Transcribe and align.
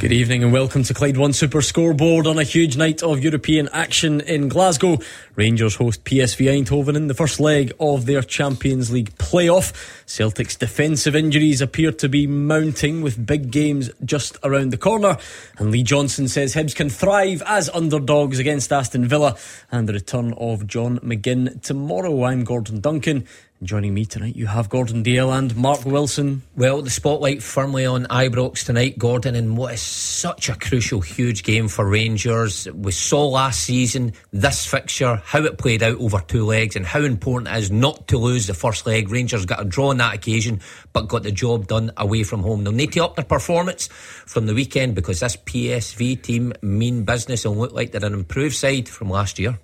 Good 0.00 0.12
evening 0.12 0.44
and 0.44 0.52
welcome 0.52 0.84
to 0.84 0.94
Clyde 0.94 1.16
One 1.16 1.32
Super 1.32 1.60
Scoreboard 1.60 2.28
on 2.28 2.38
a 2.38 2.44
huge 2.44 2.76
night 2.76 3.02
of 3.02 3.18
European 3.18 3.68
action 3.72 4.20
in 4.20 4.48
Glasgow. 4.48 4.98
Rangers 5.34 5.74
host 5.74 6.04
PSV 6.04 6.46
Eindhoven 6.46 6.94
in 6.94 7.08
the 7.08 7.14
first 7.14 7.40
leg 7.40 7.72
of 7.80 8.06
their 8.06 8.22
Champions 8.22 8.92
League 8.92 9.10
playoff. 9.18 9.72
Celtic's 10.06 10.54
defensive 10.54 11.16
injuries 11.16 11.60
appear 11.60 11.90
to 11.90 12.08
be 12.08 12.28
mounting 12.28 13.02
with 13.02 13.26
big 13.26 13.50
games 13.50 13.90
just 14.04 14.38
around 14.44 14.70
the 14.70 14.76
corner. 14.76 15.16
And 15.58 15.72
Lee 15.72 15.82
Johnson 15.82 16.28
says 16.28 16.54
Hibs 16.54 16.76
can 16.76 16.90
thrive 16.90 17.42
as 17.44 17.68
underdogs 17.70 18.38
against 18.38 18.72
Aston 18.72 19.08
Villa 19.08 19.36
and 19.72 19.88
the 19.88 19.94
return 19.94 20.32
of 20.34 20.68
John 20.68 21.00
McGinn 21.00 21.60
tomorrow. 21.60 22.22
I'm 22.22 22.44
Gordon 22.44 22.80
Duncan. 22.80 23.26
Joining 23.60 23.92
me 23.92 24.04
tonight, 24.04 24.36
you 24.36 24.46
have 24.46 24.68
Gordon 24.68 25.02
Dalziel 25.02 25.36
and 25.36 25.56
Mark 25.56 25.84
Wilson. 25.84 26.42
Well, 26.54 26.80
the 26.80 26.90
spotlight 26.90 27.42
firmly 27.42 27.86
on 27.86 28.04
Ibrox 28.04 28.64
tonight, 28.64 28.96
Gordon, 28.98 29.34
in 29.34 29.56
what 29.56 29.74
is 29.74 29.82
such 29.82 30.48
a 30.48 30.54
crucial, 30.54 31.00
huge 31.00 31.42
game 31.42 31.66
for 31.66 31.84
Rangers. 31.84 32.68
We 32.72 32.92
saw 32.92 33.26
last 33.26 33.64
season 33.64 34.12
this 34.32 34.64
fixture, 34.64 35.20
how 35.24 35.42
it 35.42 35.58
played 35.58 35.82
out 35.82 35.98
over 35.98 36.20
two 36.20 36.44
legs, 36.44 36.76
and 36.76 36.86
how 36.86 37.00
important 37.00 37.52
it 37.52 37.58
is 37.58 37.72
not 37.72 38.06
to 38.08 38.18
lose 38.18 38.46
the 38.46 38.54
first 38.54 38.86
leg. 38.86 39.10
Rangers 39.10 39.44
got 39.44 39.60
a 39.60 39.64
draw 39.64 39.88
on 39.88 39.96
that 39.96 40.14
occasion, 40.14 40.60
but 40.92 41.08
got 41.08 41.24
the 41.24 41.32
job 41.32 41.66
done 41.66 41.90
away 41.96 42.22
from 42.22 42.44
home. 42.44 42.62
They'll 42.62 42.72
need 42.72 42.92
to 42.92 43.04
up 43.04 43.16
their 43.16 43.24
performance 43.24 43.88
from 43.88 44.46
the 44.46 44.54
weekend 44.54 44.94
because 44.94 45.18
this 45.18 45.36
PSV 45.36 46.22
team 46.22 46.52
mean 46.62 47.02
business 47.02 47.44
and 47.44 47.58
look 47.58 47.72
like 47.72 47.90
they're 47.90 48.04
an 48.04 48.14
improved 48.14 48.54
side 48.54 48.88
from 48.88 49.10
last 49.10 49.40
year. 49.40 49.58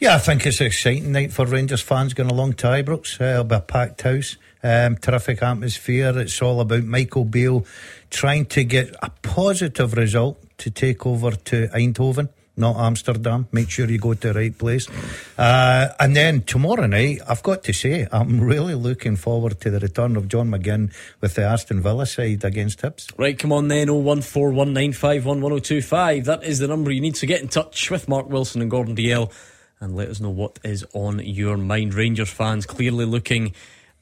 Yeah, 0.00 0.14
I 0.14 0.18
think 0.18 0.46
it's 0.46 0.60
an 0.62 0.68
exciting 0.68 1.12
night 1.12 1.30
for 1.30 1.44
Rangers 1.44 1.82
fans 1.82 2.14
going 2.14 2.30
along 2.30 2.54
to 2.54 2.68
Ibrox. 2.68 3.20
Uh, 3.20 3.32
it'll 3.32 3.44
be 3.44 3.56
a 3.56 3.60
packed 3.60 4.00
house, 4.00 4.38
um, 4.62 4.96
terrific 4.96 5.42
atmosphere. 5.42 6.18
It's 6.18 6.40
all 6.40 6.62
about 6.62 6.84
Michael 6.84 7.26
Beale 7.26 7.66
trying 8.08 8.46
to 8.46 8.64
get 8.64 8.96
a 9.02 9.10
positive 9.20 9.92
result 9.92 10.42
to 10.56 10.70
take 10.70 11.04
over 11.04 11.32
to 11.32 11.68
Eindhoven, 11.74 12.30
not 12.56 12.76
Amsterdam. 12.76 13.48
Make 13.52 13.68
sure 13.68 13.90
you 13.90 13.98
go 13.98 14.14
to 14.14 14.28
the 14.28 14.32
right 14.32 14.56
place. 14.56 14.88
Uh, 15.36 15.88
and 16.00 16.16
then 16.16 16.44
tomorrow 16.44 16.86
night, 16.86 17.20
I've 17.28 17.42
got 17.42 17.62
to 17.64 17.74
say, 17.74 18.08
I'm 18.10 18.40
really 18.40 18.74
looking 18.74 19.16
forward 19.16 19.60
to 19.60 19.70
the 19.70 19.80
return 19.80 20.16
of 20.16 20.28
John 20.28 20.48
McGinn 20.48 20.94
with 21.20 21.34
the 21.34 21.42
Aston 21.42 21.82
Villa 21.82 22.06
side 22.06 22.42
against 22.42 22.80
Hibs. 22.80 23.12
Right, 23.18 23.38
come 23.38 23.52
on 23.52 23.68
then, 23.68 23.88
01419511025. 23.88 26.24
That 26.24 26.42
is 26.42 26.58
the 26.58 26.68
number 26.68 26.90
you 26.90 27.02
need 27.02 27.16
to 27.16 27.26
get 27.26 27.42
in 27.42 27.48
touch 27.48 27.90
with 27.90 28.08
Mark 28.08 28.30
Wilson 28.30 28.62
and 28.62 28.70
Gordon 28.70 28.96
Dalziel 28.96 29.30
and 29.80 29.96
let 29.96 30.08
us 30.08 30.20
know 30.20 30.30
what 30.30 30.58
is 30.62 30.84
on 30.92 31.20
your 31.20 31.56
mind. 31.56 31.94
Rangers 31.94 32.30
fans 32.30 32.66
clearly 32.66 33.06
looking 33.06 33.54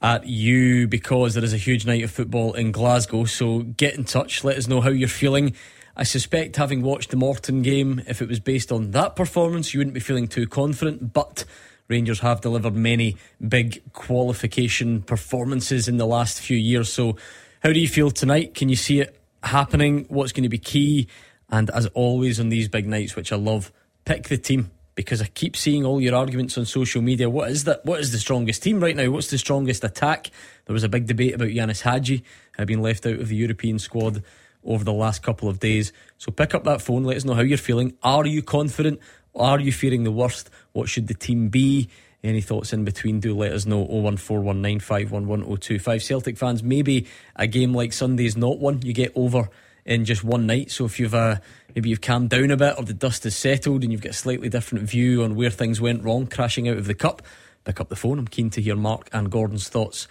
at 0.02 0.26
you 0.26 0.88
because 0.88 1.34
there 1.34 1.44
is 1.44 1.52
a 1.52 1.58
huge 1.58 1.86
night 1.86 2.02
of 2.02 2.10
football 2.10 2.54
in 2.54 2.72
Glasgow. 2.72 3.24
So 3.24 3.60
get 3.60 3.94
in 3.94 4.04
touch, 4.04 4.42
let 4.44 4.56
us 4.56 4.66
know 4.66 4.80
how 4.80 4.90
you're 4.90 5.08
feeling. 5.08 5.54
I 5.96 6.04
suspect, 6.04 6.56
having 6.56 6.82
watched 6.82 7.10
the 7.10 7.16
Morton 7.16 7.62
game, 7.62 8.02
if 8.06 8.22
it 8.22 8.28
was 8.28 8.38
based 8.40 8.70
on 8.70 8.92
that 8.92 9.16
performance, 9.16 9.72
you 9.72 9.80
wouldn't 9.80 9.94
be 9.94 10.00
feeling 10.00 10.28
too 10.28 10.46
confident. 10.46 11.12
But 11.12 11.44
Rangers 11.88 12.20
have 12.20 12.40
delivered 12.40 12.74
many 12.74 13.16
big 13.46 13.82
qualification 13.92 15.02
performances 15.02 15.88
in 15.88 15.96
the 15.96 16.06
last 16.06 16.40
few 16.40 16.56
years. 16.56 16.92
So, 16.92 17.16
how 17.64 17.72
do 17.72 17.80
you 17.80 17.88
feel 17.88 18.12
tonight? 18.12 18.54
Can 18.54 18.68
you 18.68 18.76
see 18.76 19.00
it 19.00 19.20
happening? 19.42 20.06
What's 20.08 20.30
going 20.30 20.44
to 20.44 20.48
be 20.48 20.58
key? 20.58 21.08
And 21.50 21.68
as 21.70 21.86
always 21.86 22.38
on 22.38 22.50
these 22.50 22.68
big 22.68 22.86
nights, 22.86 23.16
which 23.16 23.32
I 23.32 23.36
love, 23.36 23.72
pick 24.04 24.28
the 24.28 24.38
team 24.38 24.70
because 24.98 25.22
I 25.22 25.26
keep 25.26 25.54
seeing 25.54 25.84
all 25.84 26.00
your 26.00 26.16
arguments 26.16 26.58
on 26.58 26.64
social 26.64 27.00
media. 27.00 27.30
What 27.30 27.52
is 27.52 27.62
that? 27.64 27.84
What 27.84 28.00
is 28.00 28.10
the 28.10 28.18
strongest 28.18 28.64
team 28.64 28.80
right 28.80 28.96
now? 28.96 29.08
What's 29.10 29.30
the 29.30 29.38
strongest 29.38 29.84
attack? 29.84 30.32
There 30.64 30.74
was 30.74 30.82
a 30.82 30.88
big 30.88 31.06
debate 31.06 31.36
about 31.36 31.50
Ianis 31.50 31.82
Hagi 31.82 32.24
had 32.56 32.66
been 32.66 32.82
left 32.82 33.06
out 33.06 33.20
of 33.20 33.28
the 33.28 33.36
European 33.36 33.78
squad 33.78 34.24
over 34.64 34.82
the 34.82 34.92
last 34.92 35.22
couple 35.22 35.48
of 35.48 35.60
days. 35.60 35.92
So 36.16 36.32
pick 36.32 36.52
up 36.52 36.64
that 36.64 36.82
phone, 36.82 37.04
let 37.04 37.16
us 37.16 37.24
know 37.24 37.34
how 37.34 37.42
you're 37.42 37.58
feeling. 37.58 37.96
Are 38.02 38.26
you 38.26 38.42
confident? 38.42 38.98
Are 39.36 39.60
you 39.60 39.70
fearing 39.70 40.02
the 40.02 40.10
worst? 40.10 40.50
What 40.72 40.88
should 40.88 41.06
the 41.06 41.14
team 41.14 41.48
be? 41.48 41.88
Any 42.24 42.40
thoughts 42.40 42.72
in 42.72 42.84
between? 42.84 43.20
Do 43.20 43.36
let 43.36 43.52
us 43.52 43.66
know. 43.66 43.86
01419511025. 43.86 46.02
Celtic 46.02 46.36
fans, 46.36 46.64
maybe 46.64 47.06
a 47.36 47.46
game 47.46 47.72
like 47.72 47.92
Sunday 47.92 48.24
is 48.24 48.36
not 48.36 48.58
one 48.58 48.82
you 48.82 48.92
get 48.92 49.12
over 49.14 49.48
in 49.86 50.04
just 50.04 50.24
one 50.24 50.46
night. 50.46 50.72
So 50.72 50.86
if 50.86 50.98
you've 50.98 51.14
uh, 51.14 51.36
maybe 51.74 51.90
you've 51.90 52.00
calmed 52.00 52.30
down 52.30 52.50
a 52.50 52.56
bit 52.56 52.74
or 52.78 52.84
the 52.84 52.94
dust 52.94 53.24
has 53.24 53.36
settled 53.36 53.82
and 53.82 53.92
you've 53.92 54.02
got 54.02 54.10
a 54.10 54.14
slightly 54.14 54.48
different 54.48 54.88
view 54.88 55.22
on 55.22 55.34
where 55.34 55.50
things 55.50 55.80
went 55.80 56.02
wrong, 56.02 56.26
crashing 56.26 56.68
out 56.68 56.76
of 56.76 56.86
the 56.86 56.94
cup, 56.94 57.22
pick 57.64 57.80
up 57.80 57.88
the 57.88 57.96
phone. 57.96 58.18
I'm 58.18 58.28
keen 58.28 58.50
to 58.50 58.62
hear 58.62 58.76
Mark 58.76 59.08
and 59.12 59.30
Gordon's 59.30 59.68
thoughts 59.68 60.08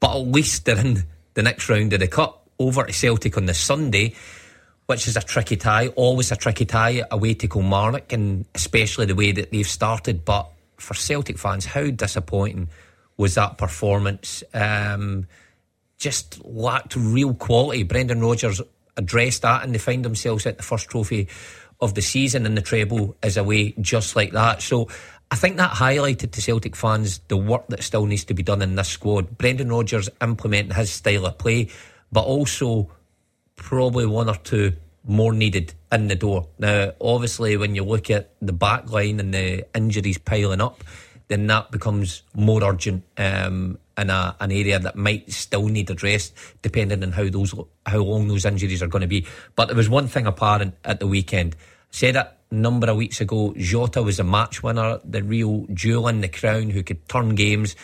But 0.00 0.16
at 0.16 0.26
least 0.26 0.64
they're 0.64 0.78
in 0.78 1.04
the 1.34 1.42
next 1.42 1.68
round 1.68 1.92
of 1.92 2.00
the 2.00 2.08
Cup 2.08 2.48
over 2.58 2.84
to 2.84 2.92
Celtic 2.92 3.36
on 3.36 3.46
the 3.46 3.54
Sunday, 3.54 4.14
which 4.86 5.08
is 5.08 5.16
a 5.16 5.20
tricky 5.22 5.56
tie, 5.56 5.88
always 5.88 6.32
a 6.32 6.36
tricky 6.36 6.64
tie 6.64 7.02
away 7.10 7.34
to 7.34 7.48
Kilmarnock 7.48 8.12
and 8.12 8.44
especially 8.54 9.06
the 9.06 9.14
way 9.14 9.32
that 9.32 9.50
they've 9.50 9.66
started. 9.66 10.24
But 10.24 10.50
for 10.76 10.94
Celtic 10.94 11.38
fans, 11.38 11.64
how 11.66 11.90
disappointing 11.90 12.68
was 13.16 13.34
that 13.34 13.58
performance? 13.58 14.44
Um, 14.52 15.26
just 15.98 16.44
lacked 16.44 16.96
real 16.96 17.34
quality. 17.34 17.82
Brendan 17.82 18.20
Rodgers 18.20 18.60
addressed 18.96 19.42
that 19.42 19.62
and 19.62 19.74
they 19.74 19.78
find 19.78 20.04
themselves 20.04 20.46
at 20.46 20.56
the 20.56 20.62
first 20.62 20.88
trophy 20.88 21.28
of 21.80 21.94
the 21.94 22.02
season 22.02 22.46
and 22.46 22.56
the 22.56 22.62
treble 22.62 23.16
is 23.22 23.36
away 23.36 23.74
just 23.80 24.16
like 24.16 24.32
that. 24.32 24.62
So 24.62 24.88
I 25.30 25.36
think 25.36 25.56
that 25.56 25.72
highlighted 25.72 26.30
to 26.32 26.42
Celtic 26.42 26.76
fans 26.76 27.20
the 27.28 27.36
work 27.36 27.66
that 27.68 27.82
still 27.82 28.06
needs 28.06 28.24
to 28.24 28.34
be 28.34 28.42
done 28.42 28.62
in 28.62 28.76
this 28.76 28.88
squad. 28.88 29.36
Brendan 29.36 29.70
Rodgers 29.70 30.08
implementing 30.22 30.74
his 30.74 30.90
style 30.90 31.26
of 31.26 31.38
play, 31.38 31.68
but 32.12 32.24
also 32.24 32.90
probably 33.56 34.06
one 34.06 34.28
or 34.28 34.36
two 34.36 34.72
more 35.04 35.32
needed 35.32 35.74
in 35.92 36.08
the 36.08 36.14
door. 36.14 36.48
Now, 36.58 36.92
obviously, 37.00 37.56
when 37.56 37.74
you 37.74 37.84
look 37.84 38.10
at 38.10 38.30
the 38.40 38.52
back 38.52 38.90
line 38.90 39.20
and 39.20 39.32
the 39.32 39.66
injuries 39.74 40.18
piling 40.18 40.60
up, 40.60 40.82
then 41.28 41.46
that 41.48 41.70
becomes 41.70 42.22
more 42.34 42.62
urgent 42.62 43.02
um, 43.16 43.78
in 43.98 44.10
a, 44.10 44.36
an 44.40 44.52
area 44.52 44.78
that 44.78 44.96
might 44.96 45.30
still 45.32 45.66
need 45.66 45.90
addressed, 45.90 46.34
depending 46.62 47.02
on 47.02 47.12
how 47.12 47.28
those 47.28 47.54
how 47.84 47.98
long 47.98 48.28
those 48.28 48.44
injuries 48.44 48.82
are 48.82 48.86
going 48.88 49.02
to 49.02 49.08
be. 49.08 49.26
But 49.54 49.66
there 49.66 49.76
was 49.76 49.88
one 49.88 50.06
thing 50.06 50.26
apparent 50.26 50.74
at 50.84 51.00
the 51.00 51.06
weekend. 51.06 51.56
Said 51.96 52.14
it 52.14 52.28
a 52.50 52.54
number 52.54 52.90
of 52.90 52.96
weeks 52.98 53.22
ago. 53.22 53.54
Jota 53.56 54.02
was 54.02 54.20
a 54.20 54.24
match 54.24 54.62
winner, 54.62 55.00
the 55.02 55.22
real 55.22 55.66
jewel 55.72 56.08
in 56.08 56.20
the 56.20 56.28
crown, 56.28 56.68
who 56.68 56.82
could 56.82 57.08
turn 57.08 57.34
games. 57.34 57.74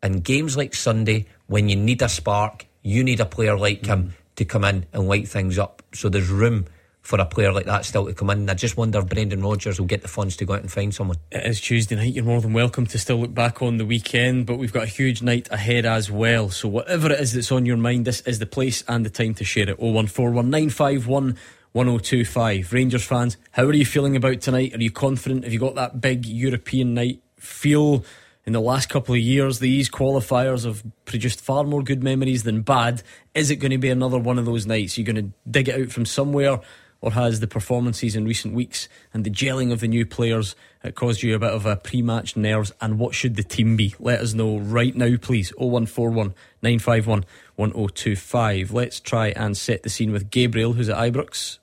And 0.00 0.22
games 0.22 0.56
like 0.56 0.74
Sunday, 0.74 1.26
when 1.48 1.68
you 1.68 1.74
need 1.74 2.00
a 2.02 2.08
spark, 2.08 2.66
you 2.82 3.02
need 3.02 3.18
a 3.18 3.24
player 3.24 3.58
like 3.58 3.84
him 3.84 4.04
mm. 4.04 4.10
to 4.36 4.44
come 4.44 4.62
in 4.62 4.86
and 4.92 5.08
light 5.08 5.26
things 5.26 5.58
up. 5.58 5.82
So 5.92 6.08
there's 6.08 6.30
room 6.30 6.66
for 7.02 7.20
a 7.20 7.26
player 7.26 7.52
like 7.52 7.66
that 7.66 7.84
still 7.84 8.06
to 8.06 8.14
come 8.14 8.30
in. 8.30 8.48
I 8.48 8.54
just 8.54 8.76
wonder 8.76 9.00
if 9.00 9.08
Brendan 9.08 9.42
Rodgers 9.42 9.80
will 9.80 9.88
get 9.88 10.02
the 10.02 10.08
funds 10.08 10.36
to 10.36 10.44
go 10.44 10.52
out 10.52 10.60
and 10.60 10.70
find 10.70 10.94
someone. 10.94 11.16
It 11.32 11.44
is 11.44 11.60
Tuesday 11.60 11.96
night. 11.96 12.14
You're 12.14 12.24
more 12.24 12.40
than 12.40 12.52
welcome 12.52 12.86
to 12.86 12.98
still 12.98 13.16
look 13.16 13.34
back 13.34 13.60
on 13.60 13.78
the 13.78 13.86
weekend, 13.86 14.46
but 14.46 14.58
we've 14.58 14.72
got 14.72 14.84
a 14.84 14.86
huge 14.86 15.20
night 15.20 15.48
ahead 15.50 15.84
as 15.84 16.12
well. 16.12 16.48
So 16.50 16.68
whatever 16.68 17.10
it 17.10 17.18
is 17.18 17.32
that's 17.32 17.50
on 17.50 17.66
your 17.66 17.76
mind, 17.76 18.04
this 18.04 18.20
is 18.20 18.38
the 18.38 18.46
place 18.46 18.84
and 18.86 19.04
the 19.04 19.10
time 19.10 19.34
to 19.34 19.44
share 19.44 19.68
it. 19.68 19.80
0141951 19.80 21.36
1025. 21.72 22.72
Rangers 22.72 23.04
fans, 23.04 23.36
how 23.52 23.64
are 23.64 23.72
you 23.72 23.84
feeling 23.84 24.16
about 24.16 24.40
tonight? 24.40 24.74
Are 24.74 24.82
you 24.82 24.90
confident? 24.90 25.44
Have 25.44 25.52
you 25.52 25.58
got 25.58 25.74
that 25.74 26.00
big 26.00 26.26
European 26.26 26.94
night 26.94 27.22
feel? 27.38 28.04
in 28.48 28.54
the 28.54 28.60
last 28.62 28.88
couple 28.88 29.14
of 29.14 29.20
years. 29.20 29.58
These 29.58 29.90
qualifiers 29.90 30.64
have 30.64 30.82
produced 31.04 31.38
far 31.38 31.64
more 31.64 31.82
good 31.82 32.02
memories 32.02 32.44
than 32.44 32.62
bad. 32.62 33.02
Is 33.34 33.50
it 33.50 33.56
going 33.56 33.72
to 33.72 33.78
be 33.78 33.90
another 33.90 34.18
one 34.18 34.38
of 34.38 34.46
those 34.46 34.64
nights? 34.64 34.96
You're 34.96 35.04
going 35.04 35.16
to 35.16 35.50
dig 35.50 35.68
it 35.68 35.78
out 35.78 35.92
from 35.92 36.06
somewhere, 36.06 36.58
or 37.00 37.12
has 37.12 37.40
the 37.40 37.46
performances 37.46 38.16
in 38.16 38.24
recent 38.24 38.54
weeks 38.54 38.88
and 39.14 39.24
the 39.24 39.30
gelling 39.30 39.72
of 39.72 39.80
the 39.80 39.88
new 39.88 40.04
players 40.04 40.56
uh, 40.82 40.90
caused 40.90 41.22
you 41.22 41.34
a 41.34 41.38
bit 41.38 41.52
of 41.52 41.66
a 41.66 41.76
pre-match 41.76 42.36
nerves? 42.36 42.72
And 42.80 42.98
what 42.98 43.14
should 43.14 43.36
the 43.36 43.42
team 43.42 43.76
be? 43.76 43.94
Let 43.98 44.20
us 44.20 44.34
know 44.34 44.58
right 44.58 44.94
now, 44.94 45.16
please. 45.16 45.50
0141 45.56 46.34
951 46.62 47.24
1025. 47.56 48.72
Let's 48.72 49.00
try 49.00 49.28
and 49.28 49.56
set 49.56 49.82
the 49.82 49.90
scene 49.90 50.12
with 50.12 50.30
Gabriel, 50.30 50.72
who's 50.72 50.88
at 50.88 50.96
Ibrox. 50.96 51.58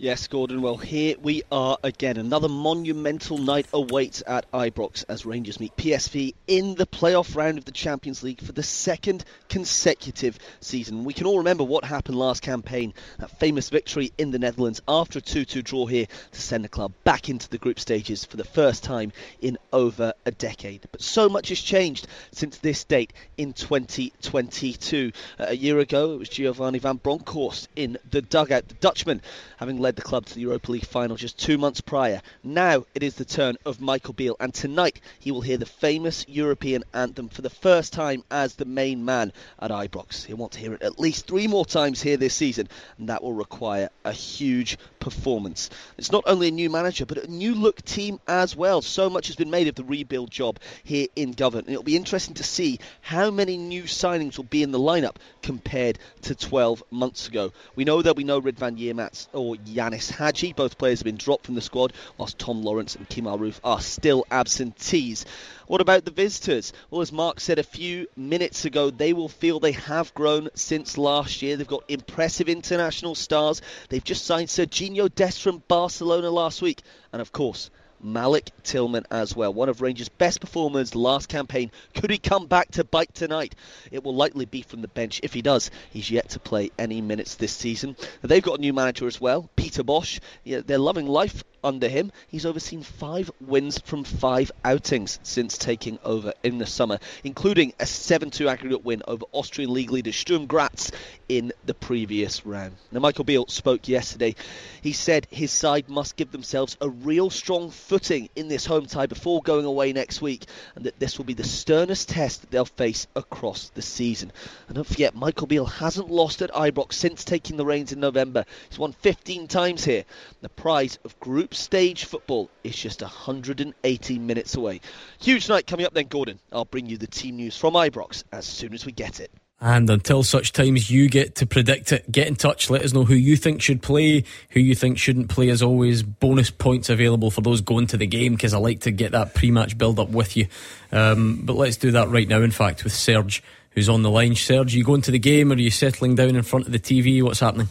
Yes, 0.00 0.28
Gordon. 0.28 0.62
Well, 0.62 0.76
here 0.76 1.16
we 1.20 1.42
are 1.50 1.76
again. 1.82 2.18
Another 2.18 2.48
monumental 2.48 3.36
night 3.36 3.66
awaits 3.72 4.22
at 4.24 4.48
Ibrox 4.52 5.04
as 5.08 5.26
Rangers 5.26 5.58
meet 5.58 5.74
PSV 5.76 6.36
in 6.46 6.76
the 6.76 6.86
playoff 6.86 7.34
round 7.34 7.58
of 7.58 7.64
the 7.64 7.72
Champions 7.72 8.22
League 8.22 8.40
for 8.40 8.52
the 8.52 8.62
second 8.62 9.24
consecutive 9.48 10.38
season. 10.60 11.02
We 11.02 11.14
can 11.14 11.26
all 11.26 11.38
remember 11.38 11.64
what 11.64 11.84
happened 11.84 12.16
last 12.16 12.42
campaign, 12.42 12.94
that 13.18 13.40
famous 13.40 13.70
victory 13.70 14.12
in 14.16 14.30
the 14.30 14.38
Netherlands 14.38 14.80
after 14.86 15.18
a 15.18 15.22
2-2 15.22 15.64
draw 15.64 15.86
here 15.86 16.06
to 16.30 16.40
send 16.40 16.62
the 16.62 16.68
club 16.68 16.92
back 17.02 17.28
into 17.28 17.48
the 17.48 17.58
group 17.58 17.80
stages 17.80 18.24
for 18.24 18.36
the 18.36 18.44
first 18.44 18.84
time 18.84 19.12
in 19.40 19.58
over 19.72 20.12
a 20.24 20.30
decade. 20.30 20.86
But 20.92 21.02
so 21.02 21.28
much 21.28 21.48
has 21.48 21.60
changed 21.60 22.06
since 22.30 22.58
this 22.58 22.84
date 22.84 23.12
in 23.36 23.52
2022. 23.52 25.10
Uh, 25.40 25.46
a 25.48 25.56
year 25.56 25.80
ago, 25.80 26.12
it 26.12 26.20
was 26.20 26.28
Giovanni 26.28 26.78
van 26.78 26.98
Bronckhorst 26.98 27.66
in 27.74 27.98
the 28.12 28.22
dugout, 28.22 28.68
the 28.68 28.74
Dutchman 28.74 29.22
having 29.56 29.80
led 29.80 29.87
led 29.88 29.96
the 29.96 30.02
club 30.02 30.26
to 30.26 30.34
the 30.34 30.42
Europa 30.42 30.70
League 30.70 30.84
final 30.84 31.16
just 31.16 31.38
two 31.38 31.56
months 31.56 31.80
prior. 31.80 32.20
Now 32.44 32.84
it 32.94 33.02
is 33.02 33.14
the 33.14 33.24
turn 33.24 33.56
of 33.64 33.80
Michael 33.80 34.12
Beale, 34.12 34.36
and 34.38 34.52
tonight 34.52 35.00
he 35.18 35.30
will 35.32 35.40
hear 35.40 35.56
the 35.56 35.64
famous 35.64 36.26
European 36.28 36.84
anthem 36.92 37.30
for 37.30 37.40
the 37.40 37.48
first 37.48 37.94
time 37.94 38.22
as 38.30 38.54
the 38.54 38.66
main 38.66 39.06
man 39.06 39.32
at 39.58 39.70
Ibrox. 39.70 40.26
He'll 40.26 40.36
want 40.36 40.52
to 40.52 40.58
hear 40.58 40.74
it 40.74 40.82
at 40.82 41.00
least 41.00 41.26
three 41.26 41.46
more 41.46 41.64
times 41.64 42.02
here 42.02 42.18
this 42.18 42.34
season, 42.34 42.68
and 42.98 43.08
that 43.08 43.22
will 43.22 43.32
require 43.32 43.88
a 44.04 44.12
huge 44.12 44.76
performance. 45.00 45.70
It's 45.96 46.12
not 46.12 46.24
only 46.26 46.48
a 46.48 46.50
new 46.50 46.68
manager, 46.68 47.06
but 47.06 47.24
a 47.24 47.30
new 47.30 47.54
look 47.54 47.82
team 47.82 48.20
as 48.28 48.54
well. 48.54 48.82
So 48.82 49.08
much 49.08 49.28
has 49.28 49.36
been 49.36 49.48
made 49.48 49.68
of 49.68 49.74
the 49.74 49.84
rebuild 49.84 50.30
job 50.30 50.58
here 50.84 51.06
in 51.16 51.32
Govan, 51.32 51.60
and 51.60 51.70
it'll 51.70 51.82
be 51.82 51.96
interesting 51.96 52.34
to 52.34 52.44
see 52.44 52.78
how 53.00 53.30
many 53.30 53.56
new 53.56 53.84
signings 53.84 54.36
will 54.36 54.44
be 54.44 54.62
in 54.62 54.70
the 54.70 54.78
lineup 54.78 55.16
compared 55.40 55.98
to 56.22 56.34
12 56.34 56.82
months 56.90 57.26
ago. 57.26 57.54
We 57.74 57.84
know 57.84 58.02
there'll 58.02 58.14
be 58.14 58.24
no 58.24 58.42
Ridvan 58.42 58.78
Yilmaz 58.78 59.28
or 59.32 59.56
Ianis 59.78 60.10
Hagi. 60.10 60.52
Both 60.52 60.76
players 60.76 60.98
have 60.98 61.04
been 61.04 61.16
dropped 61.16 61.46
from 61.46 61.54
the 61.54 61.60
squad, 61.60 61.92
whilst 62.16 62.38
Tom 62.38 62.62
Lawrence 62.62 62.96
and 62.96 63.08
Kemar 63.08 63.38
Roofe 63.38 63.60
are 63.62 63.80
still 63.80 64.26
absentees. 64.30 65.24
What 65.68 65.80
about 65.80 66.04
the 66.04 66.10
visitors? 66.10 66.72
Well, 66.90 67.00
as 67.00 67.12
Mark 67.12 67.38
said 67.38 67.58
a 67.58 67.62
few 67.62 68.08
minutes 68.16 68.64
ago, 68.64 68.90
they 68.90 69.12
will 69.12 69.28
feel 69.28 69.60
they 69.60 69.72
have 69.72 70.12
grown 70.14 70.48
since 70.54 70.98
last 70.98 71.42
year. 71.42 71.56
They've 71.56 71.66
got 71.66 71.84
impressive 71.88 72.48
international 72.48 73.14
stars. 73.14 73.62
They've 73.88 74.02
just 74.02 74.24
signed 74.24 74.48
Serginho 74.48 75.14
Dest 75.14 75.42
from 75.42 75.62
Barcelona 75.68 76.30
last 76.30 76.60
week. 76.60 76.82
And 77.12 77.22
of 77.22 77.30
course, 77.30 77.70
Malik 78.02 78.50
Tillman 78.62 79.04
as 79.10 79.34
well. 79.34 79.52
One 79.52 79.68
of 79.68 79.80
Rangers' 79.80 80.08
best 80.08 80.40
performers 80.40 80.94
last 80.94 81.28
campaign. 81.28 81.70
Could 81.94 82.10
he 82.10 82.18
come 82.18 82.46
back 82.46 82.70
to 82.72 82.84
bite 82.84 83.14
tonight? 83.14 83.54
It 83.90 84.04
will 84.04 84.14
likely 84.14 84.44
be 84.44 84.62
from 84.62 84.82
the 84.82 84.88
bench. 84.88 85.20
If 85.22 85.34
he 85.34 85.42
does, 85.42 85.70
he's 85.90 86.10
yet 86.10 86.30
to 86.30 86.40
play 86.40 86.70
any 86.78 87.00
minutes 87.00 87.34
this 87.34 87.52
season. 87.52 87.96
They've 88.22 88.42
got 88.42 88.58
a 88.58 88.62
new 88.62 88.72
manager 88.72 89.06
as 89.06 89.20
well, 89.20 89.50
Peter 89.56 89.82
Bosz. 89.82 90.20
Yeah, 90.44 90.60
they're 90.64 90.78
loving 90.78 91.06
life 91.06 91.42
under 91.62 91.88
him. 91.88 92.12
He's 92.28 92.46
overseen 92.46 92.82
five 92.82 93.30
wins 93.40 93.78
from 93.78 94.04
five 94.04 94.50
outings 94.64 95.18
since 95.22 95.58
taking 95.58 95.98
over 96.04 96.32
in 96.42 96.58
the 96.58 96.66
summer, 96.66 96.98
including 97.24 97.72
a 97.78 97.86
7 97.86 98.30
2 98.30 98.48
aggregate 98.48 98.84
win 98.84 99.02
over 99.06 99.24
Austrian 99.32 99.72
league 99.72 99.90
leader 99.90 100.12
Sturm 100.12 100.46
Graz 100.46 100.90
in 101.28 101.52
the 101.66 101.74
previous 101.74 102.46
round. 102.46 102.74
Now, 102.90 103.00
Michael 103.00 103.24
Beale 103.24 103.46
spoke 103.48 103.88
yesterday. 103.88 104.34
He 104.82 104.92
said 104.92 105.26
his 105.30 105.50
side 105.50 105.88
must 105.88 106.16
give 106.16 106.32
themselves 106.32 106.76
a 106.80 106.88
real 106.88 107.30
strong 107.30 107.70
footing 107.70 108.28
in 108.34 108.48
this 108.48 108.64
home 108.64 108.86
tie 108.86 109.06
before 109.06 109.42
going 109.42 109.66
away 109.66 109.92
next 109.92 110.22
week, 110.22 110.44
and 110.74 110.84
that 110.84 110.98
this 110.98 111.18
will 111.18 111.24
be 111.24 111.34
the 111.34 111.44
sternest 111.44 112.08
test 112.08 112.40
that 112.40 112.50
they'll 112.50 112.64
face 112.64 113.06
across 113.14 113.70
the 113.70 113.82
season. 113.82 114.32
And 114.68 114.76
don't 114.76 114.86
forget, 114.86 115.14
Michael 115.14 115.46
Beale 115.46 115.66
hasn't 115.66 116.10
lost 116.10 116.42
at 116.42 116.50
Ibrox 116.50 116.94
since 116.94 117.24
taking 117.24 117.56
the 117.56 117.66
reins 117.66 117.92
in 117.92 118.00
November. 118.00 118.44
He's 118.70 118.78
won 118.78 118.92
15 118.92 119.48
times 119.48 119.84
here. 119.84 120.04
The 120.40 120.48
prize 120.48 120.98
of 121.04 121.18
group 121.20 121.54
stage 121.58 122.04
football 122.04 122.50
is 122.64 122.76
just 122.76 123.02
180 123.02 124.18
minutes 124.18 124.54
away. 124.54 124.80
Huge 125.20 125.48
night 125.48 125.66
coming 125.66 125.86
up 125.86 125.94
then, 125.94 126.06
Gordon. 126.06 126.38
I'll 126.52 126.64
bring 126.64 126.86
you 126.86 126.96
the 126.96 127.06
team 127.06 127.36
news 127.36 127.56
from 127.56 127.74
Ibrox 127.74 128.24
as 128.32 128.46
soon 128.46 128.74
as 128.74 128.86
we 128.86 128.92
get 128.92 129.20
it. 129.20 129.30
And 129.60 129.90
until 129.90 130.22
such 130.22 130.52
times 130.52 130.88
you 130.88 131.08
get 131.08 131.34
to 131.36 131.46
predict 131.46 131.90
it, 131.90 132.10
get 132.10 132.28
in 132.28 132.36
touch. 132.36 132.70
Let 132.70 132.84
us 132.84 132.92
know 132.92 133.04
who 133.04 133.14
you 133.14 133.36
think 133.36 133.60
should 133.60 133.82
play, 133.82 134.22
who 134.50 134.60
you 134.60 134.76
think 134.76 134.98
shouldn't 134.98 135.30
play. 135.30 135.48
As 135.48 135.62
always, 135.62 136.04
bonus 136.04 136.52
points 136.52 136.88
available 136.88 137.32
for 137.32 137.40
those 137.40 137.60
going 137.60 137.88
to 137.88 137.96
the 137.96 138.06
game 138.06 138.34
because 138.34 138.54
I 138.54 138.58
like 138.58 138.82
to 138.82 138.92
get 138.92 139.12
that 139.12 139.34
pre-match 139.34 139.76
build-up 139.76 140.10
with 140.10 140.36
you. 140.36 140.46
Um, 140.92 141.40
but 141.42 141.56
let's 141.56 141.76
do 141.76 141.90
that 141.90 142.08
right 142.08 142.28
now. 142.28 142.40
In 142.40 142.52
fact, 142.52 142.84
with 142.84 142.92
Serge, 142.92 143.42
who's 143.70 143.88
on 143.88 144.02
the 144.02 144.10
line. 144.10 144.36
Serge, 144.36 144.74
are 144.74 144.78
you 144.78 144.84
going 144.84 145.02
to 145.02 145.10
the 145.10 145.18
game 145.18 145.50
or 145.50 145.56
are 145.56 145.58
you 145.58 145.72
settling 145.72 146.14
down 146.14 146.36
in 146.36 146.42
front 146.42 146.66
of 146.66 146.72
the 146.72 146.78
TV? 146.78 147.20
What's 147.20 147.40
happening? 147.40 147.68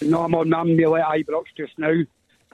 No, 0.00 0.22
I'm 0.22 0.34
on. 0.34 0.52
I'm 0.52 0.70
at 0.72 0.78
Ibrox 0.78 1.44
just 1.56 1.78
now. 1.78 1.94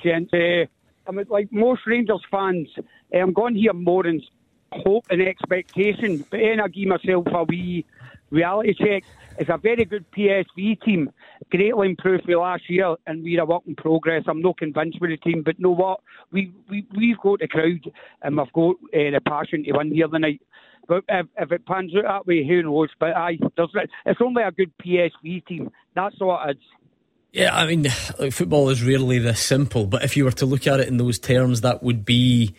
Gent, 0.04 0.28
uh, 0.34 0.66
I'm 1.06 1.18
like 1.28 1.50
most 1.50 1.80
Rangers 1.86 2.20
fans. 2.30 2.68
Uh, 2.78 3.18
I'm 3.18 3.32
going 3.32 3.54
here 3.54 3.72
more 3.72 4.06
in 4.06 4.22
hope 4.70 5.06
and 5.10 5.22
expectation, 5.22 6.18
but 6.30 6.38
then 6.38 6.60
I 6.60 6.68
give 6.68 6.88
myself 6.88 7.26
a 7.32 7.44
wee 7.44 7.86
reality 8.30 8.74
check. 8.74 9.04
It's 9.38 9.50
a 9.50 9.56
very 9.56 9.84
good 9.84 10.04
PSV 10.12 10.82
team, 10.82 11.10
greatly 11.50 11.88
improved 11.88 12.24
from 12.24 12.34
last 12.34 12.68
year, 12.68 12.94
and 13.06 13.22
we're 13.22 13.40
a 13.40 13.46
work 13.46 13.62
in 13.66 13.74
progress. 13.76 14.24
I'm 14.28 14.42
not 14.42 14.58
convinced 14.58 15.00
with 15.00 15.10
the 15.10 15.16
team, 15.16 15.42
but 15.42 15.58
know 15.58 15.70
what? 15.70 16.00
We, 16.30 16.52
we, 16.68 16.86
we've 16.94 17.18
got 17.18 17.40
the 17.40 17.48
crowd 17.48 17.90
and 18.22 18.36
we've 18.36 18.52
got 18.52 18.70
uh, 18.70 19.10
the 19.10 19.20
passion 19.26 19.64
to 19.64 19.72
win 19.72 19.92
here 19.92 20.08
tonight. 20.08 20.42
But 20.86 21.04
if, 21.08 21.26
if 21.38 21.50
it 21.50 21.66
pans 21.66 21.92
out 21.96 22.02
that 22.04 22.26
way, 22.26 22.46
who 22.46 22.62
knows? 22.62 22.90
But 23.00 23.16
I, 23.16 23.38
it's 23.56 24.20
only 24.20 24.42
a 24.42 24.52
good 24.52 24.72
PSV 24.84 25.46
team. 25.46 25.70
That's 25.94 26.16
all 26.20 26.38
it 26.46 26.56
is. 26.56 26.62
Yeah, 27.34 27.52
I 27.52 27.66
mean, 27.66 27.88
like, 28.20 28.32
football 28.32 28.70
is 28.70 28.80
rarely 28.80 29.18
this 29.18 29.40
simple, 29.40 29.86
but 29.86 30.04
if 30.04 30.16
you 30.16 30.22
were 30.22 30.30
to 30.30 30.46
look 30.46 30.68
at 30.68 30.78
it 30.78 30.86
in 30.86 30.98
those 30.98 31.18
terms, 31.18 31.62
that 31.62 31.82
would 31.82 32.04
be 32.04 32.54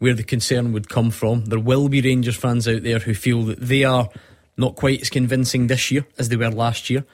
where 0.00 0.12
the 0.12 0.22
concern 0.22 0.74
would 0.74 0.90
come 0.90 1.10
from. 1.10 1.46
There 1.46 1.58
will 1.58 1.88
be 1.88 2.02
Rangers 2.02 2.36
fans 2.36 2.68
out 2.68 2.82
there 2.82 2.98
who 2.98 3.14
feel 3.14 3.44
that 3.44 3.58
they 3.58 3.84
are 3.84 4.10
not 4.58 4.76
quite 4.76 5.00
as 5.00 5.08
convincing 5.08 5.68
this 5.68 5.90
year 5.90 6.04
as 6.18 6.28
they 6.28 6.36
were 6.36 6.50
last 6.50 6.90
year. 6.90 7.06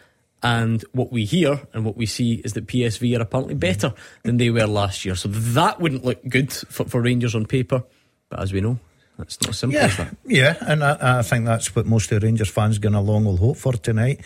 And 0.43 0.85
what 0.91 1.13
we 1.13 1.25
hear 1.25 1.61
and 1.73 1.85
what 1.85 1.97
we 1.97 2.05
see 2.05 2.43
is 2.45 2.55
that 2.55 2.67
PSV 2.67 3.17
are 3.17 3.23
apparently 3.23 3.55
better 3.55 3.95
than 4.25 4.39
they 4.39 4.51
were 4.51 4.67
last 4.67 5.05
year. 5.05 5.15
So 5.15 5.29
that 5.29 5.81
wouldn't 5.81 6.05
look 6.05 6.21
good 6.29 6.53
for, 6.53 6.85
for 6.87 7.01
Rangers 7.01 7.37
on 7.37 7.47
paper. 7.47 7.85
But 8.29 8.41
as 8.41 8.53
we 8.53 8.61
know, 8.61 8.81
that's 9.19 9.41
not 9.41 9.55
simple 9.55 9.79
yeah, 9.79 9.87
as 9.87 9.97
that. 9.99 10.17
Yeah, 10.27 10.57
and 10.63 10.83
I, 10.83 11.21
I, 11.21 11.23
think 11.23 11.45
that's 11.45 11.77
what 11.77 11.87
most 11.87 12.11
of 12.11 12.21
the 12.21 12.27
Rangers 12.27 12.51
fans 12.51 12.81
going 12.81 12.97
along 12.97 13.25
will 13.25 13.37
hope 13.37 13.57
for 13.57 13.75
tonight. 13.75 14.21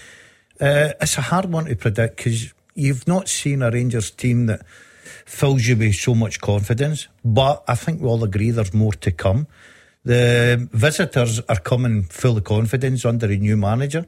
Uh, 0.59 0.95
it's 1.01 1.19
a 1.19 1.21
hard 1.21 1.45
one 1.53 1.67
to 1.67 1.77
predict 1.77 2.17
because 2.17 2.55
you've 2.79 3.07
not 3.07 3.29
seen 3.29 3.63
a 3.63 3.71
Rangers 3.71 4.11
team 4.11 4.47
that 4.47 4.65
fills 5.25 5.67
you 5.67 5.77
with 5.77 5.95
so 5.95 6.15
much 6.15 6.41
confidence. 6.41 7.09
But 7.25 7.65
I 7.67 7.75
think 7.75 8.01
we 8.01 8.09
all 8.09 8.25
agree 8.25 8.51
there's 8.51 8.75
more 8.75 8.93
to 8.93 9.11
come. 9.11 9.47
The 10.05 10.69
visitors 10.73 11.41
are 11.49 11.59
coming 11.61 12.05
full 12.05 12.39
of 12.39 12.45
confidence 12.45 13.05
under 13.05 13.27
a 13.27 13.37
new 13.37 13.57
manager. 13.57 14.07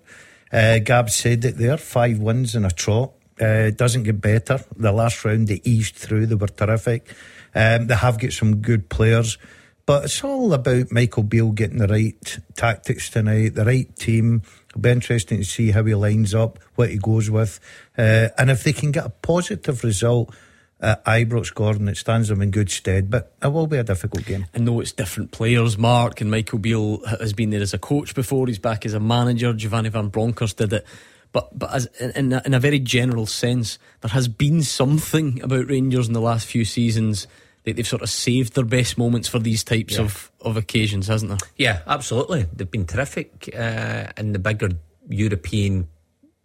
Uh, 0.53 0.79
Gab 0.79 1.11
said 1.11 1.45
it 1.45 1.59
there, 1.59 1.77
five 1.77 2.19
wins 2.19 2.55
in 2.55 2.65
a 2.65 2.71
trot. 2.71 3.13
Uh, 3.41 3.71
doesn't 3.71 4.03
get 4.03 4.21
better. 4.21 4.61
The 4.77 4.93
last 4.93 5.25
round 5.25 5.49
they 5.49 5.61
eased 5.65 5.95
through, 5.95 6.27
they 6.27 6.35
were 6.35 6.49
terrific. 6.49 7.15
Um, 7.55 7.87
they 7.87 7.95
have 7.95 8.19
got 8.19 8.33
some 8.33 8.57
good 8.57 8.89
players. 8.89 9.39
But 9.87 10.05
it's 10.05 10.23
all 10.23 10.53
about 10.53 10.93
Michael 10.93 11.23
Beale 11.23 11.51
getting 11.51 11.79
the 11.79 11.89
right 11.89 12.39
tactics 12.55 13.11
tonight, 13.11 13.55
the 13.55 13.65
right 13.65 13.95
team. 13.97 14.43
It'll 14.71 14.83
be 14.83 14.91
interesting 14.91 15.39
to 15.39 15.45
see 15.45 15.73
how 15.73 15.85
he 15.85 15.95
lines 15.95 16.35
up, 16.35 16.59
what 16.77 16.91
he 16.91 16.99
goes 16.99 17.31
with. 17.31 17.59
Uh, 17.99 18.29
and 18.39 18.51
if 18.51 18.63
they 18.63 18.73
can 18.73 18.93
get 18.93 19.05
a 19.05 19.11
positive 19.11 19.83
result 19.83 20.33
at 20.81 21.05
Ibrox 21.05 21.53
Gordon, 21.53 21.89
it 21.89 21.97
stands 21.97 22.29
them 22.29 22.41
in 22.41 22.51
good 22.51 22.71
stead. 22.71 23.11
But 23.11 23.33
it 23.43 23.49
will 23.49 23.67
be 23.67 23.79
a 23.79 23.85
difficult 23.85 24.25
game. 24.25 24.47
I 24.55 24.59
know 24.59 24.81
it's 24.81 24.93
different 24.93 25.33
players, 25.33 25.77
Mark, 25.77 26.21
and 26.21 26.31
Michael 26.31 26.59
Beale 26.59 27.05
has 27.07 27.33
been 27.33 27.51
there 27.51 27.61
as 27.61 27.75
a 27.75 27.79
coach 27.79 28.15
before. 28.15 28.47
He's 28.47 28.59
back 28.59 28.87
as 28.87 28.95
a 28.95 29.01
manager. 29.01 29.53
Giovanni 29.53 29.89
Van 29.89 30.09
Bronckhorst 30.09 30.57
did 30.57 30.73
it. 30.73 30.87
But 31.33 31.57
but 31.57 31.73
as 31.73 31.87
in 32.01 32.33
in 32.33 32.55
a 32.55 32.61
very 32.61 32.79
general 32.81 33.27
sense, 33.27 33.79
there 34.01 34.11
has 34.11 34.27
been 34.29 34.63
something 34.63 35.43
about 35.43 35.69
Rangers 35.69 36.09
in 36.09 36.15
the 36.15 36.21
last 36.21 36.47
few 36.47 36.65
seasons 36.65 37.27
that 37.65 37.77
they've 37.77 37.87
sort 37.87 38.03
of 38.03 38.11
saved 38.11 38.55
their 38.55 38.65
best 38.65 38.97
moments 38.97 39.29
for 39.29 39.39
these 39.39 39.63
types 39.63 39.97
yeah. 39.97 40.03
of, 40.03 40.31
of 40.41 40.57
occasions, 40.57 41.07
hasn't 41.07 41.31
there? 41.31 41.49
Yeah, 41.57 41.81
absolutely. 41.87 42.47
They've 42.53 42.71
been 42.71 42.87
terrific 42.87 43.51
uh, 43.57 44.07
in 44.17 44.33
the 44.33 44.39
bigger 44.39 44.71
European 45.09 45.89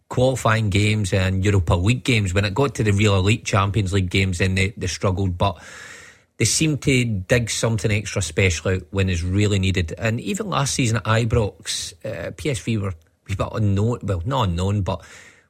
qualifying 0.08 0.70
games 0.70 1.12
and 1.12 1.44
Europa 1.44 1.74
League 1.74 2.04
games. 2.04 2.34
When 2.34 2.44
it 2.44 2.54
got 2.54 2.74
to 2.76 2.84
the 2.84 2.92
real 2.92 3.16
elite 3.16 3.44
Champions 3.44 3.92
League 3.92 4.10
games, 4.10 4.38
then 4.38 4.54
they, 4.54 4.70
they 4.76 4.86
struggled. 4.86 5.38
But 5.38 5.60
they 6.36 6.44
seem 6.44 6.78
to 6.78 7.04
dig 7.04 7.50
something 7.50 7.90
extra 7.90 8.22
special 8.22 8.72
out 8.72 8.82
when 8.90 9.08
it's 9.08 9.22
really 9.22 9.58
needed. 9.58 9.94
And 9.98 10.20
even 10.20 10.50
last 10.50 10.74
season 10.74 10.98
at 10.98 11.04
Ibrox, 11.04 11.94
uh, 12.04 12.30
PSV 12.32 12.80
were 12.80 12.88
a 12.88 13.36
bit 13.36 13.48
unknown. 13.52 14.00
Well, 14.02 14.22
not 14.24 14.48
unknown, 14.48 14.82
but 14.82 15.02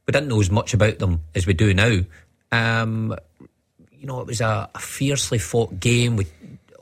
we 0.06 0.12
didn't 0.12 0.28
know 0.28 0.40
as 0.40 0.50
much 0.50 0.75
about 0.75 0.99
them 0.99 1.23
as 1.35 1.46
we 1.46 1.54
do 1.54 1.75
now. 1.75 2.00
Um, 2.52 3.14
you 4.07 4.13
know, 4.13 4.21
it 4.21 4.29
was 4.29 4.41
a, 4.41 4.71
a 4.73 4.79
fiercely 4.79 5.39
fought 5.39 5.81
game 5.81 6.15
with 6.15 6.33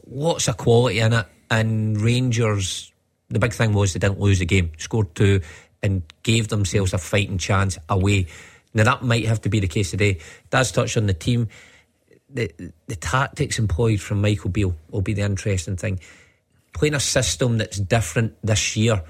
lots 0.07 0.47
of 0.47 0.59
quality 0.59 0.99
in 0.99 1.15
it. 1.15 1.27
And 1.51 1.99
Rangers, 1.99 2.93
the 3.31 3.39
big 3.39 3.55
thing 3.55 3.73
was 3.73 3.95
they 3.95 3.99
didn't 3.99 4.21
lose 4.21 4.41
the 4.41 4.45
game, 4.45 4.73
scored 4.77 5.15
two, 5.15 5.41
and 5.83 6.03
gave 6.23 6.49
themselves 6.49 6.93
a 6.93 6.99
fighting 6.99 7.39
chance 7.39 7.79
away. 7.89 8.27
Now 8.75 8.85
that 8.85 9.03
might 9.03 9.25
have 9.25 9.41
to 9.41 9.49
be 9.49 9.61
the 9.61 9.69
case 9.69 9.93
today. 9.93 10.19
That's 10.51 10.71
touched 10.71 10.99
on 10.99 11.07
the 11.07 11.15
team 11.15 11.49
the 12.29 12.53
the 12.89 12.97
tactics 12.97 13.59
employed 13.59 14.01
from 14.01 14.21
Michael 14.21 14.51
Beale 14.51 14.77
will 14.91 15.01
be 15.01 15.15
the 15.15 15.23
interesting 15.23 15.77
thing. 15.77 16.01
Playing 16.75 16.95
a 16.95 17.01
system 17.01 17.57
that's 17.57 17.79
different 17.79 18.35
this 18.43 18.77
year 18.77 19.03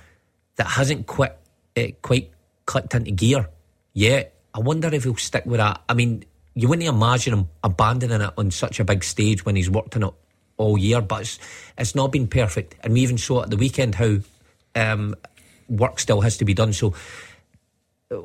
that 0.55 0.69
hasn't 0.69 1.07
quite 1.07 1.33
uh, 1.77 1.89
quite 2.01 2.31
clicked 2.65 2.95
into 2.95 3.11
gear 3.11 3.49
yet. 3.93 4.35
I 4.55 4.61
wonder 4.61 4.95
if 4.95 5.03
he'll 5.03 5.17
stick 5.17 5.47
with 5.47 5.59
that. 5.59 5.81
I 5.89 5.95
mean, 5.95 6.25
you 6.55 6.69
wouldn't 6.69 6.87
imagine 6.89 7.33
him 7.33 7.49
abandoning 7.63 8.21
it 8.21 8.31
on 8.39 8.51
such 8.51 8.81
a 8.81 8.85
big 8.85 9.03
stage 9.03 9.45
when 9.45 9.57
he's 9.57 9.71
worked 9.71 9.97
on 9.97 10.05
it 10.05 10.15
all 10.57 10.79
year, 10.79 11.01
but 11.01 11.23
it's, 11.23 11.39
it's 11.77 11.95
not 11.95 12.13
been 12.13 12.29
perfect. 12.29 12.77
And 12.83 12.93
we 12.93 13.01
even 13.01 13.19
saw 13.19 13.43
at 13.43 13.51
the 13.51 13.57
weekend 13.57 13.97
how 13.97 14.19
um, 14.75 15.15
work 15.69 15.99
still 15.99 16.21
has 16.21 16.37
to 16.39 16.45
be 16.45 16.55
done. 16.55 16.73
So 16.73 16.95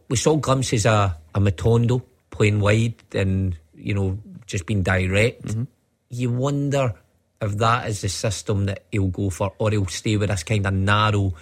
we 0.09 0.17
saw 0.17 0.35
glimpses 0.35 0.85
of 0.85 1.13
a 1.33 1.39
Matondo 1.39 2.03
playing 2.29 2.59
wide 2.59 2.95
and, 3.13 3.57
you 3.75 3.93
know, 3.93 4.19
just 4.45 4.65
being 4.65 4.83
direct. 4.83 5.43
Mm-hmm. 5.45 5.63
You 6.09 6.31
wonder 6.31 6.93
if 7.41 7.57
that 7.57 7.87
is 7.87 8.01
the 8.01 8.09
system 8.09 8.65
that 8.65 8.83
he'll 8.91 9.07
go 9.07 9.29
for, 9.29 9.53
or 9.57 9.71
he'll 9.71 9.87
stay 9.87 10.17
with 10.17 10.29
this 10.29 10.43
kind 10.43 10.67
of 10.67 10.73
narrow 10.73 11.33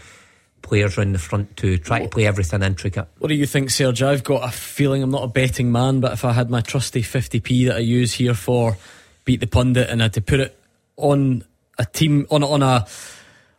players 0.68 0.98
around 0.98 1.14
the 1.14 1.20
front 1.20 1.58
to 1.58 1.78
try 1.78 2.02
to 2.02 2.10
play 2.10 2.26
everything 2.26 2.62
intricate. 2.62 3.08
What 3.20 3.30
do 3.30 3.36
you 3.36 3.46
think, 3.46 3.70
Serge? 3.70 4.02
I've 4.04 4.24
got 4.24 4.48
a 4.48 4.52
feeling 4.52 5.02
I'm 5.02 5.12
not 5.12 5.24
a 5.24 5.28
betting 5.28 5.72
man, 5.72 6.00
but 6.00 6.14
if 6.14 6.26
I 6.26 6.34
had 6.34 6.50
my 6.50 6.62
trusty 6.62 7.02
50p 7.02 7.68
that 7.68 7.78
I 7.78 7.80
use 7.80 8.14
here 8.14 8.34
for 8.34 8.78
Beat 9.26 9.40
the 9.40 9.48
Pundit 9.48 9.90
and 9.90 10.02
I 10.02 10.06
had 10.06 10.14
to 10.14 10.22
put 10.22 10.40
it 10.40 10.60
on 10.96 11.44
a 11.78 11.86
team, 11.86 12.28
on, 12.30 12.44
on 12.44 12.62
a 12.62 12.88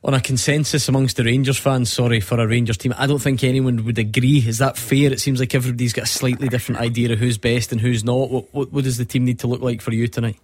on 0.04 0.14
a 0.14 0.20
consensus 0.20 0.88
amongst 0.88 1.16
the 1.16 1.24
Rangers 1.24 1.58
fans, 1.58 1.92
sorry, 1.92 2.20
for 2.20 2.38
a 2.38 2.46
Rangers 2.46 2.76
team. 2.76 2.94
I 2.96 3.06
don't 3.06 3.18
think 3.18 3.42
anyone 3.42 3.84
would 3.84 3.98
agree. 3.98 4.38
Is 4.38 4.58
that 4.58 4.76
fair? 4.76 5.12
It 5.12 5.20
seems 5.20 5.40
like 5.40 5.54
everybody's 5.54 5.92
got 5.92 6.04
a 6.04 6.08
slightly 6.08 6.48
different 6.48 6.80
idea 6.80 7.12
of 7.12 7.18
who's 7.18 7.36
best 7.36 7.72
and 7.72 7.80
who's 7.80 8.04
not. 8.04 8.30
What, 8.30 8.54
what, 8.54 8.72
what 8.72 8.84
does 8.84 8.96
the 8.96 9.04
team 9.04 9.24
need 9.24 9.40
to 9.40 9.48
look 9.48 9.60
like 9.60 9.80
for 9.80 9.92
you 9.92 10.06
tonight? 10.06 10.38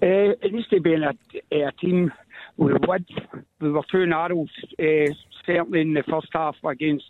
Uh, 0.00 0.34
it 0.40 0.52
needs 0.52 0.68
to 0.68 0.80
be 0.80 0.94
in 0.94 1.02
a, 1.02 1.12
a 1.52 1.72
team 1.72 2.12
with 2.56 2.76
width. 2.86 3.10
We 3.60 3.70
were 3.70 3.82
too 3.90 4.06
narrow, 4.06 4.46
uh, 4.78 5.14
certainly 5.46 5.80
in 5.80 5.94
the 5.94 6.04
first 6.08 6.28
half 6.32 6.56
against. 6.64 7.04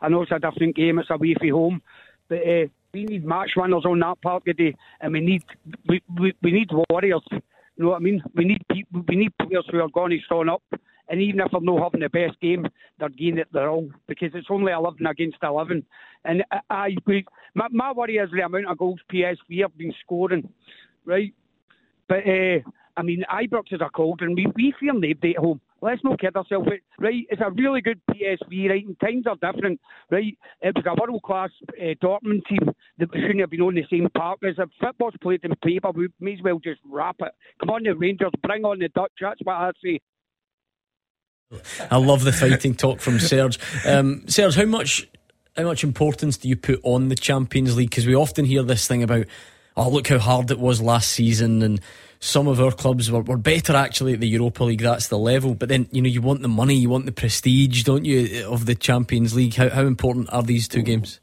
I 0.00 0.08
know 0.08 0.22
it's 0.22 0.32
a 0.32 0.38
different 0.38 0.76
game, 0.76 0.98
it's 0.98 1.10
away 1.10 1.34
from 1.38 1.50
home, 1.50 1.82
but 2.28 2.38
uh, 2.38 2.66
we 2.92 3.04
need 3.04 3.24
match 3.24 3.50
winners 3.56 3.84
on 3.84 4.00
that 4.00 4.20
part 4.22 4.44
today, 4.44 4.74
and 5.00 5.12
we 5.12 5.20
need 5.20 5.42
we, 5.88 6.02
we, 6.18 6.34
we 6.42 6.52
need 6.52 6.70
warriors. 6.90 7.22
You 7.30 7.40
know 7.84 7.90
what 7.90 7.96
I 7.96 8.00
mean? 8.00 8.22
We 8.34 8.44
need 8.44 8.62
we 9.08 9.16
need 9.16 9.32
players 9.38 9.66
who 9.70 9.80
are 9.80 9.88
going 9.88 10.10
to 10.10 10.24
stand 10.26 10.50
up 10.50 10.62
and 11.08 11.20
even 11.22 11.40
if 11.40 11.50
they're 11.50 11.60
not 11.60 11.82
having 11.82 12.00
the 12.00 12.08
best 12.08 12.38
game, 12.40 12.66
they're 12.98 13.08
getting 13.08 13.38
it 13.38 13.48
their 13.52 13.70
all 13.70 13.90
because 14.06 14.30
it's 14.34 14.48
only 14.50 14.72
11 14.72 15.06
against 15.06 15.38
11. 15.42 15.84
And 16.24 16.44
I, 16.50 16.60
I 16.70 16.96
my, 17.54 17.68
my 17.70 17.92
worry 17.92 18.16
is 18.16 18.30
the 18.30 18.40
amount 18.40 18.66
of 18.66 18.78
goals 18.78 19.00
PSV 19.12 19.62
have 19.62 19.76
been 19.76 19.94
scoring, 20.00 20.52
right? 21.04 21.32
But 22.08 22.26
uh, 22.26 22.58
I 22.96 23.02
mean, 23.02 23.24
Ibrox 23.30 23.72
is 23.72 23.80
a 23.80 23.88
cold, 23.94 24.20
and 24.20 24.34
we, 24.34 24.46
we 24.54 24.74
fear 24.78 24.92
nobody 24.92 25.34
at 25.36 25.42
home. 25.42 25.60
Let's 25.80 26.02
not 26.02 26.20
kid 26.20 26.34
ourselves, 26.34 26.68
right? 26.98 27.26
It's 27.30 27.40
a 27.40 27.50
really 27.50 27.80
good 27.80 28.00
PSV, 28.10 28.68
right? 28.68 28.84
And 28.84 28.98
times 29.00 29.26
are 29.26 29.52
different, 29.52 29.80
right? 30.10 30.36
It 30.60 30.74
was 30.74 30.84
a 30.86 30.94
world 31.00 31.22
class 31.22 31.50
uh, 31.80 31.94
Dortmund 32.02 32.44
team 32.48 32.72
that 32.98 33.08
shouldn't 33.14 33.40
have 33.40 33.50
been 33.50 33.60
on 33.60 33.74
the 33.74 33.84
same 33.90 34.08
park. 34.16 34.40
As 34.42 34.56
if 34.58 34.68
football's 34.80 35.14
played 35.22 35.44
in 35.44 35.54
paper, 35.62 35.90
we 35.92 36.08
may 36.18 36.34
as 36.34 36.42
well 36.42 36.58
just 36.58 36.80
wrap 36.84 37.16
it. 37.20 37.32
Come 37.60 37.70
on, 37.70 37.84
the 37.84 37.94
Rangers, 37.94 38.32
bring 38.42 38.64
on 38.64 38.80
the 38.80 38.88
Dutch. 38.88 39.12
That's 39.20 39.40
what 39.44 39.54
I 39.54 39.70
say. 39.84 40.00
I 41.90 41.96
love 41.96 42.24
the 42.24 42.32
fighting 42.32 42.74
talk 42.74 43.00
from 43.00 43.18
Serge. 43.18 43.58
Um, 43.86 44.28
Serge, 44.28 44.54
how 44.56 44.66
much 44.66 45.08
how 45.56 45.64
much 45.64 45.82
importance 45.82 46.36
do 46.36 46.48
you 46.48 46.56
put 46.56 46.80
on 46.82 47.08
the 47.08 47.16
Champions 47.16 47.76
League? 47.76 47.90
Because 47.90 48.06
we 48.06 48.14
often 48.14 48.44
hear 48.44 48.62
this 48.62 48.86
thing 48.86 49.02
about, 49.02 49.26
oh, 49.76 49.88
look 49.88 50.08
how 50.08 50.18
hard 50.18 50.50
it 50.50 50.58
was 50.58 50.80
last 50.80 51.10
season, 51.10 51.62
and 51.62 51.80
some 52.20 52.48
of 52.48 52.60
our 52.60 52.72
clubs 52.72 53.10
were, 53.10 53.22
were 53.22 53.36
better 53.36 53.76
actually 53.76 54.14
at 54.14 54.20
the 54.20 54.28
Europa 54.28 54.64
League. 54.64 54.80
That's 54.80 55.08
the 55.08 55.18
level. 55.18 55.54
But 55.54 55.68
then 55.68 55.88
you 55.92 56.02
know 56.02 56.08
you 56.08 56.22
want 56.22 56.42
the 56.42 56.48
money, 56.48 56.74
you 56.74 56.88
want 56.88 57.06
the 57.06 57.12
prestige, 57.12 57.84
don't 57.84 58.04
you, 58.04 58.46
of 58.48 58.66
the 58.66 58.74
Champions 58.74 59.34
League? 59.34 59.54
How 59.54 59.68
how 59.68 59.86
important 59.86 60.32
are 60.32 60.42
these 60.42 60.68
two 60.68 60.82
games? 60.82 61.20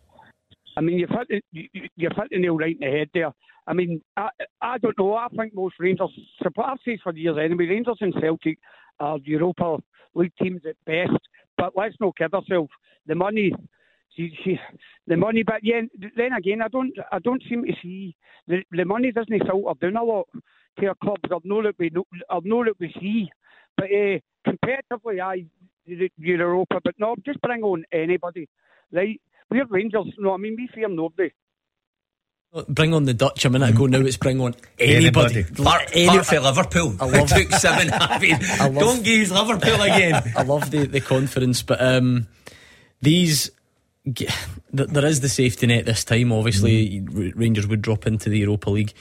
I 0.78 0.82
mean, 0.82 1.00
you've 1.00 1.10
hit 1.10 1.28
the, 1.52 1.70
you've 1.96 2.14
hit 2.16 2.30
the 2.32 2.40
nail 2.40 2.58
right 2.58 2.78
in 2.80 2.90
the 2.90 2.98
head 2.98 3.10
there. 3.14 3.32
I 3.68 3.74
mean, 3.74 4.02
I, 4.16 4.30
I 4.62 4.78
don't 4.78 4.98
know. 4.98 5.16
I 5.16 5.28
think 5.30 5.56
most 5.56 5.76
Rangers, 5.80 6.12
I've 6.44 6.78
said 6.86 7.00
for 7.04 7.14
years 7.14 7.38
anyway, 7.44 7.66
Rangers 7.66 7.98
and 8.02 8.14
Celtic 8.22 8.60
are 9.00 9.18
Europa 9.24 9.78
league 10.14 10.34
teams 10.42 10.62
at 10.68 10.76
best. 10.86 11.18
But 11.58 11.74
let's 11.76 11.96
not 12.00 12.18
kid 12.18 12.34
ourselves. 12.34 12.70
The 13.08 13.16
money, 13.16 13.54
the 14.18 15.18
money. 15.18 15.44
But 15.44 15.64
yeah, 15.64 15.82
then 16.16 16.34
again, 16.34 16.62
I 16.62 16.68
don't, 16.68 16.94
I 17.12 17.20
don't 17.20 17.42
seem 17.50 17.64
to 17.66 17.74
see 17.82 18.16
the, 18.48 18.64
the 18.72 18.86
money 18.86 19.12
doesn't 19.12 19.48
filter 19.48 19.74
down 19.82 19.96
a 19.96 20.04
lot 20.04 20.28
to 20.80 20.88
our 20.88 20.96
clubs. 20.96 21.24
I've 21.34 21.46
know 21.46 21.64
that 21.64 21.76
we, 21.78 21.92
I've 22.30 22.46
know 22.46 22.64
that 22.64 22.80
we 22.80 22.94
see. 23.00 23.30
But 23.78 23.86
uh, 23.86 24.20
competitively, 24.48 25.22
I 25.22 25.46
Europa, 25.86 26.80
but 26.84 26.96
no, 26.98 27.16
just 27.26 27.42
bring 27.42 27.64
on 27.64 27.86
anybody. 27.92 28.48
Right? 28.92 29.22
We're 29.50 29.66
Rangers. 29.66 30.14
No, 30.18 30.34
I 30.34 30.38
mean 30.38 30.56
we 30.58 30.68
fear 30.74 30.90
nobody. 30.90 31.32
Bring 32.70 32.94
on 32.94 33.04
the 33.04 33.14
Dutch 33.14 33.44
a 33.44 33.50
minute 33.50 33.72
ago. 33.72 33.86
Now 33.86 34.00
it's 34.00 34.16
bring 34.16 34.40
on 34.40 34.56
anybody. 34.80 35.40
anybody. 35.40 35.64
Part, 35.64 35.90
Any, 35.94 36.24
for 36.24 36.40
Liverpool. 36.40 36.96
I 37.02 37.06
love 37.06 37.28
took 37.28 37.52
seven. 37.52 37.90
I 37.92 38.18
mean, 38.18 38.38
I 38.42 38.70
love, 38.70 38.80
don't 38.80 39.06
use 39.06 39.30
Liverpool 39.30 39.82
again. 39.82 40.24
I 40.38 40.44
love 40.44 40.72
the, 40.72 40.86
the 40.86 41.02
confidence, 41.02 41.62
but 41.64 41.82
um, 41.82 42.28
these 43.02 43.52
there 44.06 45.06
is 45.06 45.20
the 45.20 45.30
safety 45.30 45.68
net 45.68 45.86
this 45.86 46.06
time. 46.06 46.32
Obviously, 46.32 47.02
mm. 47.02 47.34
Rangers 47.36 47.68
would 47.68 47.82
drop 47.82 48.08
into 48.08 48.30
the 48.30 48.40
Europa 48.40 48.70
League, 48.70 48.94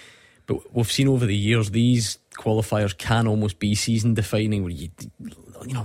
but 0.46 0.74
we've 0.74 0.90
seen 0.90 1.08
over 1.08 1.26
the 1.26 1.36
years 1.36 1.70
these 1.70 2.18
qualifiers 2.34 2.96
can 2.96 3.26
almost 3.26 3.58
be 3.58 3.74
season 3.74 4.14
defining. 4.14 4.62
Where 4.62 4.72
you, 4.72 4.90
you 5.20 5.74
know, 5.74 5.84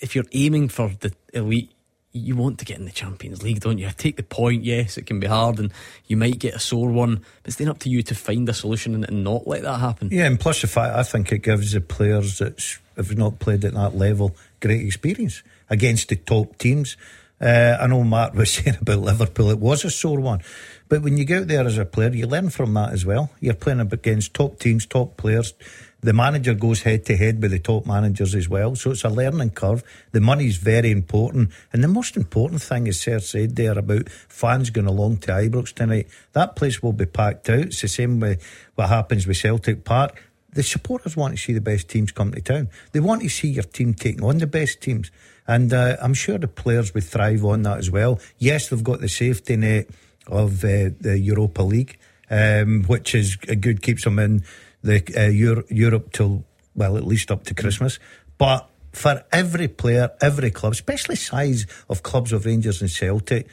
if 0.00 0.14
you're 0.14 0.24
aiming 0.32 0.68
for 0.68 0.90
the 1.00 1.12
elite 1.32 1.72
you 2.12 2.36
want 2.36 2.58
to 2.58 2.64
get 2.64 2.78
in 2.78 2.84
the 2.84 2.90
Champions 2.90 3.42
League, 3.42 3.60
don't 3.60 3.78
you? 3.78 3.88
Take 3.96 4.16
the 4.16 4.22
point, 4.22 4.64
yes, 4.64 4.98
it 4.98 5.06
can 5.06 5.18
be 5.18 5.26
hard 5.26 5.58
and 5.58 5.72
you 6.06 6.16
might 6.16 6.38
get 6.38 6.54
a 6.54 6.58
sore 6.58 6.90
one, 6.90 7.16
but 7.16 7.46
it's 7.46 7.56
then 7.56 7.68
up 7.68 7.78
to 7.80 7.88
you 7.88 8.02
to 8.02 8.14
find 8.14 8.48
a 8.48 8.54
solution 8.54 8.94
and, 8.94 9.08
and 9.08 9.24
not 9.24 9.46
let 9.46 9.62
that 9.62 9.80
happen. 9.80 10.10
Yeah, 10.12 10.26
and 10.26 10.38
plus 10.38 10.60
the 10.60 10.66
fact 10.66 10.94
I 10.94 11.02
think 11.02 11.32
it 11.32 11.38
gives 11.38 11.72
the 11.72 11.80
players 11.80 12.38
that 12.38 12.62
have 12.96 13.16
not 13.16 13.38
played 13.38 13.64
at 13.64 13.72
that 13.72 13.96
level 13.96 14.36
great 14.60 14.84
experience 14.84 15.42
against 15.70 16.10
the 16.10 16.16
top 16.16 16.58
teams. 16.58 16.96
Uh, 17.42 17.76
I 17.80 17.88
know 17.88 18.04
Mark 18.04 18.34
was 18.34 18.52
saying 18.54 18.78
about 18.80 19.00
Liverpool, 19.00 19.50
it 19.50 19.58
was 19.58 19.84
a 19.84 19.90
sore 19.90 20.20
one. 20.20 20.42
But 20.88 21.02
when 21.02 21.16
you 21.16 21.24
get 21.24 21.42
out 21.42 21.48
there 21.48 21.66
as 21.66 21.78
a 21.78 21.84
player, 21.84 22.10
you 22.10 22.26
learn 22.26 22.50
from 22.50 22.74
that 22.74 22.92
as 22.92 23.04
well. 23.04 23.30
You're 23.40 23.54
playing 23.54 23.80
against 23.80 24.34
top 24.34 24.58
teams, 24.58 24.86
top 24.86 25.16
players. 25.16 25.54
The 26.00 26.12
manager 26.12 26.54
goes 26.54 26.82
head 26.82 27.04
to 27.06 27.16
head 27.16 27.40
with 27.40 27.52
the 27.52 27.60
top 27.60 27.86
managers 27.86 28.34
as 28.34 28.48
well. 28.48 28.74
So 28.74 28.90
it's 28.90 29.04
a 29.04 29.08
learning 29.08 29.50
curve. 29.50 29.84
The 30.10 30.20
money's 30.20 30.56
very 30.56 30.90
important. 30.90 31.50
And 31.72 31.82
the 31.82 31.88
most 31.88 32.16
important 32.16 32.60
thing, 32.60 32.88
as 32.88 33.00
Sir 33.00 33.20
said 33.20 33.56
there 33.56 33.78
about 33.78 34.08
fans 34.10 34.70
going 34.70 34.88
along 34.88 35.18
to 35.18 35.32
Ibrox 35.32 35.72
tonight, 35.72 36.08
that 36.32 36.56
place 36.56 36.82
will 36.82 36.92
be 36.92 37.06
packed 37.06 37.48
out. 37.48 37.60
It's 37.60 37.80
the 37.80 37.88
same 37.88 38.20
way 38.20 38.38
what 38.74 38.88
happens 38.88 39.26
with 39.26 39.36
Celtic 39.36 39.84
Park. 39.84 40.20
The 40.52 40.62
supporters 40.62 41.16
want 41.16 41.34
to 41.34 41.40
see 41.42 41.52
the 41.52 41.60
best 41.62 41.88
teams 41.88 42.12
come 42.12 42.32
to 42.32 42.40
town. 42.40 42.68
They 42.92 43.00
want 43.00 43.22
to 43.22 43.28
see 43.28 43.48
your 43.48 43.64
team 43.64 43.94
taking 43.94 44.22
on 44.22 44.38
the 44.38 44.46
best 44.46 44.80
teams. 44.82 45.10
And 45.46 45.72
uh, 45.72 45.96
I'm 46.00 46.14
sure 46.14 46.38
the 46.38 46.48
players 46.48 46.92
would 46.94 47.04
thrive 47.04 47.44
on 47.44 47.62
that 47.62 47.78
as 47.78 47.90
well. 47.90 48.20
Yes, 48.38 48.68
they've 48.68 48.84
got 48.84 49.00
the 49.00 49.08
safety 49.08 49.56
net 49.56 49.88
of 50.26 50.62
uh, 50.64 50.90
the 51.00 51.18
Europa 51.18 51.62
League, 51.62 51.98
um, 52.30 52.84
which 52.84 53.14
is 53.14 53.36
good, 53.36 53.82
keeps 53.82 54.04
them 54.04 54.18
in 54.18 54.44
the 54.82 55.02
uh, 55.16 55.28
Euro- 55.30 55.64
Europe 55.68 56.12
till 56.12 56.44
well 56.74 56.96
at 56.96 57.06
least 57.06 57.30
up 57.30 57.44
to 57.44 57.54
Christmas. 57.54 57.98
But 58.38 58.68
for 58.92 59.24
every 59.32 59.68
player, 59.68 60.10
every 60.20 60.50
club, 60.50 60.72
especially 60.72 61.16
size 61.16 61.66
of 61.88 62.02
clubs 62.02 62.32
of 62.32 62.44
Rangers 62.44 62.80
and 62.82 62.90
Celtic, 62.90 63.48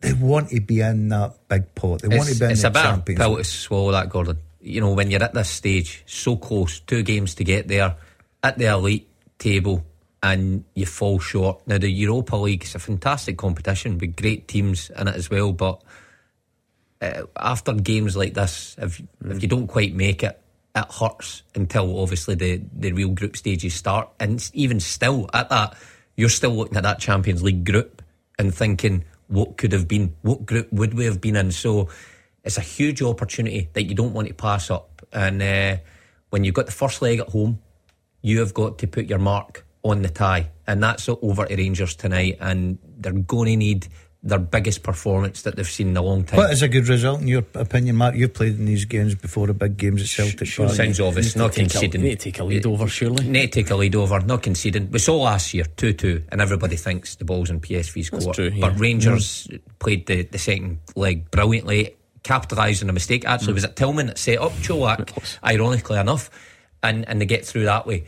they 0.00 0.12
want 0.12 0.50
to 0.50 0.60
be 0.60 0.80
in 0.80 1.08
that 1.08 1.34
big 1.48 1.74
pot. 1.74 2.02
They 2.02 2.08
it's, 2.08 2.16
want 2.16 2.28
to 2.28 2.38
be 2.38 2.44
in 2.44 2.50
it's 2.52 2.62
the 2.62 2.68
a 2.68 2.72
Champions. 2.72 3.18
pill 3.18 3.36
to 3.36 3.44
swallow 3.44 3.92
that, 3.92 4.10
Gordon. 4.10 4.38
You 4.62 4.80
know, 4.80 4.92
when 4.92 5.10
you're 5.10 5.22
at 5.22 5.34
this 5.34 5.50
stage, 5.50 6.02
so 6.06 6.36
close, 6.36 6.80
two 6.80 7.02
games 7.02 7.34
to 7.36 7.44
get 7.44 7.68
there, 7.68 7.96
at 8.42 8.58
the 8.58 8.66
elite 8.66 9.08
table, 9.38 9.84
and 10.22 10.64
you 10.74 10.86
fall 10.86 11.18
short. 11.18 11.66
Now, 11.66 11.78
the 11.78 11.90
Europa 11.90 12.36
League 12.36 12.62
is 12.64 12.74
a 12.74 12.78
fantastic 12.78 13.36
competition 13.36 13.98
with 13.98 14.16
great 14.16 14.46
teams 14.46 14.90
in 14.90 15.08
it 15.08 15.16
as 15.16 15.28
well, 15.28 15.52
but 15.52 15.82
uh, 17.00 17.24
after 17.36 17.72
games 17.72 18.16
like 18.16 18.34
this, 18.34 18.76
if, 18.78 19.02
if 19.24 19.42
you 19.42 19.48
don't 19.48 19.66
quite 19.66 19.94
make 19.94 20.22
it, 20.22 20.40
it 20.74 20.92
hurts 20.92 21.42
until 21.54 22.00
obviously 22.00 22.36
the, 22.36 22.62
the 22.72 22.92
real 22.92 23.10
group 23.10 23.36
stages 23.36 23.74
start. 23.74 24.08
And 24.20 24.48
even 24.54 24.78
still, 24.78 25.28
at 25.34 25.48
that, 25.50 25.76
you're 26.16 26.28
still 26.28 26.54
looking 26.54 26.76
at 26.76 26.84
that 26.84 27.00
Champions 27.00 27.42
League 27.42 27.64
group 27.64 28.00
and 28.38 28.54
thinking, 28.54 29.04
what 29.26 29.56
could 29.56 29.72
have 29.72 29.88
been? 29.88 30.14
What 30.22 30.46
group 30.46 30.72
would 30.72 30.94
we 30.94 31.04
have 31.06 31.20
been 31.20 31.36
in? 31.36 31.50
So 31.50 31.88
it's 32.44 32.58
a 32.58 32.62
huge 32.62 33.02
opportunity 33.02 33.68
that 33.72 33.84
you 33.84 33.94
don't 33.94 34.12
want 34.12 34.28
to 34.28 34.34
pass 34.34 34.70
up. 34.70 35.02
And 35.12 35.42
uh, 35.42 35.76
when 36.30 36.44
you've 36.44 36.54
got 36.54 36.66
the 36.66 36.72
first 36.72 37.02
leg 37.02 37.20
at 37.20 37.28
home, 37.28 37.60
you 38.20 38.40
have 38.40 38.54
got 38.54 38.78
to 38.78 38.86
put 38.86 39.06
your 39.06 39.18
mark 39.18 39.64
on 39.82 40.02
the 40.02 40.08
tie. 40.08 40.50
And 40.66 40.82
that's 40.82 41.08
over 41.08 41.46
to 41.46 41.56
Rangers 41.56 41.94
tonight. 41.94 42.38
And 42.40 42.78
they're 42.98 43.12
going 43.12 43.50
to 43.50 43.56
need 43.56 43.88
their 44.24 44.38
biggest 44.38 44.84
performance 44.84 45.42
that 45.42 45.56
they've 45.56 45.68
seen 45.68 45.88
in 45.88 45.96
a 45.96 46.02
long 46.02 46.24
time. 46.24 46.36
But 46.36 46.44
What 46.44 46.52
is 46.52 46.62
a 46.62 46.68
good 46.68 46.88
result 46.88 47.20
in 47.20 47.28
your 47.28 47.42
opinion, 47.54 47.96
Mark? 47.96 48.14
You've 48.14 48.32
played 48.32 48.56
in 48.56 48.66
these 48.66 48.84
games 48.84 49.16
before, 49.16 49.48
the 49.48 49.54
big 49.54 49.76
games 49.76 50.00
at 50.00 50.08
Celtic. 50.08 50.46
Sure, 50.46 50.68
sounds 50.68 51.00
obvious. 51.00 51.34
Not 51.34 51.52
conceding. 51.52 52.00
A, 52.00 52.04
need 52.04 52.20
to 52.20 52.30
take 52.30 52.38
a 52.38 52.44
lead 52.44 52.64
over, 52.64 52.86
surely. 52.86 53.28
Need 53.28 53.52
to 53.52 53.62
take 53.62 53.70
a 53.70 53.74
lead 53.74 53.96
over, 53.96 54.20
not 54.20 54.42
conceding. 54.42 54.90
We 54.92 55.00
saw 55.00 55.22
last 55.22 55.52
year 55.54 55.64
2 55.64 55.92
2, 55.92 56.24
and 56.30 56.40
everybody 56.40 56.76
thinks 56.76 57.16
the 57.16 57.24
ball's 57.24 57.50
in 57.50 57.60
PSV's 57.60 58.10
court. 58.10 58.36
True, 58.36 58.52
but. 58.60 58.78
Rangers 58.78 59.48
mm. 59.48 59.60
played 59.80 60.06
the, 60.06 60.22
the 60.22 60.38
second 60.38 60.78
leg 60.94 61.30
brilliantly, 61.30 61.96
capitalised 62.22 62.82
on 62.82 62.90
a 62.90 62.92
mistake. 62.92 63.24
Actually, 63.24 63.52
mm. 63.52 63.54
was 63.54 63.64
it 63.64 63.76
Tillman 63.76 64.06
that 64.06 64.18
set 64.18 64.38
up 64.38 64.52
Colak, 64.62 65.38
ironically 65.44 65.98
enough, 65.98 66.30
and, 66.82 67.08
and 67.08 67.20
they 67.20 67.26
get 67.26 67.44
through 67.44 67.64
that 67.64 67.86
way 67.86 68.04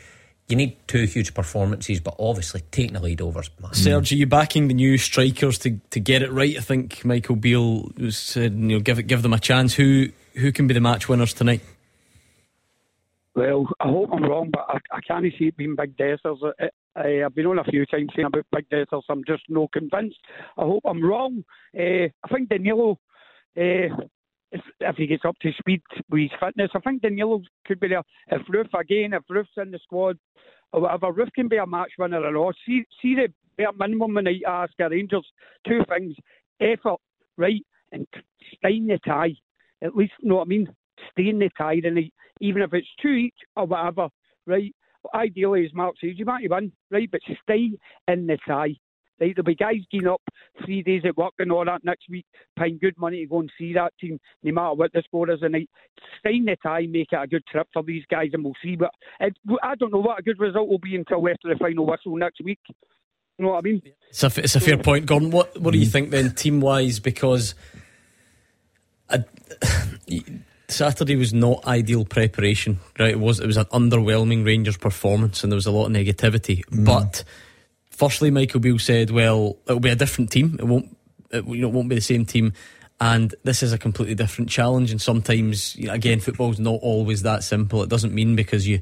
you 0.49 0.57
need 0.57 0.77
two 0.87 1.05
huge 1.05 1.33
performances, 1.33 2.01
but 2.01 2.15
obviously 2.19 2.63
taking 2.71 2.95
the 2.95 3.01
lead 3.01 3.21
over. 3.21 3.43
Serge, 3.73 4.13
are 4.13 4.17
you 4.17 4.27
backing 4.27 4.69
the 4.69 4.75
new 4.75 4.99
strikers 4.99 5.59
to, 5.59 5.81
to 5.91 6.01
get 6.01 6.23
it 6.23 6.31
right? 6.31 6.57
I 6.57 6.61
think 6.61 7.05
Michael 7.05 7.37
Beale 7.37 7.91
said, 8.11 8.53
you 8.53 8.59
know, 8.59 8.81
give 8.81 8.99
it, 8.99 9.05
give 9.05 9.23
them 9.23 9.33
a 9.33 9.39
chance. 9.39 9.75
Who 9.75 10.09
who 10.35 10.53
can 10.53 10.67
be 10.67 10.75
the 10.75 10.81
match 10.81 11.09
winners 11.09 11.33
tonight? 11.33 11.63
Well, 13.35 13.69
I 13.81 13.89
hope 13.89 14.11
I'm 14.13 14.23
wrong, 14.23 14.51
but 14.53 14.67
I, 14.69 14.79
I 14.97 15.01
can't 15.01 15.25
see 15.39 15.47
it 15.47 15.57
being 15.57 15.77
Big 15.77 15.97
Dessers. 15.97 16.39
I, 16.61 16.69
I, 16.95 17.25
I've 17.25 17.35
been 17.35 17.47
on 17.47 17.59
a 17.59 17.65
few 17.65 17.85
times 17.87 18.11
saying 18.15 18.27
about 18.27 18.47
Big 18.53 18.69
Dessers. 18.69 19.03
I'm 19.09 19.25
just 19.27 19.45
no 19.49 19.67
convinced. 19.69 20.19
I 20.59 20.63
hope 20.63 20.83
I'm 20.85 21.03
wrong. 21.03 21.45
Uh, 21.77 22.09
I 22.23 22.29
think 22.33 22.51
Danilo. 22.51 22.99
Uh, 23.57 24.05
if, 24.55 24.63
if 24.81 24.97
he 24.97 25.07
gets 25.07 25.25
up 25.27 25.37
to 25.43 25.53
speed 25.59 25.83
with 26.11 26.23
his 26.23 26.31
fitness. 26.41 26.71
I 26.75 26.79
think 26.79 27.03
Danilo 27.03 27.43
could 27.67 27.81
be 27.81 27.89
there. 27.89 28.03
If 28.29 28.47
Roofe, 28.47 28.81
again, 28.81 29.13
if 29.13 29.23
Roofe's 29.31 29.49
in 29.57 29.73
the 29.73 29.81
squad 29.83 30.17
or 30.73 30.83
whatever, 30.83 31.13
Roofe 31.13 31.33
can 31.35 31.49
be 31.49 31.57
a 31.57 31.67
match 31.67 31.91
winner 31.99 32.21
or 32.21 32.37
all. 32.37 32.53
See, 32.65 32.85
see 33.03 33.17
the 33.17 33.29
bare 33.59 33.73
minimum 33.73 34.15
when 34.15 34.29
I 34.29 34.41
ask 34.47 34.73
our 34.81 34.91
Rangers 34.91 35.27
two 35.67 35.81
things 35.89 36.15
effort, 36.61 37.01
right, 37.37 37.63
and 37.93 38.07
stay 38.57 38.77
in 38.77 38.87
the 38.87 38.99
tie. 39.05 39.35
At 39.83 39.97
least, 39.97 40.13
you 40.21 40.29
know 40.29 40.37
what 40.37 40.47
I 40.47 40.49
mean? 40.49 40.69
Stay 41.11 41.29
in 41.29 41.41
the 41.41 41.51
tie 41.59 41.81
tonight, 41.81 42.13
even 42.41 42.63
if 42.63 42.73
it's 42.73 42.89
two 43.03 43.09
each 43.09 43.35
or 43.57 43.67
whatever, 43.67 44.09
right? 44.47 44.73
Ideally, 45.15 45.67
as 45.67 45.75
Mark 45.75 45.97
says, 46.01 46.13
you 46.15 46.25
might 46.25 46.49
win, 46.49 46.73
right, 46.91 47.11
but 47.11 47.21
stay 47.43 47.73
in 48.09 48.27
the 48.27 48.39
tie. 48.47 48.77
Right, 49.21 49.35
there'll 49.35 49.45
be 49.45 49.55
guys 49.55 49.77
getting 49.93 50.09
up 50.09 50.23
three 50.65 50.83
days 50.83 51.03
at 51.05 51.17
work 51.17 51.35
and 51.39 51.53
all 51.53 51.65
that 51.65 51.85
next 51.85 52.09
week, 52.11 52.27
paying 52.59 52.79
good 52.81 52.99
money 52.99 53.21
to 53.21 53.27
go 53.27 53.41
and 53.41 53.53
see 53.57 53.73
that 53.75 53.93
team, 54.01 54.19
no 54.43 54.53
matter 54.53 54.75
what 54.75 54.93
the 54.93 55.03
score 55.07 55.31
is 55.31 55.41
tonight. 55.41 55.71
Sign 56.25 56.45
the 56.45 56.57
tie, 56.63 56.87
make 56.89 57.13
it 57.13 57.23
a 57.23 57.27
good 57.27 57.47
trip 57.47 57.69
for 57.73 57.83
these 57.85 58.05
guys, 58.11 58.31
and 58.33 58.43
we'll 58.43 58.55
see. 58.63 58.75
But 58.75 58.91
it, 59.21 59.37
I 59.63 59.77
don't 59.77 59.93
know 59.93 60.01
what 60.01 60.19
a 60.19 60.23
good 60.23 60.41
result 60.41 60.69
will 60.69 60.79
be 60.79 60.97
until 60.97 61.29
after 61.29 61.49
the 61.49 61.57
final 61.59 61.87
whistle 61.87 62.17
next 62.17 62.43
week. 62.43 62.59
You 63.39 63.45
know 63.45 63.53
what 63.53 63.59
I 63.59 63.61
mean? 63.63 63.83
It's 64.11 64.23
a, 64.23 64.33
it's 64.37 64.57
a 64.57 64.61
fair 64.61 64.79
point, 64.79 65.07
Gordon. 65.07 65.31
What 65.31 65.61
what 65.61 65.73
do 65.73 65.79
you 65.79 65.87
think 65.87 66.11
then, 66.11 66.35
team 66.35 66.61
wise? 66.61 67.01
Because 67.01 67.55
I, 69.11 69.25
Saturday 70.69 71.17
was 71.17 71.33
not 71.33 71.67
ideal 71.67 72.05
preparation, 72.05 72.79
right? 72.99 73.11
It 73.11 73.21
was 73.21 73.41
it 73.41 73.47
was 73.47 73.57
an 73.57 73.67
underwhelming 73.67 74.45
Rangers 74.45 74.77
performance, 74.77 75.43
and 75.43 75.53
there 75.53 75.57
was 75.57 75.67
a 75.67 75.73
lot 75.73 75.87
of 75.87 75.93
negativity, 75.93 76.65
mm. 76.67 76.85
but 76.85 77.25
firstly, 77.95 78.31
Michael 78.31 78.61
Beale 78.61 78.79
said, 78.79 79.11
"Well, 79.11 79.57
it'll 79.67 79.81
be 79.81 79.91
a 79.91 79.97
different 79.97 80.31
team. 80.31 80.57
It 80.59 80.65
won't, 80.65 80.97
it, 81.31 81.47
you 81.47 81.63
know, 81.63 81.69
it 81.69 81.75
won't 81.75 81.89
be 81.89 81.97
the 81.97 82.01
same 82.01 82.25
team." 82.25 82.53
And 83.01 83.35
this 83.43 83.63
is 83.63 83.73
a 83.73 83.79
completely 83.79 84.15
different 84.15 84.51
challenge. 84.51 84.91
And 84.91 85.01
sometimes, 85.01 85.75
you 85.77 85.89
know, 85.89 85.95
again, 85.95 86.21
football's 86.21 86.61
not 86.61 86.79
always 86.81 87.23
that 87.23 87.43
simple. 87.43 87.83
It 87.83 87.89
doesn't 87.89 88.15
mean 88.15 88.37
because 88.37 88.69
you 88.69 88.81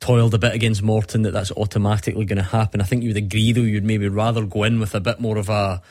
toiled 0.00 0.34
a 0.34 0.38
bit 0.38 0.54
against 0.54 0.82
Morton 0.82 1.22
that 1.22 1.32
that's 1.32 1.50
automatically 1.52 2.26
going 2.26 2.36
to 2.36 2.42
happen. 2.42 2.80
I 2.80 2.84
think 2.84 3.02
you 3.02 3.10
would 3.10 3.16
agree, 3.16 3.52
though, 3.52 3.62
you'd 3.62 3.84
maybe 3.84 4.08
rather 4.08 4.44
go 4.44 4.64
in 4.64 4.78
with 4.78 4.94
a 4.94 5.00
bit 5.00 5.20
more 5.20 5.38
of 5.38 5.48
a 5.48 5.82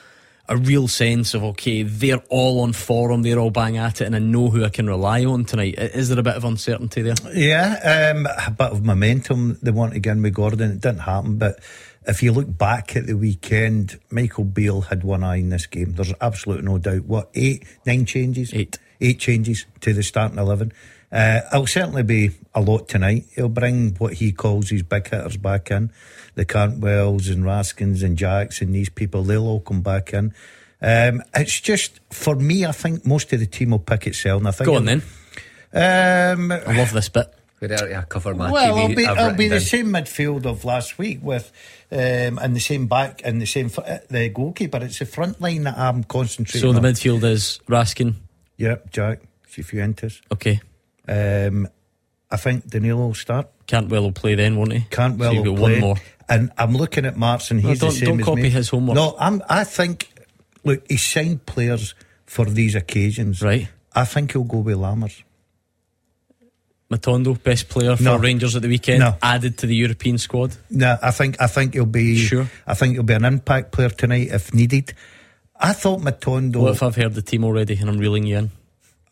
a 0.48 0.58
real 0.58 0.88
sense 0.88 1.34
of 1.34 1.44
okay, 1.44 1.84
they're 1.84 2.24
all 2.30 2.60
on 2.62 2.74
form, 2.74 3.24
they're 3.24 3.40
all 3.40 3.50
bang 3.50 3.78
at 3.78 4.02
it, 4.02 4.06
and 4.06 4.16
I 4.16 4.20
know 4.20 4.50
who 4.50 4.64
I 4.64 4.70
can 4.70 4.88
rely 4.88 5.26
on 5.26 5.46
tonight. 5.46 5.76
Is 5.78 6.10
there 6.10 6.20
a 6.20 6.24
bit 6.24 6.36
of 6.36 6.44
uncertainty 6.44 7.02
there? 7.02 7.16
Yeah, 7.34 8.12
um, 8.14 8.28
a 8.28 8.52
bit 8.52 8.72
of 8.72 8.84
momentum. 8.84 9.58
They 9.62 9.72
want 9.72 9.94
to 9.94 10.00
get 10.00 10.12
in 10.12 10.22
with 10.22 10.36
Gordon. 10.36 10.72
It 10.72 10.82
didn't 10.82 11.00
happen, 11.00 11.38
but 11.38 11.60
if 12.08 12.24
you 12.24 12.32
look 12.32 12.58
back 12.58 12.96
at 12.96 13.08
the 13.08 13.16
weekend, 13.16 14.00
Michael 14.10 14.44
Beale 14.44 14.82
had 14.82 15.04
one 15.04 15.24
eye 15.24 15.38
in 15.38 15.50
this 15.50 15.66
game. 15.66 15.94
There's 15.94 16.14
absolutely 16.22 16.66
no 16.66 16.78
doubt. 16.78 17.06
What, 17.06 17.30
eight, 17.34 17.66
nine 17.86 18.06
changes? 18.06 18.54
Eight. 18.54 18.78
Eight 19.02 19.20
changes 19.20 19.66
to 19.82 19.94
the 19.94 20.04
starting 20.04 20.38
11. 20.38 20.72
Uh, 21.12 21.42
it'll 21.54 21.68
certainly 21.68 22.04
be 22.04 22.32
a 22.54 22.62
lot 22.62 22.88
tonight. 22.88 23.26
He'll 23.36 23.50
bring 23.50 23.96
what 23.96 24.14
he 24.14 24.32
calls 24.32 24.70
his 24.70 24.84
big 24.84 25.08
hitters 25.08 25.38
back 25.38 25.72
in. 25.72 25.92
The 26.36 26.46
Cantwells 26.46 27.32
and 27.32 27.44
Raskins 27.44 28.04
and 28.04 28.18
Jacks 28.18 28.62
and 28.62 28.74
these 28.74 28.90
people, 28.90 29.24
they'll 29.24 29.48
all 29.48 29.62
come 29.62 29.82
back 29.82 30.14
in. 30.14 30.34
Um, 30.82 31.24
it's 31.34 31.60
just, 31.62 32.00
for 32.12 32.36
me, 32.36 32.66
I 32.66 32.72
think 32.72 33.06
most 33.06 33.32
of 33.34 33.40
the 33.40 33.46
team 33.46 33.72
will 33.72 33.80
pick 33.80 34.08
itself. 34.08 34.40
And 34.40 34.48
I 34.48 34.52
think 34.52 34.66
Go 34.66 34.76
on 34.76 34.86
then. 34.86 35.02
Um, 35.74 36.52
I 36.52 36.78
love 36.78 36.92
this 36.92 37.10
bit. 37.10 37.34
Cover 38.10 38.36
my 38.36 38.52
well, 38.52 38.76
TV. 38.76 38.84
it'll 38.84 38.96
be, 38.96 39.04
it'll 39.04 39.38
be 39.38 39.48
the 39.48 39.62
same 39.62 39.88
midfield 39.88 40.46
of 40.46 40.66
last 40.66 40.98
week 40.98 41.20
with 41.22 41.52
um, 41.92 42.40
and 42.40 42.56
the 42.56 42.60
same 42.60 42.88
back 42.88 43.22
and 43.24 43.42
the 43.42 43.46
same 43.46 43.70
uh, 43.78 44.00
the 44.10 44.30
goalkeeper. 44.30 44.78
It's 44.84 45.00
the 45.00 45.06
front 45.06 45.42
line 45.42 45.64
that 45.64 45.78
I'm 45.78 46.04
concentrating. 46.04 46.62
So 46.62 46.72
the 46.72 46.86
on. 46.86 46.94
midfield 46.94 47.24
is 47.24 47.60
Raskin. 47.68 48.16
Yep, 48.58 48.92
Jack 48.92 49.20
Cifuentes. 49.50 50.22
Okay. 50.32 50.60
Um, 51.08 51.68
I 52.32 52.38
think 52.38 52.68
Danilo 52.68 53.08
will 53.08 53.14
start. 53.14 53.48
Cantwell 53.68 54.04
will 54.04 54.12
play 54.12 54.36
then, 54.36 54.56
won't 54.56 54.74
he? 54.74 54.82
Cantwell 54.90 55.34
so 55.34 55.42
will 55.42 55.56
play. 55.56 55.74
One 55.74 55.82
more. 55.82 55.96
And 56.28 56.52
I'm 56.58 56.76
looking 56.76 57.06
at 57.06 57.18
Martin. 57.18 57.60
He's 57.60 57.82
no, 57.82 57.90
the 57.90 57.96
same 57.96 58.06
don't 58.10 58.20
as 58.20 58.26
copy 58.26 58.42
me. 58.44 58.50
his 58.50 58.70
homework. 58.70 58.96
No, 58.96 59.16
I'm. 59.20 59.42
I 59.50 59.64
think. 59.64 60.12
Look, 60.64 60.84
he 60.90 60.98
signed 60.98 61.46
players 61.46 61.94
for 62.26 62.46
these 62.46 62.74
occasions. 62.74 63.42
Right. 63.42 63.70
I 63.94 64.06
think 64.06 64.32
he'll 64.32 64.44
go 64.44 64.58
with 64.58 64.78
Lammers. 64.78 65.24
Matondo, 66.96 67.42
best 67.42 67.70
player 67.70 67.96
for 67.96 68.04
no. 68.04 68.18
Rangers 68.18 68.56
at 68.56 68.62
the 68.62 68.68
weekend, 68.68 69.00
no. 69.00 69.16
added 69.22 69.58
to 69.60 69.68
the 69.68 69.76
European 69.76 70.18
squad. 70.18 70.56
No, 70.70 70.98
I 71.02 71.12
think 71.12 71.42
I 71.42 71.48
think 71.48 71.74
he'll 71.74 71.86
be. 71.86 72.18
Sure. 72.18 72.50
I 72.66 72.74
think 72.74 72.94
he'll 72.94 73.04
be 73.04 73.14
an 73.14 73.26
impact 73.26 73.72
player 73.72 73.90
tonight 73.90 74.30
if 74.32 74.54
needed. 74.54 74.94
I 75.56 75.74
thought 75.74 76.00
Matondo. 76.02 76.58
What 76.58 76.74
if 76.74 76.84
I've 76.84 76.96
heard 76.96 77.14
the 77.14 77.22
team 77.22 77.44
already 77.44 77.76
and 77.78 77.90
I'm 77.90 77.98
reeling 77.98 78.26
you 78.26 78.38
in? 78.38 78.52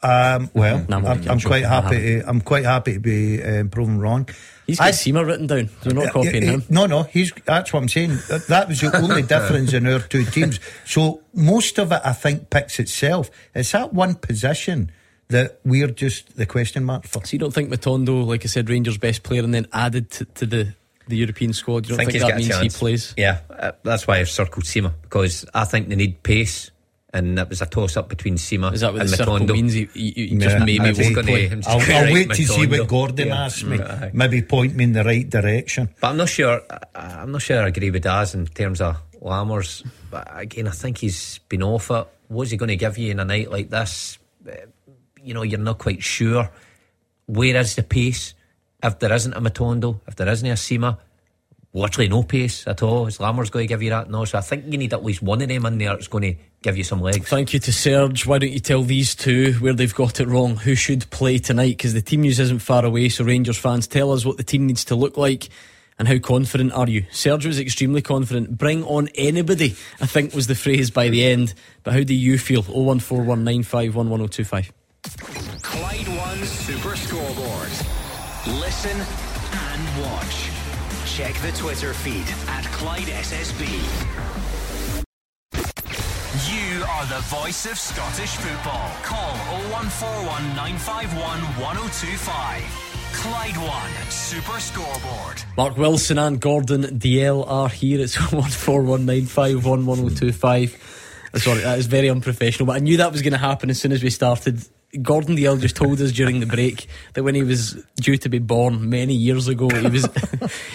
Um, 0.01 0.49
well, 0.53 0.85
I'm, 0.89 1.05
I'm, 1.05 1.29
I'm 1.29 1.39
quite 1.39 1.63
happy. 1.63 2.19
To, 2.19 2.27
I'm 2.27 2.41
quite 2.41 2.65
happy 2.65 2.95
to 2.95 2.99
be 2.99 3.41
um, 3.41 3.69
proven 3.69 3.99
wrong. 3.99 4.27
He's 4.67 4.77
got 4.77 4.87
I, 4.87 4.91
Sima 4.91 5.25
written 5.25 5.47
down. 5.47 5.69
You're 5.83 5.93
not 5.93 6.11
copying 6.11 6.43
him. 6.43 6.63
No, 6.69 6.85
no. 6.85 7.03
He's 7.03 7.31
that's 7.45 7.71
what 7.71 7.81
I'm 7.81 7.87
saying. 7.87 8.17
That 8.49 8.65
was 8.67 8.81
the 8.81 8.97
only 9.01 9.21
difference 9.21 9.71
in 9.71 9.87
our 9.87 9.99
two 9.99 10.25
teams. 10.25 10.59
So 10.85 11.21
most 11.33 11.79
of 11.79 11.93
it, 11.93 12.01
I 12.03 12.11
think, 12.11 12.49
picks 12.49 12.79
itself. 12.79 13.31
It's 13.55 13.71
that 13.71 13.93
one 13.93 14.15
position 14.15 14.91
that 15.29 15.59
we're 15.63 15.87
just 15.87 16.35
the 16.35 16.45
question 16.45 16.83
mark 16.83 17.07
for. 17.07 17.25
So 17.25 17.33
you 17.33 17.39
don't 17.39 17.53
think 17.53 17.69
Matondo, 17.69 18.25
like 18.25 18.43
I 18.43 18.47
said, 18.47 18.69
Rangers' 18.69 18.97
best 18.97 19.23
player, 19.23 19.43
and 19.43 19.53
then 19.53 19.67
added 19.73 20.11
to, 20.11 20.25
to 20.25 20.45
the 20.45 20.73
the 21.07 21.17
European 21.17 21.53
squad? 21.53 21.85
You 21.85 21.97
don't 21.97 21.97
think, 21.97 22.11
think 22.11 22.23
that 22.23 22.37
means 22.37 22.57
he 22.59 22.69
plays? 22.69 23.13
Yeah, 23.17 23.39
uh, 23.49 23.73
that's 23.83 24.07
why 24.07 24.19
I've 24.19 24.29
circled 24.29 24.65
Sima 24.65 24.93
because 25.01 25.45
I 25.53 25.65
think 25.65 25.89
they 25.89 25.95
need 25.95 26.23
pace 26.23 26.71
and 27.13 27.37
that 27.37 27.47
was 27.47 27.61
a 27.61 27.65
toss 27.67 27.95
up 27.95 28.09
between 28.09 28.35
Sima 28.35 28.73
Is 28.73 28.81
that 28.81 28.91
what 28.91 29.03
and 29.03 29.09
the 29.09 29.17
Matondo. 29.17 29.53
means? 29.53 29.73
He, 29.73 29.85
he, 29.93 30.11
he 30.11 30.25
yeah, 30.25 30.39
just 30.39 30.65
maybe 30.65 30.79
won't 30.79 31.25
play. 31.25 31.47
Him 31.47 31.61
I'll, 31.67 31.79
I'll 31.79 32.13
wait 32.13 32.29
to 32.31 32.43
see 32.43 32.65
what 32.65 32.87
Gordon 32.87 33.27
yeah. 33.27 33.45
asks 33.45 33.63
me. 33.63 33.77
Right. 33.77 34.13
Maybe 34.13 34.41
point 34.41 34.75
me 34.75 34.85
in 34.85 34.93
the 34.93 35.03
right 35.03 35.29
direction. 35.29 35.89
But 36.01 36.09
I'm 36.09 36.17
not 36.17 36.29
sure. 36.29 36.61
I'm 36.95 37.31
not 37.31 37.43
sure 37.43 37.61
I 37.61 37.67
agree 37.67 37.91
with 37.91 38.03
Daz 38.03 38.33
in 38.33 38.47
terms 38.47 38.81
of 38.81 38.97
Lammers. 39.21 39.85
But 40.09 40.27
again, 40.31 40.67
I 40.67 40.71
think 40.71 40.97
he's 40.97 41.39
been 41.49 41.61
off 41.61 41.91
it. 41.91 42.07
What's 42.29 42.49
he 42.49 42.57
going 42.57 42.69
to 42.69 42.75
give 42.75 42.97
you 42.97 43.11
in 43.11 43.19
a 43.19 43.25
night 43.25 43.51
like 43.51 43.69
this? 43.69 44.17
You 45.23 45.33
know, 45.33 45.43
you're 45.43 45.59
not 45.59 45.77
quite 45.77 46.03
sure. 46.03 46.49
Where 47.25 47.55
is 47.57 47.75
the 47.75 47.83
pace? 47.83 48.33
If 48.81 48.99
there 48.99 49.13
isn't 49.13 49.33
a 49.33 49.39
Matondo, 49.39 50.01
if 50.07 50.15
there 50.15 50.27
isn't 50.27 50.47
a 50.47 50.53
Sima, 50.53 50.97
literally 51.73 52.09
no 52.09 52.23
pace 52.23 52.67
at 52.67 52.83
all. 52.83 53.07
Is 53.07 53.17
Lammers 53.17 53.49
going 53.49 53.63
to 53.63 53.67
give 53.67 53.81
you 53.81 53.89
that? 53.91 54.09
No. 54.09 54.25
So 54.25 54.37
I 54.37 54.41
think 54.41 54.65
you 54.67 54.77
need 54.77 54.93
at 54.93 55.03
least 55.03 55.21
one 55.21 55.41
of 55.41 55.47
them 55.47 55.65
in 55.65 55.77
there 55.77 55.89
that's 55.89 56.07
going 56.07 56.35
to 56.35 56.41
give 56.61 56.77
you 56.77 56.83
some 56.83 57.01
legs. 57.01 57.27
Thank 57.27 57.53
you 57.53 57.59
to 57.59 57.73
Serge. 57.73 58.25
Why 58.25 58.37
don't 58.37 58.51
you 58.51 58.59
tell 58.59 58.83
these 58.83 59.15
two 59.15 59.53
where 59.53 59.73
they've 59.73 59.95
got 59.95 60.19
it 60.19 60.27
wrong? 60.27 60.57
Who 60.57 60.75
should 60.75 61.09
play 61.09 61.39
tonight? 61.39 61.77
Because 61.77 61.93
the 61.93 62.01
team 62.01 62.21
news 62.21 62.39
isn't 62.39 62.59
far 62.59 62.85
away. 62.85 63.09
So 63.09 63.23
Rangers 63.23 63.57
fans, 63.57 63.87
tell 63.87 64.11
us 64.11 64.25
what 64.25 64.37
the 64.37 64.43
team 64.43 64.67
needs 64.67 64.85
to 64.85 64.95
look 64.95 65.17
like. 65.17 65.49
And 65.99 66.07
how 66.07 66.17
confident 66.17 66.73
are 66.73 66.89
you? 66.89 67.05
Serge 67.11 67.45
was 67.45 67.59
extremely 67.59 68.01
confident. 68.01 68.57
Bring 68.57 68.83
on 68.83 69.09
anybody, 69.15 69.75
I 70.01 70.07
think 70.07 70.33
was 70.33 70.47
the 70.47 70.55
phrase 70.55 70.89
by 70.89 71.09
the 71.09 71.23
end. 71.23 71.53
But 71.83 71.93
how 71.93 72.01
do 72.01 72.15
you 72.15 72.39
feel? 72.39 72.63
01419511025. 72.63 74.71
Clyde 75.13 76.07
One 76.17 76.45
Super 76.45 76.95
Scoreboard. 76.95 77.69
listen 78.61 78.97
and 79.51 80.01
watch. 80.01 80.49
Check 81.05 81.35
the 81.41 81.51
Twitter 81.57 81.93
feed 81.93 82.25
at 82.47 82.63
Clyde 82.71 83.07
SSB. 83.07 83.67
You 86.49 86.83
are 86.83 87.05
the 87.07 87.19
voice 87.27 87.65
of 87.65 87.77
Scottish 87.77 88.31
football. 88.37 88.89
Call 89.03 89.33
0141 89.71 90.55
951 90.55 91.39
1025. 91.61 92.63
Clyde 93.13 93.57
One 93.57 93.91
Super 94.09 94.59
Scoreboard. 94.59 95.43
Mark 95.57 95.77
Wilson 95.77 96.17
and 96.17 96.39
Gordon 96.39 96.83
Dalziel 96.83 97.45
are 97.47 97.69
here. 97.69 97.99
It's 97.99 98.17
oh 98.19 98.37
one 98.37 98.49
four 98.49 98.81
one 98.83 99.05
nine 99.05 99.25
five 99.25 99.65
one 99.65 99.85
one 99.85 99.97
zero 99.97 100.09
two 100.09 100.31
five. 100.31 100.71
Sorry, 101.35 101.61
that 101.61 101.79
is 101.79 101.87
very 101.87 102.09
unprofessional. 102.09 102.67
But 102.67 102.77
I 102.77 102.79
knew 102.79 102.97
that 102.97 103.11
was 103.11 103.21
going 103.21 103.33
to 103.33 103.39
happen 103.39 103.69
as 103.69 103.79
soon 103.81 103.91
as 103.91 104.01
we 104.03 104.09
started. 104.09 104.63
Gordon 105.01 105.35
Dalziel 105.35 105.59
just 105.59 105.75
told 105.75 105.99
us 106.01 106.11
during 106.11 106.39
the 106.39 106.45
break 106.45 106.87
that 107.13 107.23
when 107.23 107.35
he 107.35 107.43
was 107.43 107.83
due 107.95 108.17
to 108.17 108.29
be 108.29 108.39
born 108.39 108.89
many 108.89 109.13
years 109.13 109.47
ago, 109.47 109.69
he 109.69 109.87
was 109.87 110.07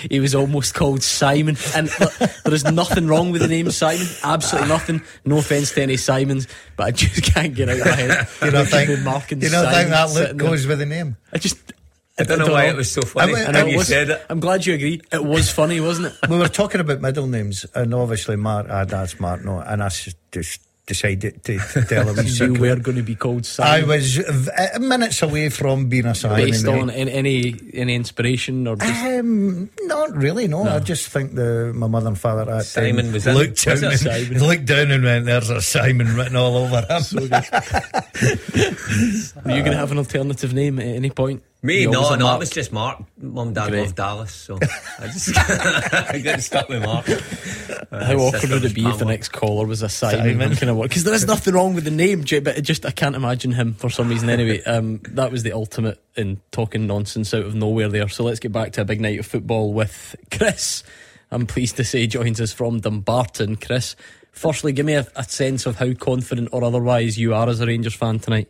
he 0.11 0.21
was 0.21 0.35
almost 0.35 0.75
called 0.75 1.03
Simon. 1.03 1.57
And 1.75 1.89
there 1.89 2.55
is 2.55 2.65
nothing 2.65 3.07
wrong 3.07 3.31
with 3.31 3.43
the 3.43 3.49
name 3.49 3.71
Simon. 3.71 4.07
Absolutely 4.25 4.69
nothing. 4.69 5.03
No 5.25 5.39
offence 5.39 5.73
to 5.73 5.83
any 5.83 5.97
Simons, 5.97 6.49
but 6.77 6.87
I 6.87 6.91
just 6.91 7.23
can't 7.35 7.55
get 7.55 7.69
out 7.69 7.79
of 7.79 7.87
my 7.87 7.93
head. 7.93 8.29
You 8.49 8.53
don't 8.53 8.67
think, 8.67 8.89
you 8.89 8.97
don't 9.05 9.21
think 9.21 9.91
that 9.91 10.11
look 10.15 10.37
goes 10.37 10.67
with 10.67 10.79
the 10.79 10.87
name? 10.87 11.17
I 11.33 11.39
just 11.39 11.73
I 12.19 12.25
don't 12.25 12.39
know 12.39 12.53
why 12.53 12.65
it 12.65 12.77
was 12.77 12.91
so 12.91 13.03
funny. 13.03 13.35
I, 13.35 13.51
I, 13.51 13.65
you 13.65 13.77
was, 13.79 13.89
said 13.89 14.11
it. 14.11 14.27
I'm 14.29 14.41
glad 14.41 14.67
you 14.67 14.75
agreed. 14.75 15.05
It 15.13 15.25
was 15.25 15.51
funny, 15.51 15.81
wasn't 15.81 16.09
it? 16.09 16.29
we 16.29 16.39
were 16.39 16.49
talking 16.49 16.81
about 16.81 17.01
middle 17.01 17.27
names, 17.27 17.67
and 17.75 17.95
obviously 17.95 18.37
Mark, 18.37 18.67
ah, 18.71 18.85
that's 18.85 19.21
Mark, 19.21 19.45
no, 19.45 19.61
and 19.61 19.83
I 19.83 19.89
just 19.89 20.68
decided 20.89 21.45
to, 21.45 21.59
to 21.59 21.85
tell 21.85 22.09
him 22.09 22.27
you 22.27 22.55
were 22.59 22.77
going 22.77 22.97
to 22.97 23.03
be 23.03 23.15
called 23.15 23.45
Simon. 23.45 23.85
I 23.85 23.87
was 23.87 24.19
uh, 24.19 24.79
minutes 24.81 25.23
away 25.23 25.51
from 25.51 25.89
being 25.89 26.07
a 26.07 26.15
Simon. 26.15 26.39
Based 26.39 26.67
on 26.67 26.89
any 26.91 27.55
any 27.75 27.95
inspiration 27.95 28.67
or 28.67 28.77
just... 28.77 29.05
um, 29.05 29.69
not 29.83 30.17
really. 30.17 30.49
No. 30.49 30.65
no, 30.65 30.77
I 30.77 30.81
just 30.81 31.09
think 31.09 31.35
the 31.35 31.73
my 31.75 31.87
mother 31.87 32.09
and 32.09 32.19
father 32.19 32.51
at 32.51 32.65
Simon 32.65 33.13
was 33.13 33.27
looked 33.27 33.67
in. 33.67 33.81
down, 33.81 33.91
was 33.91 34.07
and, 34.07 34.41
looked 34.43 34.65
down 34.65 34.91
and 34.91 35.05
went, 35.05 35.27
"There's 35.27 35.51
a 35.51 35.61
Simon 35.61 36.17
written 36.17 36.37
all 36.37 36.57
over 36.57 36.81
him." 36.89 37.03
So 37.03 37.19
Are 39.45 39.53
you 39.53 39.63
going 39.63 39.73
to 39.73 39.77
have 39.77 39.93
an 39.93 39.99
alternative 39.99 40.55
name 40.55 40.79
at 40.79 40.87
any 40.87 41.11
point? 41.11 41.43
Me, 41.61 41.87
no, 41.87 42.15
no, 42.15 42.37
it 42.37 42.39
was 42.39 42.51
just 42.51 42.71
Mark. 42.71 43.03
Mum, 43.17 43.53
dad 43.53 43.71
Great. 43.71 43.81
loved 43.81 43.97
Dallas, 43.97 44.33
so 44.33 44.59
I 45.01 45.07
just 45.09 45.37
I 45.37 46.21
got 46.23 46.41
stuck 46.41 46.69
with 46.69 46.83
Mark. 46.85 47.09
Uh, 47.09 48.05
How 48.05 48.15
awkward 48.15 48.51
would 48.51 48.65
it 48.65 48.75
be 48.77 48.87
if 48.87 48.99
the 48.99 49.05
next 49.05 49.31
caller 49.31 49.67
was 49.67 49.83
a 49.83 49.89
Simon? 49.89 50.39
Kind 50.55 50.71
of 50.71 50.81
because 50.81 51.03
there 51.03 51.15
is 51.15 51.27
nothing 51.27 51.55
wrong 51.55 51.75
with 51.75 51.83
the 51.83 51.91
name, 51.91 52.25
but 52.45 52.63
just 52.63 52.87
I 52.87 52.93
can't 52.93 53.17
imagine 53.17 53.51
him 53.51 53.75
for 53.75 53.91
some 53.91 54.09
reason. 54.09 54.31
Anyway, 54.31 54.63
um, 54.67 55.01
that 55.11 55.33
was 55.33 55.43
the 55.43 55.51
ultimate 55.53 56.01
in 56.15 56.41
talking 56.53 56.87
nonsense 56.87 57.35
out 57.35 57.45
of 57.45 57.57
nowhere 57.57 57.89
there. 57.89 58.09
So 58.09 58.23
let's 58.23 58.39
get 58.39 58.53
back 58.53 58.73
to 58.75 58.83
a 58.83 58.85
big 58.85 59.01
night 59.01 59.19
of 59.19 59.27
football 59.27 59.73
with 59.73 60.15
Chris. 60.31 60.85
I'm 61.33 61.47
pleased 61.47 61.77
to 61.79 61.85
say 61.85 62.07
joins 62.07 62.41
us 62.41 62.53
from 62.53 62.79
Dumbarton. 62.79 63.57
Chris, 63.57 63.97
firstly, 64.31 64.73
give 64.73 64.87
me 64.87 64.95
a, 64.95 65.09
a 65.17 65.25
sense 65.25 65.67
of 65.67 65.77
how 65.77 65.93
confident 65.95 66.51
or 66.53 66.63
otherwise 66.63 67.19
you 67.19 67.35
are 67.35 67.49
as 67.49 67.61
a 67.61 67.67
Rangers 67.67 67.95
fan 67.95 68.21
tonight. 68.21 68.49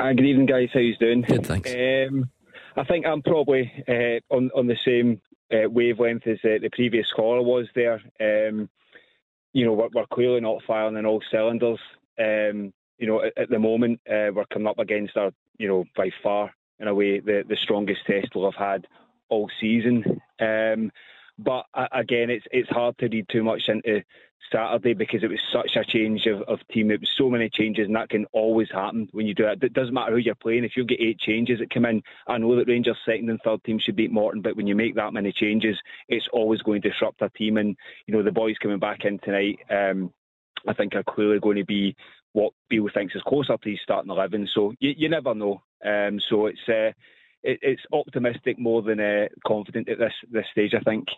Uh, 0.00 0.14
good 0.14 0.24
evening, 0.24 0.46
guys. 0.46 0.70
How 0.72 0.80
you 0.80 0.96
doing? 0.96 1.20
Good, 1.20 1.44
thanks. 1.44 1.70
Um, 1.70 2.30
I 2.74 2.84
think 2.84 3.04
I'm 3.04 3.20
probably 3.20 3.70
uh, 3.86 4.34
on 4.34 4.50
on 4.54 4.66
the 4.66 4.78
same 4.82 5.20
uh, 5.52 5.68
wavelength 5.68 6.26
as 6.26 6.38
uh, 6.42 6.56
the 6.62 6.70
previous 6.72 7.12
caller 7.12 7.42
was 7.42 7.66
there. 7.74 8.00
Um, 8.18 8.70
you 9.52 9.66
know, 9.66 9.74
we're, 9.74 9.90
we're, 9.94 10.06
clearly 10.06 10.40
not 10.40 10.62
firing 10.66 10.96
on 10.96 11.04
all 11.04 11.22
cylinders. 11.30 11.80
Um, 12.18 12.72
you 12.96 13.08
know, 13.08 13.22
at, 13.22 13.36
at 13.36 13.50
the 13.50 13.58
moment, 13.58 14.00
uh, 14.08 14.32
we're 14.34 14.46
coming 14.50 14.68
up 14.68 14.78
against 14.78 15.18
our, 15.18 15.32
you 15.58 15.68
know, 15.68 15.84
by 15.94 16.10
far 16.22 16.50
in 16.78 16.88
a 16.88 16.94
way 16.94 17.20
the 17.20 17.44
the 17.46 17.56
strongest 17.56 18.06
test 18.06 18.34
we'll 18.34 18.50
have 18.50 18.54
had 18.54 18.86
all 19.28 19.50
season. 19.60 20.22
Um, 20.40 20.92
but 21.38 21.66
again, 21.92 22.30
it's 22.30 22.46
it's 22.52 22.70
hard 22.70 22.96
to 22.98 23.08
read 23.08 23.28
too 23.28 23.44
much 23.44 23.68
into 23.68 24.02
Saturday 24.52 24.94
because 24.94 25.22
it 25.22 25.30
was 25.30 25.40
such 25.52 25.76
a 25.76 25.84
change 25.84 26.26
of, 26.26 26.42
of 26.42 26.58
team. 26.68 26.90
It 26.90 27.00
was 27.00 27.10
so 27.16 27.30
many 27.30 27.48
changes, 27.48 27.86
and 27.86 27.96
that 27.96 28.08
can 28.08 28.26
always 28.32 28.68
happen 28.70 29.08
when 29.12 29.26
you 29.26 29.34
do 29.34 29.46
it. 29.46 29.62
It 29.62 29.72
doesn't 29.72 29.94
matter 29.94 30.12
who 30.12 30.18
you're 30.18 30.34
playing. 30.34 30.64
If 30.64 30.76
you 30.76 30.84
get 30.84 31.00
eight 31.00 31.18
changes 31.18 31.58
that 31.58 31.72
come 31.72 31.84
in, 31.84 32.02
I 32.26 32.38
know 32.38 32.56
that 32.56 32.68
Rangers' 32.68 32.96
second 33.04 33.30
and 33.30 33.40
third 33.44 33.62
team 33.64 33.78
should 33.78 33.96
beat 33.96 34.12
Morton, 34.12 34.42
but 34.42 34.56
when 34.56 34.66
you 34.66 34.74
make 34.74 34.94
that 34.96 35.12
many 35.12 35.32
changes, 35.32 35.76
it's 36.08 36.28
always 36.32 36.62
going 36.62 36.82
to 36.82 36.90
disrupt 36.90 37.22
a 37.22 37.28
team. 37.30 37.56
And 37.56 37.76
you 38.06 38.14
know 38.14 38.22
the 38.22 38.32
boys 38.32 38.56
coming 38.58 38.78
back 38.78 39.04
in 39.04 39.18
tonight, 39.18 39.58
um, 39.70 40.12
I 40.66 40.74
think 40.74 40.94
are 40.94 41.02
clearly 41.02 41.40
going 41.40 41.56
to 41.56 41.64
be 41.64 41.96
what 42.32 42.52
Beale 42.68 42.88
thinks 42.92 43.14
is 43.14 43.22
closer 43.22 43.56
to 43.56 43.70
his 43.70 43.80
starting 43.82 44.10
eleven. 44.10 44.48
So 44.52 44.72
you, 44.80 44.94
you 44.96 45.08
never 45.08 45.34
know. 45.34 45.62
Um, 45.84 46.20
so 46.28 46.46
it's 46.46 46.68
uh, 46.68 46.92
it, 47.42 47.58
it's 47.62 47.82
optimistic 47.92 48.58
more 48.58 48.82
than 48.82 49.00
uh, 49.00 49.26
confident 49.46 49.88
at 49.88 49.98
this 49.98 50.14
this 50.30 50.46
stage. 50.52 50.74
I 50.74 50.80
think. 50.80 51.08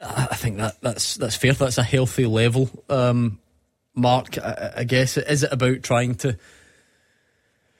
I 0.00 0.34
think 0.34 0.56
that 0.58 0.80
that's 0.80 1.16
that's 1.16 1.36
fair. 1.36 1.52
That's 1.52 1.78
a 1.78 1.82
healthy 1.82 2.26
level. 2.26 2.70
Um, 2.88 3.38
Mark, 3.94 4.38
I, 4.38 4.72
I, 4.78 4.84
guess 4.84 5.18
is 5.18 5.42
it 5.42 5.52
about 5.52 5.82
trying 5.82 6.14
to 6.16 6.38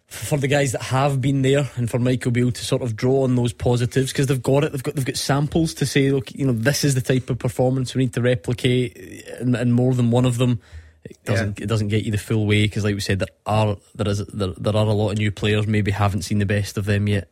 for 0.07 0.37
the 0.37 0.49
guys 0.49 0.73
that 0.73 0.83
have 0.83 1.21
been 1.21 1.43
there 1.43 1.71
and 1.77 1.89
for 1.89 2.01
Michael 2.01 2.33
Beale 2.33 2.51
to 2.51 2.65
sort 2.65 2.83
of 2.83 2.97
draw 2.97 3.23
on 3.23 3.37
those 3.37 3.53
positives 3.53 4.13
because 4.13 4.27
they've 4.27 4.43
got 4.43 4.65
it. 4.65 4.73
They've 4.73 4.83
got 4.83 4.97
they've 4.97 5.05
got 5.05 5.17
samples 5.17 5.73
to 5.75 5.87
say, 5.87 6.11
look, 6.11 6.35
you 6.35 6.47
know, 6.47 6.53
this 6.53 6.85
is 6.85 6.95
the 6.95 7.01
type 7.01 7.31
of 7.31 7.39
performance 7.39 7.95
we 7.95 8.03
need 8.03 8.15
to 8.15 8.23
replicate, 8.23 9.25
and, 9.39 9.55
and 9.57 9.73
more 9.73 9.95
than 9.95 10.11
one 10.11 10.27
of 10.27 10.37
them. 10.37 10.61
It 11.05 11.17
doesn't 11.25 11.59
yeah. 11.59 11.65
it 11.65 11.67
doesn't 11.69 11.89
get 11.89 12.05
you 12.05 12.13
the 12.13 12.19
full 12.19 12.47
way 12.47 12.65
because, 12.65 12.85
like 12.85 12.95
we 12.95 13.01
said, 13.01 13.21
there 13.21 13.29
are 13.47 13.79
there 13.95 14.09
is 14.09 14.27
there, 14.27 14.49
there 14.59 14.77
are 14.77 14.87
a 14.87 14.93
lot 14.93 15.13
of 15.13 15.19
new 15.19 15.31
players. 15.31 15.67
Maybe 15.67 15.93
haven't 15.93 16.23
seen 16.23 16.39
the 16.39 16.47
best 16.47 16.77
of 16.77 16.85
them 16.85 17.09
yet. 17.09 17.31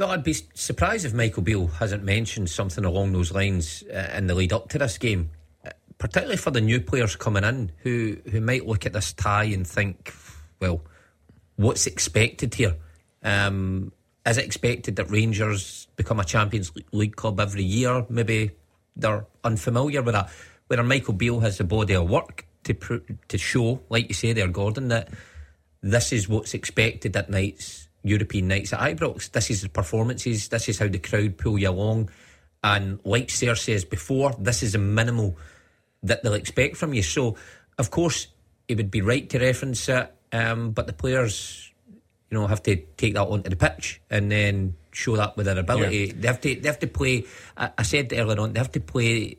Well, 0.00 0.12
I'd 0.12 0.24
be 0.24 0.32
surprised 0.54 1.04
if 1.04 1.12
Michael 1.12 1.42
Beale 1.42 1.66
hasn't 1.66 2.02
mentioned 2.02 2.48
something 2.48 2.86
along 2.86 3.12
those 3.12 3.32
lines 3.32 3.84
uh, 3.92 4.14
in 4.16 4.28
the 4.28 4.34
lead 4.34 4.50
up 4.50 4.70
to 4.70 4.78
this 4.78 4.96
game, 4.96 5.28
uh, 5.62 5.72
particularly 5.98 6.38
for 6.38 6.50
the 6.50 6.62
new 6.62 6.80
players 6.80 7.16
coming 7.16 7.44
in 7.44 7.70
who, 7.82 8.16
who 8.30 8.40
might 8.40 8.66
look 8.66 8.86
at 8.86 8.94
this 8.94 9.12
tie 9.12 9.44
and 9.44 9.66
think, 9.66 10.14
well, 10.58 10.80
what's 11.56 11.86
expected 11.86 12.54
here? 12.54 12.76
Um, 13.22 13.92
is 14.24 14.38
it 14.38 14.46
expected 14.46 14.96
that 14.96 15.10
Rangers 15.10 15.86
become 15.96 16.18
a 16.18 16.24
Champions 16.24 16.72
League 16.92 17.16
club 17.16 17.38
every 17.38 17.64
year? 17.64 18.06
Maybe 18.08 18.52
they're 18.96 19.26
unfamiliar 19.44 20.00
with 20.00 20.14
that. 20.14 20.30
Whether 20.68 20.82
Michael 20.82 21.12
Beale 21.12 21.40
has 21.40 21.58
the 21.58 21.64
body 21.64 21.94
of 21.94 22.08
work 22.08 22.46
to 22.64 22.72
pr- 22.72 23.12
to 23.28 23.36
show, 23.36 23.82
like 23.90 24.08
you 24.08 24.14
say 24.14 24.32
there, 24.32 24.48
Gordon, 24.48 24.88
that 24.88 25.10
this 25.82 26.10
is 26.10 26.26
what's 26.26 26.54
expected 26.54 27.14
at 27.18 27.28
nights 27.28 27.89
European 28.02 28.48
nights 28.48 28.72
at 28.72 28.80
Ibrox. 28.80 29.30
This 29.30 29.50
is 29.50 29.62
the 29.62 29.68
performances. 29.68 30.48
This 30.48 30.68
is 30.68 30.78
how 30.78 30.88
the 30.88 30.98
crowd 30.98 31.36
pull 31.36 31.58
you 31.58 31.70
along. 31.70 32.10
And 32.62 33.00
like 33.04 33.30
Sarah 33.30 33.56
says 33.56 33.84
before, 33.84 34.34
this 34.38 34.62
is 34.62 34.74
a 34.74 34.78
minimal 34.78 35.36
that 36.02 36.22
they'll 36.22 36.34
expect 36.34 36.76
from 36.76 36.94
you. 36.94 37.02
So, 37.02 37.36
of 37.78 37.90
course, 37.90 38.28
it 38.68 38.76
would 38.76 38.90
be 38.90 39.00
right 39.00 39.28
to 39.30 39.38
reference 39.38 39.88
it, 39.88 40.14
um, 40.32 40.70
but 40.70 40.86
the 40.86 40.92
players, 40.92 41.72
you 42.30 42.38
know, 42.38 42.46
have 42.46 42.62
to 42.64 42.76
take 42.96 43.14
that 43.14 43.26
onto 43.26 43.50
the 43.50 43.56
pitch 43.56 44.00
and 44.10 44.30
then 44.30 44.74
show 44.92 45.16
that 45.16 45.36
with 45.36 45.46
their 45.46 45.58
ability. 45.58 46.06
Yeah. 46.06 46.12
They 46.16 46.26
have 46.28 46.40
to. 46.42 46.54
They 46.54 46.68
have 46.68 46.78
to 46.80 46.86
play. 46.86 47.24
I, 47.56 47.70
I 47.78 47.82
said 47.82 48.12
earlier 48.12 48.40
on, 48.40 48.52
they 48.52 48.60
have 48.60 48.72
to 48.72 48.80
play 48.80 49.36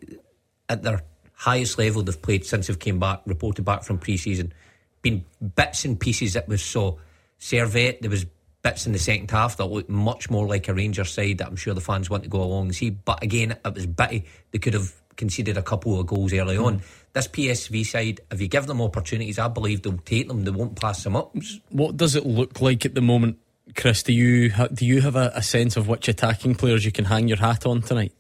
at 0.68 0.84
their 0.84 1.04
highest 1.34 1.78
level 1.78 2.04
they've 2.04 2.22
played 2.22 2.46
since 2.46 2.68
they've 2.68 2.78
came 2.78 3.00
back, 3.00 3.22
reported 3.26 3.66
back 3.66 3.84
from 3.84 3.98
pre-season. 3.98 4.54
Been 5.02 5.26
bits 5.56 5.86
and 5.86 6.00
pieces 6.00 6.34
that 6.34 6.48
we 6.48 6.58
saw. 6.58 6.98
Servette, 7.40 8.02
there 8.02 8.12
was 8.12 8.26
bits 8.62 8.86
in 8.86 8.94
the 8.94 9.00
second 9.00 9.32
half 9.32 9.58
that 9.58 9.66
looked 9.66 9.90
much 9.90 10.30
more 10.30 10.48
like 10.48 10.68
a 10.68 10.74
Rangers 10.74 11.12
side 11.12 11.40
that 11.40 11.48
I'm 11.48 11.56
sure 11.56 11.74
the 11.74 11.82
fans 11.82 12.10
want 12.10 12.24
to 12.24 12.30
go 12.30 12.42
along 12.42 12.68
and 12.68 12.76
see. 12.76 12.92
But 12.92 13.24
again, 13.24 13.58
it 13.64 13.74
was 13.74 13.88
bitty. 13.88 14.26
They 14.52 14.60
could 14.60 14.74
have 14.74 14.94
conceded 15.16 15.58
a 15.58 15.62
couple 15.62 16.00
of 16.00 16.08
goals 16.08 16.34
early 16.34 16.58
mm. 16.58 16.66
on. 16.66 16.82
This 17.14 17.28
PSV 17.28 17.86
side, 17.86 18.22
if 18.32 18.40
you 18.40 18.48
give 18.48 18.68
them 18.68 18.82
opportunities, 18.82 19.38
I 19.38 19.48
believe 19.48 19.82
they'll 19.82 19.98
take 19.98 20.28
them. 20.28 20.44
They 20.44 20.52
won't 20.52 20.80
pass 20.80 21.04
them 21.04 21.16
up. 21.16 21.36
What 21.70 21.98
does 21.98 22.16
it 22.16 22.26
look 22.26 22.62
like 22.62 22.86
at 22.86 22.96
the 22.96 23.02
moment, 23.02 23.38
Chris? 23.76 24.04
Do 24.04 24.14
you 24.14 24.52
do 24.74 24.86
you 24.86 25.02
have 25.02 25.16
a, 25.16 25.32
a 25.36 25.42
sense 25.42 25.76
of 25.78 25.88
which 25.88 26.08
attacking 26.08 26.56
players 26.56 26.86
you 26.86 26.92
can 26.92 27.06
hang 27.06 27.28
your 27.28 27.38
hat 27.38 27.66
on 27.66 27.82
tonight? 27.82 28.14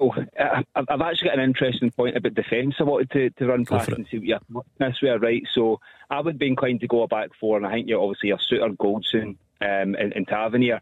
Oh, 0.00 0.12
I've 0.76 1.00
actually 1.00 1.28
got 1.28 1.38
an 1.38 1.44
interesting 1.44 1.90
point 1.90 2.16
about 2.16 2.34
defence. 2.34 2.76
I 2.78 2.84
wanted 2.84 3.10
to, 3.10 3.30
to 3.30 3.46
run 3.46 3.64
past 3.64 3.88
and 3.88 4.06
see 4.08 4.18
what 4.18 4.26
you're 4.26 4.62
this 4.78 5.02
way, 5.02 5.10
right? 5.10 5.42
So 5.52 5.80
I 6.08 6.20
would 6.20 6.38
be 6.38 6.46
inclined 6.46 6.80
to 6.80 6.86
go 6.86 7.02
a 7.02 7.08
back 7.08 7.30
four, 7.40 7.56
and 7.56 7.66
I 7.66 7.72
think 7.72 7.88
you're 7.88 8.00
obviously 8.00 8.30
a 8.30 8.36
Souttar, 8.36 8.76
Goldson, 8.76 9.36
um, 9.60 9.96
and, 9.96 10.12
and 10.14 10.28
Tavernier. 10.28 10.80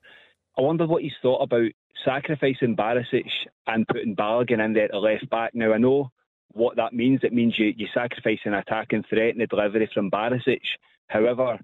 I 0.58 0.60
wonder 0.60 0.86
what 0.86 1.02
you 1.02 1.10
thought 1.22 1.42
about 1.42 1.70
sacrificing 2.04 2.76
Barisic 2.76 3.30
and 3.66 3.88
putting 3.88 4.16
Balogun 4.16 4.62
in 4.62 4.74
there 4.74 4.84
at 4.84 4.94
left 4.94 5.30
back. 5.30 5.54
Now 5.54 5.72
I 5.72 5.78
know 5.78 6.10
what 6.52 6.76
that 6.76 6.92
means. 6.92 7.20
It 7.22 7.32
means 7.32 7.58
you 7.58 7.72
you 7.76 7.86
sacrifice 7.94 8.40
an 8.44 8.54
attacking 8.54 9.04
threat 9.08 9.30
and 9.30 9.40
the 9.40 9.46
delivery 9.46 9.88
from 9.92 10.10
Barisic. 10.10 10.60
However, 11.08 11.58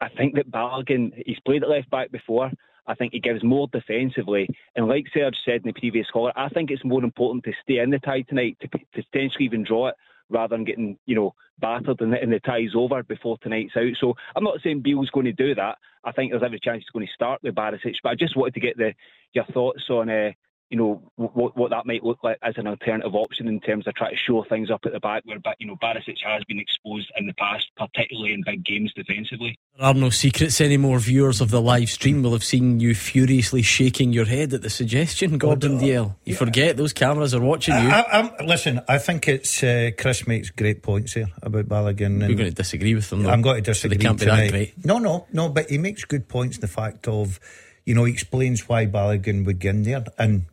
I 0.00 0.08
think 0.08 0.34
that 0.34 0.50
Balogun 0.50 1.12
he's 1.26 1.40
played 1.40 1.62
at 1.62 1.68
left 1.68 1.90
back 1.90 2.10
before. 2.10 2.50
I 2.90 2.94
think 2.96 3.12
he 3.12 3.20
gives 3.20 3.44
more 3.44 3.68
defensively. 3.72 4.48
And 4.74 4.88
like 4.88 5.04
Serge 5.14 5.36
said 5.44 5.62
in 5.64 5.72
the 5.72 5.72
previous 5.72 6.08
caller, 6.12 6.32
I 6.34 6.48
think 6.48 6.70
it's 6.70 6.84
more 6.84 7.04
important 7.04 7.44
to 7.44 7.52
stay 7.62 7.78
in 7.78 7.90
the 7.90 8.00
tie 8.00 8.22
tonight 8.22 8.58
to, 8.60 8.68
potentially 8.68 9.44
even 9.44 9.62
draw 9.62 9.88
it 9.88 9.94
rather 10.28 10.56
than 10.56 10.64
getting, 10.64 10.98
you 11.06 11.14
know, 11.14 11.34
battered 11.60 12.00
and, 12.00 12.14
and 12.14 12.32
the 12.32 12.40
tie's 12.40 12.72
over 12.74 13.02
before 13.04 13.38
tonight's 13.38 13.76
out. 13.76 13.92
So 14.00 14.14
I'm 14.34 14.42
not 14.42 14.58
saying 14.62 14.80
Beale's 14.80 15.10
going 15.10 15.26
to 15.26 15.32
do 15.32 15.54
that. 15.54 15.78
I 16.04 16.12
think 16.12 16.32
there's 16.32 16.42
every 16.42 16.58
chance 16.58 16.82
he's 16.82 16.90
going 16.92 17.06
to 17.06 17.12
start 17.12 17.40
with 17.44 17.54
Barisic, 17.54 17.94
but 18.02 18.10
I 18.10 18.14
just 18.16 18.36
wanted 18.36 18.54
to 18.54 18.60
get 18.60 18.76
the 18.76 18.92
your 19.34 19.44
thoughts 19.52 19.82
on 19.88 20.10
uh, 20.10 20.32
you 20.70 20.78
know 20.78 21.02
what 21.16 21.56
what 21.56 21.70
that 21.70 21.84
might 21.84 22.04
look 22.04 22.18
like 22.22 22.38
as 22.42 22.54
an 22.56 22.68
alternative 22.68 23.14
option 23.14 23.48
in 23.48 23.60
terms 23.60 23.88
of 23.88 23.94
trying 23.94 24.12
to 24.12 24.16
show 24.16 24.44
things 24.44 24.70
up 24.70 24.80
at 24.86 24.92
the 24.92 25.00
back 25.00 25.24
where 25.24 25.38
you 25.58 25.66
know 25.66 25.76
Barisic 25.82 26.16
has 26.24 26.44
been 26.44 26.60
exposed 26.60 27.10
in 27.16 27.26
the 27.26 27.34
past, 27.34 27.66
particularly 27.76 28.32
in 28.32 28.42
big 28.46 28.64
games 28.64 28.92
defensively. 28.94 29.58
There 29.76 29.88
are 29.88 29.94
no 29.94 30.10
secrets 30.10 30.60
anymore. 30.60 31.00
Viewers 31.00 31.40
of 31.40 31.50
the 31.50 31.60
live 31.60 31.90
stream 31.90 32.22
will 32.22 32.32
have 32.32 32.44
seen 32.44 32.78
you 32.78 32.94
furiously 32.94 33.62
shaking 33.62 34.12
your 34.12 34.26
head 34.26 34.54
at 34.54 34.62
the 34.62 34.70
suggestion, 34.70 35.38
Gordon 35.38 35.72
oh, 35.72 35.80
Dalziel. 35.80 36.16
You 36.24 36.32
yeah. 36.32 36.36
forget 36.36 36.76
those 36.76 36.92
cameras 36.92 37.34
are 37.34 37.40
watching 37.40 37.74
you. 37.74 37.90
I, 37.90 38.30
I, 38.38 38.44
listen, 38.44 38.80
I 38.88 38.98
think 38.98 39.26
it's 39.26 39.64
uh, 39.64 39.90
Chris 39.98 40.28
makes 40.28 40.50
great 40.50 40.82
points 40.82 41.14
here 41.14 41.26
about 41.42 41.66
Balogun. 41.66 42.20
You're 42.20 42.36
going 42.36 42.48
to 42.48 42.50
disagree 42.52 42.94
with 42.94 43.10
them. 43.10 43.24
Though, 43.24 43.30
I'm 43.30 43.42
going 43.42 43.56
to 43.56 43.62
disagree. 43.62 43.96
So 43.96 43.98
they 43.98 44.04
can't 44.04 44.20
be 44.20 44.26
tonight. 44.26 44.44
that 44.44 44.50
great. 44.52 44.84
No, 44.84 44.98
no, 44.98 45.26
no. 45.32 45.48
But 45.48 45.68
he 45.68 45.78
makes 45.78 46.04
good 46.04 46.28
points. 46.28 46.58
in 46.58 46.60
The 46.60 46.68
fact 46.68 47.08
of 47.08 47.40
you 47.84 47.94
know, 47.94 48.04
he 48.04 48.12
explains 48.12 48.68
why 48.68 48.86
Balogun 48.86 49.44
would 49.46 49.58
get 49.58 49.74
in 49.74 49.82
there. 49.82 50.04
And 50.18 50.46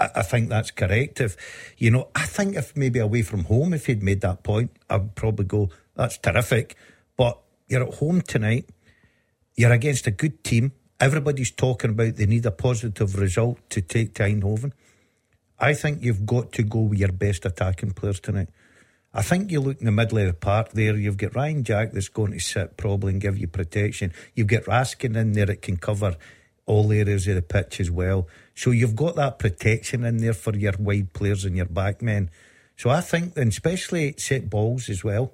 I, 0.00 0.10
I, 0.16 0.22
think 0.22 0.48
that's 0.48 0.70
correct. 0.70 1.20
If 1.20 1.36
you 1.76 1.90
know, 1.90 2.08
I 2.14 2.24
think 2.26 2.56
if 2.56 2.76
maybe 2.76 2.98
away 2.98 3.22
from 3.22 3.44
home, 3.44 3.74
if 3.74 3.86
he'd 3.86 4.02
made 4.02 4.22
that 4.22 4.42
point, 4.42 4.70
I'd 4.88 5.14
probably 5.14 5.44
go, 5.44 5.68
"That's 5.94 6.18
terrific." 6.18 6.76
But 7.16 7.38
you're 7.68 7.86
at 7.86 7.94
home 7.94 8.22
tonight. 8.22 8.68
You're 9.54 9.72
against 9.72 10.06
a 10.06 10.10
good 10.10 10.42
team. 10.42 10.72
Everybody's 10.98 11.50
talking 11.50 11.90
about 11.90 12.16
they 12.16 12.26
need 12.26 12.46
a 12.46 12.50
positive 12.50 13.18
result 13.18 13.58
to 13.70 13.80
take 13.80 14.14
to 14.14 14.24
Eindhoven. 14.24 14.72
I 15.58 15.74
think 15.74 16.02
you've 16.02 16.24
got 16.24 16.52
to 16.52 16.62
go 16.62 16.80
with 16.80 16.98
your 16.98 17.12
best 17.12 17.44
attacking 17.44 17.92
players 17.92 18.20
tonight. 18.20 18.48
I 19.12 19.22
think 19.22 19.50
you 19.50 19.60
look 19.60 19.80
in 19.80 19.86
the 19.86 19.92
middle 19.92 20.18
of 20.18 20.26
the 20.26 20.34
park 20.34 20.70
there. 20.70 20.96
You've 20.96 21.16
got 21.16 21.34
Ryan 21.34 21.64
Jack 21.64 21.92
that's 21.92 22.08
going 22.08 22.32
to 22.32 22.38
sit 22.38 22.76
probably 22.76 23.12
and 23.12 23.20
give 23.20 23.36
you 23.36 23.48
protection. 23.48 24.12
You've 24.34 24.46
got 24.46 24.64
Raskin 24.64 25.16
in 25.16 25.32
there 25.32 25.46
that 25.46 25.62
can 25.62 25.76
cover 25.76 26.16
all 26.64 26.92
areas 26.92 27.26
of 27.26 27.34
the 27.34 27.42
pitch 27.42 27.80
as 27.80 27.90
well. 27.90 28.28
So 28.60 28.72
you've 28.72 28.94
got 28.94 29.16
that 29.16 29.38
protection 29.38 30.04
in 30.04 30.18
there 30.18 30.34
for 30.34 30.54
your 30.54 30.74
wide 30.78 31.14
players 31.14 31.46
and 31.46 31.56
your 31.56 31.64
back 31.64 32.02
men. 32.02 32.28
So 32.76 32.90
I 32.90 33.00
think, 33.00 33.34
and 33.38 33.50
especially 33.50 34.14
set 34.18 34.50
balls 34.50 34.90
as 34.90 35.02
well. 35.02 35.32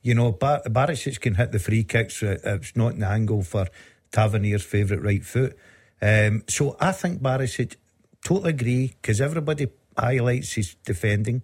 You 0.00 0.14
know, 0.14 0.32
Bar- 0.32 0.62
Barisic 0.64 1.20
can 1.20 1.34
hit 1.34 1.52
the 1.52 1.58
free 1.58 1.84
kicks. 1.84 2.22
Uh, 2.22 2.38
it's 2.42 2.74
not 2.74 2.94
an 2.94 3.02
angle 3.02 3.42
for 3.42 3.66
Tavernier's 4.12 4.64
favourite 4.64 5.02
right 5.02 5.22
foot. 5.22 5.58
Um, 6.00 6.42
so 6.48 6.78
I 6.80 6.92
think 6.92 7.20
Barisic, 7.20 7.76
totally 8.24 8.50
agree, 8.50 8.94
because 8.98 9.20
everybody 9.20 9.66
highlights 9.98 10.54
his 10.54 10.74
defending. 10.86 11.42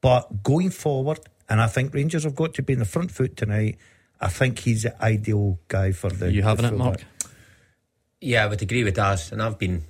But 0.00 0.42
going 0.42 0.70
forward, 0.70 1.20
and 1.46 1.60
I 1.60 1.66
think 1.66 1.92
Rangers 1.92 2.24
have 2.24 2.34
got 2.34 2.54
to 2.54 2.62
be 2.62 2.72
in 2.72 2.78
the 2.78 2.86
front 2.86 3.10
foot 3.10 3.36
tonight. 3.36 3.76
I 4.18 4.28
think 4.28 4.60
he's 4.60 4.84
the 4.84 5.04
ideal 5.04 5.58
guy 5.68 5.92
for 5.92 6.08
the. 6.08 6.32
You 6.32 6.42
having 6.42 6.64
it, 6.64 6.74
Mark? 6.74 7.04
Yeah, 8.22 8.44
I 8.44 8.46
would 8.46 8.62
agree 8.62 8.82
with 8.82 8.94
Daz, 8.94 9.30
and 9.30 9.42
I've 9.42 9.58
been 9.58 9.84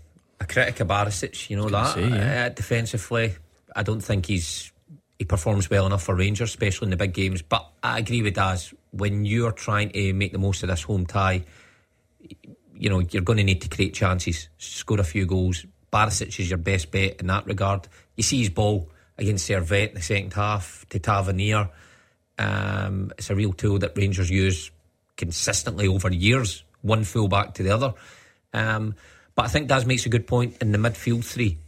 a 0.45 0.53
critic 0.53 0.81
of 0.81 0.89
Barisic. 0.89 1.51
You 1.51 1.57
know 1.57 1.69
that 1.69 1.95
say, 1.95 2.09
yeah. 2.09 2.47
uh, 2.47 2.49
defensively, 2.51 3.35
I 3.75 3.83
don't 3.83 4.01
think 4.01 4.27
he's 4.27 4.73
he 5.19 5.25
performs 5.25 5.71
well 5.71 5.87
enough 5.87 6.03
for 6.03 6.15
Rangers, 6.15 6.51
especially 6.51 6.87
in 6.87 6.91
the 6.91 6.97
big 6.97 7.13
games. 7.13 7.43
But 7.43 7.69
I 7.83 7.99
agree 7.99 8.23
with 8.23 8.35
Daz 8.35 8.75
when 8.91 9.25
you're 9.25 9.53
trying 9.53 9.91
to 9.91 10.13
make 10.13 10.33
the 10.33 10.39
most 10.39 10.63
of 10.63 10.69
this 10.69 10.83
home 10.83 11.07
tie. 11.07 11.45
You 12.77 12.91
know 12.91 13.01
you're 13.01 13.23
going 13.23 13.39
to 13.39 13.45
need 13.45 13.63
to 13.63 13.69
create 13.69 13.95
chances, 13.95 14.49
score 14.59 15.01
a 15.01 15.05
few 15.05 15.27
goals. 15.27 15.67
Barisic 15.93 16.41
is 16.41 16.51
your 16.51 16.59
best 16.59 16.91
bet 16.91 17.21
in 17.21 17.29
that 17.29 17.47
regard. 17.47 17.89
You 18.17 18.23
see 18.23 18.39
his 18.39 18.51
ball 18.51 18.91
against 19.17 19.49
Servette 19.49 19.91
in 19.91 19.95
the 19.95 20.03
second 20.03 20.33
half 20.33 20.85
to 20.91 20.99
Tavernier. 20.99 21.71
Um, 22.37 23.13
it's 23.17 23.31
a 23.31 23.35
real 23.37 23.53
tool 23.53 23.79
that 23.79 23.97
Rangers 23.97 24.29
use 24.29 24.73
consistently 25.17 25.87
over 25.87 26.13
years, 26.13 26.65
one 26.83 27.05
full 27.05 27.29
back 27.29 27.55
to 27.55 27.63
the 27.63 27.71
other. 27.71 27.95
Um, 28.53 28.97
but 29.35 29.45
I 29.45 29.49
think 29.49 29.69
Daz 29.69 29.87
makes 29.87 30.07
a 30.07 30.09
good 30.09 30.27
point 30.27 30.57
in 30.61 30.73
the 30.73 30.79
midfield 30.79 31.25
three. 31.25 31.59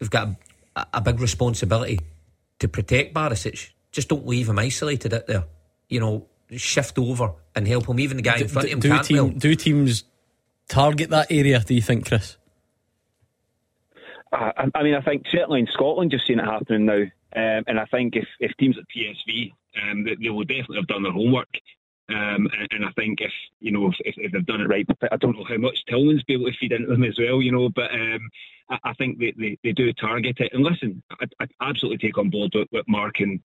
We've 0.00 0.10
got 0.10 0.28
a, 0.76 0.86
a 0.94 1.00
big 1.00 1.20
responsibility 1.20 2.00
to 2.58 2.68
protect 2.68 3.14
Barisic. 3.14 3.70
Just 3.92 4.08
don't 4.08 4.26
leave 4.26 4.48
him 4.48 4.58
isolated 4.58 5.14
out 5.14 5.26
there. 5.26 5.44
You 5.88 6.00
know, 6.00 6.26
shift 6.50 6.98
over 6.98 7.32
and 7.54 7.68
help 7.68 7.88
him. 7.88 8.00
Even 8.00 8.16
the 8.16 8.22
guy 8.22 8.38
do, 8.38 8.44
in 8.44 8.48
front 8.48 8.68
do, 8.68 8.76
of 8.76 8.84
him 8.84 8.98
do, 8.98 9.02
team, 9.02 9.38
do 9.38 9.54
teams 9.54 10.04
target 10.68 11.10
that 11.10 11.30
area, 11.30 11.60
do 11.60 11.74
you 11.74 11.82
think, 11.82 12.06
Chris? 12.06 12.36
I, 14.32 14.68
I 14.74 14.82
mean, 14.82 14.94
I 14.94 15.00
think 15.00 15.24
certainly 15.30 15.60
in 15.60 15.68
Scotland 15.72 16.12
you've 16.12 16.22
seen 16.26 16.40
it 16.40 16.44
happening 16.44 16.86
now. 16.86 17.02
Um, 17.36 17.64
and 17.66 17.80
I 17.80 17.84
think 17.86 18.14
if, 18.16 18.26
if 18.40 18.56
teams 18.56 18.76
at 18.78 18.84
PSV, 18.94 19.52
um, 19.82 20.04
they, 20.04 20.16
they 20.20 20.30
will 20.30 20.44
definitely 20.44 20.76
have 20.76 20.86
done 20.86 21.02
their 21.02 21.12
homework. 21.12 21.48
Um, 22.10 22.48
and, 22.58 22.68
and, 22.70 22.84
I 22.84 22.90
think 22.96 23.22
if 23.22 23.32
you 23.60 23.72
know 23.72 23.90
if, 24.00 24.14
if, 24.18 24.30
they've 24.30 24.44
done 24.44 24.60
it 24.60 24.68
right, 24.68 24.86
I 25.10 25.16
don't 25.16 25.38
know 25.38 25.46
how 25.48 25.56
much 25.56 25.84
Tillman's 25.86 26.22
be 26.24 26.34
able 26.34 26.46
to 26.46 26.58
feed 26.58 26.72
into 26.72 26.88
them 26.88 27.02
as 27.02 27.18
well, 27.18 27.40
you 27.40 27.50
know. 27.50 27.70
But 27.70 27.92
um, 27.92 28.28
I, 28.68 28.78
I, 28.84 28.94
think 28.94 29.18
they, 29.18 29.32
they, 29.38 29.58
they, 29.64 29.72
do 29.72 29.90
target 29.94 30.36
it. 30.38 30.52
And 30.52 30.62
listen, 30.62 31.02
I, 31.18 31.26
I 31.40 31.46
absolutely 31.62 32.06
take 32.06 32.18
on 32.18 32.28
board 32.28 32.52
what, 32.54 32.68
what 32.70 32.88
Mark 32.88 33.20
and 33.20 33.40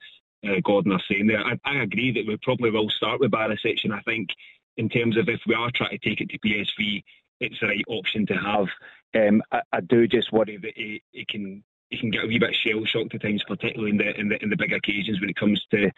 uh, 0.46 0.60
Gordon 0.64 0.92
are 0.92 1.02
saying 1.10 1.28
there. 1.28 1.40
I, 1.40 1.58
I, 1.64 1.84
agree 1.84 2.12
that 2.12 2.28
we 2.28 2.36
probably 2.42 2.70
will 2.70 2.90
start 2.90 3.22
with 3.22 3.32
Barisic, 3.32 3.86
and 3.86 3.94
I 3.94 4.02
think 4.02 4.30
in 4.76 4.90
terms 4.90 5.18
of 5.18 5.30
if 5.30 5.42
we 5.48 5.56
are 5.56 5.72
trying 5.74 5.98
to 5.98 5.98
take 5.98 6.22
it 6.22 6.30
to 6.30 6.40
PSV, 6.40 7.04
it's 7.40 7.60
the 7.60 7.68
right 7.68 7.86
option 7.88 8.26
to 8.28 8.34
have. 8.34 8.68
Um, 9.16 9.42
I, 9.52 9.80
do 9.82 10.08
just 10.08 10.32
worry 10.32 10.58
that 10.58 10.74
it, 10.76 11.28
can 11.30 11.64
he 11.90 11.98
can 11.98 12.12
get 12.12 12.24
a 12.24 12.28
wee 12.28 12.40
bit 12.40 12.56
shell 12.56 12.86
shocked 12.86 13.16
at 13.16 13.22
times, 13.22 13.44
particularly 13.48 13.92
in 13.92 13.98
the 13.98 14.20
in 14.20 14.30
the 14.30 14.44
in 14.44 14.50
the 14.50 14.58
big 14.58 14.74
occasions 14.74 15.20
when 15.20 15.30
it 15.30 15.36
comes 15.36 15.66
to 15.72 15.90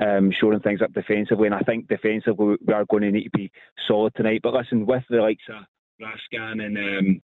um, 0.00 0.32
shoring 0.38 0.60
things 0.60 0.82
up 0.82 0.92
defensively. 0.92 1.46
And 1.46 1.54
I 1.54 1.60
think 1.60 1.88
defensively 1.88 2.56
we 2.64 2.74
are 2.74 2.84
going 2.86 3.02
to 3.02 3.10
need 3.10 3.24
to 3.24 3.30
be 3.30 3.50
solid 3.86 4.14
tonight. 4.14 4.40
But 4.42 4.54
listen, 4.54 4.86
with 4.86 5.04
the 5.10 5.18
likes 5.18 5.42
of 5.48 5.64
Raskin 6.00 6.64
and 6.64 6.78
um, 6.78 7.22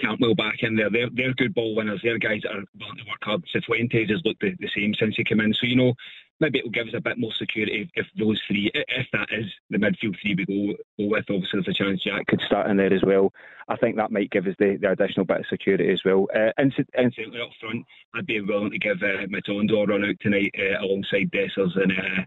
Cantwell 0.00 0.34
back 0.34 0.56
in 0.60 0.76
there, 0.76 0.90
they're, 0.90 1.10
they're 1.12 1.34
good 1.34 1.54
ball 1.54 1.74
winners. 1.76 2.00
They're 2.02 2.18
guys 2.18 2.40
that 2.42 2.52
are 2.52 2.64
willing 2.78 2.96
to 2.96 3.04
work 3.08 3.22
hard. 3.22 3.44
Cifuentes 3.54 4.10
has 4.10 4.22
looked 4.24 4.40
the, 4.40 4.54
the 4.58 4.70
same 4.74 4.94
since 4.98 5.14
he 5.16 5.24
came 5.24 5.40
in. 5.40 5.52
So, 5.54 5.66
you 5.66 5.76
know, 5.76 5.94
maybe 6.40 6.58
it 6.58 6.64
will 6.64 6.72
give 6.72 6.88
us 6.88 6.94
a 6.94 7.00
bit 7.00 7.18
more 7.18 7.32
security 7.32 7.90
if, 7.94 8.06
those 8.18 8.40
three, 8.46 8.70
if 8.74 9.06
that 9.12 9.28
is 9.32 9.46
the 9.70 9.78
midfield 9.78 10.16
three 10.20 10.34
we 10.34 10.44
go, 10.44 10.74
go 10.98 11.08
with. 11.10 11.24
Obviously, 11.30 11.60
there's 11.60 11.68
a 11.68 11.72
chance 11.72 12.02
Jack 12.02 12.26
could 12.26 12.40
start 12.46 12.70
in 12.70 12.76
there 12.76 12.92
as 12.92 13.02
well. 13.02 13.32
I 13.68 13.76
think 13.76 13.96
that 13.96 14.12
might 14.12 14.30
give 14.30 14.46
us 14.46 14.54
the, 14.58 14.76
the 14.80 14.90
additional 14.90 15.26
bit 15.26 15.40
of 15.40 15.46
security 15.46 15.90
as 15.90 16.02
well. 16.04 16.28
Uh, 16.34 16.50
certainly 16.58 17.40
up 17.40 17.50
front, 17.60 17.84
I'd 18.14 18.26
be 18.26 18.40
willing 18.40 18.70
to 18.70 18.78
give 18.78 19.02
uh, 19.02 19.26
Matondo 19.26 19.84
a 19.84 19.86
run 19.86 20.04
out 20.04 20.16
tonight 20.20 20.54
uh, 20.58 20.84
alongside 20.84 21.30
Dessers 21.30 21.80
and 21.80 21.92
uh, 21.92 22.22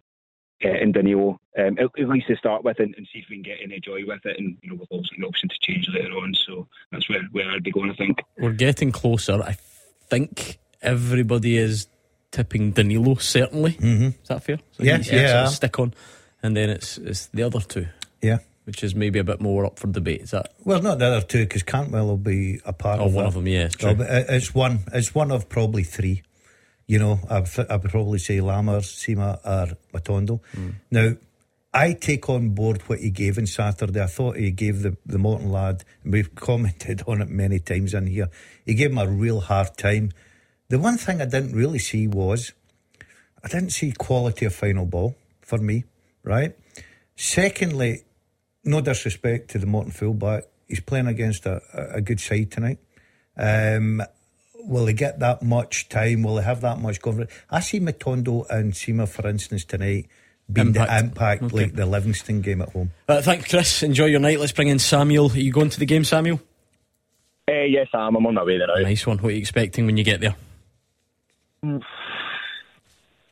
uh, 0.65 0.69
and 0.69 0.91
Danilo, 0.91 1.39
um, 1.59 1.77
at, 1.77 1.99
at, 1.99 2.09
least 2.09 2.27
to 2.27 2.35
start 2.35 2.63
with, 2.63 2.79
and, 2.79 2.95
and, 2.95 3.07
see 3.13 3.19
if 3.19 3.25
we 3.29 3.35
can 3.35 3.43
get 3.43 3.59
any 3.61 3.79
joy 3.79 4.01
with 4.07 4.25
it. 4.25 4.39
And 4.39 4.57
you 4.63 4.69
know, 4.69 4.75
we've 4.75 4.87
also 4.89 5.11
an 5.15 5.23
option 5.23 5.49
to 5.49 5.55
change 5.61 5.87
later 5.93 6.13
on. 6.13 6.33
So 6.33 6.67
that's 6.91 7.07
where, 7.07 7.21
where 7.31 7.51
I'd 7.51 7.63
be 7.63 7.71
going. 7.71 7.91
I 7.91 7.95
think 7.95 8.23
we're 8.39 8.53
getting 8.53 8.91
closer. 8.91 9.39
I 9.43 9.55
think 10.09 10.57
everybody 10.81 11.57
is 11.57 11.85
tipping 12.37 12.71
Danilo, 12.71 13.15
certainly. 13.15 13.71
Mm-hmm. 13.71 14.21
Is 14.21 14.27
that 14.27 14.43
fair? 14.43 14.59
So 14.73 14.83
yeah, 14.83 14.99
yeah. 15.03 15.47
stick 15.47 15.79
on. 15.79 15.93
And 16.43 16.55
then 16.55 16.69
it's 16.69 16.99
it's 16.99 17.27
the 17.27 17.43
other 17.43 17.59
two. 17.59 17.87
Yeah. 18.21 18.37
Which 18.65 18.83
is 18.83 18.93
maybe 18.93 19.17
a 19.17 19.23
bit 19.23 19.39
more 19.39 19.65
up 19.65 19.79
for 19.79 19.87
debate. 19.87 20.21
Is 20.21 20.31
that? 20.31 20.53
Well, 20.65 20.81
not 20.81 20.99
the 20.99 21.05
other 21.05 21.25
two 21.25 21.45
because 21.45 21.63
Cantwell 21.63 22.07
will 22.07 22.17
be 22.17 22.59
a 22.65 22.73
part 22.73 22.99
oh, 22.99 23.05
of 23.05 23.13
one 23.13 23.23
that. 23.23 23.27
of 23.29 23.33
them. 23.35 23.47
Yeah, 23.47 23.65
it's, 23.65 23.81
no, 23.81 23.95
it's 23.99 24.53
one. 24.53 24.79
It's 24.93 25.15
one 25.15 25.31
of 25.31 25.47
probably 25.47 25.83
three. 25.83 26.21
You 26.85 26.99
know, 26.99 27.19
I 27.29 27.39
would 27.39 27.89
probably 27.89 28.19
say 28.19 28.37
Lammers, 28.37 28.91
Sima, 28.91 29.39
or 29.43 29.77
Matondo. 29.93 30.41
Mm. 30.55 30.73
Now, 30.91 31.13
I 31.73 31.93
take 31.93 32.29
on 32.29 32.49
board 32.49 32.81
what 32.87 32.99
he 32.99 33.09
gave 33.09 33.37
on 33.37 33.45
Saturday. 33.45 34.01
I 34.01 34.07
thought 34.07 34.37
he 34.37 34.51
gave 34.51 34.83
the, 34.83 34.97
the 35.05 35.17
Morton 35.17 35.51
lad, 35.51 35.83
and 36.03 36.13
we've 36.13 36.33
commented 36.47 37.03
on 37.07 37.21
it 37.21 37.29
many 37.29 37.59
times 37.59 37.93
in 37.93 38.07
here, 38.07 38.29
he 38.65 38.73
gave 38.73 38.91
him 38.91 38.97
a 38.97 39.07
real 39.07 39.39
hard 39.39 39.77
time. 39.77 40.11
The 40.69 40.79
one 40.79 40.97
thing 40.97 41.21
I 41.21 41.25
didn't 41.25 41.53
really 41.53 41.79
see 41.79 42.07
was 42.07 42.53
I 43.43 43.47
didn't 43.47 43.71
see 43.71 43.91
quality 43.91 44.45
of 44.45 44.53
final 44.53 44.85
ball 44.85 45.15
for 45.41 45.57
me, 45.57 45.85
right? 46.23 46.55
Secondly, 47.15 48.03
no 48.63 48.81
disrespect 48.81 49.49
to 49.51 49.59
the 49.59 49.65
Morton 49.65 49.91
fullback, 49.91 50.43
he's 50.67 50.81
playing 50.81 51.07
against 51.07 51.45
a, 51.45 51.61
a 51.73 52.01
good 52.01 52.19
side 52.19 52.51
tonight. 52.51 52.79
Um, 53.37 54.01
will 54.65 54.85
he 54.87 54.93
get 54.93 55.19
that 55.19 55.41
much 55.41 55.87
time? 55.89 56.23
Will 56.23 56.37
he 56.37 56.43
have 56.43 56.61
that 56.61 56.79
much 56.79 57.01
confidence? 57.01 57.31
I 57.49 57.61
see 57.61 57.79
Matondo 57.79 58.45
and 58.49 58.73
Sima, 58.73 59.07
for 59.07 59.27
instance, 59.27 59.63
tonight 59.63 60.07
being 60.51 60.67
impact. 60.67 60.89
the 60.89 60.97
impact 60.97 61.43
okay. 61.43 61.55
like 61.55 61.75
the 61.75 61.85
Livingston 61.85 62.41
game 62.41 62.61
at 62.61 62.69
home. 62.69 62.91
Uh, 63.07 63.21
thanks, 63.21 63.49
Chris. 63.49 63.83
Enjoy 63.83 64.05
your 64.05 64.19
night. 64.19 64.39
Let's 64.39 64.51
bring 64.51 64.67
in 64.67 64.79
Samuel. 64.79 65.31
Are 65.31 65.37
you 65.37 65.51
going 65.51 65.69
to 65.69 65.79
the 65.79 65.85
game, 65.85 66.03
Samuel? 66.03 66.41
Uh, 67.49 67.63
yes, 67.63 67.87
I 67.93 68.07
am. 68.07 68.15
I'm 68.15 68.25
on 68.25 68.33
my 68.33 68.43
way 68.43 68.57
there 68.57 68.67
now. 68.67 68.75
Nice 68.75 69.07
one. 69.07 69.17
What 69.19 69.29
are 69.29 69.31
you 69.31 69.39
expecting 69.39 69.85
when 69.85 69.95
you 69.95 70.03
get 70.03 70.19
there? 70.19 70.35
Mm. 71.67 71.81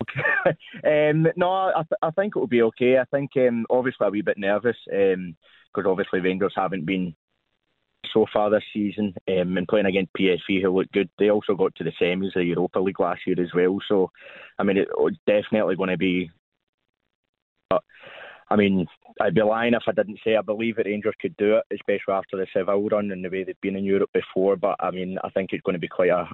um, 0.84 1.28
no, 1.36 1.52
I, 1.52 1.84
th- 1.84 2.00
I 2.02 2.12
think 2.12 2.36
it 2.36 2.40
will 2.40 2.48
be 2.48 2.62
okay. 2.64 2.98
I 2.98 3.06
think 3.06 3.32
um, 3.38 3.66
obviously 3.70 4.08
a 4.08 4.10
wee 4.10 4.22
bit 4.22 4.38
nervous 4.38 4.78
because 4.86 5.16
um, 5.16 5.88
obviously 5.88 6.20
Rangers 6.20 6.54
haven't 6.56 6.86
been 6.86 7.16
so 8.14 8.26
far 8.32 8.50
this 8.50 8.64
season 8.74 9.14
um, 9.28 9.58
and 9.58 9.68
playing 9.68 9.88
against 9.88 10.14
PSV 10.14 10.62
who 10.62 10.78
looked 10.78 10.94
good. 10.94 11.10
They 11.18 11.30
also 11.30 11.56
got 11.56 11.76
to 11.76 11.84
the 11.84 11.92
semis 12.02 12.28
of 12.28 12.34
the 12.36 12.46
Europa 12.46 12.80
League 12.80 13.00
last 13.00 13.22
year 13.26 13.40
as 13.42 13.54
well. 13.54 13.78
So, 13.88 14.12
I 14.60 14.64
mean, 14.64 14.78
it, 14.78 14.88
it's 14.98 15.18
definitely 15.26 15.76
going 15.76 15.90
to 15.90 15.98
be. 15.98 16.30
But, 17.70 17.84
I 18.50 18.56
mean, 18.56 18.86
I'd 19.20 19.34
be 19.34 19.42
lying 19.42 19.74
if 19.74 19.84
I 19.88 19.92
didn't 19.92 20.20
say 20.24 20.36
I 20.36 20.42
believe 20.42 20.76
that 20.78 20.86
Rangers 20.86 21.16
could 21.20 21.36
do 21.38 21.58
it, 21.58 21.64
especially 21.74 22.14
after 22.14 22.38
the 22.38 22.48
Seville 22.54 22.88
run 22.90 23.12
and 23.12 23.24
the 23.26 23.30
way 23.30 23.44
they've 23.44 23.60
been 23.62 23.76
in 23.76 23.84
Europe 23.84 24.12
before. 24.14 24.56
But 24.56 24.76
I 24.80 24.92
mean, 24.92 25.18
I 25.24 25.30
think 25.30 25.50
it's 25.52 25.64
going 25.64 25.74
to 25.74 25.80
be 25.80 25.88
quite 25.88 26.10
a. 26.10 26.28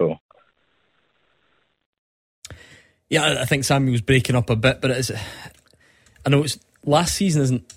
So. 0.00 0.16
Yeah, 3.08 3.40
I 3.40 3.44
think 3.44 3.64
Samuel's 3.64 4.00
breaking 4.00 4.36
up 4.36 4.50
a 4.50 4.56
bit, 4.56 4.80
but 4.80 4.90
it's. 4.90 5.10
I 6.24 6.28
know 6.28 6.42
it's 6.42 6.58
last 6.84 7.14
season 7.14 7.42
isn't 7.42 7.74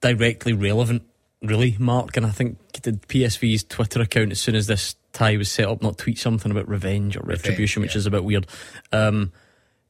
directly 0.00 0.52
relevant, 0.52 1.02
really, 1.42 1.76
Mark. 1.78 2.16
And 2.16 2.26
I 2.26 2.30
think 2.30 2.58
did 2.82 3.02
PSV's 3.08 3.64
Twitter 3.64 4.00
account 4.02 4.32
as 4.32 4.40
soon 4.40 4.54
as 4.54 4.66
this 4.66 4.94
tie 5.12 5.36
was 5.36 5.50
set 5.50 5.66
up, 5.66 5.82
not 5.82 5.98
tweet 5.98 6.18
something 6.18 6.50
about 6.50 6.68
revenge 6.68 7.16
or 7.16 7.20
retribution, 7.20 7.82
Revenge, 7.82 7.94
which 7.94 7.96
is 7.96 8.06
a 8.06 8.10
bit 8.10 8.24
weird. 8.24 8.46
Um, 8.92 9.32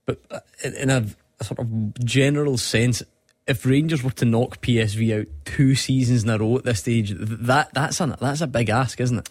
but 0.07 0.21
uh, 0.31 0.41
in 0.77 0.91
a, 0.91 1.07
a 1.41 1.45
sort 1.45 1.59
of 1.59 1.95
general 2.05 2.57
sense, 2.57 3.03
if 3.47 3.67
Rangers 3.67 4.03
were 4.03 4.11
to 4.11 4.25
knock 4.25 4.61
PSV 4.61 5.21
out 5.21 5.27
two 5.45 5.75
seasons 5.75 6.25
in 6.25 6.31
a 6.31 6.39
row 6.39 6.57
at 6.57 6.65
this 6.65 6.81
stage, 6.81 7.15
that 7.17 7.73
that's 7.73 8.01
a 8.01 8.17
that's 8.21 8.43
a 8.43 8.47
big 8.47 8.69
ask, 8.69 9.01
isn't 9.01 9.19
it? 9.19 9.29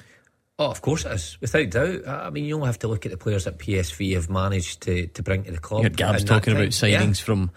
Oh, 0.59 0.71
of 0.71 0.81
course 0.81 1.05
it 1.05 1.11
is, 1.11 1.37
without 1.39 1.69
doubt. 1.69 2.07
I 2.07 2.29
mean, 2.31 2.45
you 2.45 2.55
only 2.55 2.65
have 2.67 2.79
to 2.79 2.87
look 2.87 3.05
at 3.05 3.11
the 3.11 3.17
players 3.17 3.43
that 3.43 3.59
PSV 3.59 4.15
have 4.15 4.29
managed 4.29 4.81
to, 4.81 5.05
to 5.07 5.21
bring 5.23 5.43
to 5.43 5.51
the 5.51 5.59
club. 5.59 5.81
You 5.81 5.85
had 5.85 5.97
Gabs 5.97 6.23
talking 6.23 6.53
about 6.55 6.69
signings 6.69 7.19
Yeah. 7.19 7.25
from 7.25 7.51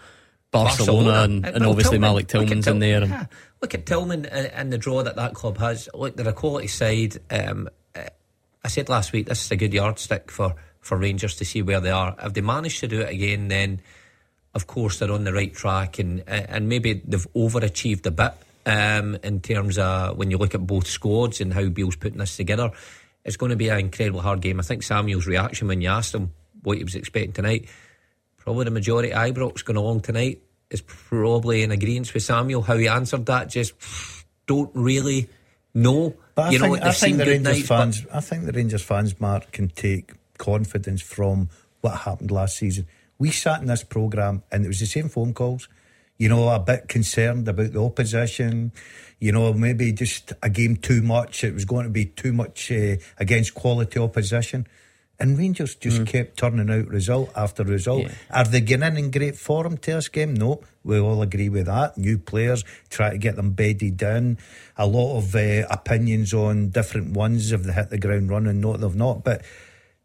Barcelona, 0.51 1.23
and, 1.23 1.45
Uh, 1.45 1.49
and 1.53 1.59
well, 1.61 1.69
obviously 1.71 1.97
Tillman- 1.97 2.01
Malik 2.11 2.27
Tillman's 2.27 2.65
Til- 2.65 2.73
in 2.73 2.79
there. 2.79 3.01
And, 3.01 3.09
yeah. 3.11 3.25
Look 3.61 3.73
at 3.73 3.85
Tillman 3.87 4.25
and, 4.25 4.47
and 4.47 4.71
the 4.73 4.77
draw 4.77 5.01
that 5.03 5.15
that 5.15 5.33
club 5.33 5.57
has. 5.57 5.89
Look, 5.95 6.15
they're 6.15 6.27
a 6.27 6.33
quality 6.33 6.67
side. 6.67 7.17
Um, 7.31 7.69
I 8.63 8.67
said 8.67 8.89
last 8.89 9.11
week 9.13 9.25
this 9.27 9.43
is 9.45 9.51
a 9.51 9.55
good 9.55 9.73
yardstick 9.73 10.29
for, 10.29 10.53
for 10.81 10.95
Rangers 10.97 11.35
to 11.37 11.45
see 11.45 11.63
where 11.63 11.79
they 11.79 11.89
are. 11.89 12.15
If 12.21 12.33
they 12.33 12.41
manage 12.41 12.79
to 12.81 12.87
do 12.87 13.01
it 13.01 13.09
again, 13.09 13.47
then 13.47 13.81
of 14.53 14.67
course 14.67 14.99
they're 14.99 15.11
on 15.11 15.23
the 15.23 15.33
right 15.33 15.51
track, 15.53 15.97
and 15.97 16.23
and 16.27 16.69
maybe 16.69 17.01
they've 17.05 17.25
overachieved 17.33 18.05
a 18.05 18.11
bit 18.11 18.33
um, 18.65 19.17
in 19.23 19.41
terms 19.41 19.77
of 19.77 20.17
when 20.17 20.31
you 20.31 20.37
look 20.37 20.55
at 20.55 20.65
both 20.65 20.87
squads 20.87 21.41
and 21.41 21.53
how 21.53 21.67
Beale's 21.67 21.95
putting 21.95 22.19
this 22.19 22.37
together. 22.37 22.71
It's 23.23 23.37
going 23.37 23.51
to 23.51 23.55
be 23.55 23.69
an 23.69 23.79
incredible 23.79 24.21
hard 24.21 24.41
game. 24.41 24.59
I 24.59 24.63
think 24.63 24.81
Samuel's 24.83 25.27
reaction 25.27 25.67
when 25.67 25.81
you 25.81 25.89
asked 25.89 26.15
him 26.15 26.33
what 26.63 26.77
he 26.77 26.83
was 26.83 26.95
expecting 26.95 27.33
tonight, 27.33 27.67
probably 28.37 28.65
the 28.65 28.71
majority 28.71 29.13
of 29.13 29.17
Ibrox 29.19 29.63
going 29.63 29.77
along 29.77 30.01
tonight 30.01 30.41
is 30.69 30.81
probably 30.81 31.63
in 31.63 31.71
agreement 31.71 32.13
with 32.13 32.23
Samuel. 32.23 32.61
How 32.61 32.77
he 32.77 32.87
answered 32.87 33.25
that, 33.27 33.49
just 33.49 33.73
don't 34.47 34.71
really 34.73 35.29
know. 35.73 36.15
But 36.33 36.45
I 36.45 36.49
you 36.51 36.59
know, 36.59 36.65
think, 36.65 36.79
what 36.79 36.83
I 36.83 36.91
think 36.91 37.17
the 37.17 37.25
Rangers 37.25 37.57
nights, 37.57 37.67
fans. 37.67 38.05
I 38.11 38.21
think 38.21 38.45
the 38.45 38.53
Rangers 38.53 38.81
fans, 38.81 39.19
Mark, 39.19 39.51
can 39.51 39.69
take 39.69 40.13
confidence 40.37 41.01
from 41.01 41.49
what 41.81 41.97
happened 41.99 42.31
last 42.31 42.57
season. 42.57 42.87
We 43.19 43.31
sat 43.31 43.61
in 43.61 43.67
this 43.67 43.83
program, 43.83 44.43
and 44.51 44.65
it 44.65 44.67
was 44.67 44.79
the 44.79 44.85
same 44.85 45.09
phone 45.09 45.33
calls. 45.33 45.67
You 46.17 46.29
know, 46.29 46.49
a 46.49 46.59
bit 46.59 46.87
concerned 46.87 47.47
about 47.47 47.73
the 47.73 47.83
opposition. 47.83 48.71
You 49.19 49.31
know, 49.31 49.53
maybe 49.53 49.91
just 49.91 50.33
a 50.41 50.49
game 50.49 50.77
too 50.77 51.01
much. 51.01 51.43
It 51.43 51.53
was 51.53 51.65
going 51.65 51.85
to 51.85 51.91
be 51.91 52.05
too 52.05 52.33
much 52.33 52.71
uh, 52.71 52.97
against 53.17 53.53
quality 53.53 53.99
opposition. 53.99 54.67
And 55.21 55.37
Rangers 55.37 55.75
just 55.75 56.07
kept 56.07 56.37
turning 56.37 56.71
out 56.71 56.87
result 56.87 57.29
after 57.35 57.63
result. 57.63 58.05
Yeah. 58.05 58.13
Are 58.31 58.43
they 58.43 58.59
getting 58.59 58.97
in 58.97 59.11
great 59.11 59.37
form 59.37 59.77
to 59.77 59.91
this 59.93 60.09
game? 60.09 60.33
No, 60.33 60.61
we 60.83 60.99
all 60.99 61.21
agree 61.21 61.47
with 61.47 61.67
that. 61.67 61.95
New 61.95 62.17
players, 62.17 62.63
try 62.89 63.11
to 63.11 63.19
get 63.19 63.35
them 63.35 63.51
bedded 63.51 63.97
down. 63.97 64.39
A 64.77 64.87
lot 64.87 65.17
of 65.17 65.35
uh, 65.35 65.67
opinions 65.69 66.33
on 66.33 66.69
different 66.69 67.11
ones 67.13 67.51
if 67.51 67.61
they 67.61 67.71
hit 67.71 67.91
the 67.91 67.99
ground 67.99 68.31
running, 68.31 68.61
no, 68.61 68.75
they've 68.75 68.95
not. 68.95 69.23
But 69.23 69.43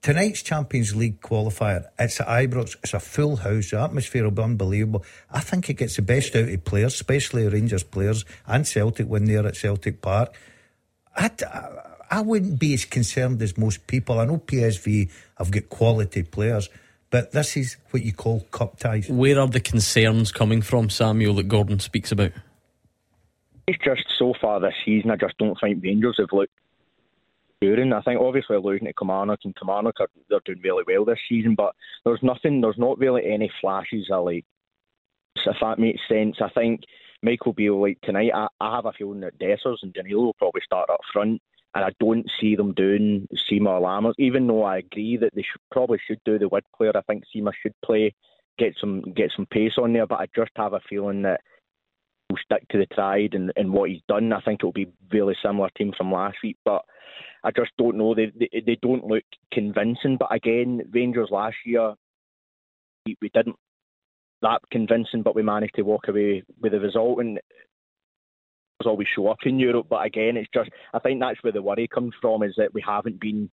tonight's 0.07 0.40
Champions 0.40 0.95
League 0.95 1.21
qualifier, 1.21 1.85
it's 1.99 2.21
at 2.21 2.29
Ibrox, 2.29 2.77
it's 2.81 2.95
a 2.95 3.01
full 3.01 3.35
house. 3.35 3.73
The 3.73 3.81
atmosphere 3.81 4.23
will 4.23 4.31
be 4.31 4.42
unbelievable. 4.42 5.05
I 5.33 5.40
think 5.40 5.69
it 5.69 5.75
gets 5.75 5.97
the 5.97 6.03
best 6.03 6.37
out 6.37 6.49
of 6.49 6.64
players, 6.64 6.95
especially 6.95 7.49
Rangers 7.49 7.83
players 7.83 8.25
and 8.47 8.64
Celtic 8.64 9.09
when 9.09 9.25
they're 9.25 9.45
at 9.45 9.57
Celtic 9.57 10.01
Park. 10.01 10.33
I, 11.16 11.29
I 12.09 12.21
wouldn't 12.21 12.61
be 12.61 12.73
as 12.75 12.85
concerned 12.85 13.42
as 13.42 13.59
most 13.59 13.88
people. 13.88 14.21
I 14.21 14.27
know 14.27 14.38
PSV 14.38 15.11
have 15.38 15.51
got 15.51 15.69
quality 15.71 16.23
players, 16.23 16.69
but 17.11 17.33
this 17.33 17.57
is 17.57 17.77
what 17.90 18.05
you 18.05 18.12
call 18.12 18.42
cup 18.53 18.79
ties. 18.79 19.09
Where 19.09 19.40
are 19.40 19.49
the 19.49 19.59
concerns 19.59 20.31
coming 20.31 20.62
from, 20.62 20.88
Samuel, 20.88 21.35
that 21.35 21.49
Gordon 21.49 21.81
speaks 21.81 22.12
about? 22.12 22.31
It's 23.66 23.83
just 23.83 24.05
so 24.16 24.35
far 24.40 24.61
this 24.61 24.75
season, 24.85 25.11
I 25.11 25.16
just 25.16 25.37
don't 25.38 25.59
think 25.61 25.83
Rangers 25.83 26.19
have 26.21 26.29
looked 26.33 26.53
I 27.62 28.03
think 28.03 28.21
obviously 28.21 28.59
losing 28.59 28.87
to 28.87 28.92
Kilmarnock 28.92 29.40
and 29.45 29.57
Kilmarnock 29.57 30.01
are 30.01 30.09
they're 30.29 30.40
doing 30.45 30.61
really 30.62 30.85
well 30.87 31.05
this 31.05 31.19
season, 31.29 31.55
but 31.57 31.75
there's 32.05 32.23
nothing, 32.23 32.61
there's 32.61 32.79
not 32.79 32.99
really 32.99 33.23
any 33.33 33.51
flashes 33.61 34.09
of 34.12 34.27
like, 34.27 34.45
if 35.37 35.57
that 35.61 35.79
makes 35.79 36.01
sense. 36.09 36.37
I 36.40 36.51
think 36.51 36.81
Michael 37.23 37.53
Beale, 37.55 37.81
like 37.81 37.99
tonight, 38.03 38.31
I, 38.35 38.49
I 38.61 38.77
have 38.77 38.87
a 38.87 38.92
feeling 38.92 39.21
that 39.21 39.38
Dessers 39.38 39.79
and 39.83 39.92
Danilo 39.92 40.25
will 40.25 40.35
probably 40.35 40.61
start 40.64 40.90
up 40.90 41.01
front, 41.12 41.40
and 41.75 41.85
I 41.85 41.90
don't 41.99 42.31
see 42.40 42.57
them 42.57 42.75
doing 42.75 43.27
Sima 43.51 43.69
or 43.69 43.81
Lammers, 43.81 44.14
even 44.19 44.47
though 44.47 44.62
I 44.62 44.79
agree 44.79 45.16
that 45.16 45.35
they 45.35 45.42
should, 45.42 45.61
probably 45.71 45.99
should 46.07 46.21
do 46.25 46.38
the 46.38 46.49
Wood 46.49 46.64
player. 46.77 46.92
I 46.95 47.01
think 47.03 47.25
Sima 47.35 47.53
should 47.62 47.75
play, 47.85 48.14
get 48.59 48.75
some 48.81 49.01
get 49.14 49.33
some 49.35 49.47
pace 49.47 49.75
on 49.79 49.92
there, 49.92 50.07
but 50.07 50.21
I 50.21 50.27
just 50.35 50.51
have 50.57 50.75
a 50.75 50.81
feeling 50.88 51.23
that 51.23 51.40
will 52.29 52.38
stick 52.45 52.66
to 52.69 52.79
the 52.79 52.87
tried 52.87 53.35
and, 53.35 53.53
and 53.57 53.73
what 53.73 53.90
he's 53.90 54.03
done. 54.09 54.33
I 54.33 54.40
think 54.40 54.61
it'll 54.61 54.73
be 54.73 54.92
really 55.12 55.37
similar 55.42 55.71
team 55.77 55.92
from 55.97 56.12
last 56.12 56.37
week, 56.42 56.57
but 56.64 56.83
I 57.46 57.52
just 57.52 57.70
don't 57.78 57.96
know. 57.96 58.14
They 58.14 58.32
they, 58.35 58.62
they 58.66 58.78
don't 58.82 59.06
look 59.06 59.22
convincing. 59.52 60.16
But 60.18 60.35
again, 60.35 60.82
Rangers 60.90 61.28
last 61.30 61.56
year, 61.64 61.94
we, 63.06 63.16
we 63.22 63.28
didn't 63.28 63.56
that 64.42 64.61
convincing, 64.70 65.22
but 65.22 65.37
we 65.37 65.42
managed 65.42 65.76
to 65.76 65.82
walk 65.82 66.09
away 66.09 66.42
with 66.61 66.72
the 66.72 66.80
result 66.80 67.20
and 67.20 67.38
was 68.80 68.87
always 68.87 69.09
show 69.09 69.28
up 69.28 69.38
in 69.44 69.61
Europe. 69.61 69.87
But 69.88 70.04
again, 70.04 70.37
it's 70.37 70.50
just 70.52 70.70
I 70.92 70.98
think 70.98 71.20
that's 71.20 71.42
where 71.44 71.52
the 71.52 71.62
worry 71.62 71.87
comes 71.87 72.14
from 72.20 72.42
is 72.42 72.54
that 72.56 72.74
we 72.74 72.82
haven't 72.85 73.20
been 73.20 73.48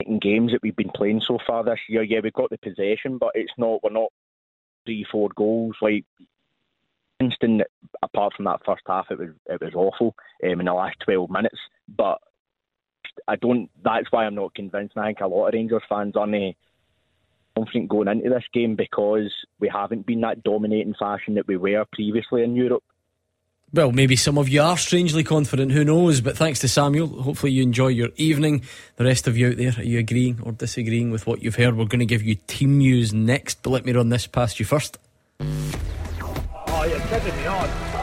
in 0.00 0.20
games 0.20 0.52
that 0.52 0.62
we've 0.62 0.76
been 0.76 0.92
playing 0.94 1.22
so 1.26 1.38
far 1.44 1.64
this 1.64 1.80
year. 1.88 2.04
Yeah, 2.04 2.20
we've 2.22 2.32
got 2.32 2.50
the 2.50 2.58
possession, 2.58 3.18
but 3.18 3.32
it's 3.34 3.52
not 3.58 3.82
we're 3.82 3.90
not 3.90 4.12
three, 4.86 5.04
four 5.10 5.28
goals 5.34 5.74
like 5.82 6.04
instant. 7.18 7.62
Apart 8.00 8.34
from 8.36 8.44
that 8.44 8.64
first 8.64 8.82
half, 8.86 9.10
it 9.10 9.18
was 9.18 9.30
it 9.46 9.60
was 9.60 9.74
awful 9.74 10.14
um, 10.44 10.60
in 10.60 10.66
the 10.66 10.72
last 10.72 10.96
twelve 11.00 11.30
minutes. 11.30 11.58
But 11.88 12.18
I 13.28 13.36
don't. 13.36 13.70
That's 13.82 14.10
why 14.10 14.24
I'm 14.24 14.34
not 14.34 14.54
convinced. 14.54 14.96
And 14.96 15.04
I 15.04 15.08
think 15.08 15.20
a 15.20 15.26
lot 15.26 15.48
of 15.48 15.54
Rangers 15.54 15.82
fans 15.88 16.16
aren't 16.16 16.34
uh, 16.34 16.52
confident 17.56 17.88
going 17.88 18.08
into 18.08 18.30
this 18.30 18.44
game 18.52 18.76
because 18.76 19.32
we 19.60 19.68
haven't 19.68 20.06
been 20.06 20.20
that 20.22 20.42
dominating 20.42 20.94
fashion 20.98 21.34
that 21.34 21.46
we 21.46 21.56
were 21.56 21.84
previously 21.92 22.42
in 22.42 22.56
Europe. 22.56 22.82
Well, 23.72 23.90
maybe 23.90 24.14
some 24.14 24.38
of 24.38 24.48
you 24.48 24.62
are 24.62 24.78
strangely 24.78 25.24
confident, 25.24 25.72
who 25.72 25.84
knows? 25.84 26.20
But 26.20 26.36
thanks 26.36 26.60
to 26.60 26.68
Samuel, 26.68 27.08
hopefully 27.08 27.50
you 27.50 27.64
enjoy 27.64 27.88
your 27.88 28.10
evening. 28.14 28.62
The 28.96 29.04
rest 29.04 29.26
of 29.26 29.36
you 29.36 29.48
out 29.48 29.56
there, 29.56 29.74
are 29.76 29.82
you 29.82 29.98
agreeing 29.98 30.40
or 30.44 30.52
disagreeing 30.52 31.10
with 31.10 31.26
what 31.26 31.42
you've 31.42 31.56
heard? 31.56 31.76
We're 31.76 31.86
going 31.86 31.98
to 31.98 32.06
give 32.06 32.22
you 32.22 32.36
team 32.46 32.78
news 32.78 33.12
next, 33.12 33.64
but 33.64 33.70
let 33.70 33.84
me 33.84 33.92
run 33.92 34.10
this 34.10 34.28
past 34.28 34.60
you 34.60 34.64
first. 34.64 34.98
Oh, 35.40 36.84
you're 36.88 37.00
kidding 37.00 37.36
me 37.36 37.46
on. 37.46 37.93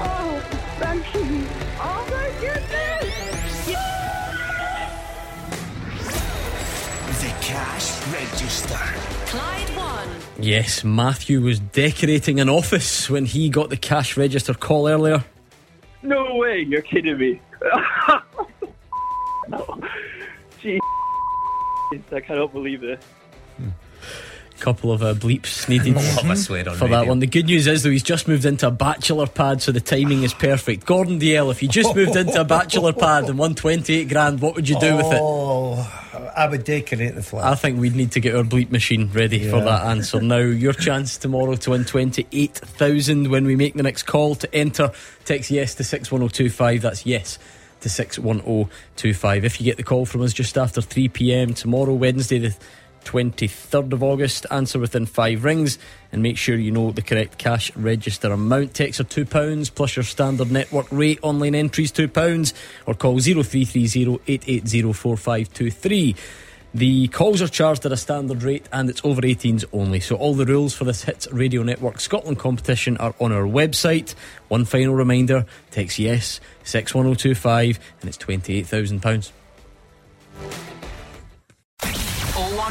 Yes, 10.42 10.84
Matthew 10.84 11.40
was 11.42 11.60
decorating 11.60 12.40
an 12.40 12.50
office 12.50 13.10
when 13.10 13.26
he 13.26 13.50
got 13.50 13.70
the 13.70 13.78
cash 13.78 14.18
register 14.18 14.56
call 14.56 14.88
earlier. 14.88 15.24
No 16.02 16.36
way, 16.36 16.62
you're 16.62 16.82
kidding 16.82 17.18
me. 17.18 17.40
no. 19.48 19.80
Gee, 20.60 20.80
I 22.12 22.20
cannot 22.22 22.54
believe 22.54 22.82
this. 22.82 23.04
Couple 24.60 24.92
of 24.92 25.02
uh, 25.02 25.14
bleeps 25.14 25.68
needed 25.70 25.96
Love 26.18 26.30
a 26.30 26.36
swear 26.36 26.70
on 26.70 26.76
for 26.76 26.88
that 26.88 27.08
one. 27.08 27.20
The 27.20 27.28
good 27.28 27.46
news 27.46 27.66
is, 27.68 27.84
though, 27.84 27.90
he's 27.90 28.04
just 28.04 28.28
moved 28.28 28.46
into 28.46 28.68
a 28.68 28.72
bachelor 28.72 29.28
pad, 29.28 29.62
so 29.62 29.72
the 29.72 29.82
timing 29.82 30.24
is 30.24 30.34
perfect. 30.34 30.86
Gordon 30.86 31.20
Dalziel, 31.20 31.52
if 31.52 31.64
you 31.64 31.70
just 31.70 31.96
moved 31.96 32.16
into 32.16 32.42
a 32.42 32.46
bachelor 32.46 32.94
pad 32.94 33.26
and 33.26 33.38
won 33.40 33.56
28 33.56 34.10
grand, 34.10 34.40
what 34.40 34.56
would 34.56 34.70
you 34.70 34.80
do 34.80 34.98
with 34.98 35.08
it? 35.08 36.01
I 36.36 36.48
would 36.48 36.64
decorate 36.64 37.16
the 37.16 37.24
flat. 37.24 37.46
I 37.46 37.56
think 37.56 37.80
we'd 37.80 37.96
need 37.96 38.12
to 38.14 38.20
get 38.20 38.36
our 38.36 38.44
bleep 38.44 38.72
machine 38.72 39.10
ready 39.14 39.50
for 39.50 39.62
that 39.62 39.86
answer. 39.86 40.22
Now, 40.32 40.38
your 40.38 40.74
chance 40.74 41.18
tomorrow 41.18 41.56
to 41.56 41.72
win 41.72 41.84
28,000 41.84 43.30
when 43.30 43.46
we 43.46 43.56
make 43.56 43.74
the 43.74 43.84
next 43.84 44.04
call 44.04 44.36
to 44.36 44.56
enter. 44.56 44.92
Text 45.26 45.52
yes 45.52 45.76
to 45.76 45.84
61025. 45.84 46.82
That's 46.82 47.06
yes 47.06 47.38
to 47.82 47.90
61025. 47.90 49.46
If 49.46 49.60
you 49.60 49.66
get 49.66 49.78
the 49.78 49.84
call 49.84 50.06
from 50.06 50.22
us 50.22 50.34
just 50.34 50.58
after 50.58 50.82
3 50.82 51.10
pm 51.10 51.54
tomorrow, 51.54 51.94
Wednesday, 51.94 52.40
the 52.40 52.56
23rd 53.04 53.94
of 53.94 54.04
August. 54.04 54.46
Answer 54.52 54.80
within 54.80 55.06
five 55.06 55.44
rings 55.44 55.78
and 56.12 56.22
make 56.24 56.38
sure 56.38 56.56
you 56.56 56.72
know 56.72 56.92
the 56.92 57.02
correct 57.02 57.38
cash 57.38 57.76
register 57.76 58.32
amount. 58.32 58.74
Texts 58.74 59.00
are 59.00 59.06
£2 59.06 59.76
plus 59.76 59.96
your 59.96 60.04
standard 60.04 60.52
network 60.52 60.88
rate. 60.92 61.20
Online 61.22 61.56
entries 61.56 61.92
£2 61.92 62.54
or 62.86 62.94
call 62.94 63.20
0330 63.20 64.20
880 64.28 66.16
The 66.74 67.08
calls 67.10 67.42
are 67.42 67.48
charged 67.48 67.86
at 67.86 67.92
a 67.92 67.98
standard 67.98 68.44
rate 68.44 68.70
and 68.72 68.90
it's 68.90 69.04
over 69.04 69.22
18s 69.22 69.66
only. 69.74 70.00
So 70.00 70.16
all 70.16 70.34
the 70.34 70.46
rules 70.46 70.74
for 70.74 70.86
this 70.86 71.04
Hits 71.04 71.28
Radio 71.32 71.64
Network 71.64 72.00
Scotland 72.00 72.40
competition 72.40 72.98
are 72.98 73.14
on 73.20 73.32
our 73.32 73.44
website. 73.44 74.16
One 74.48 74.66
final 74.66 74.96
reminder 74.96 75.46
text 75.72 76.00
yes 76.00 76.40
61025 76.64 77.80
and 78.02 78.08
it's 78.08 78.18
£28,000. 78.18 79.32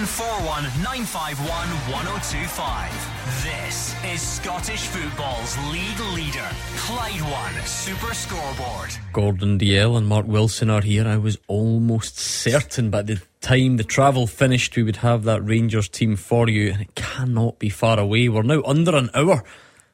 0141 0.01 0.65
951 0.83 1.69
1025. 1.93 3.45
This 3.45 3.95
is 4.03 4.23
Scottish 4.23 4.87
football's 4.87 5.59
league 5.71 6.01
leader, 6.15 6.49
Clyde 6.77 7.21
One 7.21 7.67
Super 7.67 8.15
Scoreboard. 8.15 8.93
Gordon 9.13 9.59
Dalziel 9.59 9.99
and 9.99 10.07
Mark 10.07 10.27
Wilson 10.27 10.71
are 10.71 10.81
here. 10.81 11.07
I 11.07 11.19
was 11.19 11.37
almost 11.49 12.19
certain 12.19 12.89
by 12.89 13.03
the 13.03 13.21
time 13.43 13.77
the 13.77 13.85
travel 13.85 14.27
finished 14.27 14.75
we 14.75 14.85
would 14.85 14.97
have 14.97 15.25
that 15.25 15.45
Rangers 15.45 15.91
team 15.91 16.17
for 16.17 16.49
you, 16.49 16.73
and 16.73 16.81
it 16.81 16.95
cannot 16.95 17.59
be 17.59 17.69
far 17.69 18.01
away. 18.01 18.31
We're 18.31 18.41
now 18.41 18.63
under 18.65 18.97
an 18.97 19.11
hour 19.13 19.45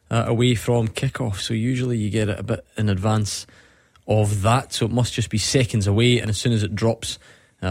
uh, 0.08 0.22
away 0.28 0.54
from 0.54 0.86
kickoff, 0.86 1.40
so 1.40 1.52
usually 1.52 1.98
you 1.98 2.10
get 2.10 2.28
it 2.28 2.38
a 2.38 2.44
bit 2.44 2.64
in 2.76 2.88
advance 2.88 3.44
of 4.06 4.42
that, 4.42 4.72
so 4.72 4.86
it 4.86 4.92
must 4.92 5.14
just 5.14 5.30
be 5.30 5.38
seconds 5.38 5.88
away, 5.88 6.20
and 6.20 6.30
as 6.30 6.38
soon 6.38 6.52
as 6.52 6.62
it 6.62 6.76
drops, 6.76 7.18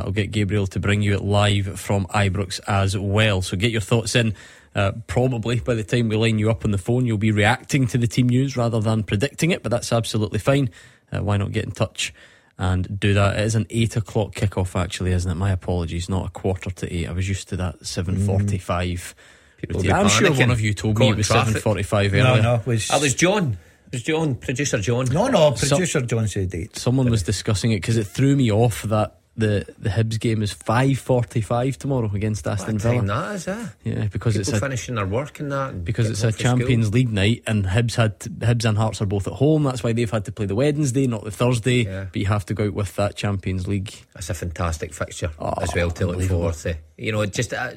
I'll 0.04 0.12
get 0.12 0.32
Gabriel 0.32 0.68
to 0.68 0.80
bring 0.80 1.02
you 1.02 1.14
it 1.16 1.24
live 1.24 1.80
from 1.80 2.06
Ibrox 2.08 2.60
as 2.68 2.98
well. 2.98 3.42
So 3.42 3.56
get 3.58 3.72
your 3.72 3.82
thoughts 3.82 4.16
in. 4.16 4.34
Uh, 4.74 4.92
probably 5.08 5.60
by 5.62 5.74
the 5.74 5.84
time 5.84 6.10
we 6.10 6.18
line 6.18 6.38
you 6.38 6.50
up 6.52 6.66
on 6.66 6.72
the 6.72 6.78
phone, 6.78 7.06
you'll 7.06 7.18
be 7.18 7.32
reacting 7.32 7.88
to 7.88 7.98
the 7.98 8.08
team 8.08 8.28
news 8.28 8.58
rather 8.58 8.80
than 8.82 9.04
predicting 9.04 9.52
it, 9.52 9.64
but 9.64 9.70
that's 9.72 9.94
absolutely 9.94 10.40
fine. 10.40 10.70
Uh, 11.12 11.20
why 11.24 11.38
not 11.38 11.52
get 11.54 11.64
in 11.64 11.72
touch 11.72 12.14
and 12.58 13.00
do 13.00 13.14
that? 13.14 13.38
It 13.40 13.44
is 13.46 13.56
an 13.56 13.68
eight 13.70 13.96
o'clock 13.96 14.34
kickoff, 14.36 14.76
actually, 14.78 15.12
isn't 15.14 15.32
it? 15.32 15.36
My 15.36 15.52
apologies, 15.52 16.10
not 16.10 16.28
a 16.28 16.30
quarter 16.30 16.72
to 16.72 16.94
eight. 16.94 17.08
I 17.08 17.14
was 17.14 17.30
used 17.30 17.48
to 17.50 17.56
that 17.58 17.86
seven 17.86 18.18
forty-five. 18.26 19.16
People 19.58 19.90
I'm 19.94 20.04
be 20.04 20.10
sure 20.10 20.34
one 20.34 20.52
of 20.52 20.60
you 20.60 20.74
told 20.74 21.00
me 21.00 21.10
it 21.10 21.16
was 21.16 21.28
traffic. 21.28 21.48
seven 21.54 21.62
forty-five 21.62 22.12
No, 22.12 22.20
earlier. 22.26 22.42
no, 22.44 22.56
it 22.56 22.66
was. 22.68 22.92
I 22.92 22.98
was 22.98 23.16
John. 23.16 23.58
It 23.88 23.94
was 23.94 24.04
John, 24.04 24.36
producer 24.36 24.80
John. 24.80 25.06
no, 25.06 25.28
no, 25.28 25.56
So- 25.56 25.70
producer 25.70 26.02
John 26.02 26.28
said 26.28 26.54
eight. 26.54 26.76
Someone 26.76 27.10
was 27.10 27.24
discussing 27.24 27.72
it 27.72 27.78
because 27.78 27.96
it 27.96 28.08
threw 28.08 28.36
me 28.36 28.52
off 28.52 28.82
that 28.84 29.20
the 29.38 29.66
the 29.78 29.90
Hibs 29.90 30.20
game 30.20 30.42
is 30.42 30.54
five 30.54 30.98
forty-five 30.98 31.78
tomorrow 31.78 32.10
against 32.14 32.48
Aston 32.48 32.78
Villa. 32.80 33.02
that 33.04 33.36
is, 33.36 33.48
eh? 33.48 33.68
Yeah, 33.84 34.06
because 34.08 34.34
People 34.34 34.40
it's 34.42 34.58
a 34.58 34.60
finishing 34.60 34.96
their 34.96 35.06
work 35.06 35.40
in 35.40 35.50
that. 35.50 35.84
because 35.84 36.10
it's 36.10 36.24
a 36.24 36.32
from 36.32 36.40
school. 36.40 36.44
Champions 36.58 36.94
League 36.94 37.12
night, 37.12 37.44
and 37.46 37.66
Hibs 37.66 37.96
had 37.96 38.20
to, 38.22 38.30
Hibs 38.30 38.64
and 38.64 38.78
Hearts 38.78 39.02
are 39.02 39.06
both 39.06 39.28
at 39.28 39.34
home. 39.34 39.64
That's 39.64 39.84
why 39.84 39.92
they've 39.94 40.10
had 40.10 40.26
to 40.26 40.32
play 40.32 40.46
the 40.46 40.56
Wednesday, 40.56 41.06
not 41.08 41.24
the 41.26 41.32
Thursday. 41.32 41.84
Yeah. 41.84 42.06
But 42.06 42.16
you 42.16 42.28
have 42.28 42.46
to 42.46 42.54
go 42.54 42.66
out 42.68 42.74
with 42.74 42.96
that 42.96 43.16
Champions 43.16 43.68
League. 43.68 43.94
That's 44.14 44.30
a 44.30 44.34
fantastic 44.34 44.94
fixture 44.94 45.32
Oh, 45.38 45.54
as 45.62 45.74
well 45.76 45.92
to 45.92 46.08
look 46.08 46.22
forward 46.30 46.54
to. 46.56 46.78
You 46.98 47.12
know, 47.12 47.26
just 47.26 47.54
uh, 47.54 47.72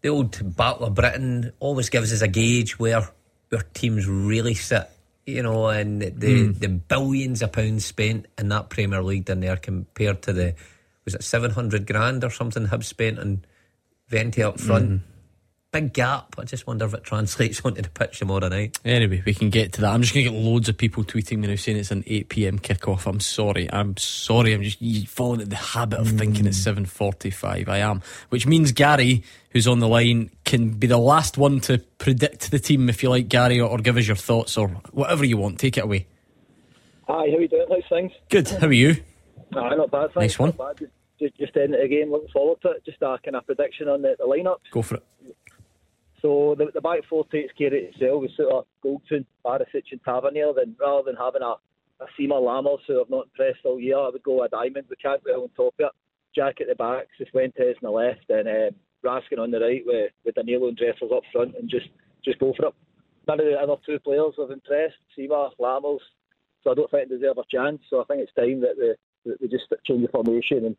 the 0.00 0.08
old 0.08 0.56
Battle 0.56 0.86
of 0.86 0.94
Britain 0.94 1.52
always 1.60 1.90
gives 1.90 2.12
us 2.12 2.22
a 2.22 2.28
gauge 2.28 2.78
where 2.78 3.06
where 3.50 3.62
teams 3.74 4.06
really 4.08 4.54
sit. 4.54 4.88
You 5.26 5.42
know, 5.42 5.68
and 5.68 6.02
the 6.02 6.44
Hmm. 6.46 6.52
the 6.52 6.68
billions 6.68 7.40
of 7.42 7.52
pounds 7.52 7.84
spent 7.84 8.26
in 8.38 8.48
that 8.50 8.68
Premier 8.70 9.02
League 9.02 9.28
in 9.30 9.40
there 9.40 9.56
compared 9.56 10.22
to 10.22 10.32
the 10.34 10.54
was 11.04 11.14
it 11.14 11.22
seven 11.24 11.50
hundred 11.50 11.86
grand 11.86 12.24
or 12.24 12.30
something 12.30 12.66
Hibs 12.66 12.84
spent 12.84 13.18
on 13.18 13.44
Vente 14.08 14.42
up 14.42 14.60
front. 14.60 14.86
Hmm. 14.86 14.96
Big 15.72 15.92
gap. 15.92 16.36
I 16.38 16.44
just 16.44 16.68
wonder 16.68 16.84
if 16.84 16.94
it 16.94 17.02
translates 17.02 17.60
onto 17.64 17.82
the 17.82 17.90
pitch 17.90 18.20
tomorrow 18.20 18.46
night. 18.46 18.78
Anyway, 18.84 19.24
we 19.26 19.34
can 19.34 19.50
get 19.50 19.72
to 19.72 19.80
that. 19.80 19.92
I'm 19.92 20.02
just 20.02 20.14
going 20.14 20.24
to 20.26 20.30
get 20.30 20.38
loads 20.38 20.68
of 20.68 20.78
people 20.78 21.02
tweeting 21.02 21.38
me 21.38 21.48
now 21.48 21.56
saying 21.56 21.78
it's 21.78 21.90
an 21.90 22.04
8 22.06 22.28
p.m. 22.28 22.58
kickoff. 22.60 23.06
I'm 23.06 23.18
sorry. 23.18 23.68
I'm 23.72 23.96
sorry. 23.96 24.52
I'm 24.52 24.62
just 24.62 25.08
falling 25.08 25.40
into 25.40 25.50
the 25.50 25.56
habit 25.56 25.98
of 25.98 26.08
thinking 26.10 26.46
it's 26.46 26.64
7:45. 26.64 27.68
I 27.68 27.78
am, 27.78 28.02
which 28.28 28.46
means 28.46 28.70
Gary, 28.70 29.24
who's 29.50 29.66
on 29.66 29.80
the 29.80 29.88
line, 29.88 30.30
can 30.44 30.70
be 30.70 30.86
the 30.86 30.98
last 30.98 31.38
one 31.38 31.58
to 31.62 31.78
predict 31.98 32.52
the 32.52 32.60
team 32.60 32.88
if 32.88 33.02
you 33.02 33.10
like, 33.10 33.28
Gary, 33.28 33.60
or, 33.60 33.68
or 33.68 33.78
give 33.78 33.96
us 33.96 34.06
your 34.06 34.16
thoughts 34.16 34.56
or 34.56 34.68
whatever 34.92 35.24
you 35.24 35.38
want. 35.38 35.58
Take 35.58 35.76
it 35.76 35.84
away. 35.84 36.06
Hi, 37.08 37.14
how 37.14 37.20
are 37.22 37.26
you 37.26 37.48
doing? 37.48 37.66
How's 37.68 37.82
things? 37.88 38.12
Good. 38.30 38.48
How 38.48 38.68
are 38.68 38.72
you? 38.72 39.02
Aye, 39.56 39.76
not 39.76 39.90
bad. 39.90 40.12
Thanks. 40.12 40.34
Nice 40.34 40.38
one. 40.38 40.54
Not 40.58 40.78
bad. 40.78 40.90
Just, 41.20 41.36
just, 41.38 41.56
ending 41.56 41.80
the 41.80 41.88
game, 41.88 42.10
looking 42.10 42.28
forward 42.28 42.60
to 42.62 42.70
it. 42.70 42.84
Just 42.84 42.98
a 43.00 43.18
kind 43.24 43.36
of 43.36 43.46
prediction 43.46 43.88
on 43.88 44.02
the, 44.02 44.16
the 44.18 44.24
lineups. 44.24 44.70
Go 44.72 44.82
for 44.82 44.96
it. 44.96 45.04
So 46.20 46.54
the, 46.58 46.66
the 46.72 46.80
back 46.80 47.00
four 47.08 47.24
takes 47.26 47.52
care 47.52 47.68
of 47.68 47.74
itself 47.74 48.22
with 48.22 48.34
sort 48.36 48.52
of 48.52 48.64
Goldson, 48.84 49.24
Barisic, 49.44 49.92
and 49.92 50.00
Tavernier. 50.04 50.52
Then 50.56 50.74
rather 50.80 51.12
than 51.12 51.16
having 51.16 51.42
a 51.42 51.54
a 52.00 52.06
Sima 52.20 52.40
Lammers 52.40 52.80
who 52.86 52.98
have 52.98 53.10
not 53.10 53.26
impressed 53.26 53.64
all 53.64 53.80
year, 53.80 53.98
I 53.98 54.08
would 54.08 54.22
go 54.22 54.42
a 54.42 54.48
diamond 54.48 54.86
with 54.88 55.00
Cantwell 55.00 55.42
on 55.42 55.48
top 55.50 55.74
of 55.78 55.86
it. 55.86 55.92
Jack 56.34 56.60
at 56.60 56.66
the 56.66 56.74
back, 56.74 57.06
Cifuentes 57.18 57.76
on 57.76 57.82
the 57.82 57.90
left, 57.90 58.28
and 58.28 58.48
um, 58.48 58.74
Raskin 59.04 59.38
on 59.38 59.52
the 59.52 59.60
right 59.60 59.82
with, 59.86 60.10
with 60.24 60.34
Danilo 60.34 60.68
and 60.68 60.76
Dessers 60.76 61.16
up 61.16 61.22
front, 61.32 61.54
and 61.56 61.70
just 61.70 61.86
just 62.24 62.38
go 62.40 62.52
for 62.56 62.66
it. 62.66 62.74
None 63.28 63.38
of 63.38 63.46
the 63.46 63.54
other 63.54 63.76
two 63.86 64.00
players 64.00 64.34
have 64.38 64.50
impressed, 64.50 64.96
Sima, 65.16 65.50
Lammers, 65.60 66.00
so 66.62 66.72
I 66.72 66.74
don't 66.74 66.90
think 66.90 67.08
they 67.08 67.16
deserve 67.16 67.38
a 67.38 67.44
chance. 67.48 67.80
So 67.88 68.00
I 68.00 68.04
think 68.04 68.22
it's 68.22 68.34
time 68.34 68.60
that 68.62 68.76
they, 68.78 68.94
that 69.24 69.40
they 69.40 69.46
just 69.48 69.64
change 69.86 70.02
the 70.02 70.08
formation 70.08 70.64
and 70.64 70.76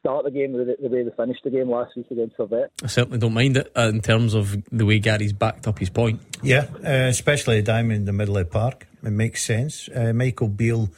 start 0.00 0.24
the 0.24 0.30
game 0.30 0.52
the, 0.52 0.76
the 0.80 0.88
way 0.88 1.02
they 1.02 1.10
finished 1.16 1.42
the 1.44 1.50
game 1.50 1.70
last 1.70 1.96
week 1.96 2.06
against 2.10 2.36
Servette. 2.36 2.68
I 2.82 2.86
certainly 2.86 3.18
don't 3.18 3.34
mind 3.34 3.56
it 3.56 3.72
uh, 3.76 3.88
in 3.88 4.00
terms 4.00 4.34
of 4.34 4.56
the 4.70 4.86
way 4.86 4.98
Gary's 4.98 5.32
backed 5.32 5.66
up 5.66 5.78
his 5.78 5.90
point. 5.90 6.20
Yeah, 6.42 6.66
uh, 6.84 7.08
especially 7.08 7.58
a 7.58 7.62
diamond 7.62 8.00
in 8.00 8.04
the 8.04 8.12
middle 8.12 8.36
of 8.36 8.46
the 8.46 8.50
park. 8.50 8.86
It 9.02 9.10
makes 9.10 9.44
sense. 9.44 9.88
Uh, 9.94 10.12
Michael 10.12 10.48
Beale 10.48 10.90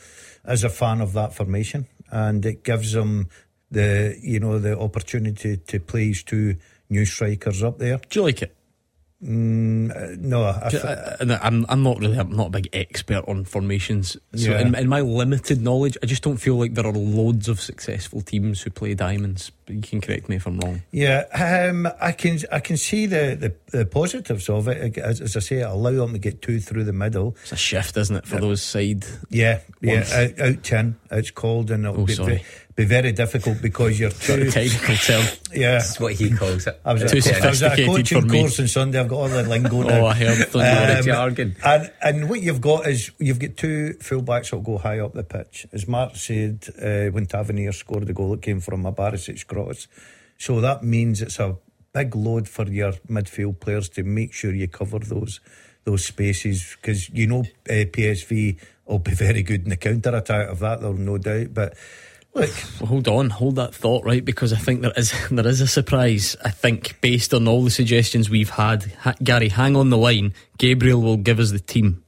is 0.47 0.65
a 0.65 0.69
fan 0.69 1.01
of 1.01 1.13
that 1.15 1.35
formation, 1.35 1.87
and 2.11 2.45
it 2.45 2.65
gives 2.65 2.95
him 2.95 3.29
the 3.71 4.19
you 4.21 4.41
know 4.41 4.59
the 4.59 4.79
opportunity 4.79 5.57
to 5.57 5.81
play 5.81 6.09
his 6.09 6.23
two 6.23 6.57
new 6.89 7.05
strikers 7.05 7.63
up 7.63 7.79
there. 7.79 8.01
Do 8.09 8.21
you 8.21 8.25
like 8.25 8.43
it? 8.43 8.57
Mm, 9.23 9.91
uh, 9.95 10.17
no, 10.19 10.45
I, 10.45 11.17
and 11.21 11.33
I'm 11.33 11.67
I'm 11.69 11.83
not 11.83 11.99
really 12.01 12.19
I'm 12.19 12.31
not 12.35 12.47
a 12.47 12.51
big 12.51 12.71
expert 12.73 13.23
on 13.29 13.45
formations. 13.45 14.13
So 14.35 14.53
Yeah. 14.53 14.61
in, 14.61 14.75
in 14.75 14.89
my 14.89 15.03
limited 15.03 15.61
knowledge, 15.61 15.99
I 16.03 16.07
just 16.07 16.23
don't 16.23 16.39
feel 16.39 16.57
like 16.57 16.73
there 16.73 16.87
are 16.87 16.93
loads 16.93 17.47
of 17.49 17.61
successful 17.61 18.23
teams 18.23 18.63
who 18.63 18.71
play 18.71 18.95
diamonds. 18.95 19.53
But 19.67 19.77
you 19.77 19.83
can 19.83 20.01
correct 20.01 20.31
me 20.31 20.37
if 20.37 20.47
I'm 20.47 20.59
wrong. 20.59 20.83
Yeah, 20.91 21.25
um, 21.35 21.87
I 22.01 22.13
can 22.13 22.39
I 22.51 22.61
can 22.61 22.79
see 22.79 23.05
the, 23.05 23.37
the, 23.71 23.79
the 23.79 23.85
positives 23.85 24.49
of 24.49 24.69
it. 24.69 24.97
As, 24.97 25.21
as 25.21 25.37
I 25.37 25.41
say, 25.41 25.57
it 25.59 25.65
allow 25.69 25.91
them 25.93 26.13
to 26.15 26.19
get 26.19 26.41
two 26.41 26.59
through 26.59 26.85
the 26.85 26.95
middle. 26.95 27.37
It's 27.43 27.53
a 27.53 27.57
shift, 27.57 27.99
isn't 27.99 28.17
it, 28.17 28.27
for 28.27 28.41
those 28.41 28.63
side? 28.63 29.05
Yeah, 29.29 29.61
yeah, 29.83 30.07
out, 30.15 30.41
out 30.41 30.63
ten, 30.63 30.97
it's 31.11 31.31
called, 31.31 31.71
and 31.71 31.85
it'll 31.85 32.01
Oh, 32.01 32.07
be, 32.07 32.15
sorry. 32.15 32.43
Ve- 32.77 32.83
be 32.83 32.85
very 32.85 33.13
difficult 33.13 33.61
because 33.63 33.99
you're 34.01 34.11
Sort 34.11 34.41
two. 34.41 34.47
of 34.49 34.55
technical 34.55 34.95
term. 34.97 35.25
Yeah, 35.53 35.73
That's 35.73 35.99
what 36.01 36.13
he 36.15 36.31
calls 36.31 36.67
it. 36.67 36.81
I 36.85 36.93
was, 36.95 37.11
Too 37.11 37.19
at, 37.19 37.43
I 37.45 37.49
was 37.51 37.63
at 37.63 37.79
a 37.79 37.87
coaching 37.87 38.21
for 38.23 38.27
me. 38.27 38.41
course 38.41 38.61
on 38.61 38.69
Sunday. 38.69 39.01
I've 39.01 39.09
got 39.09 39.17
all 39.17 39.29
the 39.29 39.43
lingo 39.43 39.83
now. 39.83 40.01
Oh, 40.03 40.07
I 40.07 40.15
heard 40.15 40.39
the 40.51 40.99
Um, 40.99 41.05
jargon. 41.05 41.57
And 41.65 41.93
and 42.03 42.29
what 42.31 42.41
you've 42.43 42.61
got 42.61 42.87
is 42.87 43.11
you've 43.19 43.39
got 43.39 43.57
two 43.57 43.95
fullbacks 44.01 44.45
that'll 44.51 44.61
go 44.61 44.79
high 44.79 45.01
up 45.01 45.13
the 45.15 45.23
pitch. 45.25 45.67
As 45.73 45.87
Mark 45.89 46.17
said, 46.17 46.67
uh, 46.81 47.11
when 47.13 47.27
Tavernier 47.27 47.73
scored 47.73 48.07
the 48.07 48.13
goal, 48.13 48.35
it 48.35 48.43
came 48.43 48.61
from 48.61 48.87
a 48.87 48.93
Barisic 48.93 49.47
cross. 49.47 49.89
So 50.39 50.61
that 50.61 50.83
means 50.83 51.21
it's 51.21 51.39
a 51.39 51.57
big 51.93 52.15
load 52.15 52.49
for 52.49 52.67
your 52.69 52.93
midfield 53.11 53.59
players 53.61 53.89
to 53.91 54.03
make 54.05 54.33
sure 54.33 54.55
you 54.55 54.69
cover 54.69 55.01
those 55.01 55.41
those 55.85 56.05
spaces 56.05 56.77
because 56.81 57.09
you 57.11 57.27
know 57.27 57.41
uh, 57.69 57.85
PSV 57.91 58.59
will 58.87 58.99
be 59.01 59.11
very 59.15 59.43
good 59.43 59.65
in 59.65 59.71
the 59.71 59.77
counter 59.77 60.15
attack 60.17 60.49
of 60.49 60.59
that. 60.61 60.81
There's 60.81 60.99
no 60.99 61.19
doubt. 61.19 61.53
But 61.53 61.75
look, 62.35 62.51
Well, 62.81 62.89
hold 62.89 63.09
on, 63.09 63.31
hold 63.31 63.57
that 63.57 63.75
thought, 63.75 64.05
right? 64.05 64.25
Because 64.25 64.53
I 64.53 64.57
think 64.57 64.83
there 64.83 64.93
is 64.97 65.13
there 65.31 65.47
is 65.47 65.61
a 65.61 65.67
surprise. 65.67 66.37
I 66.45 66.51
think 66.51 67.01
based 67.01 67.35
on 67.35 67.49
all 67.49 67.63
the 67.63 67.71
suggestions 67.71 68.31
we've 68.31 68.51
had, 68.51 68.93
ha- 69.01 69.15
Gary, 69.23 69.49
hang 69.49 69.77
on 69.77 69.91
the 69.91 69.99
line. 69.99 70.35
Gabriel 70.59 71.01
will 71.01 71.17
give 71.17 71.39
us 71.39 71.51
the 71.51 71.61
team. 71.61 72.03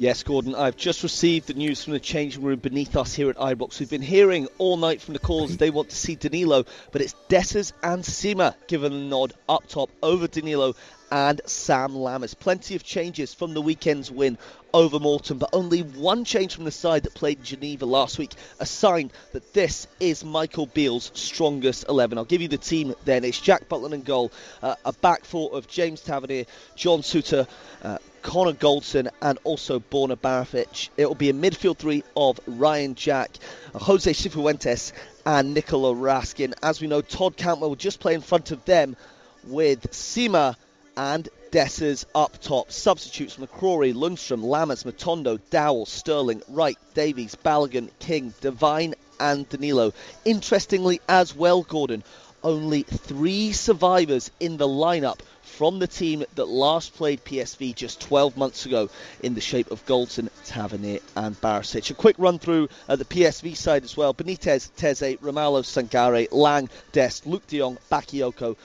Yes, 0.00 0.22
Gordon, 0.22 0.54
I've 0.54 0.78
just 0.78 1.02
received 1.02 1.46
the 1.46 1.52
news 1.52 1.84
from 1.84 1.92
the 1.92 2.00
changing 2.00 2.42
room 2.42 2.58
beneath 2.58 2.96
us 2.96 3.14
here 3.14 3.28
at 3.28 3.36
Ibrox. 3.36 3.80
We've 3.80 3.90
been 3.90 4.00
hearing 4.00 4.48
all 4.56 4.78
night 4.78 5.02
from 5.02 5.12
the 5.12 5.20
calls 5.20 5.58
they 5.58 5.68
want 5.68 5.90
to 5.90 5.96
see 5.96 6.14
Danilo, 6.14 6.64
but 6.90 7.02
it's 7.02 7.14
Dessers 7.28 7.74
and 7.82 8.02
Sima 8.02 8.54
given 8.66 8.92
the 8.92 8.98
nod 8.98 9.34
up 9.46 9.68
top 9.68 9.90
over 10.02 10.26
Danilo 10.26 10.74
and 11.12 11.42
Sam 11.44 11.90
Lammers. 11.92 12.38
Plenty 12.38 12.76
of 12.76 12.82
changes 12.82 13.34
from 13.34 13.52
the 13.52 13.60
weekend's 13.60 14.10
win 14.10 14.38
over 14.72 14.98
Morton, 14.98 15.38
but 15.38 15.50
only 15.52 15.80
one 15.80 16.24
change 16.24 16.54
from 16.54 16.64
the 16.64 16.70
side 16.70 17.04
that 17.04 17.14
played 17.14 17.42
Geneva 17.42 17.86
last 17.86 18.18
week, 18.18 18.32
a 18.58 18.66
sign 18.66 19.10
that 19.32 19.52
this 19.52 19.86
is 19.98 20.24
Michael 20.24 20.66
Beale's 20.66 21.10
strongest 21.14 21.86
11. 21.88 22.18
I'll 22.18 22.24
give 22.24 22.42
you 22.42 22.48
the 22.48 22.58
team 22.58 22.94
then. 23.04 23.24
It's 23.24 23.40
Jack 23.40 23.68
Butland 23.68 23.92
and 23.92 24.04
goal, 24.04 24.32
uh, 24.62 24.74
a 24.84 24.92
back 24.92 25.24
four 25.24 25.52
of 25.52 25.68
James 25.68 26.00
Tavernier, 26.00 26.44
John 26.76 27.00
Souttar, 27.00 27.46
uh, 27.82 27.98
Connor 28.22 28.52
Goldson, 28.52 29.08
and 29.22 29.38
also 29.44 29.80
Borna 29.80 30.16
Baric. 30.16 30.90
It 30.96 31.06
will 31.06 31.14
be 31.14 31.30
a 31.30 31.34
midfield 31.34 31.78
three 31.78 32.04
of 32.16 32.38
Ryan 32.46 32.94
Jack, 32.94 33.30
Jose 33.74 34.12
Cifuentes, 34.12 34.92
and 35.24 35.54
Nicola 35.54 35.94
Raskin. 35.94 36.54
As 36.62 36.80
we 36.80 36.86
know, 36.86 37.00
Todd 37.00 37.36
Cantwell 37.36 37.70
will 37.70 37.76
just 37.76 38.00
play 38.00 38.14
in 38.14 38.20
front 38.20 38.50
of 38.50 38.64
them 38.64 38.96
with 39.44 39.90
Sima 39.90 40.56
and 40.96 41.28
Dessers 41.50 42.04
up 42.14 42.40
top. 42.40 42.70
Substitutes 42.70 43.36
McCrorie, 43.36 43.92
Lundstram, 43.92 44.42
Lammers, 44.42 44.84
Matondo, 44.84 45.40
Dowell, 45.50 45.86
Sterling, 45.86 46.42
Wright, 46.48 46.78
Davies, 46.94 47.36
Balogun, 47.44 47.90
King, 47.98 48.32
Devine, 48.40 48.94
and 49.18 49.48
Danilo. 49.48 49.92
Interestingly, 50.24 51.00
as 51.08 51.34
well, 51.34 51.62
Gordon, 51.62 52.04
only 52.44 52.82
three 52.82 53.52
survivors 53.52 54.30
in 54.38 54.56
the 54.56 54.68
lineup 54.68 55.18
from 55.42 55.78
the 55.78 55.86
team 55.86 56.24
that 56.36 56.48
last 56.48 56.94
played 56.94 57.24
PSV 57.24 57.74
just 57.74 58.00
12 58.00 58.36
months 58.36 58.64
ago 58.64 58.88
in 59.22 59.34
the 59.34 59.40
shape 59.40 59.70
of 59.70 59.84
Goldson, 59.86 60.30
Tavernier, 60.46 61.00
and 61.16 61.38
Barisic. 61.40 61.90
A 61.90 61.94
quick 61.94 62.16
run 62.18 62.38
through 62.38 62.68
uh, 62.88 62.96
the 62.96 63.04
PSV 63.04 63.56
side 63.56 63.84
as 63.84 63.96
well. 63.96 64.14
Benitez, 64.14 64.70
Teze, 64.76 65.18
Ramalho, 65.18 65.62
Sangare, 65.62 66.28
Lang, 66.30 66.70
Dest, 66.92 67.26
Luuk 67.26 67.46
de 67.48 67.58
Jong, 67.58 67.76
Bakayoko, 67.90 68.56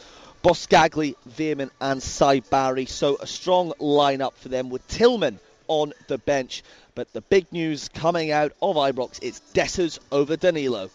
Boscagli, 0.45 1.15
Veerman, 1.27 1.71
and 1.81 1.99
Saibari. 1.99 2.87
So 2.87 3.17
a 3.19 3.25
strong 3.25 3.73
lineup 3.79 4.33
for 4.33 4.47
them 4.47 4.69
with 4.69 4.87
Tillman 4.87 5.39
on 5.67 5.91
the 6.07 6.19
bench. 6.19 6.61
But 6.93 7.11
the 7.13 7.21
big 7.21 7.51
news 7.51 7.89
coming 7.89 8.29
out 8.29 8.51
of 8.61 8.75
Ibrox 8.75 9.23
is 9.23 9.41
Dessers 9.55 9.97
over 10.11 10.37
Danilo. 10.37 10.91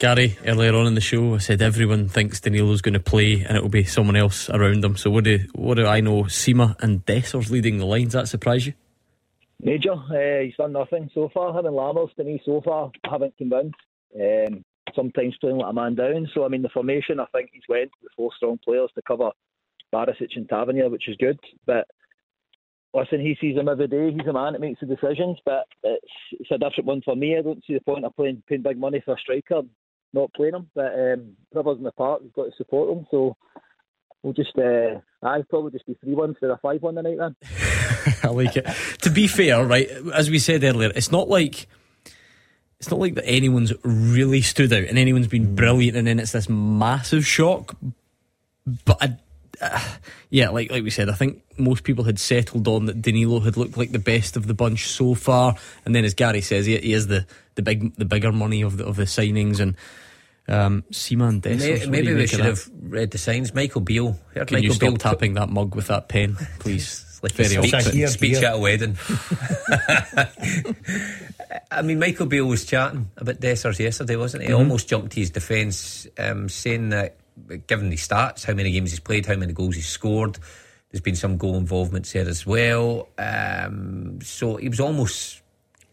Gary, 0.00 0.36
earlier 0.44 0.74
on 0.74 0.88
in 0.88 0.96
the 0.96 1.00
show, 1.00 1.36
I 1.36 1.38
said 1.38 1.62
everyone 1.62 2.08
thinks 2.08 2.40
Danilo's 2.40 2.80
going 2.80 2.94
to 2.94 3.00
play 3.00 3.44
and 3.44 3.56
it 3.56 3.62
will 3.62 3.68
be 3.68 3.84
someone 3.84 4.16
else 4.16 4.50
around 4.50 4.84
him. 4.84 4.96
So 4.96 5.08
what 5.08 5.22
do 5.22 5.38
what 5.54 5.76
do 5.76 5.86
I 5.86 6.00
know? 6.00 6.24
Sima 6.24 6.74
and 6.82 7.06
Dessers 7.06 7.50
leading 7.50 7.78
the 7.78 7.86
lines. 7.86 8.14
That 8.14 8.26
surprise 8.26 8.66
you? 8.66 8.72
Major, 9.62 9.92
uh, 9.92 10.42
he's 10.42 10.56
done 10.56 10.72
nothing 10.72 11.12
so 11.14 11.30
far. 11.32 11.54
Having 11.54 11.74
Lammers 11.74 12.12
to 12.16 12.24
me 12.24 12.42
so 12.44 12.60
far 12.60 12.90
haven't 13.08 13.38
convinced. 13.38 13.76
Um, 14.20 14.64
sometimes 14.94 15.36
playing 15.40 15.58
like 15.58 15.70
a 15.70 15.74
man 15.74 15.94
down. 15.94 16.28
So 16.34 16.44
I 16.44 16.48
mean, 16.48 16.62
the 16.62 16.68
formation 16.68 17.20
I 17.20 17.26
think 17.32 17.50
he's 17.52 17.62
went 17.68 17.90
with 18.02 18.12
four 18.16 18.30
strong 18.36 18.58
players 18.64 18.90
to 18.94 19.02
cover 19.02 19.30
Barisic 19.92 20.36
and 20.36 20.48
Tavernier, 20.48 20.88
which 20.88 21.08
is 21.08 21.16
good. 21.16 21.38
But 21.66 21.86
listen, 22.94 23.20
he 23.20 23.36
sees 23.40 23.56
them 23.56 23.68
every 23.68 23.88
day. 23.88 24.12
He's 24.12 24.26
a 24.28 24.32
man 24.32 24.52
that 24.52 24.60
makes 24.60 24.80
the 24.80 24.86
decisions, 24.86 25.38
but 25.44 25.66
it's, 25.82 26.06
it's 26.32 26.50
a 26.50 26.58
different 26.58 26.86
one 26.86 27.02
for 27.04 27.16
me. 27.16 27.36
I 27.38 27.42
don't 27.42 27.62
see 27.66 27.74
the 27.74 27.80
point 27.80 28.04
of 28.04 28.14
playing 28.16 28.42
paying 28.48 28.62
big 28.62 28.78
money 28.78 29.02
for 29.04 29.14
a 29.14 29.18
striker, 29.18 29.62
not 30.12 30.32
playing 30.34 30.54
him. 30.54 30.70
But 30.74 30.94
um, 30.94 31.36
brothers 31.52 31.78
in 31.78 31.84
the 31.84 31.92
park, 31.92 32.22
we've 32.22 32.32
got 32.32 32.44
to 32.44 32.56
support 32.56 32.88
them. 32.88 33.06
So 33.10 33.36
we'll 34.22 34.32
just, 34.32 34.56
uh, 34.58 35.00
I'd 35.22 35.48
probably 35.48 35.72
just 35.72 35.86
be 35.86 35.96
three 36.02 36.14
one 36.14 36.30
instead 36.30 36.50
of 36.50 36.60
five 36.60 36.82
one 36.82 36.94
tonight 36.94 37.18
then. 37.18 37.36
I 38.22 38.28
like 38.28 38.56
it. 38.56 38.66
to 39.02 39.10
be 39.10 39.26
fair, 39.26 39.64
right, 39.64 39.88
as 40.14 40.30
we 40.30 40.38
said 40.38 40.64
earlier, 40.64 40.90
it's 40.94 41.12
not 41.12 41.28
like 41.28 41.68
it's 42.84 42.90
not 42.90 43.00
like 43.00 43.14
that 43.14 43.26
anyone's 43.26 43.72
really 43.82 44.42
stood 44.42 44.70
out 44.70 44.84
and 44.84 44.98
anyone's 44.98 45.26
been 45.26 45.54
brilliant 45.54 45.96
and 45.96 46.06
then 46.06 46.20
it's 46.20 46.32
this 46.32 46.50
massive 46.50 47.26
shock. 47.26 47.74
But 48.84 49.02
I, 49.02 49.16
uh, 49.62 49.80
yeah, 50.28 50.50
like 50.50 50.70
like 50.70 50.82
we 50.82 50.90
said, 50.90 51.08
I 51.08 51.14
think 51.14 51.42
most 51.56 51.82
people 51.82 52.04
had 52.04 52.18
settled 52.18 52.68
on 52.68 52.84
that 52.84 53.00
Danilo 53.00 53.40
had 53.40 53.56
looked 53.56 53.78
like 53.78 53.92
the 53.92 53.98
best 53.98 54.36
of 54.36 54.46
the 54.46 54.52
bunch 54.52 54.86
so 54.86 55.14
far, 55.14 55.56
and 55.86 55.94
then 55.94 56.04
as 56.04 56.12
Gary 56.12 56.42
says, 56.42 56.66
he, 56.66 56.76
he 56.76 56.92
is 56.92 57.06
the, 57.06 57.26
the 57.54 57.62
big 57.62 57.94
the 57.96 58.04
bigger 58.04 58.32
money 58.32 58.60
of 58.60 58.76
the 58.76 58.84
of 58.84 58.96
the 58.96 59.04
signings 59.04 59.60
and. 59.60 59.76
Um, 60.46 60.84
Seaman 60.90 61.40
Maybe, 61.42 61.86
maybe 61.86 62.12
we 62.12 62.26
should 62.26 62.40
have 62.40 62.68
read 62.82 63.10
the 63.12 63.16
signs. 63.16 63.54
Michael 63.54 63.80
Beale. 63.80 64.20
Can 64.34 64.40
Michael 64.40 64.60
you 64.60 64.72
stop 64.72 64.90
Beale 64.90 64.96
tapping 64.98 65.32
that 65.34 65.48
mug 65.48 65.74
with 65.74 65.86
that 65.86 66.10
pen, 66.10 66.36
please? 66.58 67.00
like 67.24 67.32
Very 67.32 67.48
speech, 67.48 67.86
here, 67.86 68.06
speech 68.06 68.38
here. 68.38 68.48
at 68.48 68.54
a 68.54 68.58
wedding. 68.58 68.98
I 71.70 71.80
mean, 71.80 71.98
Michael 71.98 72.26
Beale 72.26 72.44
was 72.44 72.66
chatting 72.66 73.10
about 73.16 73.40
Dessers 73.40 73.78
yesterday, 73.78 74.16
wasn't 74.16 74.42
he? 74.42 74.48
He 74.48 74.52
mm-hmm. 74.52 74.60
almost 74.60 74.88
jumped 74.88 75.12
to 75.12 75.20
his 75.20 75.30
defence, 75.30 76.06
um, 76.18 76.50
saying 76.50 76.90
that 76.90 77.16
given 77.66 77.88
the 77.88 77.96
stats, 77.96 78.44
how 78.44 78.52
many 78.52 78.70
games 78.72 78.90
he's 78.90 79.00
played, 79.00 79.24
how 79.24 79.36
many 79.36 79.54
goals 79.54 79.74
he's 79.74 79.88
scored, 79.88 80.38
there's 80.90 81.00
been 81.00 81.16
some 81.16 81.38
goal 81.38 81.56
involvement 81.56 82.04
there 82.12 82.28
as 82.28 82.44
well. 82.44 83.08
Um, 83.16 84.18
so 84.20 84.56
he 84.56 84.68
was 84.68 84.78
almost 84.78 85.40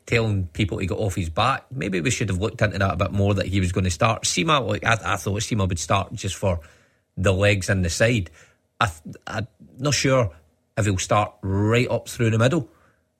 telling 0.06 0.48
people 0.48 0.80
he 0.80 0.88
got 0.88 1.00
off 1.00 1.16
his 1.16 1.30
back. 1.30 1.66
Maybe 1.72 2.02
we 2.02 2.12
should 2.12 2.28
have 2.28 2.40
looked 2.40 2.62
into 2.62 2.78
that 2.78 2.94
a 2.94 2.98
bit 2.98 3.14
more 3.14 3.34
that 3.36 3.46
he 3.46 3.62
was 3.62 3.72
going 3.72 3.86
to 3.86 3.90
start. 3.90 4.24
Sima, 4.24 4.68
like, 4.68 4.86
I, 4.86 5.14
I 5.14 5.16
thought 5.16 5.40
Sima 5.40 5.68
would 5.68 5.80
start 5.80 6.14
just 6.14 6.36
for 6.36 6.60
the 7.16 7.32
legs 7.32 7.70
and 7.70 7.86
the 7.86 7.90
side. 7.90 8.30
I, 8.82 8.92
I'm 9.26 9.48
not 9.80 9.94
sure 9.94 10.32
if 10.78 10.86
he'll 10.86 10.98
start 10.98 11.34
right 11.42 11.90
up 11.90 12.08
through 12.08 12.32
the 12.32 12.40
middle 12.40 12.70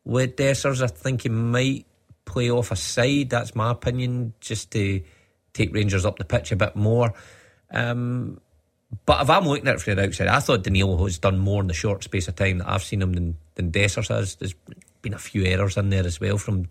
with 0.04 0.36
Dessers. 0.36 0.82
I 0.82 0.88
think 0.88 1.24
he 1.24 1.30
might 1.30 1.86
play 2.26 2.50
off 2.50 2.72
a 2.72 2.76
side. 2.76 3.30
That's 3.30 3.56
my 3.56 3.72
opinion, 3.72 4.34
just 4.40 4.72
to 4.72 5.02
take 5.54 5.74
Rangers 5.74 6.06
up 6.06 6.18
the 6.18 6.26
pitch 6.26 6.52
a 6.52 6.56
bit 6.56 6.76
more. 6.76 7.14
Um, 7.72 8.40
but 9.06 9.22
if 9.22 9.30
I'm 9.30 9.46
looking 9.46 9.68
at 9.68 9.76
it 9.76 9.82
from 9.82 9.96
the 9.96 10.04
outside, 10.04 10.28
I 10.28 10.40
thought 10.40 10.64
Danilo 10.64 11.04
has 11.06 11.18
done 11.18 11.38
more 11.38 11.62
in 11.62 11.68
the 11.68 11.74
short 11.74 12.04
space 12.04 12.28
of 12.28 12.36
time 12.36 12.58
that 12.60 12.70
I've 12.70 12.84
seen 12.84 13.02
him 13.02 13.14
than, 13.14 13.38
than 13.56 13.72
Dessers 13.72 14.10
has. 14.10 14.36
There's 14.36 14.56
been 15.02 15.14
a 15.14 15.20
few 15.20 15.44
errors 15.46 15.78
in 15.78 15.90
there 15.90 16.06
as 16.06 16.20
well 16.20 16.38
from 16.38 16.68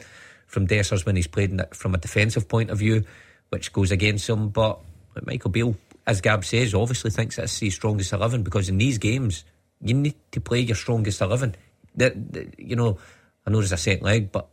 from 0.47 0.67
Dessers 0.67 1.07
when 1.07 1.15
he's 1.15 1.29
played 1.29 1.63
from 1.73 1.95
a 1.95 1.99
defensive 1.99 2.49
point 2.49 2.71
of 2.71 2.79
view, 2.79 3.05
which 3.51 3.73
goes 3.73 3.93
against 3.93 4.29
him. 4.29 4.49
But 4.49 4.81
Michael 5.25 5.51
Beale, 5.51 5.77
as 6.09 6.21
Gab 6.21 6.45
says, 6.45 6.75
obviously 6.75 7.13
thinks 7.13 7.37
that's 7.37 7.57
his 7.61 7.75
strongest 7.75 8.13
11 8.13 8.43
because 8.43 8.69
in 8.69 8.77
these 8.77 8.99
games, 8.99 9.45
you 9.83 9.95
need 9.95 10.15
to 10.33 10.41
play 10.41 10.61
your 10.61 10.77
strongest 10.77 11.21
11. 11.21 11.55
That, 11.97 12.15
you 12.59 12.77
know, 12.77 12.99
I 13.47 13.51
know 13.51 13.59
there's 13.59 13.73
a 13.73 13.77
second 13.77 14.05
leg, 14.05 14.33
but 14.33 14.49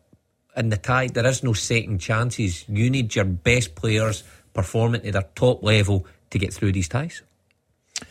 in 0.55 0.69
the 0.69 0.77
tie, 0.77 1.07
there 1.07 1.25
is 1.25 1.43
no 1.43 1.53
second 1.53 1.99
chances. 1.99 2.65
You 2.67 2.89
need 2.89 3.13
your 3.15 3.25
best 3.25 3.75
players 3.75 4.23
performing 4.53 5.01
to 5.01 5.11
their 5.11 5.25
top 5.35 5.63
level 5.63 6.05
to 6.31 6.39
get 6.39 6.53
through 6.53 6.71
these 6.71 6.89
ties. 6.89 7.21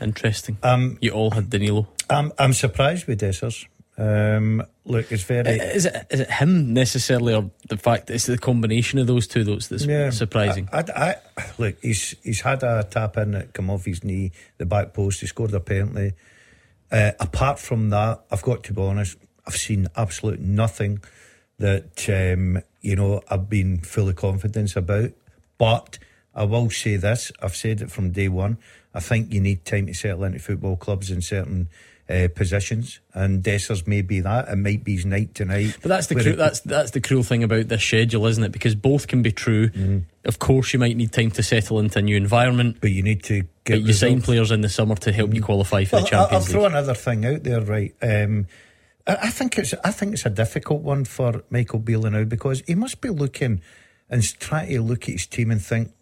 Interesting. 0.00 0.58
Um, 0.62 0.98
you 1.00 1.10
all 1.10 1.30
had 1.30 1.50
Danilo. 1.50 1.88
I'm, 2.08 2.32
I'm 2.38 2.52
surprised 2.52 3.06
with 3.06 3.20
Dessers. 3.20 3.66
Um, 3.98 4.62
look, 4.84 5.10
it's 5.10 5.22
very. 5.22 5.48
Is 5.48 5.86
it 5.86 6.06
is 6.10 6.20
it 6.20 6.30
him 6.30 6.74
necessarily, 6.74 7.34
or 7.34 7.50
the 7.68 7.78
fact 7.78 8.08
that 8.08 8.14
it's 8.14 8.26
the 8.26 8.36
combination 8.36 8.98
of 8.98 9.06
those 9.06 9.26
two 9.26 9.42
that's, 9.42 9.68
that's 9.68 9.86
yeah, 9.86 10.10
surprising? 10.10 10.68
I, 10.70 10.84
I, 10.94 11.14
I, 11.38 11.44
look, 11.56 11.76
he's 11.80 12.14
he's 12.22 12.42
had 12.42 12.62
a 12.62 12.86
tap 12.90 13.16
in 13.16 13.30
that 13.30 13.54
come 13.54 13.70
off 13.70 13.86
his 13.86 14.04
knee, 14.04 14.32
the 14.58 14.66
back 14.66 14.92
post. 14.92 15.22
He 15.22 15.26
scored 15.26 15.54
apparently. 15.54 16.10
penalty. 16.10 16.16
Uh, 16.90 17.12
apart 17.18 17.58
from 17.58 17.90
that, 17.90 18.22
I've 18.30 18.42
got 18.42 18.62
to 18.64 18.72
be 18.72 18.82
honest. 18.82 19.16
I've 19.46 19.56
seen 19.56 19.88
absolute 19.96 20.40
nothing 20.40 21.00
that 21.58 22.08
um, 22.08 22.62
you 22.80 22.96
know 22.96 23.22
I've 23.28 23.48
been 23.48 23.78
full 23.78 24.08
of 24.08 24.16
confidence 24.16 24.76
about. 24.76 25.12
But 25.58 25.98
I 26.34 26.44
will 26.44 26.70
say 26.70 26.96
this: 26.96 27.32
I've 27.42 27.56
said 27.56 27.80
it 27.80 27.90
from 27.90 28.12
day 28.12 28.28
one. 28.28 28.58
I 28.94 29.00
think 29.00 29.32
you 29.32 29.40
need 29.40 29.64
time 29.64 29.86
to 29.86 29.94
settle 29.94 30.24
into 30.24 30.38
football 30.38 30.76
clubs 30.76 31.10
in 31.10 31.20
certain 31.22 31.68
uh, 32.08 32.28
positions, 32.34 33.00
and 33.14 33.42
Dessers 33.42 33.86
may 33.86 34.02
be 34.02 34.20
that. 34.20 34.48
It 34.48 34.56
might 34.56 34.84
be 34.84 34.94
his 34.94 35.06
night 35.06 35.34
tonight. 35.34 35.76
But 35.82 35.88
that's 35.88 36.06
the 36.06 36.14
cru- 36.14 36.36
that's 36.36 36.60
that's 36.60 36.92
the 36.92 37.00
cruel 37.00 37.22
thing 37.22 37.42
about 37.42 37.68
this 37.68 37.82
schedule, 37.82 38.26
isn't 38.26 38.44
it? 38.44 38.52
Because 38.52 38.74
both 38.74 39.08
can 39.08 39.22
be 39.22 39.32
true. 39.32 39.70
Mm. 39.70 40.04
Of 40.24 40.38
course, 40.38 40.72
you 40.72 40.78
might 40.78 40.96
need 40.96 41.12
time 41.12 41.30
to 41.32 41.42
settle 41.42 41.78
into 41.80 41.98
a 41.98 42.02
new 42.02 42.16
environment, 42.16 42.78
but 42.80 42.90
you 42.90 43.02
need 43.02 43.22
to 43.24 43.42
get. 43.64 43.80
But 43.80 43.82
you 43.82 43.92
sign 43.92 44.22
players 44.22 44.50
in 44.50 44.60
the 44.60 44.68
summer 44.68 44.94
to 44.96 45.12
help 45.12 45.30
mm. 45.30 45.36
you 45.36 45.42
qualify 45.42 45.84
for 45.84 45.96
well, 45.96 46.04
the 46.04 46.10
Champions 46.10 46.32
I'll 46.32 46.40
League. 46.40 46.50
throw 46.50 46.64
another 46.66 46.94
thing 46.94 47.26
out 47.26 47.42
there, 47.42 47.60
right? 47.60 47.94
Um, 48.00 48.46
I 49.06 49.30
think 49.30 49.58
it's 49.58 49.74
I 49.84 49.92
think 49.92 50.14
it's 50.14 50.26
a 50.26 50.30
difficult 50.30 50.82
one 50.82 51.04
for 51.04 51.44
Michael 51.50 51.78
Beale 51.78 52.10
now 52.10 52.24
because 52.24 52.62
he 52.66 52.74
must 52.74 53.00
be 53.00 53.08
looking 53.08 53.62
and 54.10 54.38
trying 54.40 54.68
to 54.68 54.82
look 54.82 55.04
at 55.04 55.10
his 55.10 55.26
team 55.26 55.50
and 55.50 55.62
think 55.62 55.92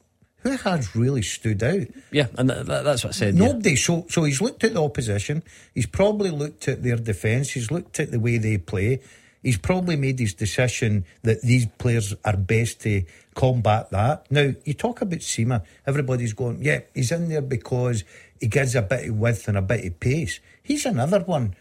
who 0.45 0.57
has 0.59 0.95
really 0.95 1.22
stood 1.22 1.62
out. 1.62 1.86
Yeah, 2.12 2.28
and 2.38 2.49
that, 2.51 2.66
that's 2.66 3.03
what 3.03 3.14
I 3.14 3.16
said. 3.16 3.34
Nobody. 3.34 3.70
Yeah. 3.70 3.76
So 3.76 4.07
so 4.09 4.24
he's 4.24 4.40
looked 4.40 4.62
at 4.62 4.74
the 4.74 4.82
opposition. 4.82 5.42
He's 5.74 5.86
probably 5.86 6.30
looked 6.30 6.68
at 6.68 6.82
their 6.82 6.97
defence. 6.97 7.51
He's 7.51 7.70
looked 7.70 7.99
at 7.99 8.12
the 8.12 8.20
way 8.20 8.38
they 8.38 8.59
play. 8.59 9.01
He's 9.42 9.59
probably 9.59 9.97
made 9.97 10.18
his 10.18 10.32
decision 10.34 11.05
that 11.22 11.42
these 11.42 11.66
players 11.66 12.14
are 12.24 12.36
best 12.36 12.80
to 12.82 13.05
combat 13.34 13.90
that. 13.90 14.30
Now 14.30 14.53
you 14.64 14.74
talk 14.74 15.03
about 15.03 15.18
Sima. 15.20 15.64
Everybody's 15.86 16.32
going, 16.32 16.62
yeah, 16.62 16.80
he's 16.95 17.12
in 17.12 17.28
there 17.28 17.42
because 17.42 18.05
he 18.40 18.47
gives 18.47 18.74
a 18.74 18.82
bit 18.82 19.09
of 19.09 19.16
width 19.16 19.49
and 19.49 19.59
a 19.59 19.62
bit 19.62 19.84
of 19.84 20.01
pace. 20.01 20.40
He's 20.62 20.86
another 20.86 21.20
one 21.20 21.57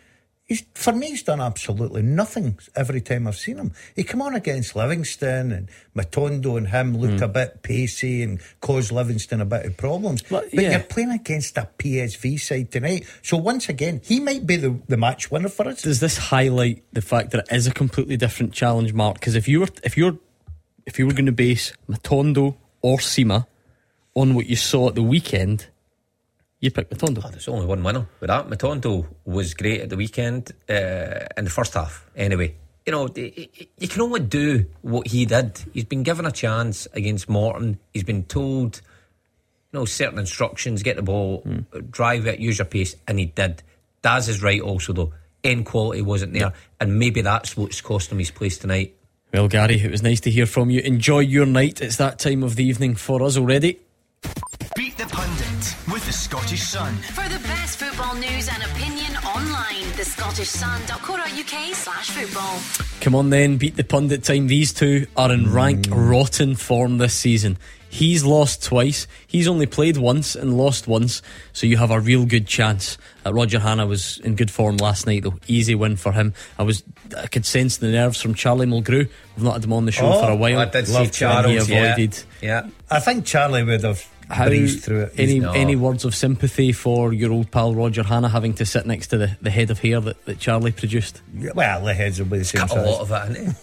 He's 0.53 0.63
for 0.75 0.93
me, 0.93 1.07
he's 1.07 1.23
done 1.23 1.41
absolutely 1.41 2.03
nothing 2.03 2.59
every 2.75 3.01
time 3.01 3.25
I've 3.25 3.37
seen 3.37 3.57
him. 3.57 3.71
He 3.95 4.03
come 4.03 4.21
on 4.21 4.35
against 4.35 4.75
Livingston 4.75 5.51
and 5.51 5.67
Matondo 5.97 6.57
and 6.57 6.67
him 6.67 6.95
looked 6.95 7.19
Hmm. 7.19 7.23
a 7.23 7.27
bit 7.27 7.63
pacey 7.63 8.21
and 8.21 8.39
caused 8.61 8.91
Livingston 8.91 9.41
a 9.41 9.45
bit 9.45 9.65
of 9.65 9.75
problems. 9.77 10.21
But, 10.21 10.51
but 10.51 10.63
yeah. 10.63 10.71
you're 10.73 10.79
playing 10.81 11.09
against 11.09 11.57
a 11.57 11.67
PSV 11.79 12.39
side 12.39 12.71
tonight, 12.71 13.07
so 13.23 13.35
once 13.35 13.67
again, 13.67 14.01
he 14.03 14.19
might 14.19 14.45
be 14.45 14.57
the, 14.57 14.79
the 14.87 14.97
match 14.97 15.31
winner 15.31 15.49
for 15.49 15.67
us. 15.67 15.81
Does 15.81 15.99
this 16.01 16.17
highlight 16.19 16.83
the 16.93 17.01
fact 17.01 17.31
that 17.31 17.47
it 17.49 17.55
is 17.55 17.65
a 17.65 17.71
completely 17.73 18.15
different 18.15 18.53
challenge, 18.53 18.93
Mark? 18.93 19.15
Because 19.15 19.33
if 19.35 19.47
you 19.47 19.61
were 19.61 19.69
if 19.83 19.97
you're 19.97 20.19
if 20.85 20.99
you 20.99 21.07
were 21.07 21.13
going 21.13 21.25
to 21.25 21.31
base 21.31 21.73
Matondo 21.89 22.57
or 22.83 22.99
Sima 22.99 23.47
on 24.13 24.35
what 24.35 24.45
you 24.45 24.55
saw 24.55 24.89
at 24.89 24.93
the 24.93 25.01
weekend, 25.01 25.65
you 26.63 26.71
pick 26.71 26.89
Matondo. 26.89 27.21
Oh, 27.25 27.29
there's 27.29 27.49
only 27.49 27.65
one 27.65 27.83
winner 27.83 28.07
with 28.21 28.29
that. 28.29 28.47
Matondo 28.47 29.05
was 29.25 29.53
great 29.53 29.81
at 29.81 29.89
the 29.89 29.97
weekend 29.97 30.53
uh, 30.69 31.27
in 31.35 31.43
the 31.43 31.49
first 31.49 31.73
half. 31.73 32.09
Anyway, 32.15 32.55
you 32.85 32.93
know, 32.93 33.09
you 33.13 33.87
can 33.89 34.01
only 34.01 34.21
do 34.21 34.65
what 34.81 35.07
he 35.07 35.25
did. 35.25 35.61
He's 35.73 35.83
been 35.83 36.03
given 36.03 36.25
a 36.25 36.31
chance 36.31 36.87
against 36.93 37.27
Morton. 37.27 37.79
He's 37.91 38.05
been 38.05 38.23
told, 38.23 38.81
you 39.73 39.79
know, 39.79 39.83
certain 39.83 40.17
instructions: 40.17 40.83
get 40.83 40.95
the 40.95 41.01
ball, 41.01 41.45
drive 41.91 42.27
it, 42.27 42.39
use 42.39 42.59
your 42.59 42.65
pace, 42.65 42.95
and 43.09 43.19
he 43.19 43.25
did. 43.25 43.61
Daz 44.01 44.29
is 44.29 44.41
right 44.41 44.61
also 44.61 44.93
though. 44.93 45.13
End 45.43 45.65
quality 45.65 46.01
wasn't 46.01 46.31
there, 46.31 46.53
and 46.79 46.97
maybe 46.97 47.19
that's 47.21 47.57
what's 47.57 47.81
cost 47.81 48.09
him 48.09 48.19
his 48.19 48.31
place 48.31 48.57
tonight. 48.57 48.95
Well, 49.33 49.49
Gary, 49.49 49.81
it 49.81 49.91
was 49.91 50.01
nice 50.01 50.21
to 50.21 50.31
hear 50.31 50.45
from 50.45 50.69
you. 50.69 50.79
Enjoy 50.79 51.19
your 51.19 51.45
night. 51.45 51.81
It's 51.81 51.97
that 51.97 52.19
time 52.19 52.41
of 52.41 52.55
the 52.55 52.63
evening 52.63 52.95
for 52.95 53.21
us 53.21 53.35
already. 53.35 53.79
Beat 54.83 54.97
the 54.97 55.05
Pundit 55.05 55.75
with 55.93 56.05
the 56.05 56.11
Scottish 56.11 56.63
Sun. 56.63 56.93
For 56.97 57.23
the 57.29 57.39
best 57.47 57.79
football 57.79 58.15
news 58.15 58.49
and 58.49 58.61
opinion 58.63 59.15
online, 59.25 59.85
thescottishsun.co.uk 59.95 61.73
slash 61.73 62.09
football. 62.09 62.59
Come 62.99 63.15
on 63.15 63.29
then, 63.29 63.55
beat 63.55 63.77
the 63.77 63.85
pundit 63.85 64.25
time. 64.25 64.47
These 64.47 64.73
two 64.73 65.07
are 65.15 65.31
in 65.31 65.53
rank 65.53 65.85
rotten 65.89 66.55
form 66.57 66.97
this 66.97 67.13
season. 67.13 67.57
He's 67.89 68.25
lost 68.25 68.61
twice. 68.61 69.07
He's 69.25 69.47
only 69.47 69.67
played 69.67 69.95
once 69.95 70.35
and 70.35 70.57
lost 70.57 70.85
once, 70.85 71.21
so 71.53 71.65
you 71.65 71.77
have 71.77 71.91
a 71.91 72.01
real 72.01 72.25
good 72.25 72.45
chance. 72.45 72.97
Uh, 73.25 73.33
Roger 73.33 73.59
Hanna 73.59 73.87
was 73.87 74.17
in 74.17 74.35
good 74.35 74.51
form 74.51 74.75
last 74.75 75.07
night, 75.07 75.23
though. 75.23 75.35
Easy 75.47 75.75
win 75.75 75.95
for 75.95 76.11
him. 76.11 76.33
I 76.59 76.63
was, 76.63 76.83
I 77.17 77.27
could 77.27 77.45
sense 77.45 77.77
the 77.77 77.87
nerves 77.87 78.21
from 78.21 78.33
Charlie 78.33 78.65
Mulgrew. 78.65 79.07
We've 79.37 79.45
not 79.45 79.53
had 79.53 79.63
him 79.63 79.71
on 79.71 79.85
the 79.85 79.93
show 79.93 80.11
Oh, 80.11 80.21
for 80.25 80.29
a 80.29 80.35
while. 80.35 80.59
I 80.59 80.65
did 80.65 80.87
see 80.87 80.93
Loved 80.93 81.05
when 81.05 81.13
Charles. 81.13 81.67
He 81.67 81.73
yeah. 81.73 82.09
Yeah. 82.41 82.67
I 82.91 82.99
think 82.99 83.25
Charlie 83.25 83.63
would 83.63 83.83
have 83.83 84.05
How, 84.33 84.47
breezed 84.47 84.83
through 84.83 85.01
it. 85.03 85.13
any 85.17 85.39
No. 85.39 85.51
any 85.51 85.75
words 85.75 86.05
of 86.05 86.15
sympathy 86.15 86.71
for 86.71 87.13
your 87.13 87.31
old 87.31 87.51
pal 87.51 87.73
Roger 87.75 88.03
Hanna 88.03 88.29
having 88.29 88.53
to 88.55 88.65
sit 88.65 88.85
next 88.85 89.07
to 89.07 89.17
the, 89.17 89.37
the 89.41 89.49
head 89.49 89.69
of 89.71 89.79
hair 89.79 89.99
that, 90.01 90.23
that 90.25 90.39
Charlie 90.39 90.71
produced? 90.71 91.21
Yeah, 91.37 91.51
well, 91.55 91.83
the 91.83 91.93
heads 91.93 92.19
will 92.19 92.27
be 92.27 92.37
the 92.39 92.45
same 92.45 92.67
Cut 92.67 92.77
a 92.77 92.81
lot 92.81 93.01
of 93.01 93.11
it, 93.11 93.37
innit? 93.37 93.55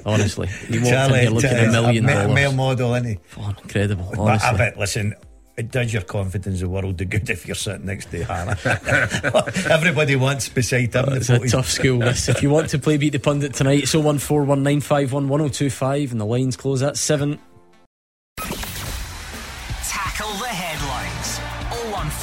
Honestly, 0.06 0.46
he 0.48 0.78
walked 0.78 0.86
in 0.86 0.92
Charlie, 0.92 1.20
here 1.20 1.30
looking 1.30 1.50
at 1.50 1.66
uh, 1.66 1.68
a 1.68 1.72
million 1.72 2.04
ma- 2.06 2.12
dollars. 2.12 2.34
male 2.34 2.52
model, 2.52 2.94
isn't 2.94 3.08
he? 3.08 3.18
Oh, 3.38 3.54
incredible, 3.62 4.06
But 4.10 4.18
uh, 4.18 4.22
honestly. 4.22 4.48
I 4.48 4.56
bet, 4.56 4.78
listen, 4.78 5.14
it 5.56 5.70
does 5.70 5.92
your 5.92 6.02
confidence 6.02 6.60
the 6.60 6.68
world 6.68 6.98
the 6.98 7.04
good 7.06 7.30
if 7.30 7.46
you're 7.46 7.54
sitting 7.54 7.86
next 7.86 8.10
to 8.10 8.22
Hannah. 8.24 8.58
Everybody 9.70 10.16
wants 10.16 10.48
beside 10.50 10.92
him. 10.94 11.08
It's 11.12 11.28
the 11.28 11.36
a 11.36 11.38
footy. 11.38 11.50
tough 11.50 11.70
school, 11.70 11.98
this. 12.00 12.28
If 12.28 12.42
you 12.42 12.50
want 12.50 12.68
to 12.70 12.78
play 12.78 12.96
Beat 12.98 13.12
the 13.12 13.18
Pundit 13.20 13.54
tonight, 13.54 13.84
it's 13.84 13.94
01419511025 13.94 16.10
and 16.12 16.20
the 16.20 16.26
lines 16.26 16.56
close 16.56 16.82
at 16.82 16.96
7. 16.96 17.38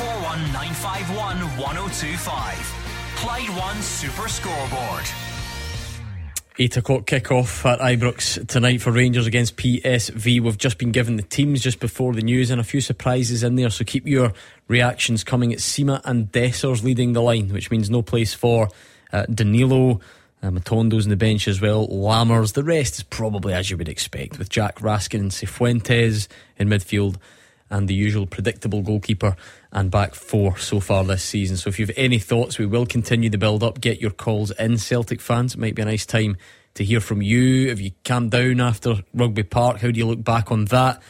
0141 0.01 0.51
951 0.51 1.57
1025. 1.57 3.15
Clyde 3.17 3.49
One 3.49 3.81
Super 3.83 4.27
Scoreboard. 4.27 5.03
8 6.57 6.77
o'clock 6.77 7.05
kick-off 7.05 7.65
at 7.67 7.79
Ibrox 7.79 8.47
tonight 8.47 8.81
for 8.81 8.91
Rangers 8.91 9.27
against 9.27 9.57
PSV. 9.57 10.41
We've 10.41 10.57
just 10.57 10.79
been 10.79 10.91
given 10.91 11.17
the 11.17 11.23
teams 11.23 11.61
just 11.61 11.79
before 11.79 12.13
the 12.13 12.23
news 12.23 12.49
and 12.49 12.59
a 12.59 12.63
few 12.63 12.81
surprises 12.81 13.43
in 13.43 13.57
there, 13.57 13.69
so 13.69 13.85
keep 13.85 14.07
your 14.07 14.33
reactions 14.67 15.23
coming. 15.23 15.51
It's 15.51 15.63
Sima 15.63 16.01
and 16.03 16.31
Dessers 16.31 16.83
leading 16.83 17.13
the 17.13 17.21
line, 17.21 17.49
which 17.49 17.69
means 17.69 17.89
no 17.89 18.01
place 18.01 18.33
for 18.33 18.69
uh, 19.13 19.27
Danilo. 19.27 20.01
Uh, 20.41 20.49
Matondo's 20.49 21.05
in 21.05 21.11
the 21.11 21.15
bench 21.15 21.47
as 21.47 21.61
well. 21.61 21.87
Lammers. 21.87 22.53
The 22.53 22.63
rest 22.63 22.95
is 22.95 23.03
probably 23.03 23.53
as 23.53 23.69
you 23.69 23.77
would 23.77 23.89
expect, 23.89 24.39
with 24.39 24.49
Jack 24.49 24.79
Raskin 24.79 25.19
and 25.19 25.31
Cifuentes 25.31 26.27
in 26.57 26.69
midfield 26.69 27.17
and 27.71 27.87
the 27.87 27.93
usual 27.95 28.27
predictable 28.27 28.81
goalkeeper 28.81 29.35
and 29.71 29.89
back 29.89 30.15
four 30.15 30.57
so 30.57 30.79
far 30.79 31.03
this 31.03 31.23
season. 31.23 31.57
So 31.57 31.69
if 31.69 31.79
you've 31.79 31.91
any 31.95 32.19
thoughts, 32.19 32.57
we 32.57 32.65
will 32.65 32.85
continue 32.85 33.29
the 33.29 33.37
build 33.37 33.63
up. 33.63 33.79
Get 33.79 34.01
your 34.01 34.11
calls 34.11 34.51
in, 34.51 34.77
Celtic 34.77 35.21
fans. 35.21 35.53
It 35.53 35.59
might 35.59 35.75
be 35.75 35.81
a 35.81 35.85
nice 35.85 36.05
time 36.05 36.37
to 36.73 36.83
hear 36.83 36.99
from 36.99 37.21
you. 37.21 37.69
Have 37.69 37.79
you 37.79 37.91
calmed 38.03 38.31
down 38.31 38.59
after 38.59 39.03
Rugby 39.13 39.43
Park? 39.43 39.79
How 39.79 39.91
do 39.91 39.97
you 39.97 40.07
look 40.07 40.23
back 40.23 40.51
on 40.51 40.65
that? 40.65 41.01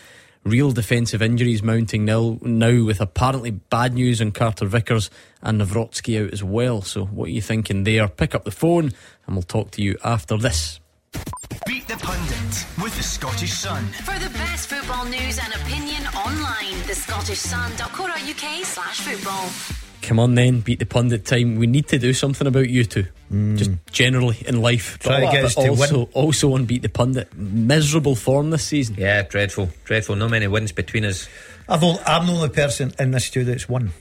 Real 0.43 0.71
defensive 0.71 1.21
injuries 1.21 1.61
mounting 1.61 2.03
now, 2.03 2.39
now 2.41 2.83
with 2.83 2.99
apparently 2.99 3.51
bad 3.51 3.93
news 3.93 4.21
on 4.21 4.31
Carter 4.31 4.65
Vickers 4.65 5.11
and 5.41 5.61
Nawrocki 5.61 6.23
out 6.23 6.33
as 6.33 6.43
well. 6.43 6.81
So 6.81 7.05
what 7.05 7.29
are 7.29 7.31
you 7.31 7.43
thinking 7.43 7.83
there? 7.83 8.07
Pick 8.07 8.33
up 8.33 8.43
the 8.43 8.51
phone 8.51 8.91
and 9.25 9.35
we'll 9.35 9.43
talk 9.43 9.71
to 9.71 9.83
you 9.83 9.97
after 10.03 10.37
this. 10.37 10.80
Beat 11.65 11.87
the 11.87 11.95
Pundit 11.97 12.65
with 12.83 12.95
the 12.97 13.03
Scottish 13.03 13.53
Sun. 13.53 13.85
For 14.03 14.17
the 14.19 14.29
best 14.31 14.67
football 14.69 15.05
news 15.05 15.39
and 15.39 15.53
opinion 15.53 16.03
online, 16.07 16.81
the 16.87 16.95
Scottish 16.95 17.39
thescottishsun.co.uk 17.43 18.65
slash 18.65 18.99
football. 19.01 19.49
Come 20.01 20.19
on 20.19 20.33
then, 20.35 20.61
beat 20.61 20.79
the 20.79 20.85
pundit 20.85 21.25
time. 21.25 21.57
We 21.57 21.67
need 21.67 21.87
to 21.89 21.99
do 21.99 22.13
something 22.13 22.47
about 22.47 22.69
you 22.69 22.83
two. 22.85 23.05
Mm. 23.31 23.57
Just 23.57 23.71
generally 23.91 24.37
in 24.47 24.61
life. 24.61 24.97
Try 24.99 25.19
to 25.19 25.25
But- 25.27 25.31
get 25.31 25.41
but 25.41 25.45
us 25.45 25.55
to 25.55 25.67
also, 25.69 25.97
win. 25.99 26.07
Also 26.13 26.53
on 26.53 26.65
beat 26.65 26.81
the 26.81 26.89
pundit. 26.89 27.33
Miserable 27.37 28.15
form 28.15 28.49
this 28.49 28.63
season. 28.65 28.95
Yeah, 28.97 29.21
dreadful, 29.21 29.69
dreadful. 29.85 30.15
No 30.15 30.27
many 30.27 30.47
wins 30.47 30.71
between 30.71 31.05
us. 31.05 31.27
I've 31.69 31.83
ol- 31.83 32.01
I'm 32.05 32.25
the 32.25 32.33
only 32.33 32.49
person 32.49 32.93
in 32.99 33.11
this 33.11 33.25
studio 33.25 33.51
that's 33.53 33.69
won. 33.69 33.91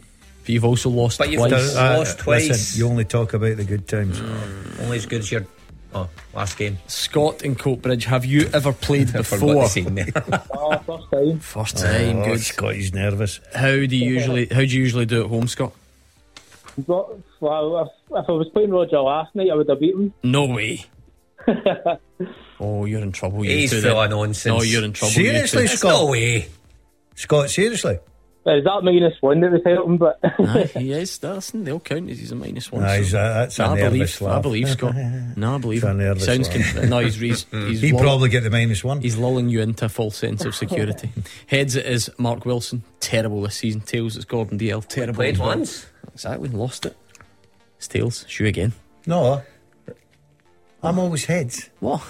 But 0.45 0.49
you've 0.49 0.65
also 0.65 0.89
lost 0.89 1.19
But 1.19 1.31
you've 1.31 1.47
twice. 1.47 1.75
done- 1.75 1.99
Lost 1.99 2.19
twice. 2.21 2.49
Listen, 2.49 2.79
you 2.79 2.89
only 2.89 3.05
talk 3.05 3.35
about 3.35 3.59
the 3.59 3.65
good 3.65 3.87
times. 3.87 4.19
Mm, 4.19 4.81
only 4.85 4.97
as 4.97 5.05
good 5.07 5.21
as 5.21 5.31
your 5.31 5.45
oh 5.95 6.09
last 6.35 6.57
game. 6.59 6.79
Scott 6.87 7.43
in 7.43 7.55
Coatbridge, 7.57 8.05
have 8.05 8.25
you 8.25 8.49
ever 8.53 8.73
played 8.73 9.13
before? 9.13 9.55
the 9.55 9.67
scene 9.69 9.95
there. 9.95 10.07
Ah, 10.53 10.79
first 10.79 11.11
time. 11.11 11.39
First 11.41 11.79
time, 11.79 12.19
oh, 12.19 12.25
good. 12.25 12.41
Scott, 12.41 12.75
he's 12.75 12.93
nervous. 12.93 13.41
How 13.55 13.71
do 13.71 13.97
you 13.97 14.11
usually 14.11 14.47
how 14.47 14.61
do 14.61 14.67
you 14.67 14.81
usually 14.81 15.07
do 15.07 15.23
at 15.25 15.29
home, 15.31 15.49
Scott? 15.49 15.73
But, 16.87 17.09
well, 17.41 17.81
if, 17.83 17.89
if 18.17 18.25
I 18.29 18.33
was 18.33 18.49
playing 18.53 18.71
Roger 18.71 19.01
last 19.01 19.35
night, 19.35 19.49
I 19.51 19.55
would 19.55 19.69
have 19.69 19.81
beaten. 19.81 20.05
him. 20.05 20.15
No 20.23 20.47
way. 20.47 20.85
oh, 22.61 22.85
you're 22.85 23.03
in 23.03 23.13
trouble. 23.13 23.45
You 23.45 23.51
He's 23.51 23.71
two 23.71 23.81
full 23.81 23.95
then. 23.97 24.05
of 24.05 24.11
nonsense. 24.11 24.45
No, 24.57 24.63
you're 24.63 24.85
in 24.85 24.93
trouble. 24.93 25.13
Seriously, 25.13 25.69
two. 25.69 25.77
Scott? 25.77 25.91
no 25.91 26.11
way. 26.11 26.49
Scott, 27.17 27.51
seriously? 27.51 27.99
Well, 28.43 28.57
is 28.57 28.65
that 28.65 28.81
minus 28.83 29.15
one 29.21 29.41
that 29.41 29.53
was 29.53 29.61
helping? 29.65 29.99
But 29.99 30.19
Aye, 30.23 30.71
he 30.79 30.93
is. 30.93 31.23
Listen, 31.23 31.65
they'll 31.65 31.79
count 31.79 32.09
as 32.09 32.19
he's 32.19 32.33
a 32.33 32.35
minus 32.37 32.73
one. 32.73 32.81
Nah, 32.83 32.89
so- 32.89 32.97
he's 32.99 33.13
a- 33.13 33.17
that's 33.17 33.59
a 33.59 33.63
No, 33.63 33.69
I 33.69 33.75
nervous 33.77 34.19
believe. 34.19 34.33
I 34.33 34.41
believe 34.41 34.69
Scott. 34.71 34.95
No, 35.37 35.55
I 35.55 35.59
believe. 35.59 35.79
It's 35.85 35.91
a 35.91 35.95
nervous 35.95 36.25
Sounds. 36.25 36.49
laugh. 36.57 36.75
Con- 36.75 36.89
no, 36.89 36.99
he's 37.01 37.17
he's, 37.17 37.47
he's 37.51 37.81
He 37.83 37.93
lull- 37.93 38.03
probably 38.03 38.29
get 38.31 38.43
the 38.43 38.51
minus 38.51 38.83
one. 38.83 39.01
He's 39.03 39.17
lulling 39.19 39.49
you 39.51 39.61
into 39.61 39.85
a 39.85 39.89
false 39.91 40.17
sense 40.17 40.45
of 40.45 40.55
security. 40.55 41.11
Heads 41.49 41.77
it 41.77 41.85
is 41.85 42.11
Mark 42.19 42.47
Wilson. 42.47 42.83
Terrible 43.01 43.43
this 43.43 43.57
season. 43.57 43.83
Tails 43.83 44.17
it's 44.17 44.25
Gordon 44.25 44.59
Dalziel. 44.59 44.87
Terrible. 44.89 45.15
Played 45.17 45.35
as 45.35 45.39
well. 45.41 45.49
once. 45.49 45.87
Exactly. 46.15 46.49
Lost 46.49 46.87
it. 46.87 46.97
It's 47.77 47.89
Tails. 47.89 48.25
Shoe 48.27 48.47
again. 48.47 48.73
No. 49.07 49.43
I'm 50.83 50.99
always 50.99 51.27
heads. 51.27 51.69
What? 51.81 52.01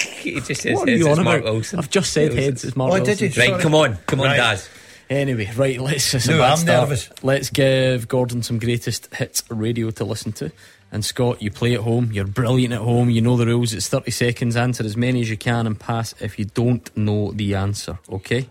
He 0.00 0.40
just 0.40 0.62
says 0.62 0.74
What 0.76 0.88
are 0.88 0.92
heads 0.92 1.00
you 1.00 1.08
as 1.08 1.18
on 1.18 1.24
Mark 1.24 1.40
about? 1.42 1.52
Wilson. 1.54 1.78
I've 1.80 1.90
just 1.90 2.12
said 2.12 2.26
It 2.26 2.34
was- 2.34 2.44
heads. 2.44 2.64
It's 2.64 2.76
Mark 2.76 2.92
Oh, 2.92 2.94
Wilson. 2.94 3.16
did 3.16 3.36
you? 3.36 3.42
Right, 3.42 3.50
Sorry. 3.50 3.62
come 3.62 3.74
on, 3.74 3.96
come 4.06 4.20
on, 4.20 4.26
Right. 4.26 4.36
Daz. 4.36 4.68
Anyway, 5.10 5.50
right, 5.56 5.80
let's. 5.80 6.14
It's 6.14 6.26
No, 6.28 6.42
I'm 6.42 6.56
start. 6.56 6.88
nervous. 6.88 7.10
Let's 7.22 7.50
give 7.50 8.08
Gordon 8.08 8.42
some 8.42 8.58
greatest 8.58 9.14
hits 9.14 9.42
radio 9.50 9.90
to 9.90 10.04
listen 10.04 10.32
to. 10.32 10.50
And 10.90 11.04
Scott, 11.04 11.42
you 11.42 11.50
play 11.50 11.74
at 11.74 11.80
home. 11.80 12.10
You're 12.12 12.26
brilliant 12.26 12.72
at 12.72 12.80
home. 12.80 13.10
You 13.10 13.20
know 13.20 13.36
the 13.36 13.46
rules. 13.46 13.72
It's 13.74 13.88
30 13.88 14.10
seconds. 14.12 14.56
Answer 14.56 14.84
as 14.84 14.96
many 14.96 15.20
as 15.20 15.28
you 15.28 15.36
can 15.36 15.66
and 15.66 15.78
pass 15.78 16.14
if 16.20 16.38
you 16.38 16.44
don't 16.46 16.94
know 16.96 17.32
the 17.32 17.54
answer. 17.54 17.98
Okay? 18.10 18.48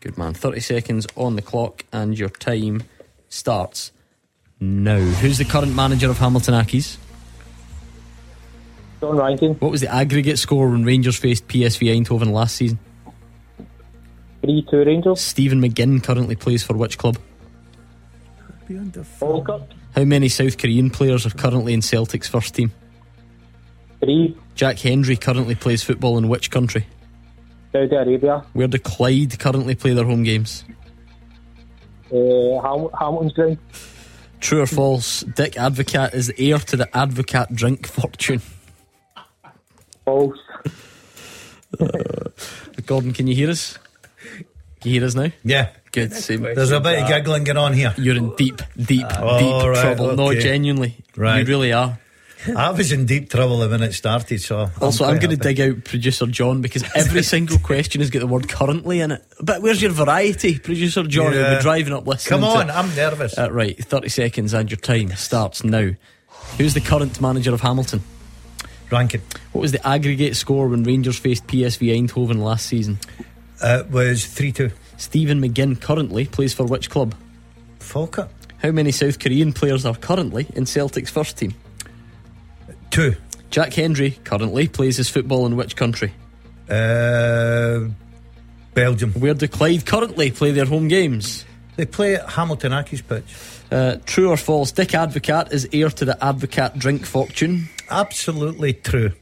Good 0.00 0.16
man. 0.18 0.34
30 0.34 0.60
seconds 0.60 1.06
on 1.16 1.36
the 1.36 1.42
clock, 1.42 1.84
and 1.92 2.18
your 2.18 2.28
time 2.30 2.84
starts 3.28 3.92
now. 4.60 4.98
Who's 4.98 5.38
the 5.38 5.44
current 5.44 5.74
manager 5.74 6.08
of 6.10 6.18
Hamilton 6.18 6.54
Accies? 6.54 6.96
John 9.00 9.16
Rankin, 9.16 9.54
What 9.54 9.70
was 9.70 9.82
the 9.82 9.92
aggregate 9.94 10.38
score 10.38 10.70
when 10.70 10.84
Rangers 10.84 11.16
faced 11.18 11.46
PSV 11.48 11.94
Eindhoven 12.02 12.32
last 12.32 12.56
season? 12.56 12.78
3 14.42 14.66
2 14.70 14.76
Rangers, 14.84 15.20
Stephen 15.20 15.60
McGinn 15.60 16.02
currently 16.02 16.36
plays 16.36 16.62
for 16.62 16.74
which 16.76 16.98
club? 16.98 17.18
Falkirk, 19.18 19.62
How 19.94 20.04
many 20.04 20.28
South 20.28 20.58
Korean 20.58 20.90
players 20.90 21.24
are 21.24 21.30
currently 21.30 21.72
in 21.72 21.82
Celtic's 21.82 22.28
first 22.28 22.54
team? 22.54 22.72
3 24.00 24.36
Jack 24.54 24.78
Hendry 24.78 25.16
currently 25.16 25.54
plays 25.54 25.82
football 25.82 26.18
in 26.18 26.28
which 26.28 26.50
country? 26.50 26.86
Saudi 27.72 27.94
Arabia, 27.94 28.44
Where 28.54 28.68
do 28.68 28.78
Clyde 28.78 29.38
currently 29.38 29.74
play 29.74 29.94
their 29.94 30.04
home 30.04 30.22
games? 30.22 30.64
uh, 32.12 32.60
Ham- 32.62 32.88
Hamilton's 32.98 33.32
ground, 33.32 33.58
True 34.40 34.60
or 34.62 34.66
false? 34.66 35.20
Dick 35.22 35.52
Advocat 35.54 36.14
is 36.14 36.26
the 36.28 36.38
heir 36.50 36.58
to 36.58 36.76
the 36.76 36.86
Advocat 36.86 37.54
drink 37.54 37.86
fortune. 37.86 38.42
False. 40.04 40.38
Gordon, 42.86 43.12
can 43.12 43.26
you 43.26 43.34
hear 43.34 43.50
us? 43.50 43.78
Can 44.80 44.90
you 44.90 45.00
hear 45.00 45.06
us 45.06 45.14
now? 45.14 45.30
Yeah. 45.44 45.70
Good. 45.92 46.12
Same. 46.12 46.42
There's 46.42 46.70
a 46.72 46.80
bit 46.80 47.02
of 47.02 47.08
giggling 47.08 47.44
going 47.44 47.56
on 47.56 47.72
here. 47.72 47.94
You're 47.96 48.16
in 48.16 48.34
deep, 48.36 48.60
deep, 48.76 49.06
Oh, 49.18 49.38
deep 49.38 49.68
right, 49.70 49.80
trouble. 49.96 50.14
No, 50.14 50.34
genuinely. 50.34 50.96
Right. 51.16 51.38
You 51.38 51.44
really 51.46 51.72
are. 51.72 51.98
I 52.54 52.70
was 52.70 52.92
in 52.92 53.06
deep 53.06 53.30
trouble 53.30 53.58
the 53.58 53.68
minute 53.68 53.90
it 53.90 53.94
started, 53.94 54.40
so. 54.40 54.70
Also, 54.80 55.04
I'm, 55.04 55.18
going 55.18 55.30
to 55.30 55.36
dig 55.36 55.58
out 55.60 55.84
producer 55.84 56.26
John 56.26 56.60
because 56.60 56.84
every 56.94 57.22
single 57.24 57.58
question 57.58 58.02
has 58.02 58.10
got 58.10 58.20
the 58.20 58.26
word 58.26 58.48
currently 58.48 59.00
in 59.00 59.10
it. 59.10 59.24
But 59.40 59.62
where's 59.62 59.80
your 59.82 59.90
variety, 59.90 60.58
producer 60.58 61.02
John? 61.04 61.32
You'll 61.32 61.40
Yeah. 61.42 61.56
be 61.56 61.62
driving 61.62 61.94
up 61.94 62.06
listening. 62.06 62.40
Come 62.40 62.44
on, 62.48 62.68
it. 62.68 62.72
I'm 62.72 62.94
nervous. 62.94 63.36
Uh, 63.36 63.50
right, 63.50 63.76
30 63.82 64.08
seconds 64.10 64.52
and 64.54 64.70
your 64.70 64.76
time 64.78 65.08
starts 65.16 65.64
now. 65.64 65.90
Who's 66.58 66.74
the 66.74 66.80
current 66.82 67.20
manager 67.20 67.52
of 67.54 67.62
Hamilton? 67.62 68.02
Rankin. 68.92 69.22
What 69.52 69.62
was 69.62 69.72
the 69.72 69.84
aggregate 69.84 70.36
score 70.36 70.68
when 70.68 70.84
Rangers 70.84 71.18
faced 71.18 71.46
PSV 71.48 72.06
Eindhoven 72.06 72.36
last 72.38 72.66
season? 72.66 72.98
Uh, 73.62 73.82
It 73.84 73.90
was 73.90 74.26
3 74.26 74.52
2. 74.52 74.70
Stephen 74.96 75.40
McGinn 75.40 75.80
currently 75.80 76.26
plays 76.26 76.54
for 76.54 76.64
which 76.64 76.90
club? 76.90 77.14
Falkirk. 77.78 78.28
How 78.62 78.70
many 78.70 78.90
South 78.90 79.18
Korean 79.18 79.52
players 79.52 79.84
are 79.84 79.94
currently 79.94 80.46
in 80.54 80.66
Celtic's 80.66 81.10
first 81.10 81.36
team? 81.38 81.54
Two. 82.90 83.14
Jack 83.50 83.74
Hendry 83.74 84.18
currently 84.24 84.68
plays 84.68 84.96
his 84.96 85.08
football 85.08 85.46
in 85.46 85.56
which 85.56 85.76
country? 85.76 86.12
Uh, 86.68 87.88
Belgium. 88.74 89.12
Where 89.12 89.34
do 89.34 89.46
Clyde 89.46 89.86
currently 89.86 90.30
play 90.30 90.50
their 90.52 90.64
home 90.64 90.88
games? 90.88 91.44
They 91.76 91.86
play 91.86 92.16
at 92.16 92.28
Hamilton 92.30 92.72
Accies 92.72 93.06
pitch. 93.06 93.24
Uh, 93.70 93.96
true 94.06 94.30
or 94.30 94.36
false? 94.36 94.72
Dick 94.72 94.88
Advocat 94.88 95.52
is 95.52 95.68
heir 95.72 95.90
to 95.90 96.04
the 96.04 96.16
Advocat 96.20 96.78
drink 96.78 97.04
fortune. 97.06 97.68
Absolutely 97.90 98.72
true. 98.72 99.12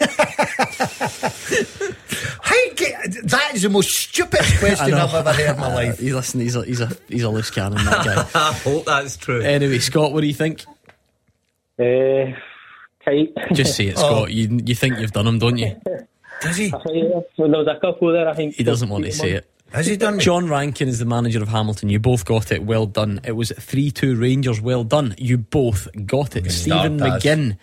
How 2.42 2.54
get, 2.76 3.12
that 3.24 3.52
is 3.54 3.62
the 3.62 3.68
most 3.68 3.90
stupidest 3.94 4.58
question. 4.60 4.94
I've 4.94 5.14
ever 5.14 5.32
heard 5.32 5.54
in 5.54 5.60
my 5.60 5.74
life. 5.74 5.98
He's 5.98 6.14
listen. 6.14 6.40
He's 6.40 6.56
a 6.56 6.64
he's 6.64 6.80
a 6.80 6.88
he's 7.08 7.22
a 7.22 7.28
loose 7.30 7.50
cannon. 7.50 7.84
That 7.84 8.04
guy. 8.04 8.28
I 8.48 8.52
hope 8.52 8.84
that's 8.86 9.16
true. 9.16 9.40
anyway, 9.40 9.78
Scott, 9.78 10.12
what 10.12 10.20
do 10.22 10.26
you 10.26 10.34
think? 10.34 10.64
Uh, 11.78 12.32
tight. 13.04 13.32
Just 13.52 13.76
say 13.76 13.88
it, 13.88 13.94
Oh. 13.98 14.00
Scott. 14.24 14.32
You 14.32 14.60
you 14.64 14.74
think 14.74 14.98
you've 14.98 15.12
done 15.12 15.26
him, 15.26 15.38
don't 15.38 15.58
you? 15.58 15.76
Does 16.40 16.56
he? 16.56 16.70
Well, 16.72 17.24
there 17.36 17.48
was 17.48 17.66
a 17.68 17.80
couple 17.80 18.12
there, 18.12 18.28
I 18.28 18.34
think. 18.34 18.54
He 18.54 18.62
doesn't 18.62 18.88
want 18.88 19.04
to 19.04 19.12
say 19.12 19.32
it. 19.32 19.50
Has 19.72 19.86
he 19.86 19.96
done 19.98 20.16
me? 20.16 20.22
John 20.24 20.48
Rankin 20.48 20.88
is 20.88 20.98
the 20.98 21.04
manager 21.04 21.42
of 21.42 21.48
Hamilton. 21.48 21.90
You 21.90 21.98
both 21.98 22.24
got 22.24 22.50
it. 22.52 22.62
Well 22.62 22.86
done. 22.86 23.20
It 23.24 23.32
was 23.32 23.50
3 23.52 23.90
2 23.90 24.16
Rangers. 24.16 24.60
Well 24.62 24.82
done. 24.82 25.14
You 25.18 25.36
both 25.36 25.88
got 26.06 26.36
it. 26.36 26.50
Stephen. 26.50 26.98
McGinn. 26.98 27.58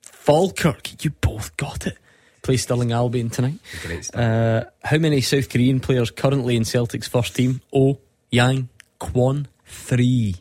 Falkirk. 0.00 1.04
You 1.04 1.10
both 1.20 1.54
got 1.56 1.86
it. 1.86 1.98
Play 2.44 2.56
Stirling 2.58 2.92
Albion 2.92 3.30
tonight. 3.30 3.58
Great. 3.82 4.14
Uh, 4.14 4.64
how 4.84 4.98
many 4.98 5.20
South 5.22 5.48
Korean 5.48 5.80
players 5.80 6.10
currently 6.12 6.54
in 6.56 6.64
Celtic's 6.64 7.08
first 7.08 7.34
team? 7.34 7.60
Oh, 7.72 7.98
Yang 8.30 8.68
Kwon. 9.00 9.46
Three. 9.64 10.36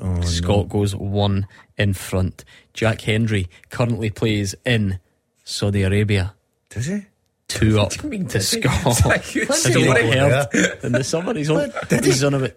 Oh, 0.00 0.20
Scott 0.22 0.68
goes 0.70 0.96
one 0.96 1.46
in 1.78 1.92
front. 1.94 2.44
Jack 2.72 3.02
Hendry 3.02 3.48
currently 3.70 4.10
plays 4.10 4.54
in 4.64 4.98
Saudi 5.44 5.82
Arabia. 5.82 6.34
Does 6.70 6.86
he? 6.86 7.02
Two 7.46 7.78
up 7.78 7.90
do 7.92 7.98
you 8.04 8.08
mean, 8.08 8.26
to? 8.28 8.40
Scott. 8.40 8.86
It's 8.86 9.04
a 9.04 9.18
huge 9.18 9.48
Have 9.48 9.56
you 9.76 9.84
story. 9.84 9.86
not 10.16 10.52
heard? 10.54 10.78
In 10.82 10.92
the 10.92 11.04
summer, 11.04 11.34
he's 11.34 11.50
on, 11.50 11.70
he's 11.90 12.24
on 12.24 12.34
about 12.34 12.52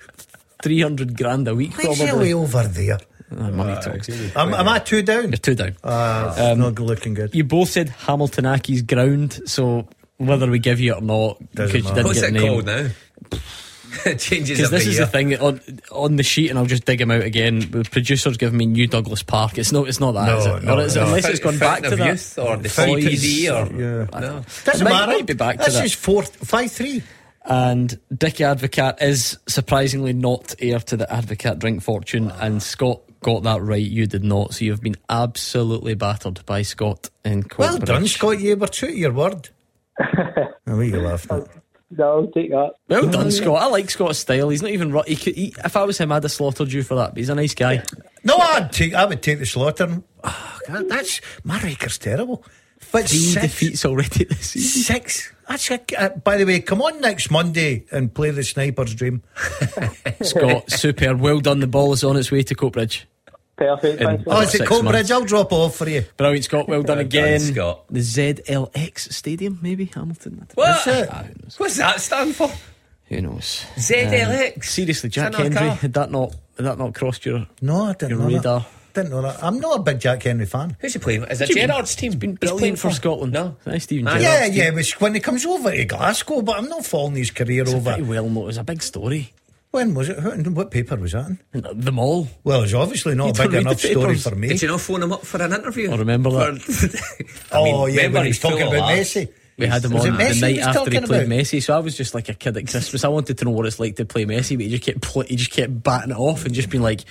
300 0.64 1.16
grand 1.16 1.48
a 1.50 1.54
week, 1.54 1.78
Why 1.78 1.94
probably. 1.94 2.32
over 2.34 2.64
there? 2.64 2.98
Uh, 3.30 3.50
money 3.52 3.74
talks. 3.82 4.10
Am, 4.36 4.54
am 4.54 4.68
I 4.70 4.80
two 4.80 5.02
down? 5.02 5.24
You're 5.30 5.38
two 5.38 5.56
down. 5.56 5.76
Uh, 5.84 6.34
Um, 6.54 6.60
not 6.60 6.80
looking 6.80 7.14
good. 7.14 7.36
You 7.36 7.44
both 7.44 7.70
said 7.70 7.90
Hamilton 7.90 8.46
Accies 8.46 8.86
ground, 8.88 9.40
so 9.46 9.88
whether 10.18 10.50
we 10.50 10.60
give 10.60 10.80
you 10.80 10.94
it 10.94 10.98
or 10.98 11.02
not, 11.02 11.40
because 11.52 11.74
you 11.74 11.82
didn't 11.82 12.06
What's 12.06 12.22
get 12.22 12.30
it 12.30 12.34
the 12.34 12.40
name. 12.40 12.52
called 12.54 12.66
now? 12.66 12.88
it 14.06 14.20
changes 14.20 14.58
Because 14.58 14.72
every 14.74 14.78
this 14.80 14.88
is 14.88 14.98
the 14.98 15.08
thing 15.08 15.36
on 15.40 15.60
on 15.92 16.16
the 16.16 16.24
sheet, 16.24 16.50
and 16.50 16.58
I'll 16.60 16.66
just 16.66 16.86
dig 16.86 17.02
him 17.02 17.12
out 17.12 17.24
again. 17.24 17.60
The 17.72 17.84
producers 17.84 18.38
giving 18.38 18.58
me 18.58 18.66
New 18.66 18.88
Douglas 18.88 19.24
Park. 19.24 19.58
It's 19.58 19.72
not. 19.72 19.88
It's 19.88 20.00
not 20.00 20.14
that. 20.14 20.28
No, 20.28 20.38
is 20.40 20.46
it? 20.46 20.64
no, 20.64 20.76
Or 20.78 20.82
is 20.82 20.96
it? 20.96 21.00
no. 21.00 21.06
Unless 21.08 21.26
it's 21.30 21.40
gone 21.40 21.58
back 21.60 21.82
Fountain 21.84 21.90
to 21.90 21.94
of 21.94 22.00
that. 22.00 22.08
Youth 22.08 22.40
or 22.40 22.58
the 22.58 22.64
Boys. 22.64 23.04
CPD 23.06 23.50
or 23.50 23.82
Yeah. 24.12 24.20
no. 24.20 24.46
Doesn't 24.66 24.88
It 24.88 24.90
might- 24.90 25.00
matter. 25.00 25.12
might 25.14 25.26
be 25.26 25.34
back 25.34 25.58
to 25.60 25.66
this 25.66 25.74
that. 25.76 25.86
is 25.86 25.94
four, 25.94 26.24
five, 26.24 26.72
three. 26.72 27.04
And 27.50 27.98
Dickie 28.16 28.44
Advocat 28.44 29.02
is 29.02 29.38
surprisingly 29.48 30.12
not 30.12 30.54
heir 30.60 30.80
to 30.80 30.98
the 30.98 31.06
Advocat 31.06 31.60
drink 31.60 31.82
fortune, 31.82 32.30
and 32.42 32.62
Scott 32.62 33.02
got 33.22 33.44
that 33.44 33.62
right. 33.62 33.82
You 33.86 34.08
did 34.08 34.24
not, 34.24 34.54
so 34.54 34.66
you've 34.66 34.82
been 34.82 34.96
absolutely 35.10 35.96
battered 35.96 36.46
by 36.46 36.62
Scott 36.62 37.10
in 37.26 37.46
Well 37.58 37.78
Coatbridge. 37.78 37.86
done, 37.86 38.08
Scott. 38.08 38.40
You 38.40 38.56
were 38.58 38.68
true 38.68 38.90
to 38.90 38.98
your 38.98 39.14
word. 39.14 39.50
oh, 40.00 40.06
what 40.66 40.74
are 40.78 40.84
you 40.84 41.00
laughing 41.02 41.38
at? 41.42 41.48
No, 41.90 42.18
I'll 42.18 42.28
take 42.28 42.50
that. 42.50 42.74
Well 42.90 43.08
done, 43.10 43.32
Scott. 43.32 43.62
I 43.62 43.68
like 43.68 43.90
Scott's 43.90 44.20
style. 44.20 44.50
He's 44.50 44.62
not 44.62 44.72
even. 44.72 44.92
ru- 44.92 45.04
He 45.08 45.16
could, 45.16 45.36
he, 45.36 45.56
if 45.64 45.78
I 45.78 45.86
was 45.86 45.98
him, 45.98 46.12
I'd 46.12 46.22
have 46.24 46.32
slaughtered 46.34 46.70
you 46.70 46.84
for 46.84 46.96
that. 46.96 47.12
But 47.12 47.18
he's 47.20 47.30
a 47.30 47.36
nice 47.36 47.54
guy. 47.56 47.82
No, 48.26 48.36
I'd 48.36 48.74
take. 48.74 48.94
I 48.94 49.06
would 49.06 49.22
take 49.24 49.40
the 49.40 49.46
slaughter. 49.46 50.02
Oh, 50.22 50.60
God, 50.68 50.90
that's 50.90 51.22
my 51.46 51.58
record's 51.62 51.98
terrible. 51.98 52.44
But 52.92 53.10
Three 53.10 53.18
six, 53.20 53.42
defeats 53.44 53.86
already 53.86 54.24
this 54.26 54.52
season. 54.52 54.82
six. 54.96 55.34
That's 55.48 55.70
a, 55.72 55.80
uh, 55.98 56.10
by 56.10 56.38
the 56.38 56.46
way, 56.46 56.60
come 56.62 56.82
on 56.82 57.00
next 57.02 57.32
Monday 57.32 57.86
and 57.92 58.14
play 58.14 58.32
the 58.32 58.44
sniper's 58.44 58.94
dream. 58.96 59.24
Scott, 60.22 60.70
super. 60.72 61.16
Well 61.16 61.40
done. 61.40 61.60
The 61.60 61.68
ball 61.68 61.94
is 61.94 62.04
on 62.04 62.18
its 62.18 62.32
way 62.32 62.44
to 62.44 62.56
Coatbridge. 62.56 63.04
Perfect. 63.56 64.02
In- 64.02 64.08
Thanks 64.08 64.24
Oh, 64.28 64.32
very 64.34 64.44
is 64.46 64.56
it 64.56 64.62
Coatbridge? 64.68 65.12
I'll 65.12 65.24
drop 65.26 65.52
off 65.52 65.76
for 65.78 65.90
you. 65.90 66.04
Brilliant, 66.18 66.44
Scott. 66.46 66.68
Well 66.68 66.84
done 66.84 66.98
Well 66.98 67.06
done, 67.08 67.24
again. 67.24 67.40
Scott. 67.40 67.86
The 67.90 68.00
ZLX 68.02 69.14
Stadium, 69.14 69.60
maybe 69.62 69.86
Hamilton. 69.86 70.46
I. 70.50 70.54
What? 70.54 70.88
Is 70.88 70.88
it? 70.88 71.10
Who 71.10 71.24
knows? 71.44 71.56
What's 71.60 71.78
that 71.78 72.00
stand 72.02 72.36
for? 72.36 72.52
Who 73.06 73.22
knows? 73.22 73.66
ZLX. 73.76 74.64
Seriously, 74.66 75.10
Jack 75.10 75.32
Is 75.32 75.38
that 75.38 75.38
not 75.38 75.40
a 75.40 75.44
Hendry, 75.44 75.60
car? 75.60 75.76
had 75.78 75.94
that 75.94 76.12
not 76.12 76.36
had 76.58 76.66
that 76.66 76.78
not 76.78 76.94
crossed 76.94 77.26
your 77.26 77.48
No, 77.62 77.86
I 77.86 77.94
didn't 77.94 78.10
your 78.12 78.20
know 78.20 78.28
radar? 78.36 78.60
that. 78.60 78.68
Didn't 78.98 79.12
know 79.12 79.22
that. 79.22 79.44
I'm 79.44 79.60
not 79.60 79.80
a 79.80 79.84
big 79.84 80.00
Jack 80.00 80.24
Hendry 80.24 80.48
fan. 80.48 80.76
Who's 80.80 80.94
he 80.94 81.00
playing? 81.00 81.24
Is 81.26 81.40
it 81.40 81.50
do 81.50 81.60
you? 81.60 81.68
Gerrard's 81.68 81.96
team? 81.96 82.12
He's 82.14 82.20
been 82.20 82.32
He's 82.32 82.40
brilliant 82.40 82.60
playing 82.60 82.76
for 82.78 82.90
Scotland. 82.92 83.32
No. 83.34 83.56
Nice, 83.66 83.84
Steven 83.84 84.08
Ah, 84.08 84.18
Gerrard. 84.18 84.24
Yeah, 84.24 84.46
yeah. 84.46 84.68
It 84.70 84.74
was 84.74 84.92
when 85.00 85.14
he 85.14 85.20
comes 85.20 85.46
over 85.46 85.70
to 85.72 85.86
Glasgow, 85.86 86.42
but 86.42 86.58
I'm 86.58 86.68
not 86.68 86.84
following 86.86 87.16
his 87.16 87.30
career 87.30 87.62
over. 87.68 87.80
Very 87.80 88.02
well 88.02 88.28
known. 88.28 88.44
It 88.44 88.48
was 88.48 88.58
a 88.58 88.64
big 88.64 88.82
story. 88.82 89.34
When 89.70 89.94
was 89.94 90.10
it? 90.10 90.18
Who- 90.18 90.32
What 90.52 90.72
paper 90.72 90.96
was 90.96 91.12
that 91.12 91.28
in? 91.28 91.40
And 91.54 91.84
Them 91.84 92.00
all. 92.00 92.28
Well, 92.44 92.64
it's 92.64 92.74
obviously 92.74 93.12
You 93.12 93.18
not 93.18 93.40
a 93.40 93.48
big 93.48 93.62
enough 93.62 93.80
story 93.80 94.16
for 94.18 94.34
me. 94.36 94.48
Did 94.48 94.62
you 94.64 94.68
not 94.70 94.82
phone 94.82 95.04
him 95.04 95.12
up 95.12 95.24
for 95.26 95.42
an 95.44 95.54
interview? 95.54 95.92
I 95.92 95.96
remember 95.98 96.32
that. 96.32 96.60
For- 96.62 97.26
oh, 97.52 97.86
yeah, 97.86 97.98
remember 97.98 98.18
when 98.20 98.26
he 98.26 98.30
was 98.30 98.38
he's 98.38 98.40
talking 98.42 98.62
about 98.68 98.80
laughs. 98.80 99.14
Messi. 99.14 99.30
We 99.60 99.66
had 99.68 99.84
him 99.86 99.92
Was 99.94 100.06
on 100.06 100.18
the 100.18 100.24
Messi 100.24 100.34
he 100.34 100.42
night 100.42 100.60
after 100.60 100.80
he 100.92 101.00
played 101.02 101.04
about? 101.24 101.38
Messi. 101.38 101.64
So 101.64 101.76
I 101.76 101.80
was 101.80 101.96
just 101.98 102.14
like 102.16 102.30
a 102.30 102.34
kid 102.34 102.58
at 102.58 102.68
Christmas. 102.68 103.04
I 103.04 103.08
wanted 103.10 103.38
to 103.40 103.46
know 103.46 103.52
what 103.52 103.66
it's 103.68 103.80
like 103.80 103.96
to 103.98 104.06
play 104.06 104.26
Messi, 104.26 104.56
but 104.56 104.66
he 104.66 104.70
just 104.72 104.84
kept 104.84 105.02
pl- 105.02 105.24
he 105.24 105.36
just 105.36 105.52
kept 105.52 105.84
batting 105.84 106.12
it 106.12 106.18
off 106.18 106.46
and 106.46 106.54
just 106.54 106.70
being 106.70 106.84
like, 106.84 107.02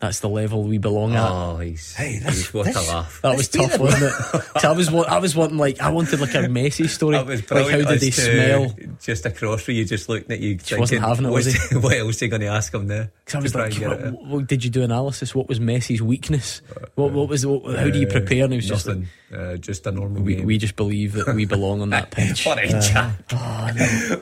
"That's 0.00 0.20
the 0.20 0.28
level 0.28 0.64
we 0.64 0.78
belong 0.78 1.14
at." 1.14 1.30
Oh, 1.30 1.58
he's, 1.58 1.94
Hey, 1.94 2.14
he's 2.24 2.52
what 2.52 2.66
this- 2.66 2.76
a 2.88 2.92
laugh. 2.92 3.20
That 3.22 3.36
was 3.36 3.48
tough, 3.48 3.74
a- 3.78 3.82
wasn't 3.82 4.02
it? 4.04 4.12
'Cause 4.54 4.64
I 4.64 4.72
was, 4.72 4.90
wa- 4.90 5.02
I 5.08 5.18
was 5.18 5.36
wanting 5.36 5.58
like, 5.58 5.80
I 5.80 5.90
wanted 5.90 6.20
like 6.20 6.34
a 6.34 6.38
Messi 6.48 6.88
story. 6.88 7.16
That 7.16 7.26
was 7.26 7.48
like, 7.50 7.70
how 7.70 7.76
did 7.78 8.02
he 8.02 8.08
as 8.08 8.16
to 8.16 8.22
smell? 8.22 8.74
Just 9.00 9.26
across 9.26 9.62
from 9.62 9.74
you, 9.74 9.84
just 9.84 10.08
looking 10.08 10.32
at 10.32 10.40
you. 10.40 10.56
Just 10.56 10.80
wasn't 10.80 11.02
having 11.02 11.26
it, 11.26 11.30
was 11.30 11.46
what's- 11.46 11.68
he? 11.70 11.76
what 11.78 11.96
else 11.96 12.20
are 12.20 12.24
you 12.24 12.30
going 12.30 12.40
to 12.42 12.48
ask 12.48 12.72
him 12.74 12.86
there? 12.88 13.12
Because 13.24 13.34
I 13.34 13.38
was 13.40 13.54
like, 13.54 13.74
what, 13.74 14.00
what- 14.12 14.26
what- 14.26 14.46
did 14.46 14.64
you 14.64 14.70
do 14.70 14.82
analysis? 14.82 15.34
What 15.34 15.48
was 15.48 15.60
Messi's 15.60 16.02
weakness? 16.02 16.62
Uh, 16.74 16.86
what, 16.94 17.12
what 17.12 17.28
was? 17.28 17.46
What, 17.46 17.76
how 17.78 17.88
do 17.90 17.98
you 17.98 18.06
uh, 18.06 18.10
prepare? 18.10 18.44
And 18.44 18.52
he 18.54 18.56
was 18.56 18.66
just 18.68 18.86
like, 18.86 18.98
uh, 19.34 19.56
just 19.56 19.86
a 19.86 19.92
normal 19.92 20.22
we, 20.22 20.36
game. 20.36 20.46
we 20.46 20.58
just 20.58 20.76
believe 20.76 21.12
that 21.12 21.34
we 21.34 21.44
belong 21.44 21.82
on 21.82 21.90
that 21.90 22.10
pitch. 22.10 22.46
What 22.46 22.58
a 22.58 22.68
chat. 22.80 23.12
Oh, 23.32 23.70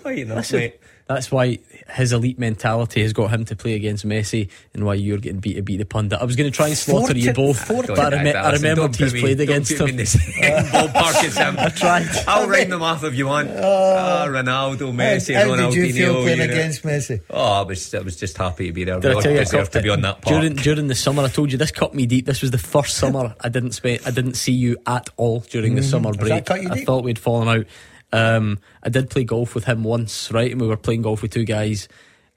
no. 0.04 0.10
You 0.10 0.24
know, 0.24 0.34
Listen, 0.36 0.58
mate. 0.58 0.80
That's 1.08 1.32
why 1.32 1.58
his 1.90 2.12
elite 2.12 2.38
mentality 2.38 3.02
has 3.02 3.12
got 3.12 3.30
him 3.30 3.44
to 3.46 3.56
play 3.56 3.74
against 3.74 4.06
Messi, 4.06 4.50
and 4.74 4.84
why 4.84 4.94
you're 4.94 5.18
getting 5.18 5.40
beat 5.40 5.54
to 5.54 5.62
beat 5.62 5.78
the 5.78 5.84
pundit. 5.84 6.20
I 6.20 6.24
was 6.24 6.36
going 6.36 6.50
to 6.50 6.54
try 6.56 6.68
and 6.68 6.76
slaughter 6.76 7.16
you 7.16 7.32
both, 7.32 7.58
forty- 7.66 7.88
but 7.88 8.12
I, 8.14 8.22
rem- 8.22 8.26
I 8.36 8.38
Alison, 8.38 8.62
remembered 8.62 8.82
don't 8.92 8.96
he's 8.96 9.14
me- 9.14 9.20
played 9.20 9.40
against 9.40 9.70
in 9.72 9.88
him. 9.98 10.06
same 10.06 10.42
ballpark 10.66 11.24
as 11.24 11.36
him. 11.36 11.56
I 11.58 11.68
tried. 11.70 12.06
I'll 12.28 12.46
ring 12.48 12.68
them 12.68 12.82
off 12.82 13.02
if 13.04 13.14
you 13.14 13.26
want. 13.26 13.48
Ah, 13.98 14.26
Ronaldo, 14.28 14.92
Messi, 14.94 15.34
how, 15.34 15.40
how 15.48 15.54
Ronaldinho. 15.56 15.72
did 15.74 15.86
you 15.88 15.92
feel 15.94 16.14
playing 16.22 16.40
you 16.40 16.46
know. 16.46 16.52
against 16.52 16.82
Messi? 16.82 17.20
Oh, 17.30 17.60
I 17.60 17.62
was, 17.62 17.94
I 17.94 18.00
was 18.00 18.16
just 18.16 18.36
happy 18.36 18.66
to 18.68 18.72
be 18.72 18.84
there. 18.84 19.00
Did 19.00 19.16
I 19.16 19.20
tell 19.20 19.32
you 19.32 19.38
deserve 19.38 19.70
to 19.70 19.82
be 19.82 19.88
on 19.90 20.00
that 20.02 20.20
park. 20.22 20.34
during 20.40 20.54
during 20.56 20.86
the 20.88 20.94
summer? 20.94 21.22
I 21.22 21.28
told 21.28 21.50
you 21.52 21.58
this 21.58 21.70
cut 21.70 21.94
me 21.94 22.06
deep. 22.06 22.26
This 22.26 22.40
was 22.42 22.50
the 22.50 22.58
first 22.58 22.96
summer 22.96 23.34
I 23.40 23.48
didn't 23.48 23.72
spend. 23.72 24.00
I 24.06 24.10
didn't 24.10 24.34
see 24.34 24.52
you 24.52 24.76
at 24.86 25.08
all 25.16 25.40
during 25.40 25.74
the 25.74 25.82
summer 25.82 26.12
break. 26.12 26.28
that 26.30 26.46
cut 26.46 26.62
you 26.62 26.68
I 26.70 26.84
thought 26.84 27.04
we'd 27.04 27.18
fallen 27.18 27.48
out. 27.48 27.66
Um, 28.12 28.58
I 28.82 28.88
did 28.88 29.10
play 29.10 29.24
golf 29.24 29.54
with 29.54 29.64
him 29.64 29.84
once, 29.84 30.32
right? 30.32 30.50
And 30.50 30.60
we 30.60 30.66
were 30.66 30.76
playing 30.76 31.02
golf 31.02 31.22
with 31.22 31.32
two 31.32 31.44
guys, 31.44 31.88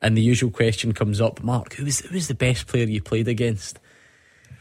and 0.01 0.17
the 0.17 0.21
usual 0.21 0.51
question 0.51 0.93
comes 0.93 1.21
up: 1.21 1.43
Mark, 1.43 1.73
who 1.73 1.85
was 1.85 1.99
who 1.99 2.13
was 2.13 2.27
the 2.27 2.35
best 2.35 2.67
player 2.67 2.85
you 2.85 3.01
played 3.01 3.27
against? 3.27 3.79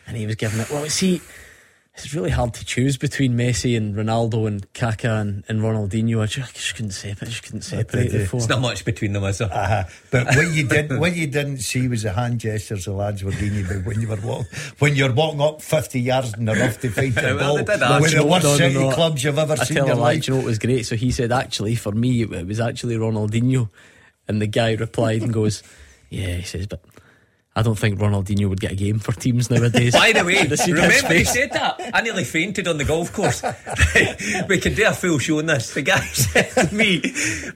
And 0.07 0.17
he 0.17 0.27
was 0.27 0.37
giving 0.37 0.61
it. 0.61 0.71
Well, 0.71 0.89
see, 0.89 1.21
It's 1.95 2.15
really 2.15 2.31
hard 2.31 2.55
to 2.55 2.65
choose 2.65 2.97
between 2.97 3.37
Messi 3.37 3.77
and 3.77 3.95
Ronaldo 3.95 4.47
and 4.47 4.73
Kaká 4.73 5.21
and, 5.21 5.45
and 5.49 5.61
Ronaldinho. 5.61 6.23
I 6.23 6.27
just, 6.27 6.49
I 6.49 6.53
just 6.53 6.75
couldn't 6.77 6.93
separate. 6.93 7.27
I 7.29 7.31
just 7.31 7.43
couldn't 7.43 7.63
separate 7.63 8.11
the 8.13 8.27
four. 8.27 8.39
There's 8.41 8.49
not 8.49 8.61
much 8.63 8.85
between 8.85 9.13
them, 9.13 9.25
is 9.25 9.39
there? 9.39 9.53
Uh-huh. 9.53 9.85
But 10.11 10.27
what 10.29 10.51
you 10.55 10.67
did, 10.67 10.99
what 10.99 11.15
you 11.17 11.27
didn't 11.27 11.59
see 11.59 11.89
was 11.89 12.05
the 12.05 12.13
hand 12.13 12.39
gestures 12.41 12.85
the 12.87 12.93
lads 12.93 13.23
were 13.25 13.33
giving 13.33 13.55
you 13.55 13.65
when 13.83 14.01
you 14.01 14.09
were 14.09 14.21
walking, 14.23 14.47
when 14.79 14.95
you're 14.95 15.13
walking 15.13 15.41
up 15.43 15.61
50 15.61 16.01
yards 16.01 16.33
in 16.35 16.45
the 16.47 16.55
rough 16.55 16.81
to 16.81 16.91
find 16.91 17.13
the 17.15 17.23
Well, 17.23 17.39
ball. 17.39 17.57
they 17.57 17.65
did. 17.65 18.01
With 18.01 18.11
the 18.13 18.17
No, 18.19 18.27
worst 18.27 18.45
no, 18.45 18.51
no, 18.53 18.57
city 18.57 18.75
no. 18.79 18.93
clubs 18.93 19.25
you've 19.25 19.39
ever 19.39 19.53
I 19.55 19.65
seen 19.65 19.77
tell 19.77 19.85
in 19.87 19.91
a 19.91 19.95
your 19.95 20.01
lie, 20.03 20.13
life. 20.15 20.23
do 20.23 20.27
you 20.27 20.35
know 20.39 20.43
what 20.45 20.47
was 20.47 20.59
great? 20.61 20.87
So 20.87 20.97
he 20.97 21.11
said, 21.11 21.33
actually, 21.33 21.75
for 21.75 21.93
me, 21.93 22.23
it 22.23 22.47
was 22.47 22.61
actually 22.61 22.97
Ronaldinho. 22.97 23.69
And 24.29 24.41
the 24.41 24.47
guy 24.47 24.75
replied 24.75 25.23
and 25.23 25.33
goes, 25.35 25.63
Yeah, 26.09 26.35
he 26.37 26.43
says, 26.43 26.67
but 26.67 26.83
I 27.61 27.63
don't 27.63 27.79
think 27.79 27.99
Ronaldinho 27.99 28.49
would 28.49 28.59
get 28.59 28.73
a 28.73 28.75
game 28.75 28.99
for 28.99 29.13
teams 29.13 29.51
nowadays. 29.51 29.93
By 29.93 30.13
the 30.13 30.25
way, 30.25 30.37
Should 30.37 30.51
have 30.51 30.61
seen 30.61 30.77
his 30.77 30.85
remember 30.87 31.13
he 31.15 31.25
said 31.25 31.53
that? 31.53 31.91
I 31.93 32.01
nearly 32.01 32.25
fainted 32.25 32.67
on 32.67 32.79
the 32.79 32.87
golf 32.87 33.13
course. 33.13 33.43
we 34.49 34.59
could 34.59 34.75
do 34.77 34.87
a 34.87 34.95
full 34.95 35.19
show 35.19 35.41
on 35.41 35.47
this. 35.47 35.75
The 35.75 35.83
guy 35.83 36.01
said 36.01 36.69
to 36.69 36.75
me, 36.75 37.03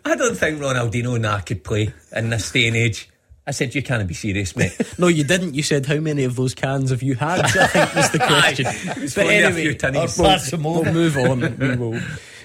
I 0.04 0.14
don't 0.14 0.36
think 0.36 0.60
Ronaldinho 0.60 1.16
and 1.16 1.26
I 1.26 1.40
could 1.40 1.64
play 1.64 1.94
in 2.14 2.28
this 2.28 2.52
day 2.52 2.66
and 2.66 2.76
age. 2.76 3.08
I 3.46 3.52
said, 3.52 3.74
You 3.74 3.82
can't 3.82 4.06
be 4.06 4.12
serious, 4.12 4.54
mate. 4.56 4.78
No, 4.98 5.08
you 5.08 5.24
didn't. 5.24 5.54
You 5.54 5.62
said, 5.62 5.86
How 5.86 6.00
many 6.00 6.24
of 6.24 6.36
those 6.36 6.54
cans 6.54 6.90
have 6.90 7.02
you 7.02 7.14
had? 7.14 7.40
I 7.40 7.48
think 7.66 7.94
was 7.94 8.10
the 8.10 8.18
question. 8.18 8.66
Aye, 8.66 9.00
was 9.00 9.14
but 9.14 9.26
anyway, 9.26 9.74
few 9.74 9.90
we'll, 9.90 10.08
Pass 10.28 10.50
them 10.50 10.66
over. 10.66 10.82
we'll 10.82 10.92
move 10.92 11.16
on. 11.16 11.56
We 11.58 11.76
will, 11.76 12.00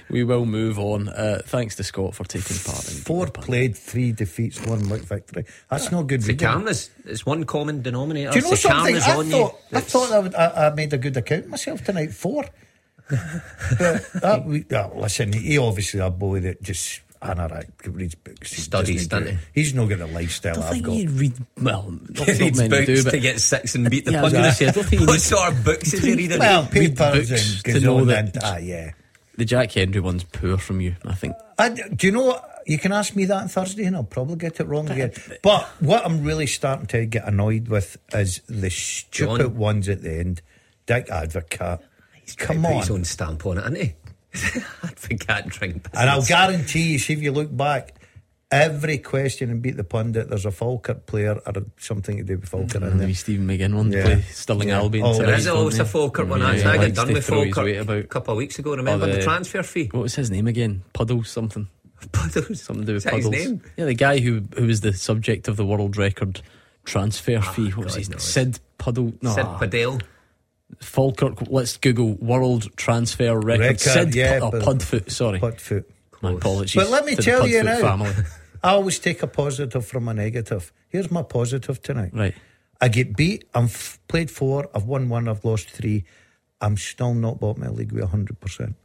we 0.10 0.24
will 0.24 0.46
move 0.46 0.80
on. 0.80 1.10
Uh, 1.10 1.42
thanks 1.46 1.76
to 1.76 1.84
Scott 1.84 2.16
for 2.16 2.24
taking 2.24 2.58
part 2.58 2.88
in 2.90 2.96
Four 2.98 3.28
played, 3.28 3.78
three 3.78 4.12
defeats, 4.12 4.60
one 4.66 4.88
white 4.90 5.02
victory. 5.02 5.46
That's 5.70 5.92
not 5.92 6.08
good 6.08 6.22
The 6.22 6.30
reading. 6.34 6.48
cameras, 6.48 6.90
it's 7.06 7.26
one 7.26 7.44
common 7.46 7.82
denominator. 7.82 8.32
Do 8.32 8.38
you 8.38 8.44
know 8.44 8.50
the 8.52 8.58
something? 8.58 8.96
I 8.96 9.00
thought, 9.00 9.26
you. 9.72 9.78
I 9.78 9.82
thought 9.82 10.12
I, 10.12 10.20
would, 10.20 10.36
I, 10.36 10.68
I 10.68 10.74
made 10.74 10.94
a 10.94 10.98
good 10.98 11.16
account 11.18 11.44
of 11.46 11.50
myself 11.50 11.84
tonight. 11.84 12.12
Four. 12.14 12.46
but 13.10 14.12
that 14.22 14.44
week, 14.46 14.72
oh, 14.74 14.92
listen, 14.96 15.34
he 15.34 15.58
obviously 15.58 16.00
a 16.00 16.10
boy 16.10 16.40
that 16.42 16.62
just 16.62 17.02
anorak 17.22 17.66
reads 17.86 18.16
books. 18.16 18.54
He 18.54 18.62
Studies, 18.62 19.08
doesn't 19.08 19.26
doesn't 19.26 19.40
He's 19.54 19.74
not 19.74 19.90
got 19.90 19.98
the 20.00 20.08
lifestyle 20.08 20.52
I 20.54 20.56
don't 20.56 20.64
I've 20.66 20.72
think 20.74 20.86
got. 20.86 20.94
you 20.96 21.10
read 21.10 21.34
well. 21.60 21.92
Not, 21.92 22.18
not 22.20 22.28
He 22.30 22.44
reads 22.44 22.58
many 22.60 22.70
books 22.70 22.86
do, 22.86 23.04
but 23.04 23.10
to 23.12 23.20
get 23.20 23.42
six 23.42 23.76
and 23.76 23.90
beat 23.90 24.06
the 24.06 24.12
Yeah, 24.12 24.20
I 24.20 24.22
pundit. 24.30 24.40
gonna 24.60 24.70
I 24.70 24.74
don't 24.74 24.84
think 24.86 25.02
what 25.08 25.20
sort 25.20 25.52
of 25.52 25.66
books 25.66 25.94
is 25.94 26.04
he 26.04 26.16
reading? 26.16 26.40
Well, 26.40 26.70
read 26.72 26.96
papers 26.98 27.30
books 27.30 27.64
and 27.66 27.76
to 27.76 27.80
know 27.82 28.06
that- 28.06 28.38
ah, 28.44 28.58
yeah. 28.58 28.92
The 29.40 29.46
Jack 29.46 29.72
Hendry 29.72 30.02
one's 30.02 30.26
poor 30.26 30.58
from 30.58 30.82
you. 30.82 30.98
I 31.06 31.14
think. 31.14 31.34
I, 31.58 31.70
do 31.70 32.08
you 32.08 32.12
know 32.12 32.26
what? 32.26 32.62
You 32.66 32.78
can 32.78 32.92
ask 32.92 33.16
me 33.16 33.24
that 33.24 33.38
on 33.44 33.48
Thursday 33.48 33.86
and 33.86 33.96
I'll 33.96 34.04
probably 34.04 34.36
get 34.36 34.60
it 34.60 34.68
wrong 34.68 34.90
again. 34.90 35.14
But 35.42 35.64
what 35.80 36.06
I'm 36.06 36.26
really 36.26 36.46
starting 36.46 36.88
to 36.88 37.06
get 37.06 37.26
annoyed 37.26 37.70
with 37.70 37.96
is 38.14 38.42
the 38.50 38.70
stupid 38.70 39.38
John. 39.40 39.56
ones 39.56 39.88
at 39.88 40.02
the 40.02 40.12
end. 40.12 40.42
Dick 40.88 41.08
Advocat. 41.08 41.80
Come 42.36 42.64
Put 42.64 42.66
on. 42.66 42.78
his 42.80 42.90
own 42.92 43.06
stamp 43.06 43.46
on 43.46 43.58
it, 43.60 43.62
hasn't 43.62 43.78
he? 43.78 43.94
Advocate 44.84 45.48
drink. 45.48 45.88
And 45.94 46.10
I'll 46.10 46.22
guarantee 46.26 46.92
you, 46.92 47.00
see 47.00 47.14
if 47.14 47.22
you 47.22 47.32
look 47.32 47.56
back, 47.56 47.94
every 48.52 48.98
question 48.98 49.50
and 49.52 49.62
beat 49.62 49.78
the 49.78 49.84
pundit, 49.84 50.30
there's 50.30 50.46
a 50.46 50.52
Falkirk 50.52 51.06
player 51.06 51.40
or 51.46 51.54
something 51.78 52.18
to 52.18 52.24
do 52.24 52.38
with 52.38 52.50
Falkirk 52.50 52.82
in 52.82 52.98
Maybe 52.98 53.06
there. 53.06 53.14
Stephen 53.16 53.48
McGinn 53.48 53.76
one 53.76 53.92
to 53.92 53.98
Yeah. 53.98 54.04
play 54.06 54.22
Stirling 54.32 54.70
Yeah. 54.70 54.78
Albion. 54.80 55.06
Oh, 55.06 55.14
tonight, 55.14 55.26
There 55.28 55.36
is 55.36 55.46
don't 55.46 55.58
always 55.58 55.80
a 55.80 55.86
Falkirk 55.86 56.28
one. 56.30 56.40
Yeah, 56.42 56.50
actually. 56.50 56.66
I 56.72 56.78
got 56.88 56.94
done 56.96 57.14
with 57.14 57.26
throw 57.26 57.42
his 57.44 57.46
weight 57.46 57.76
Falkirk 57.76 57.84
about. 57.84 57.98
a 58.00 58.04
couple 58.08 58.32
of 58.34 58.38
weeks 58.38 58.60
ago. 58.60 58.76
Remember 58.76 59.06
Oh, 59.06 59.10
the 59.10 59.18
the- 59.18 59.22
transfer 59.24 59.64
fee? 59.64 59.90
What 59.92 60.02
was 60.04 60.16
his 60.16 60.32
name 60.32 60.48
again? 60.48 60.82
Puddles 60.94 61.30
something. 61.30 61.68
Puddles. 62.12 62.62
Something 62.62 62.86
to 62.86 62.88
do 62.88 62.94
with 62.94 62.98
Is 62.98 63.04
that 63.06 63.14
his 63.16 63.26
puddles. 63.26 63.46
name? 63.46 63.62
Yeah, 63.78 63.86
the 63.86 63.94
guy 63.94 64.20
who 64.20 64.44
who 64.58 64.66
was 64.68 64.82
the 64.82 64.94
subject 64.94 65.48
of 65.48 65.58
the 65.58 65.66
world 65.66 65.98
record 65.98 66.42
transfer 66.86 67.38
ah, 67.38 67.52
fee. 67.52 67.70
What 67.72 67.86
was 67.86 67.96
his 67.96 68.10
name? 68.10 68.20
Sid 68.20 68.60
Puddle. 68.78 69.14
No, 69.22 69.36
Sid 69.36 69.46
Padell. 69.46 70.02
Falkirk. 70.80 71.40
Let's 71.50 71.78
Google 71.78 72.14
world 72.16 72.76
transfer 72.78 73.38
record. 73.38 73.60
Record, 73.62 73.80
Sid 73.82 74.16
yeah, 74.16 74.40
Pu- 74.40 74.46
oh, 74.46 74.52
Puddefoot. 74.52 75.12
Sorry, 75.12 75.40
Puddefoot. 75.40 75.84
my 76.22 76.32
apologies. 76.32 76.76
But 76.82 76.90
let 76.90 77.06
me 77.06 77.16
tell 77.16 77.46
you 77.48 77.64
now, 77.64 77.80
family. 77.80 78.12
I 78.64 78.72
always 78.72 79.00
take 79.00 79.24
a 79.24 79.28
positive 79.28 79.86
from 79.86 80.08
a 80.08 80.14
negative. 80.14 80.72
Here's 80.90 81.10
my 81.12 81.22
positive 81.24 81.82
tonight. 81.82 82.12
Right. 82.14 82.36
I 82.82 82.88
get 82.88 83.16
beat. 83.16 83.46
I'm 83.54 83.66
f- 83.66 84.00
played 84.08 84.32
four. 84.32 84.70
I've 84.74 84.86
won 84.86 85.10
one. 85.10 85.28
I've 85.28 85.44
lost 85.46 85.70
three. 85.70 86.06
I'm 86.62 86.78
still 86.78 87.14
not 87.14 87.40
bought 87.40 87.58
my 87.58 87.68
league 87.70 87.92
with 87.92 88.10
hundred 88.10 88.40
percent 88.40 88.76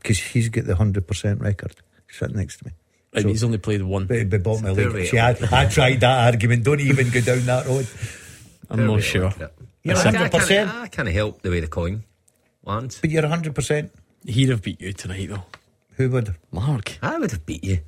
because 0.00 0.18
he's 0.18 0.48
got 0.48 0.64
the 0.64 0.76
hundred 0.76 1.06
percent 1.06 1.40
record 1.40 1.74
sitting 2.08 2.36
next 2.36 2.58
to 2.58 2.66
me. 2.66 2.72
Right, 3.14 3.22
So- 3.22 3.28
he's 3.28 3.44
only 3.44 3.58
played 3.58 3.82
one. 3.82 4.06
But 4.06 4.16
he 4.18 4.24
bought 4.24 4.62
my 4.62 4.70
league. 4.70 5.06
See, 5.08 5.18
I, 5.18 5.36
I 5.52 5.66
tried 5.66 6.00
that 6.00 6.32
argument. 6.32 6.64
Don't 6.64 6.80
even 6.80 7.10
go 7.10 7.20
down 7.20 7.44
that 7.46 7.66
road. 7.66 7.86
I'm 8.70 8.86
not 8.86 9.02
sure. 9.02 9.32
You're 9.82 9.96
I 9.98 10.02
can't- 10.12 10.32
100%. 10.32 10.68
I 10.82 10.88
can't 10.88 11.08
help 11.08 11.42
the 11.42 11.50
way 11.50 11.60
the 11.60 11.66
coin 11.68 12.04
lands. 12.64 12.98
But 13.00 13.10
you're 13.10 13.26
hundred 13.26 13.54
percent. 13.54 13.92
He'd 14.26 14.48
have 14.48 14.62
beat 14.62 14.80
you 14.80 14.92
tonight, 14.94 15.28
though. 15.28 15.44
Who 15.96 16.08
would? 16.10 16.34
Mark. 16.50 16.98
I 17.02 17.18
would 17.18 17.30
have 17.30 17.44
beat 17.44 17.62
you. 17.62 17.80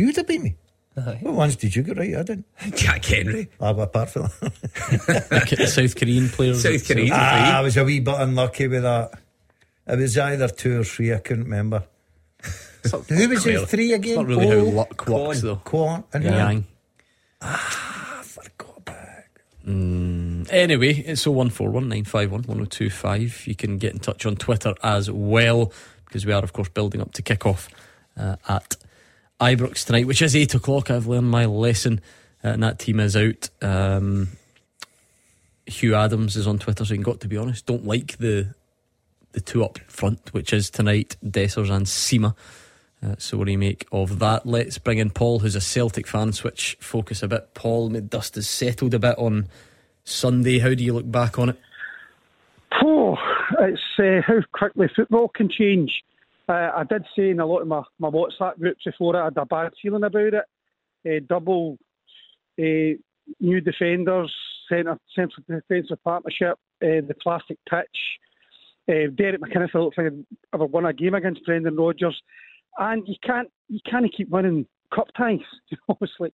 You'd 0.00 0.16
have 0.16 0.26
beat 0.26 0.42
me. 0.42 0.56
What 0.94 1.34
ones 1.34 1.56
did 1.56 1.74
you 1.76 1.82
get 1.82 1.96
right? 1.96 2.14
I 2.16 2.22
didn't. 2.22 2.44
Jack 2.76 3.04
Hendry. 3.04 3.48
Ah, 3.60 3.72
but 3.72 3.82
apart 3.82 4.10
from 4.10 4.22
that. 4.40 5.68
South 5.74 5.96
Korean 5.96 6.28
players. 6.28 6.62
South 6.62 6.74
at 6.74 6.84
Korean. 6.96 7.10
Ah, 7.12 7.58
I 7.58 7.60
was 7.62 7.76
a 7.76 7.84
wee 7.84 8.00
bit 8.00 8.14
unlucky 8.18 8.66
with 8.68 8.82
that. 8.82 9.12
It 9.86 9.98
was 9.98 10.18
either 10.18 10.48
two 10.48 10.80
or 10.80 10.84
three. 10.84 11.12
I 11.14 11.18
couldn't 11.18 11.44
remember. 11.44 11.84
Who 13.08 13.28
was 13.28 13.44
Well, 13.46 13.62
it? 13.62 13.68
Three 13.68 13.92
again? 13.92 14.10
It's 14.12 14.16
not 14.18 14.26
really 14.26 14.48
how 14.48 14.54
Oh, 14.54 14.64
luck 14.64 15.06
works, 15.06 15.42
though. 15.42 15.56
Kwon 15.56 16.02
and 16.12 16.24
Yang. 16.24 16.64
I 17.42 18.22
forgot 18.24 18.84
back. 18.84 19.30
Anyway, 19.66 20.94
it's 21.06 21.24
01419511025. 21.26 23.46
You 23.46 23.54
can 23.54 23.78
get 23.78 23.92
in 23.92 23.98
touch 24.00 24.26
on 24.26 24.36
Twitter 24.36 24.74
as 24.82 25.10
well 25.10 25.72
because 26.06 26.26
we 26.26 26.32
are, 26.32 26.42
of 26.42 26.52
course, 26.52 26.68
building 26.68 27.00
up 27.00 27.12
to 27.14 27.22
kick 27.22 27.46
off 27.46 27.68
uh, 28.16 28.36
at 28.48 28.76
Ibrox 29.40 29.86
tonight, 29.86 30.06
which 30.06 30.22
is 30.22 30.36
8 30.36 30.54
o'clock. 30.54 30.90
I've 30.90 31.06
learned 31.06 31.30
my 31.30 31.46
lesson 31.46 32.00
uh, 32.44 32.48
and 32.48 32.62
that 32.62 32.78
team 32.78 33.00
is 33.00 33.16
out. 33.16 33.48
Um, 33.62 34.28
Hugh 35.66 35.94
Adams 35.94 36.36
is 36.36 36.46
on 36.46 36.58
Twitter 36.58 36.84
saying, 36.84 37.02
Got 37.02 37.20
to 37.20 37.28
be 37.28 37.36
honest, 37.36 37.66
don't 37.66 37.86
like 37.86 38.18
the 38.18 38.54
the 39.32 39.40
two 39.40 39.64
up 39.64 39.78
front, 39.86 40.34
which 40.34 40.52
is 40.52 40.70
tonight, 40.70 41.16
Dessers 41.24 41.70
and 41.70 41.86
Sima. 41.86 42.34
Uh, 43.00 43.14
so 43.16 43.38
what 43.38 43.46
do 43.46 43.52
you 43.52 43.58
make 43.58 43.86
of 43.92 44.18
that? 44.18 44.44
Let's 44.44 44.76
bring 44.78 44.98
in 44.98 45.10
Paul, 45.10 45.38
who's 45.38 45.54
a 45.54 45.60
Celtic 45.60 46.06
fan. 46.06 46.32
Switch 46.32 46.76
focus 46.80 47.22
a 47.22 47.28
bit. 47.28 47.54
Paul, 47.54 47.90
the 47.90 48.00
dust 48.00 48.34
has 48.34 48.48
settled 48.48 48.92
a 48.92 48.98
bit 48.98 49.16
on 49.18 49.48
Sunday. 50.02 50.58
How 50.58 50.74
do 50.74 50.82
you 50.82 50.92
look 50.92 51.10
back 51.10 51.38
on 51.38 51.50
it? 51.50 51.56
Oh, 52.82 53.16
it's 53.60 53.80
uh, 53.98 54.20
how 54.26 54.40
quickly 54.52 54.88
football 54.94 55.28
can 55.28 55.48
change. 55.48 56.02
Uh, 56.50 56.72
I 56.74 56.82
did 56.82 57.06
say 57.16 57.30
in 57.30 57.38
a 57.38 57.46
lot 57.46 57.60
of 57.60 57.68
my, 57.68 57.82
my 58.00 58.10
WhatsApp 58.10 58.58
groups 58.58 58.82
before 58.84 59.14
I 59.16 59.24
had 59.24 59.36
a 59.36 59.46
bad 59.46 59.70
feeling 59.80 60.02
about 60.02 60.34
it. 60.34 60.44
Uh, 61.06 61.24
double 61.28 61.78
uh, 62.58 62.98
new 63.38 63.60
defenders, 63.64 64.34
centre 64.68 64.98
central 65.14 65.44
defensive 65.48 66.02
partnership, 66.02 66.58
uh, 66.82 67.06
the 67.06 67.14
plastic 67.22 67.56
pitch. 67.70 67.86
Uh, 68.88 69.14
Derek 69.14 69.40
McInnes, 69.40 69.70
don't 69.70 69.94
I've 69.96 70.24
ever 70.52 70.66
won 70.66 70.86
a 70.86 70.92
game 70.92 71.14
against 71.14 71.44
Brendan 71.44 71.76
Rodgers, 71.76 72.20
and 72.78 73.06
you 73.06 73.14
can't 73.22 73.48
you 73.68 73.78
can't 73.88 74.12
keep 74.12 74.28
winning 74.28 74.66
cup 74.92 75.06
ties. 75.16 75.38
Obviously, 75.88 76.32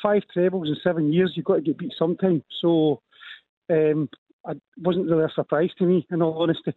five 0.00 0.22
trebles 0.32 0.68
in 0.68 0.76
seven 0.84 1.12
years, 1.12 1.32
you've 1.34 1.44
got 1.46 1.56
to 1.56 1.60
get 1.62 1.78
beat 1.78 1.92
sometime. 1.98 2.44
So. 2.60 3.02
Um, 3.68 4.08
it 4.48 4.60
wasn't 4.76 5.10
really 5.10 5.24
a 5.24 5.28
surprise 5.34 5.70
to 5.76 5.84
me, 5.84 6.06
in 6.08 6.22
all 6.22 6.40
honesty. 6.40 6.72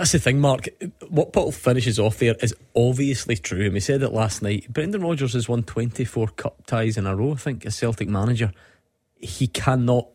That's 0.00 0.12
the 0.12 0.18
thing, 0.18 0.40
Mark. 0.40 0.66
What 1.10 1.34
Paul 1.34 1.52
finishes 1.52 1.98
off 1.98 2.20
there 2.20 2.34
is 2.40 2.54
obviously 2.74 3.36
true. 3.36 3.66
And 3.66 3.74
we 3.74 3.80
said 3.80 4.02
it 4.02 4.14
last 4.14 4.40
night. 4.40 4.72
Brendan 4.72 5.02
Rodgers 5.02 5.34
has 5.34 5.46
won 5.46 5.62
24 5.62 6.28
cup 6.28 6.64
ties 6.64 6.96
in 6.96 7.06
a 7.06 7.14
row, 7.14 7.32
I 7.32 7.34
think, 7.34 7.66
as 7.66 7.76
Celtic 7.76 8.08
manager. 8.08 8.50
He 9.16 9.46
cannot 9.46 10.08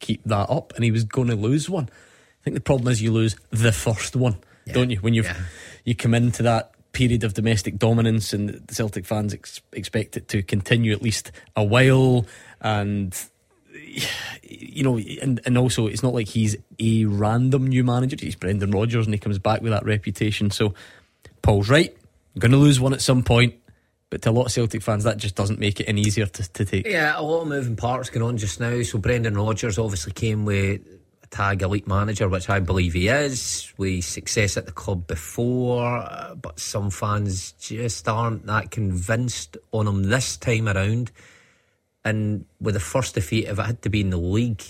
keep 0.00 0.22
that 0.24 0.50
up, 0.50 0.74
and 0.74 0.84
he 0.84 0.90
was 0.90 1.04
going 1.04 1.28
to 1.28 1.34
lose 1.34 1.70
one. 1.70 1.84
I 1.88 2.44
think 2.44 2.56
the 2.56 2.60
problem 2.60 2.92
is 2.92 3.00
you 3.00 3.10
lose 3.10 3.36
the 3.48 3.72
first 3.72 4.16
one, 4.16 4.36
don't 4.66 4.90
you? 4.90 4.98
When 4.98 5.14
you 5.14 5.22
have 5.22 5.48
you 5.84 5.94
come 5.94 6.12
into 6.12 6.42
that 6.42 6.72
period 6.92 7.24
of 7.24 7.32
domestic 7.32 7.78
dominance, 7.78 8.34
and 8.34 8.50
the 8.50 8.74
Celtic 8.74 9.06
fans 9.06 9.32
ex- 9.32 9.62
expect 9.72 10.18
it 10.18 10.28
to 10.28 10.42
continue 10.42 10.92
at 10.92 11.00
least 11.00 11.32
a 11.56 11.64
while, 11.64 12.26
and 12.60 13.18
you 14.42 14.82
know, 14.82 14.98
and, 14.98 15.40
and 15.44 15.58
also 15.58 15.86
it's 15.86 16.02
not 16.02 16.14
like 16.14 16.28
he's 16.28 16.56
a 16.78 17.04
random 17.04 17.66
new 17.66 17.84
manager. 17.84 18.16
He's 18.18 18.36
Brendan 18.36 18.70
Rodgers 18.70 19.06
and 19.06 19.14
he 19.14 19.18
comes 19.18 19.38
back 19.38 19.62
with 19.62 19.72
that 19.72 19.84
reputation. 19.84 20.50
So 20.50 20.74
Paul's 21.42 21.68
right. 21.68 21.96
I'm 22.34 22.40
going 22.40 22.52
to 22.52 22.58
lose 22.58 22.80
one 22.80 22.92
at 22.92 23.00
some 23.00 23.22
point. 23.22 23.54
But 24.08 24.22
to 24.22 24.30
a 24.30 24.32
lot 24.32 24.46
of 24.46 24.52
Celtic 24.52 24.82
fans, 24.82 25.04
that 25.04 25.16
just 25.16 25.34
doesn't 25.34 25.58
make 25.58 25.80
it 25.80 25.84
any 25.84 26.00
easier 26.02 26.26
to, 26.26 26.52
to 26.52 26.64
take. 26.64 26.86
Yeah, 26.86 27.18
a 27.18 27.22
lot 27.22 27.42
of 27.42 27.48
moving 27.48 27.74
parts 27.74 28.08
going 28.08 28.22
on 28.22 28.36
just 28.36 28.60
now. 28.60 28.80
So 28.82 28.98
Brendan 28.98 29.36
Rodgers 29.36 29.78
obviously 29.78 30.12
came 30.12 30.44
with 30.44 30.80
a 31.24 31.26
tag 31.26 31.62
elite 31.62 31.88
manager, 31.88 32.28
which 32.28 32.48
I 32.48 32.60
believe 32.60 32.92
he 32.92 33.08
is. 33.08 33.72
With 33.76 34.04
success 34.04 34.56
at 34.56 34.66
the 34.66 34.72
club 34.72 35.08
before, 35.08 35.84
uh, 35.84 36.36
but 36.36 36.60
some 36.60 36.90
fans 36.90 37.52
just 37.52 38.08
aren't 38.08 38.46
that 38.46 38.70
convinced 38.70 39.56
on 39.72 39.88
him 39.88 40.04
this 40.04 40.36
time 40.36 40.68
around. 40.68 41.10
And 42.06 42.46
with 42.60 42.74
the 42.74 42.80
first 42.80 43.16
defeat, 43.16 43.48
if 43.48 43.58
it 43.58 43.66
had 43.66 43.82
to 43.82 43.90
be 43.90 44.00
in 44.00 44.10
the 44.10 44.16
league, 44.16 44.62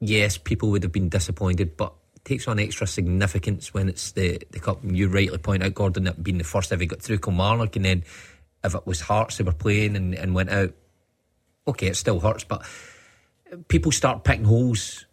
yes, 0.00 0.38
people 0.38 0.70
would 0.70 0.82
have 0.82 0.90
been 0.90 1.10
disappointed. 1.10 1.76
But 1.76 1.92
takes 2.24 2.48
on 2.48 2.58
extra 2.58 2.86
significance 2.86 3.74
when 3.74 3.88
it's 3.88 4.12
the, 4.12 4.40
the 4.50 4.60
cup. 4.60 4.82
And 4.82 4.96
you 4.96 5.08
rightly 5.08 5.36
point 5.36 5.62
out, 5.62 5.74
Gordon, 5.74 6.04
that 6.04 6.22
being 6.22 6.38
the 6.38 6.44
first 6.44 6.72
ever 6.72 6.84
got 6.86 7.02
through 7.02 7.18
Kilmarnock, 7.18 7.76
and 7.76 7.84
then 7.84 8.04
if 8.64 8.74
it 8.74 8.86
was 8.86 9.02
Hearts 9.02 9.36
they 9.36 9.44
were 9.44 9.52
playing 9.52 9.94
and, 9.94 10.14
and 10.14 10.34
went 10.34 10.48
out, 10.48 10.72
okay, 11.68 11.88
it 11.88 11.96
still 11.96 12.20
hurts, 12.20 12.44
but 12.44 12.64
people 13.68 13.92
start 13.92 14.24
picking 14.24 14.44
holes 14.44 15.04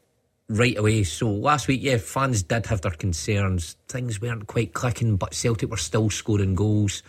right 0.47 0.77
away. 0.77 1.03
So 1.03 1.29
last 1.29 1.67
week, 1.67 1.81
yeah, 1.83 1.97
fans 1.97 2.43
did 2.43 2.67
have 2.67 2.81
their 2.81 2.91
concerns. 2.91 3.75
Things 3.87 4.21
weren't 4.21 4.47
quite 4.47 4.73
clicking, 4.73 5.17
but 5.17 5.33
Celtic 5.33 5.69
were 5.69 5.77
still 5.77 6.09
scoring 6.09 6.55
goals. 6.55 7.03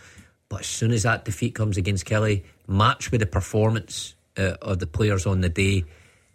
But 0.51 0.59
as 0.59 0.67
soon 0.67 0.91
as 0.91 1.03
that 1.03 1.23
defeat 1.23 1.55
comes 1.55 1.77
against 1.77 2.05
Killie, 2.05 2.43
matched 2.67 3.09
with 3.09 3.21
the 3.21 3.25
performance 3.25 4.15
uh, 4.35 4.55
of 4.61 4.79
the 4.79 4.85
players 4.85 5.25
on 5.25 5.39
the 5.39 5.47
day, 5.47 5.85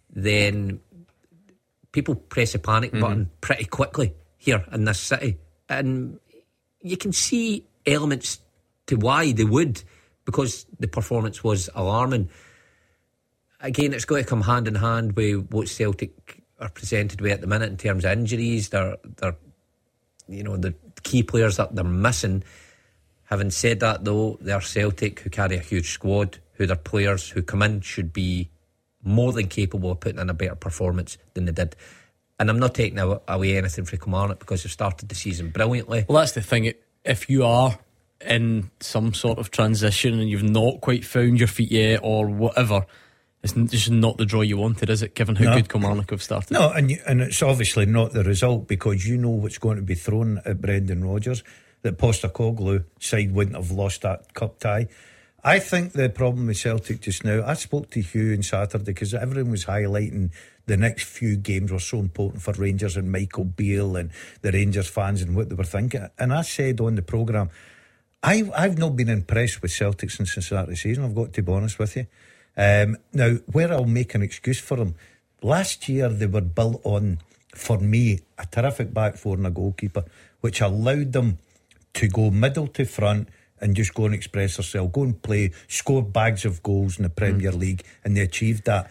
then 0.08 0.80
people 1.92 2.14
press 2.14 2.54
a 2.54 2.58
panic 2.58 2.92
mm-hmm. 2.92 3.00
button 3.02 3.30
pretty 3.42 3.66
quickly 3.66 4.14
here 4.38 4.64
in 4.72 4.84
this 4.84 4.98
city. 4.98 5.36
And 5.68 6.18
you 6.80 6.96
can 6.96 7.12
see 7.12 7.66
elements 7.84 8.40
to 8.86 8.96
why 8.96 9.32
they 9.32 9.44
would, 9.44 9.82
because 10.24 10.64
the 10.80 10.88
performance 10.88 11.44
was 11.44 11.68
alarming. 11.74 12.30
Again, 13.60 13.92
it's 13.92 14.06
going 14.06 14.24
to 14.24 14.30
come 14.30 14.40
hand 14.40 14.66
in 14.66 14.76
hand 14.76 15.14
with 15.14 15.50
what 15.50 15.68
Celtic 15.68 16.42
are 16.58 16.70
presented 16.70 17.20
with 17.20 17.32
at 17.32 17.42
the 17.42 17.46
minute 17.46 17.68
in 17.68 17.76
terms 17.76 18.06
of 18.06 18.12
injuries. 18.12 18.70
They're, 18.70 18.96
they're 19.18 19.36
you 20.26 20.42
know, 20.42 20.56
the 20.56 20.74
key 21.02 21.22
players 21.22 21.58
that 21.58 21.74
they're 21.74 21.84
missing. 21.84 22.44
Having 23.26 23.50
said 23.50 23.80
that, 23.80 24.04
though, 24.04 24.38
they're 24.40 24.60
Celtic 24.60 25.20
who 25.20 25.30
carry 25.30 25.56
a 25.56 25.60
huge 25.60 25.90
squad, 25.90 26.38
who 26.54 26.66
their 26.66 26.76
players 26.76 27.28
who 27.30 27.42
come 27.42 27.62
in 27.62 27.80
should 27.80 28.12
be 28.12 28.50
more 29.02 29.32
than 29.32 29.48
capable 29.48 29.92
of 29.92 30.00
putting 30.00 30.20
in 30.20 30.30
a 30.30 30.34
better 30.34 30.54
performance 30.54 31.18
than 31.34 31.44
they 31.46 31.52
did. 31.52 31.76
And 32.38 32.50
I'm 32.50 32.58
not 32.58 32.74
taking 32.74 32.98
away 32.98 33.56
anything 33.56 33.84
from 33.84 33.98
Kilmarnock 33.98 34.38
because 34.38 34.62
they've 34.62 34.72
started 34.72 35.08
the 35.08 35.14
season 35.14 35.50
brilliantly. 35.50 36.04
Well, 36.08 36.18
that's 36.18 36.32
the 36.32 36.42
thing. 36.42 36.72
If 37.04 37.30
you 37.30 37.44
are 37.44 37.78
in 38.20 38.70
some 38.80 39.14
sort 39.14 39.38
of 39.38 39.50
transition 39.50 40.18
and 40.20 40.28
you've 40.28 40.42
not 40.42 40.80
quite 40.80 41.04
found 41.04 41.38
your 41.38 41.48
feet 41.48 41.70
yet 41.70 42.00
or 42.02 42.28
whatever, 42.28 42.86
it's 43.42 43.52
just 43.52 43.90
not 43.90 44.18
the 44.18 44.26
draw 44.26 44.42
you 44.42 44.56
wanted, 44.56 44.90
is 44.90 45.02
it? 45.02 45.14
Given 45.14 45.36
how 45.36 45.44
no. 45.44 45.54
good 45.56 45.68
Kilmarnock 45.68 46.10
have 46.10 46.22
started. 46.22 46.52
No, 46.52 46.70
and 46.70 46.90
you, 46.90 46.98
and 47.06 47.20
it's 47.20 47.42
obviously 47.42 47.86
not 47.86 48.12
the 48.12 48.24
result 48.24 48.66
because 48.66 49.06
you 49.06 49.16
know 49.16 49.30
what's 49.30 49.58
going 49.58 49.76
to 49.76 49.82
be 49.82 49.94
thrown 49.94 50.40
at 50.44 50.60
Brendan 50.60 51.04
Rodgers. 51.04 51.42
That 51.86 51.98
Postecoglou 51.98 52.82
side 52.98 53.32
wouldn't 53.32 53.54
have 53.54 53.70
lost 53.70 54.02
that 54.02 54.34
cup 54.34 54.58
tie. 54.58 54.88
I 55.44 55.60
think 55.60 55.92
the 55.92 56.08
problem 56.08 56.48
with 56.48 56.56
Celtic 56.56 57.00
just 57.00 57.22
now, 57.22 57.44
I 57.46 57.54
spoke 57.54 57.90
to 57.90 58.00
Hugh 58.00 58.34
on 58.34 58.42
Saturday 58.42 58.82
because 58.82 59.14
everyone 59.14 59.52
was 59.52 59.66
highlighting 59.66 60.32
the 60.66 60.76
next 60.76 61.04
few 61.04 61.36
games 61.36 61.70
were 61.70 61.78
so 61.78 62.00
important 62.00 62.42
for 62.42 62.54
Rangers 62.54 62.96
and 62.96 63.12
Michael 63.12 63.44
Beale 63.44 63.94
and 63.94 64.10
the 64.42 64.50
Rangers 64.50 64.88
fans 64.88 65.22
and 65.22 65.36
what 65.36 65.48
they 65.48 65.54
were 65.54 65.62
thinking. 65.62 66.08
And 66.18 66.34
I 66.34 66.42
said 66.42 66.80
on 66.80 66.96
the 66.96 67.02
programme, 67.02 67.50
I've, 68.20 68.50
I've 68.50 68.78
not 68.78 68.96
been 68.96 69.08
impressed 69.08 69.62
with 69.62 69.70
Celtic 69.70 70.10
since 70.10 70.34
the 70.34 70.42
start 70.42 70.64
of 70.64 70.70
the 70.70 70.76
season, 70.76 71.04
I've 71.04 71.14
got 71.14 71.32
to 71.34 71.42
be 71.42 71.52
honest 71.52 71.78
with 71.78 71.94
you. 71.94 72.08
Um, 72.56 72.96
now, 73.12 73.36
where 73.52 73.72
I'll 73.72 73.84
make 73.84 74.16
an 74.16 74.22
excuse 74.22 74.58
for 74.58 74.76
them, 74.76 74.96
last 75.40 75.88
year 75.88 76.08
they 76.08 76.26
were 76.26 76.40
built 76.40 76.80
on, 76.82 77.20
for 77.54 77.78
me, 77.78 78.18
a 78.36 78.46
terrific 78.46 78.92
back 78.92 79.16
four 79.16 79.36
and 79.36 79.46
a 79.46 79.50
goalkeeper, 79.50 80.04
which 80.40 80.60
allowed 80.60 81.12
them 81.12 81.38
to 81.96 82.08
go 82.08 82.30
middle 82.30 82.66
to 82.68 82.84
front 82.84 83.28
and 83.60 83.74
just 83.74 83.94
go 83.94 84.04
and 84.04 84.14
express 84.14 84.56
themselves, 84.56 84.92
go 84.92 85.02
and 85.02 85.20
play, 85.22 85.50
score 85.66 86.02
bags 86.02 86.44
of 86.44 86.62
goals 86.62 86.98
in 86.98 87.02
the 87.02 87.10
Premier 87.10 87.50
mm. 87.50 87.58
League, 87.58 87.82
and 88.04 88.16
they 88.16 88.20
achieved 88.20 88.64
that. 88.64 88.90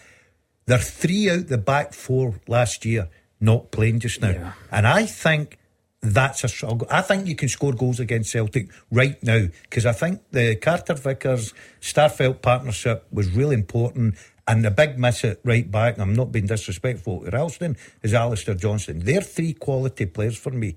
They're 0.65 0.79
three 0.79 1.29
out 1.29 1.47
the 1.47 1.59
back 1.59 1.93
four 1.93 2.35
last 2.47 2.83
year, 2.85 3.09
not 3.39 3.71
playing 3.71 3.99
just 3.99 4.21
now. 4.21 4.31
Yeah. 4.31 4.51
And 4.71 4.87
I 4.87 5.05
think 5.05 5.59
that's 6.01 6.43
a 6.43 6.47
struggle. 6.47 6.87
I 6.89 7.01
think 7.01 7.27
you 7.27 7.35
can 7.35 7.49
score 7.49 7.73
goals 7.73 7.99
against 7.99 8.31
Celtic 8.31 8.69
right 8.91 9.21
now 9.23 9.47
because 9.63 9.85
I 9.85 9.91
think 9.91 10.21
the 10.31 10.55
Carter 10.55 10.95
Vickers 10.95 11.53
Starfelt 11.81 12.41
partnership 12.41 13.05
was 13.11 13.29
really 13.29 13.55
important. 13.55 14.15
And 14.47 14.63
the 14.63 14.69
big 14.69 14.99
miss 14.99 15.25
at 15.25 15.39
right 15.43 15.69
back, 15.69 15.97
I'm 15.97 16.13
not 16.13 16.31
being 16.31 16.45
disrespectful 16.45 17.21
to 17.21 17.31
Ralston, 17.31 17.77
is 18.03 18.13
Alistair 18.13 18.53
Johnston. 18.53 18.99
They're 18.99 19.21
three 19.21 19.53
quality 19.53 20.05
players 20.05 20.37
for 20.37 20.51
me. 20.51 20.75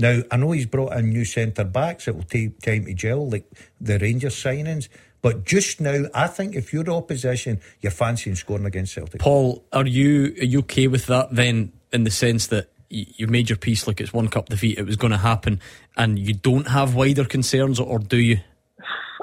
Now, 0.00 0.22
I 0.30 0.38
know 0.38 0.52
he's 0.52 0.66
brought 0.66 0.94
in 0.94 1.10
new 1.10 1.26
centre 1.26 1.64
backs. 1.64 2.08
It 2.08 2.16
will 2.16 2.22
take 2.22 2.60
time 2.60 2.86
to 2.86 2.94
gel, 2.94 3.28
like 3.28 3.44
the 3.80 3.98
Rangers 3.98 4.34
signings. 4.34 4.88
But 5.20 5.44
just 5.44 5.80
now, 5.80 6.04
I 6.14 6.26
think 6.26 6.56
if 6.56 6.72
you're 6.72 6.84
the 6.84 6.94
opposition, 6.94 7.60
you're 7.82 7.92
fancying 7.92 8.34
scoring 8.34 8.64
against 8.64 8.94
Celtic. 8.94 9.20
Paul, 9.20 9.62
are 9.72 9.86
you 9.86 10.34
are 10.40 10.44
you 10.44 10.60
okay 10.60 10.88
with 10.88 11.06
that 11.06 11.34
then? 11.34 11.72
In 11.92 12.04
the 12.04 12.10
sense 12.10 12.46
that 12.46 12.70
you've 12.88 13.30
made 13.30 13.50
your 13.50 13.58
piece 13.58 13.86
like 13.86 14.00
it's 14.00 14.12
one 14.12 14.28
cup 14.28 14.48
defeat, 14.48 14.78
it 14.78 14.86
was 14.86 14.96
going 14.96 15.10
to 15.10 15.18
happen, 15.18 15.60
and 15.96 16.18
you 16.18 16.32
don't 16.32 16.68
have 16.68 16.94
wider 16.94 17.24
concerns, 17.24 17.80
or 17.80 17.98
do 17.98 18.16
you? 18.16 18.38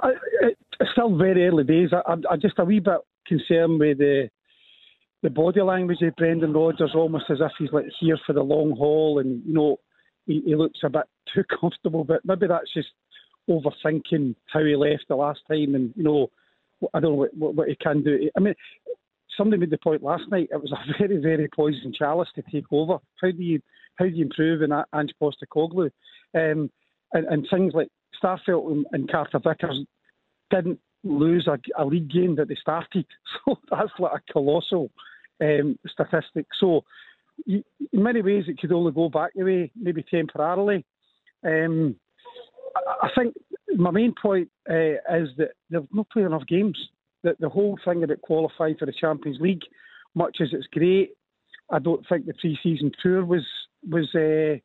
I, 0.04 0.12
it's 0.42 0.92
still 0.92 1.16
very 1.16 1.48
early 1.48 1.64
days. 1.64 1.90
I, 1.94 2.12
am 2.12 2.24
just 2.42 2.60
a 2.60 2.66
wee 2.66 2.80
bit 2.80 3.00
concerned 3.26 3.80
with 3.80 3.98
the 3.98 4.30
the 5.24 5.30
body 5.32 5.62
language 5.62 6.02
of 6.02 6.16
Brendan 6.16 6.54
Rodgers, 6.54 6.92
almost 6.94 7.26
as 7.30 7.40
if 7.42 7.52
he's 7.58 7.72
like 7.72 7.86
here 8.00 8.20
for 8.28 8.34
the 8.34 8.44
long 8.44 8.76
haul, 8.78 9.20
and 9.20 9.42
you 9.46 9.54
know 9.54 9.80
he, 10.28 10.42
he 10.46 10.56
looks 10.56 10.80
a 10.84 10.90
bit 10.90 11.06
too 11.34 11.44
comfortable. 11.60 12.04
But 12.04 12.26
maybe 12.26 12.48
that's 12.48 12.74
just 12.74 12.90
overthinking 13.50 14.36
how 14.52 14.64
he 14.64 14.76
left 14.76 15.06
the 15.08 15.16
last 15.16 15.40
time, 15.50 15.76
and 15.76 15.94
you 15.96 16.04
know, 16.04 16.30
I 16.94 17.00
don't 17.00 17.12
know 17.12 17.18
what, 17.18 17.36
what, 17.36 17.56
what 17.56 17.70
he 17.70 17.76
can 17.76 18.04
do. 18.04 18.30
I 18.36 18.40
mean, 18.40 18.54
somebody 19.38 19.60
made 19.60 19.70
the 19.70 19.78
point 19.78 20.04
last 20.04 20.24
night. 20.30 20.50
It 20.52 20.62
was 20.62 20.72
a 20.72 20.94
very, 21.00 21.18
very 21.18 21.48
poison 21.48 21.94
chalice 21.98 22.30
to 22.36 22.44
take 22.52 22.66
over. 22.72 22.98
How 23.22 23.32
do 23.32 23.44
you 23.44 23.62
how 23.96 24.06
do 24.06 24.12
you 24.12 24.26
improve 24.26 24.62
in 24.62 24.72
Ange 24.72 25.14
Postecoglou? 25.22 25.90
Um, 26.36 26.70
and, 27.14 27.26
and 27.28 27.48
things 27.50 27.74
like 27.74 27.88
Starfelt 28.22 28.72
and, 28.72 28.86
and 28.92 29.12
Carter 29.12 29.40
Vickers 29.40 29.80
didn't 30.52 30.80
lose 31.04 31.48
a, 31.48 31.58
a, 31.82 31.86
league 31.86 32.10
game 32.10 32.36
that 32.36 32.48
they 32.48 32.58
started. 32.60 33.06
So 33.46 33.58
that's 33.72 33.92
like 33.98 34.12
a 34.12 34.34
colossal 34.34 34.92
um, 35.42 35.80
statistic. 35.90 36.46
So 36.60 36.84
in 37.46 37.64
many 37.94 38.22
ways, 38.22 38.46
it 38.48 38.60
could 38.60 38.72
only 38.72 38.92
go 38.92 39.10
back 39.10 39.32
the 39.36 39.44
way, 39.44 39.72
maybe 39.76 40.04
temporarily. 40.04 40.86
Um, 41.46 41.96
I 43.02 43.10
think 43.18 43.36
my 43.76 43.92
main 43.92 44.14
point 44.20 44.50
uh, 44.70 44.74
is 45.20 45.30
that 45.38 45.52
they've 45.70 45.88
not 45.94 46.10
played 46.10 46.26
enough 46.26 46.48
games. 46.48 46.78
That 47.24 47.40
the 47.40 47.50
whole 47.50 47.78
thing 47.84 48.04
about 48.04 48.22
qualifying 48.22 48.76
for 48.78 48.86
the 48.86 48.94
Champions 48.94 49.40
League, 49.40 49.64
much 50.16 50.38
as 50.42 50.50
it's 50.52 50.68
great, 50.68 51.12
I 51.72 51.80
don't 51.80 52.06
think 52.08 52.26
the 52.26 52.34
pre-season 52.34 52.92
tour 53.02 53.26
was 53.26 53.46
was 53.90 54.06
uh, 54.16 54.60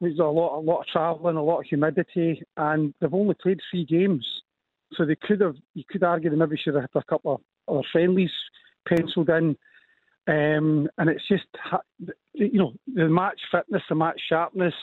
was 0.00 0.18
a 0.18 0.24
lot 0.24 0.58
a 0.58 0.60
lot 0.60 0.80
of 0.80 0.86
travelling, 0.86 1.36
a 1.36 1.42
lot 1.42 1.60
of 1.60 1.66
humidity, 1.66 2.42
and 2.56 2.94
they've 3.00 3.12
only 3.12 3.34
played 3.34 3.60
three 3.70 3.84
games. 3.84 4.26
So 4.94 5.04
they 5.04 5.16
could 5.16 5.40
have 5.40 5.56
you 5.74 5.84
could 5.88 6.02
argue 6.02 6.30
they 6.30 6.36
maybe 6.36 6.56
should 6.56 6.74
have 6.74 6.84
had 6.84 7.00
a 7.00 7.04
couple 7.04 7.34
of 7.34 7.40
other 7.68 7.86
friendlies 7.92 8.30
penciled 8.88 9.28
in. 9.30 9.56
Um, 10.26 10.88
and 10.96 11.10
it's 11.10 11.26
just 11.28 11.44
you 12.32 12.58
know 12.58 12.72
the 12.92 13.08
match 13.08 13.40
fitness, 13.52 13.82
the 13.88 13.94
match 13.94 14.20
sharpness, 14.28 14.74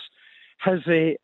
has 0.59 0.79
a 0.87 1.17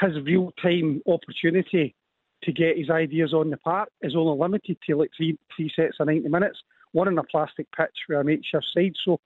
his 0.00 0.22
real 0.24 0.52
time 0.62 1.02
opportunity 1.06 1.94
to 2.42 2.52
get 2.52 2.76
his 2.76 2.90
ideas 2.90 3.32
on 3.32 3.50
the 3.50 3.56
park 3.56 3.88
is 4.02 4.14
only 4.14 4.38
limited 4.38 4.76
to 4.86 4.96
like 4.96 5.10
three 5.16 5.38
three 5.56 5.70
sets 5.74 5.96
of 6.00 6.06
ninety 6.06 6.28
minutes, 6.28 6.58
one 6.92 7.08
in 7.08 7.18
a 7.18 7.22
plastic 7.24 7.66
pitch 7.76 7.96
with 8.08 8.18
a 8.18 8.24
makeshift 8.24 8.66
side. 8.74 8.94
So, 9.04 9.20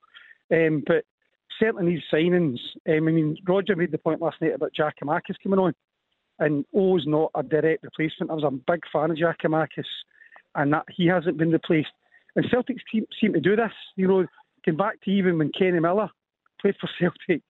um, 0.52 0.82
but 0.86 1.04
certainly 1.58 1.94
these 1.94 2.02
signings. 2.12 2.58
Um, 2.88 3.08
I 3.08 3.12
mean, 3.12 3.36
Roger 3.46 3.76
made 3.76 3.92
the 3.92 3.98
point 3.98 4.20
last 4.20 4.40
night 4.40 4.54
about 4.54 4.72
Giakoumakis 4.78 5.42
coming 5.42 5.58
on, 5.58 5.74
and 6.38 6.64
Oh's 6.74 7.06
not 7.06 7.30
a 7.34 7.42
direct 7.42 7.84
replacement. 7.84 8.30
I 8.30 8.34
was 8.34 8.44
a 8.44 8.50
big 8.50 8.82
fan 8.92 9.10
of 9.10 9.16
Giakoumakis, 9.16 9.84
and 10.54 10.72
that 10.72 10.84
he 10.94 11.06
hasn't 11.06 11.38
been 11.38 11.50
replaced. 11.50 11.90
And 12.40 12.50
Celtics 12.50 12.80
team 12.90 13.04
seem 13.20 13.34
to 13.34 13.40
do 13.40 13.54
this. 13.54 13.72
You 13.96 14.08
know, 14.08 14.26
going 14.64 14.78
back 14.78 14.98
to 15.02 15.10
even 15.10 15.36
when 15.36 15.52
Kenny 15.52 15.78
Miller 15.78 16.08
played 16.58 16.74
for 16.80 16.88
Celtic 16.98 17.42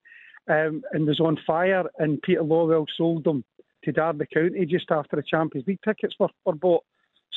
um, 0.49 0.82
and 0.93 1.07
was 1.07 1.20
on 1.20 1.38
fire, 1.47 1.84
and 2.01 2.20
Peter 2.22 2.43
Lawwell 2.43 2.86
sold 2.97 3.22
them 3.22 3.45
to 3.84 3.93
Derby 3.93 4.26
County 4.34 4.66
just 4.66 4.91
after 4.91 5.14
the 5.14 5.22
Champions 5.22 5.68
League 5.68 5.78
tickets 5.84 6.14
were, 6.18 6.28
were 6.45 6.57
bought. 6.57 6.82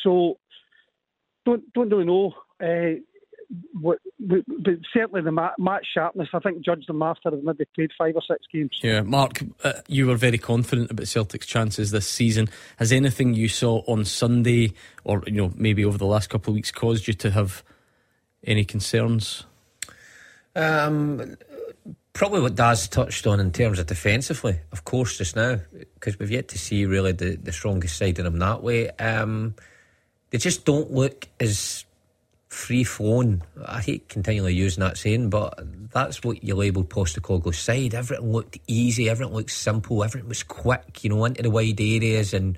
So 0.03 0.39
don't 1.45 1.61
don't 1.73 1.89
really 1.89 2.05
know. 2.05 2.33
Uh, 2.59 2.99
what, 3.79 3.99
but 4.19 4.41
certainly 4.93 5.21
the 5.21 5.31
match 5.31 5.85
sharpness, 5.93 6.29
I 6.33 6.39
think, 6.39 6.63
judged 6.63 6.87
them 6.87 7.01
after 7.01 7.31
they 7.31 7.37
maybe 7.41 7.65
played 7.75 7.91
five 7.97 8.15
or 8.15 8.21
six 8.21 8.45
games. 8.51 8.71
Yeah, 8.81 9.01
Mark, 9.01 9.43
uh, 9.63 9.73
you 9.87 10.07
were 10.07 10.15
very 10.15 10.37
confident 10.37 10.91
about 10.91 11.07
Celtic's 11.07 11.45
chances 11.45 11.91
this 11.91 12.07
season. 12.07 12.49
Has 12.77 12.91
anything 12.91 13.33
you 13.33 13.47
saw 13.47 13.83
on 13.87 14.05
Sunday, 14.05 14.73
or 15.03 15.23
you 15.27 15.33
know, 15.33 15.51
maybe 15.55 15.85
over 15.85 15.97
the 15.97 16.05
last 16.05 16.29
couple 16.29 16.51
of 16.51 16.55
weeks, 16.55 16.71
caused 16.71 17.07
you 17.07 17.13
to 17.15 17.31
have 17.31 17.63
any 18.43 18.65
concerns? 18.65 19.45
Um, 20.55 21.37
probably 22.13 22.41
what 22.41 22.55
Daz 22.55 22.87
touched 22.87 23.27
on 23.27 23.39
in 23.39 23.51
terms 23.51 23.79
of 23.79 23.87
defensively, 23.87 24.59
of 24.71 24.85
course, 24.85 25.17
just 25.17 25.35
now, 25.35 25.59
because 25.95 26.17
we've 26.19 26.31
yet 26.31 26.47
to 26.49 26.57
see 26.57 26.85
really 26.85 27.11
the, 27.11 27.35
the 27.35 27.51
strongest 27.51 27.97
side 27.97 28.19
in 28.19 28.25
them 28.25 28.39
that 28.39 28.63
way. 28.63 28.89
Um, 28.91 29.55
they 30.29 30.37
just 30.37 30.65
don't 30.65 30.91
look 30.91 31.27
as 31.39 31.85
free 32.53 32.83
flowing. 32.83 33.41
I 33.65 33.81
hate 33.81 34.07
continually 34.07 34.53
using 34.53 34.81
that 34.81 34.97
saying, 34.97 35.29
but 35.29 35.59
that's 35.91 36.23
what 36.23 36.43
you 36.43 36.55
labelled 36.55 36.89
Postecoglou's 36.89 37.57
side. 37.57 37.93
Everything 37.93 38.31
looked 38.31 38.59
easy, 38.67 39.09
everything 39.09 39.33
looked 39.33 39.51
simple, 39.51 40.03
everything 40.03 40.29
was 40.29 40.43
quick, 40.43 41.03
you 41.03 41.09
know, 41.09 41.25
into 41.25 41.41
the 41.41 41.49
wide 41.49 41.81
areas, 41.81 42.33
and 42.33 42.57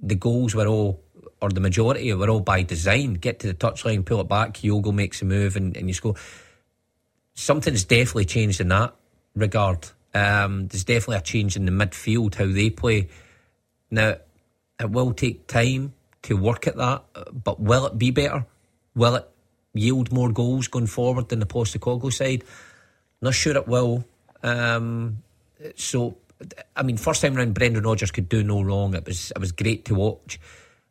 the 0.00 0.14
goals 0.14 0.54
were 0.54 0.66
all, 0.66 1.02
or 1.40 1.50
the 1.50 1.60
majority 1.60 2.12
were 2.14 2.30
all 2.30 2.40
by 2.40 2.62
design. 2.62 3.14
Get 3.14 3.40
to 3.40 3.48
the 3.48 3.54
touchline, 3.54 4.04
pull 4.04 4.20
it 4.20 4.28
back, 4.28 4.54
Kyogo 4.54 4.94
makes 4.94 5.20
a 5.22 5.24
move, 5.24 5.56
and, 5.56 5.76
and 5.76 5.88
you 5.88 5.94
score. 5.94 6.14
Something's 7.34 7.84
definitely 7.84 8.24
changed 8.24 8.60
in 8.60 8.68
that 8.68 8.94
regard. 9.34 9.88
Um, 10.14 10.68
there's 10.68 10.84
definitely 10.84 11.16
a 11.16 11.20
change 11.20 11.56
in 11.56 11.66
the 11.66 11.72
midfield, 11.72 12.36
how 12.36 12.46
they 12.46 12.70
play. 12.70 13.08
Now, 13.90 14.16
it 14.80 14.90
will 14.90 15.12
take 15.12 15.46
time 15.46 15.92
to 16.22 16.36
work 16.36 16.66
at 16.66 16.76
that, 16.76 17.04
but 17.32 17.60
will 17.60 17.86
it 17.86 17.98
be 17.98 18.10
better? 18.10 18.46
Will 18.96 19.14
it 19.14 19.28
yield 19.74 20.10
more 20.10 20.32
goals 20.32 20.66
going 20.66 20.86
forward 20.88 21.28
than 21.28 21.38
the 21.38 21.46
Postecoglou 21.46 22.12
side? 22.12 22.42
Not 23.22 23.34
sure 23.34 23.56
it 23.56 23.68
will. 23.68 24.04
Um, 24.42 25.22
so, 25.76 26.16
I 26.74 26.82
mean, 26.82 26.96
first 26.96 27.22
time 27.22 27.34
round, 27.34 27.54
Brendan 27.54 27.84
Rodgers 27.84 28.10
could 28.10 28.28
do 28.28 28.42
no 28.42 28.62
wrong. 28.62 28.94
It 28.94 29.06
was 29.06 29.30
it 29.30 29.38
was 29.38 29.52
great 29.52 29.84
to 29.84 29.94
watch. 29.94 30.40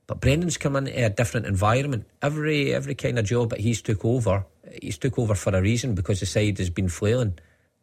But 0.08 0.22
Brendan's 0.22 0.58
come 0.58 0.76
into 0.76 1.04
a 1.04 1.10
different 1.10 1.48
environment. 1.48 2.06
Every 2.22 2.74
every 2.74 2.96
kind 2.96 3.18
of 3.18 3.26
job 3.26 3.50
that 3.50 3.60
he's 3.60 3.82
took 3.82 4.06
over, 4.06 4.46
he's 4.82 4.98
took 4.98 5.18
over 5.18 5.36
for 5.36 5.56
a 5.56 5.62
reason 5.62 5.96
because 5.96 6.20
the 6.20 6.26
side 6.26 6.60
has 6.60 6.70
been 6.70 6.90
flailing. 6.90 7.40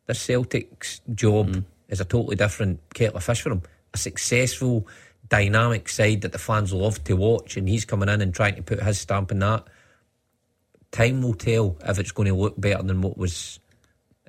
This 0.06 0.20
Celtic's 0.20 1.00
job 1.14 1.48
mm. 1.48 1.64
is 1.88 2.00
a 2.00 2.04
totally 2.04 2.36
different 2.36 2.80
kettle 2.94 3.16
of 3.16 3.24
fish 3.24 3.42
for 3.42 3.50
him. 3.50 3.62
A 3.94 3.98
successful, 3.98 4.86
dynamic 5.28 5.88
side 5.88 6.22
that 6.22 6.32
the 6.32 6.38
fans 6.38 6.72
love 6.72 7.02
to 7.04 7.14
watch, 7.14 7.56
and 7.56 7.68
he's 7.68 7.84
coming 7.84 8.08
in 8.08 8.20
and 8.20 8.34
trying 8.34 8.56
to 8.56 8.62
put 8.62 8.82
his 8.82 9.00
stamp 9.00 9.30
in 9.32 9.40
that. 9.40 9.64
Time 10.92 11.22
will 11.22 11.34
tell 11.34 11.76
if 11.86 11.98
it's 11.98 12.12
going 12.12 12.28
to 12.28 12.34
look 12.34 12.60
better 12.60 12.82
than 12.82 13.00
what 13.00 13.16
was 13.18 13.58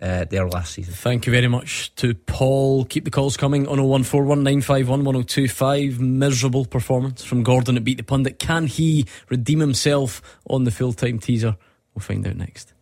uh, 0.01 0.25
there 0.25 0.47
last 0.47 0.73
season. 0.73 0.93
Thank 0.93 1.25
you 1.25 1.31
very 1.31 1.47
much 1.47 1.95
to 1.95 2.13
Paul. 2.13 2.85
Keep 2.85 3.05
the 3.05 3.11
calls 3.11 3.37
coming 3.37 3.67
on 3.67 3.79
01419511025. 3.79 5.99
Miserable 5.99 6.65
performance 6.65 7.23
from 7.23 7.43
Gordon 7.43 7.77
at 7.77 7.83
Beat 7.83 7.97
the 7.97 8.03
Pundit. 8.03 8.39
Can 8.39 8.67
he 8.67 9.05
redeem 9.29 9.59
himself 9.59 10.21
on 10.49 10.63
the 10.63 10.71
full 10.71 10.93
time 10.93 11.19
teaser? 11.19 11.55
We'll 11.93 12.01
find 12.01 12.25
out 12.25 12.37
next. 12.37 12.73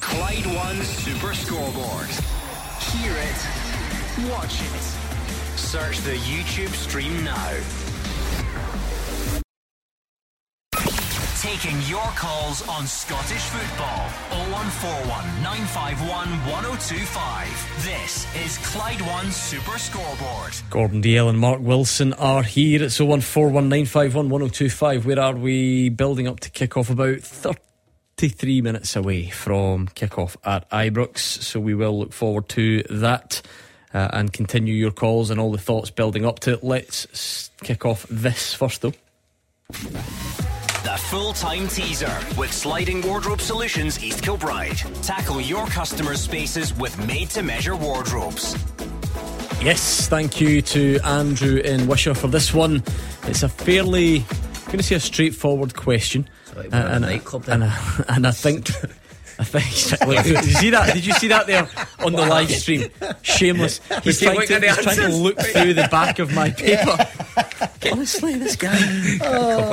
Clyde 0.00 0.46
One 0.46 0.76
Super 0.82 1.34
Scoreboard. 1.34 2.08
Hear 2.92 3.12
it, 3.12 3.46
watch 4.30 4.62
it. 4.62 4.82
Search 5.58 5.98
the 6.00 6.14
YouTube 6.14 6.72
stream 6.72 7.24
now. 7.24 7.58
Taking 11.40 11.80
your 11.82 12.02
calls 12.16 12.66
on 12.66 12.84
Scottish 12.84 13.42
football. 13.42 14.08
0141 14.50 15.42
951 15.44 16.28
1025. 16.50 17.84
This 17.84 18.26
is 18.44 18.58
Clyde 18.66 19.00
One 19.02 19.30
Super 19.30 19.78
Scoreboard. 19.78 20.52
Gordon 20.68 21.00
Dalziel 21.00 21.28
and 21.28 21.38
Mark 21.38 21.60
Wilson 21.60 22.12
are 22.14 22.42
here. 22.42 22.82
It's 22.82 22.98
0141 22.98 23.68
951 23.68 24.28
1025. 24.28 25.06
Where 25.06 25.20
are 25.20 25.36
we 25.36 25.90
building 25.90 26.26
up 26.26 26.40
to 26.40 26.50
kick 26.50 26.76
off? 26.76 26.90
About 26.90 27.20
33 27.20 28.60
minutes 28.60 28.96
away 28.96 29.30
from 29.30 29.86
kick 29.86 30.18
off 30.18 30.36
at 30.42 30.68
Ibrox. 30.70 31.18
So 31.18 31.60
we 31.60 31.72
will 31.72 32.00
look 32.00 32.12
forward 32.12 32.48
to 32.48 32.82
that. 32.90 33.42
Uh, 33.94 34.08
and 34.12 34.32
continue 34.32 34.74
your 34.74 34.90
calls 34.90 35.30
and 35.30 35.38
all 35.38 35.52
the 35.52 35.58
thoughts 35.58 35.90
building 35.90 36.26
up 36.26 36.40
to 36.40 36.54
it. 36.54 36.64
Let's 36.64 37.52
kick 37.62 37.86
off 37.86 38.06
this 38.10 38.54
first, 38.54 38.82
though. 38.82 38.92
The 40.88 40.96
full 40.96 41.34
time 41.34 41.68
teaser 41.68 42.18
with 42.38 42.50
Sliding 42.50 43.02
Wardrobe 43.02 43.42
Solutions 43.42 44.02
East 44.02 44.22
Kilbride. 44.22 44.78
Tackle 45.02 45.38
your 45.38 45.66
customers' 45.66 46.22
spaces 46.22 46.72
with 46.72 46.96
made 47.06 47.28
to 47.30 47.42
measure 47.42 47.76
wardrobes. 47.76 48.56
Yes, 49.60 50.08
thank 50.08 50.40
you 50.40 50.62
to 50.62 50.98
Andrew 51.04 51.58
in 51.58 51.86
Wishaw 51.88 52.14
for 52.14 52.28
this 52.28 52.54
one. 52.54 52.82
It's 53.24 53.42
a 53.42 53.50
fairly, 53.50 54.24
I'm 54.30 54.64
going 54.64 54.78
to 54.78 54.82
say 54.82 54.94
a 54.94 55.00
straightforward 55.00 55.76
question. 55.76 56.26
Sorry, 56.54 56.72
uh, 56.72 56.96
and, 56.96 57.04
and, 57.04 57.34
and, 57.48 57.72
and 58.08 58.26
I 58.26 58.30
think 58.30 58.70
I 59.38 59.44
think. 59.44 60.00
Look, 60.06 60.24
did 60.24 60.44
you 60.44 60.52
see 60.52 60.70
that? 60.70 60.94
Did 60.94 61.06
you 61.06 61.12
see 61.12 61.28
that 61.28 61.46
there 61.46 61.68
on 62.00 62.12
the 62.12 62.26
live 62.26 62.50
stream? 62.50 62.90
Shameless. 63.22 63.80
He's, 64.02 64.20
trying 64.20 64.46
to, 64.46 64.60
he's 64.60 64.76
trying 64.78 64.96
to, 64.96 65.08
look 65.08 65.38
through 65.38 65.74
the 65.74 65.86
back 65.90 66.18
of 66.18 66.34
my 66.34 66.50
paper. 66.56 66.96
Honestly, 67.92 68.34
this 68.36 68.56
guy. 68.56 68.78
Oh, 69.30 69.72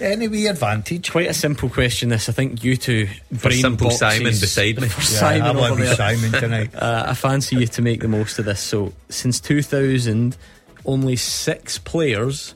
any 0.00 0.46
advantage? 0.46 1.10
Quite 1.10 1.28
a 1.28 1.34
simple 1.34 1.68
question. 1.68 2.08
This, 2.08 2.28
I 2.28 2.32
think, 2.32 2.64
you 2.64 2.76
two. 2.76 3.08
For 3.36 3.50
simple 3.50 3.90
Simon 3.90 4.24
beside 4.24 4.80
me. 4.80 4.88
For 4.88 5.00
yeah, 5.00 5.18
Simon 5.20 5.56
I 5.56 5.60
want 5.60 5.78
to 5.78 5.94
Simon 5.94 6.32
tonight. 6.32 6.74
Uh, 6.74 7.06
I 7.08 7.14
fancy 7.14 7.56
you 7.56 7.66
to 7.66 7.82
make 7.82 8.00
the 8.00 8.08
most 8.08 8.38
of 8.38 8.44
this. 8.44 8.60
So, 8.60 8.92
since 9.08 9.40
2000, 9.40 10.36
only 10.84 11.16
six 11.16 11.78
players 11.78 12.54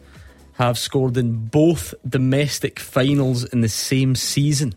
have 0.55 0.79
scored 0.79 1.17
in 1.17 1.47
both 1.47 1.95
domestic 2.09 2.79
finals 2.79 3.45
in 3.45 3.61
the 3.61 3.69
same 3.69 4.15
season. 4.15 4.75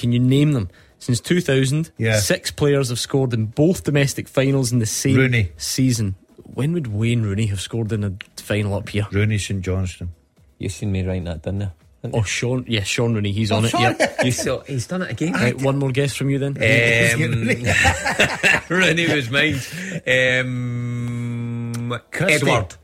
Can 0.00 0.12
you 0.12 0.18
name 0.18 0.52
them? 0.52 0.70
Since 0.98 1.20
2000, 1.20 1.92
yeah. 1.98 2.20
six 2.20 2.50
players 2.50 2.88
have 2.88 2.98
scored 2.98 3.34
in 3.34 3.46
both 3.46 3.84
domestic 3.84 4.28
finals 4.28 4.72
in 4.72 4.78
the 4.78 4.86
same 4.86 5.16
Rooney. 5.16 5.52
season. 5.58 6.14
When 6.54 6.72
would 6.72 6.86
Wayne 6.86 7.20
Rooney 7.20 7.44
have 7.46 7.60
scored 7.60 7.92
in 7.92 8.02
a 8.02 8.14
final 8.40 8.72
up 8.74 8.88
here? 8.88 9.06
Rooney 9.12 9.36
St 9.36 9.60
Johnstone. 9.60 10.12
You 10.56 10.70
seen 10.70 10.90
me 10.90 11.04
writing 11.04 11.24
that, 11.24 11.42
didn't 11.42 11.60
you? 11.60 11.70
Oh, 12.14 12.22
Shaun, 12.22 12.64
yeah, 12.66 12.82
Shaun 12.82 13.12
Rooney, 13.12 13.30
he's 13.30 13.52
oh, 13.52 13.56
on 13.56 13.66
it. 13.66 13.74
Yeah, 13.74 14.24
you 14.24 14.32
saw, 14.32 14.60
he's 14.60 14.86
done 14.86 15.02
it 15.02 15.10
again. 15.10 15.34
Right, 15.34 15.60
one 15.60 15.76
more 15.78 15.90
guess 15.90 16.16
from 16.16 16.30
you 16.30 16.38
then. 16.38 16.56
Um, 16.56 16.62
Rooney 18.70 19.14
was 19.14 19.30
mine. 19.30 19.60
Um, 20.06 21.92
Edward. 22.18 22.74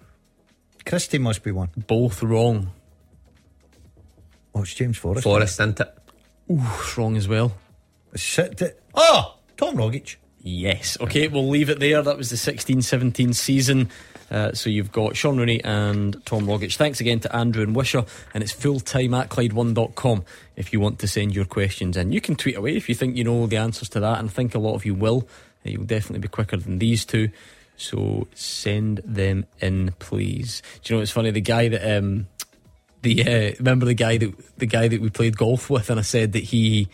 Christie 0.85 1.17
must 1.17 1.43
be 1.43 1.51
one. 1.51 1.71
Both 1.79 2.23
wrong. 2.23 2.73
Oh, 4.55 4.61
it's 4.61 4.75
James 4.75 4.99
Forrest. 4.99 5.25
Forrest, 5.25 5.55
isn't 5.61 5.81
it? 5.81 5.99
Ooh, 6.51 6.63
wrong 6.97 7.17
as 7.17 7.29
well. 7.29 7.53
Oh, 8.95 9.37
Tom 9.57 9.77
Rogic. 9.77 10.17
Yes. 10.43 10.97
Okay, 11.01 11.27
we'll 11.27 11.49
leave 11.49 11.71
it 11.71 11.81
there. 11.81 12.03
That 12.03 12.17
was 12.17 12.31
the 12.31 12.37
16 12.37 12.83
17 12.83 13.33
season. 13.33 13.91
Uh, 14.31 14.53
so 14.53 14.71
you've 14.71 14.93
got 14.93 15.17
Shaun 15.17 15.39
Rooney 15.39 15.63
and 15.63 16.25
Tom 16.25 16.47
Rogic. 16.47 16.75
Thanks 16.77 17.01
again 17.01 17.21
to 17.21 17.35
Andrew 17.35 17.63
and 17.63 17.75
Wishaw. 17.75 18.05
And 18.35 18.43
it's 18.43 18.53
full 18.53 18.81
time 18.81 19.15
at 19.15 19.29
Clyde1.com 19.29 20.25
if 20.57 20.73
you 20.73 20.81
want 20.81 20.99
to 21.01 21.09
send 21.09 21.35
your 21.35 21.45
questions 21.45 21.97
in. 21.97 22.13
You 22.13 22.21
can 22.21 22.37
tweet 22.37 22.57
away 22.57 22.77
if 22.77 22.89
you 22.89 22.95
think 22.95 23.17
you 23.17 23.25
know 23.25 23.47
the 23.47 23.57
answers 23.57 23.89
to 23.91 24.01
that. 24.01 24.19
And 24.19 24.29
I 24.29 24.33
think 24.33 24.55
a 24.55 24.59
lot 24.59 24.75
of 24.75 24.85
you 24.85 24.95
will. 24.95 25.29
Uh, 25.65 25.71
you'll 25.71 25.85
definitely 25.85 26.21
be 26.21 26.29
quicker 26.29 26.57
than 26.57 26.79
these 26.79 27.05
two. 27.05 27.31
So 27.77 28.27
send 28.35 28.99
them 29.05 29.47
in, 29.61 29.95
please. 29.99 30.63
Do 30.83 30.95
you 30.95 30.99
know 30.99 31.03
it's 31.03 31.13
funny? 31.13 31.31
The 31.31 31.41
guy 31.41 31.69
that 31.69 31.99
um, 31.99 32.27
the 33.07 33.23
uh, 33.23 33.55
remember 33.59 33.87
the 33.87 33.95
guy 33.95 34.17
that 34.19 34.59
the 34.59 34.67
guy 34.67 34.89
that 34.89 35.01
we 35.01 35.11
played 35.11 35.37
golf 35.37 35.71
with, 35.71 35.91
and 35.91 36.01
I 36.01 36.03
said 36.03 36.33
that 36.33 36.43
he 36.43 36.89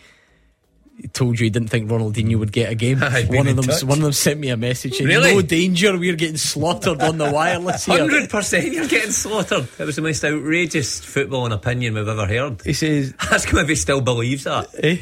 told 1.13 1.39
you 1.39 1.45
he 1.45 1.49
didn't 1.49 1.69
think 1.69 1.89
Ronaldinho 1.89 2.37
would 2.37 2.51
get 2.51 2.71
a 2.71 2.75
game. 2.75 2.99
one 2.99 3.47
of 3.47 3.55
them, 3.55 3.65
touch. 3.65 3.83
one 3.83 3.97
of 3.97 4.03
them 4.03 4.13
sent 4.13 4.39
me 4.39 4.49
a 4.49 4.57
message 4.57 4.95
saying, 4.95 5.07
really? 5.07 5.33
"No 5.33 5.41
danger, 5.41 5.97
we're 5.97 6.15
getting 6.15 6.37
slaughtered 6.37 7.01
on 7.01 7.17
the 7.17 7.31
wireless 7.31 7.85
here." 7.85 7.99
Hundred 7.99 8.29
percent, 8.29 8.71
you're 8.71 8.87
getting 8.87 9.11
slaughtered. 9.11 9.67
It 9.79 9.85
was 9.85 9.95
the 9.95 10.01
most 10.01 10.23
outrageous 10.23 11.01
footballing 11.01 11.53
opinion 11.53 11.95
we've 11.95 12.07
ever 12.07 12.27
heard. 12.27 12.61
He 12.63 12.73
says, 12.73 13.13
"Ask 13.19 13.49
him 13.49 13.59
if 13.59 13.69
he 13.69 13.75
still 13.75 14.01
believes 14.01 14.43
that." 14.43 14.69
Eh? 14.75 14.97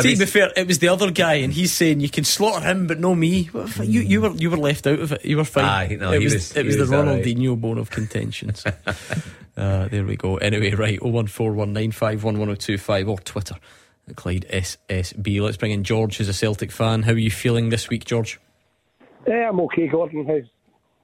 See, 0.00 0.14
to 0.14 0.20
be 0.20 0.26
fair, 0.26 0.50
it 0.56 0.66
was 0.66 0.78
the 0.78 0.88
other 0.88 1.10
guy, 1.10 1.34
and 1.34 1.52
he's 1.52 1.72
saying 1.72 2.00
you 2.00 2.08
can 2.08 2.24
slaughter 2.24 2.66
him, 2.66 2.86
but 2.86 2.98
no 2.98 3.14
me. 3.14 3.50
You, 3.82 4.00
you 4.00 4.20
were 4.20 4.32
you 4.32 4.50
were 4.50 4.56
left 4.56 4.86
out 4.86 4.98
of 4.98 5.12
it. 5.12 5.24
You 5.24 5.38
were 5.38 5.44
fine. 5.44 5.64
Aye, 5.64 5.96
no, 6.00 6.12
it 6.12 6.22
was, 6.22 6.34
was, 6.34 6.56
it 6.56 6.66
was, 6.66 6.76
was 6.76 6.88
the 6.88 6.96
Ronaldinho 6.96 7.50
right. 7.50 7.60
bone 7.60 7.78
of 7.78 7.90
contention. 7.90 8.54
So. 8.54 8.70
uh, 9.56 9.88
there 9.88 10.04
we 10.04 10.16
go. 10.16 10.36
Anyway, 10.36 10.74
right, 10.74 11.00
01419511025 11.00 13.08
or 13.08 13.18
Twitter 13.18 13.56
Clyde 14.12 14.46
SSB. 14.50 15.40
Let's 15.40 15.56
bring 15.56 15.72
in 15.72 15.84
George, 15.84 16.18
who's 16.18 16.28
a 16.28 16.34
Celtic 16.34 16.70
fan. 16.70 17.02
How 17.02 17.12
are 17.12 17.18
you 17.18 17.30
feeling 17.30 17.70
this 17.70 17.88
week, 17.88 18.04
George? 18.04 18.38
Yeah, 19.26 19.48
I'm 19.48 19.60
okay, 19.60 19.88
Gordon. 19.88 20.26
How's 20.26 20.48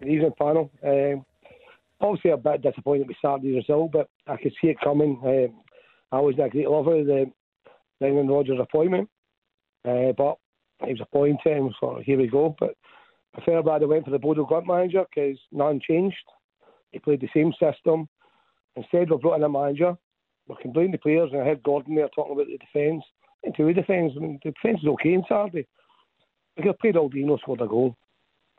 the 0.00 0.06
evening 0.06 0.32
panel? 0.38 0.70
Um, 0.84 1.24
obviously, 2.00 2.32
a 2.32 2.36
bit 2.36 2.62
disappointed 2.62 3.08
with 3.08 3.16
Saturday's 3.22 3.56
result, 3.56 3.92
but 3.92 4.08
I 4.26 4.36
could 4.36 4.52
see 4.60 4.68
it 4.68 4.80
coming. 4.82 5.20
Um, 5.24 5.60
I 6.12 6.20
wasn't 6.20 6.46
a 6.46 6.50
great 6.50 6.68
lover 6.68 7.00
of 7.00 7.06
the 7.06 7.32
Brendan 7.98 8.28
Rodgers 8.28 8.58
appointment, 8.60 9.08
uh, 9.86 10.12
but 10.16 10.36
he 10.84 10.92
was 10.92 11.00
appointed, 11.00 11.72
so 11.80 12.00
here 12.04 12.18
we 12.18 12.26
go. 12.26 12.54
But 12.58 12.74
I 13.34 13.40
felt 13.44 13.64
bad 13.64 13.82
I 13.82 13.86
went 13.86 14.04
for 14.04 14.10
the 14.10 14.18
Bodo 14.18 14.44
Glimt 14.44 14.66
manager 14.66 15.04
because 15.14 15.38
none 15.52 15.80
changed. 15.80 16.16
He 16.90 16.98
played 16.98 17.20
the 17.20 17.28
same 17.34 17.52
system. 17.52 18.08
Instead, 18.76 19.10
we 19.10 19.16
brought 19.16 19.36
in 19.36 19.44
a 19.44 19.48
manager 19.48 19.96
we 20.50 20.62
can 20.62 20.72
blame 20.72 20.90
the 20.90 20.98
players, 20.98 21.30
and 21.32 21.40
I 21.40 21.44
heard 21.44 21.62
Gordon 21.62 21.94
there 21.94 22.08
talking 22.14 22.32
about 22.32 22.46
the 22.46 22.58
defence. 22.58 23.04
Into 23.42 23.66
the 23.66 23.72
defence, 23.72 24.12
I 24.16 24.20
mean, 24.20 24.40
the 24.44 24.50
defence 24.50 24.80
is 24.82 24.88
okay 24.88 25.16
on 25.16 25.24
Saturday. 25.28 25.66
We 26.56 26.62
could 26.62 26.70
have 26.70 26.78
played 26.78 26.96
Aldino, 26.96 27.38
scored 27.40 27.60
a 27.62 27.66
goal. 27.66 27.96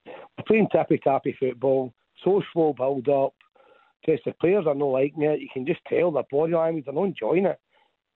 We're 0.05 0.43
playing 0.47 0.69
tappy 0.71 0.97
tappy 0.97 1.35
football, 1.39 1.93
so 2.23 2.41
slow 2.53 2.73
build 2.73 3.09
up. 3.09 3.33
Just 4.05 4.23
the 4.25 4.33
players 4.33 4.65
are 4.67 4.73
not 4.73 4.85
liking 4.85 5.23
it. 5.23 5.41
You 5.41 5.49
can 5.53 5.65
just 5.65 5.81
tell 5.87 6.11
their 6.11 6.23
body 6.31 6.53
language, 6.53 6.85
they're 6.85 6.93
not 6.93 7.03
enjoying 7.03 7.45
it. 7.45 7.59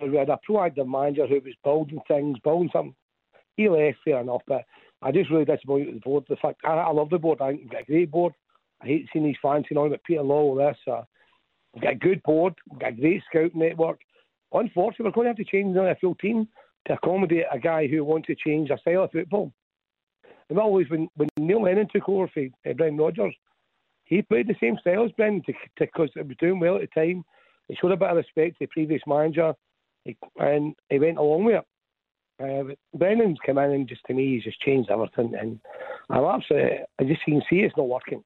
We 0.01 0.17
had 0.17 0.29
a 0.29 0.39
proactive 0.49 0.87
manager 0.87 1.27
who 1.27 1.35
was 1.35 1.53
building 1.63 1.99
things, 2.07 2.37
building 2.43 2.69
something. 2.73 2.95
He 3.55 3.69
left, 3.69 3.99
fair 4.03 4.21
enough, 4.21 4.41
but 4.47 4.63
I 5.01 5.11
just 5.11 5.29
really 5.29 5.45
disappointed 5.45 5.87
with 5.87 5.95
the 5.95 6.01
board. 6.01 6.23
The 6.27 6.35
fact 6.37 6.61
I, 6.65 6.73
I 6.73 6.91
love 6.91 7.09
the 7.09 7.19
board. 7.19 7.39
I 7.41 7.49
think 7.49 7.61
we've 7.61 7.71
got 7.71 7.81
a 7.81 7.85
great 7.85 8.11
board. 8.11 8.33
I 8.81 8.87
hate 8.87 9.07
seeing 9.13 9.25
these 9.25 9.35
fancy 9.41 9.75
on 9.75 9.87
about 9.87 10.03
Peter 10.03 10.23
Law, 10.23 10.55
this. 10.57 10.77
Uh, 10.91 11.03
we've 11.75 11.83
got 11.83 11.93
a 11.93 11.95
good 11.95 12.23
board. 12.23 12.55
We've 12.69 12.79
got 12.79 12.93
a 12.93 13.01
great 13.01 13.21
scout 13.29 13.53
network. 13.53 13.99
Unfortunately, 14.51 15.05
we're 15.05 15.11
going 15.11 15.25
to 15.25 15.29
have 15.29 15.37
to 15.37 15.43
change 15.43 15.75
the 15.75 15.95
full 16.01 16.15
team 16.15 16.47
to 16.87 16.93
accommodate 16.93 17.45
a 17.51 17.59
guy 17.59 17.87
who 17.87 18.03
wants 18.03 18.27
to 18.27 18.35
change 18.35 18.69
a 18.69 18.77
style 18.79 19.03
of 19.03 19.11
football. 19.11 19.51
And 20.49 20.59
always 20.59 20.89
when, 20.89 21.07
when 21.15 21.27
Neil 21.37 21.63
Lennon 21.63 21.87
took 21.91 22.07
over 22.07 22.29
for 22.33 22.43
uh, 22.69 22.73
Brendan 22.73 22.97
Rodgers, 22.97 23.35
he 24.05 24.21
played 24.21 24.47
the 24.47 24.55
same 24.61 24.77
style 24.79 25.05
as 25.05 25.11
Brendan 25.11 25.43
because 25.77 26.09
it 26.15 26.27
was 26.27 26.37
doing 26.39 26.59
well 26.59 26.75
at 26.75 26.81
the 26.81 26.87
time. 26.99 27.25
He 27.67 27.75
showed 27.75 27.91
a 27.91 27.97
bit 27.97 28.09
of 28.09 28.17
respect 28.17 28.59
to 28.59 28.65
the 28.65 28.67
previous 28.67 29.01
manager, 29.07 29.53
he, 30.03 30.15
and 30.37 30.75
he 30.89 30.99
went 30.99 31.17
along 31.17 31.45
with 31.45 31.55
it. 31.55 31.65
Uh, 32.37 32.75
Brendan's 32.95 33.39
come 33.43 33.57
in 33.57 33.71
and 33.71 33.87
just 33.87 34.01
to 34.07 34.13
me, 34.13 34.35
he's 34.35 34.43
just 34.43 34.59
changed 34.61 34.91
everything. 34.91 35.33
And 35.39 35.59
I'm 36.11 36.25
absolutely, 36.25 36.79
I 36.99 37.03
just 37.05 37.23
can 37.23 37.41
see 37.49 37.61
it's 37.61 37.75
not 37.75 37.87
working. 37.87 38.23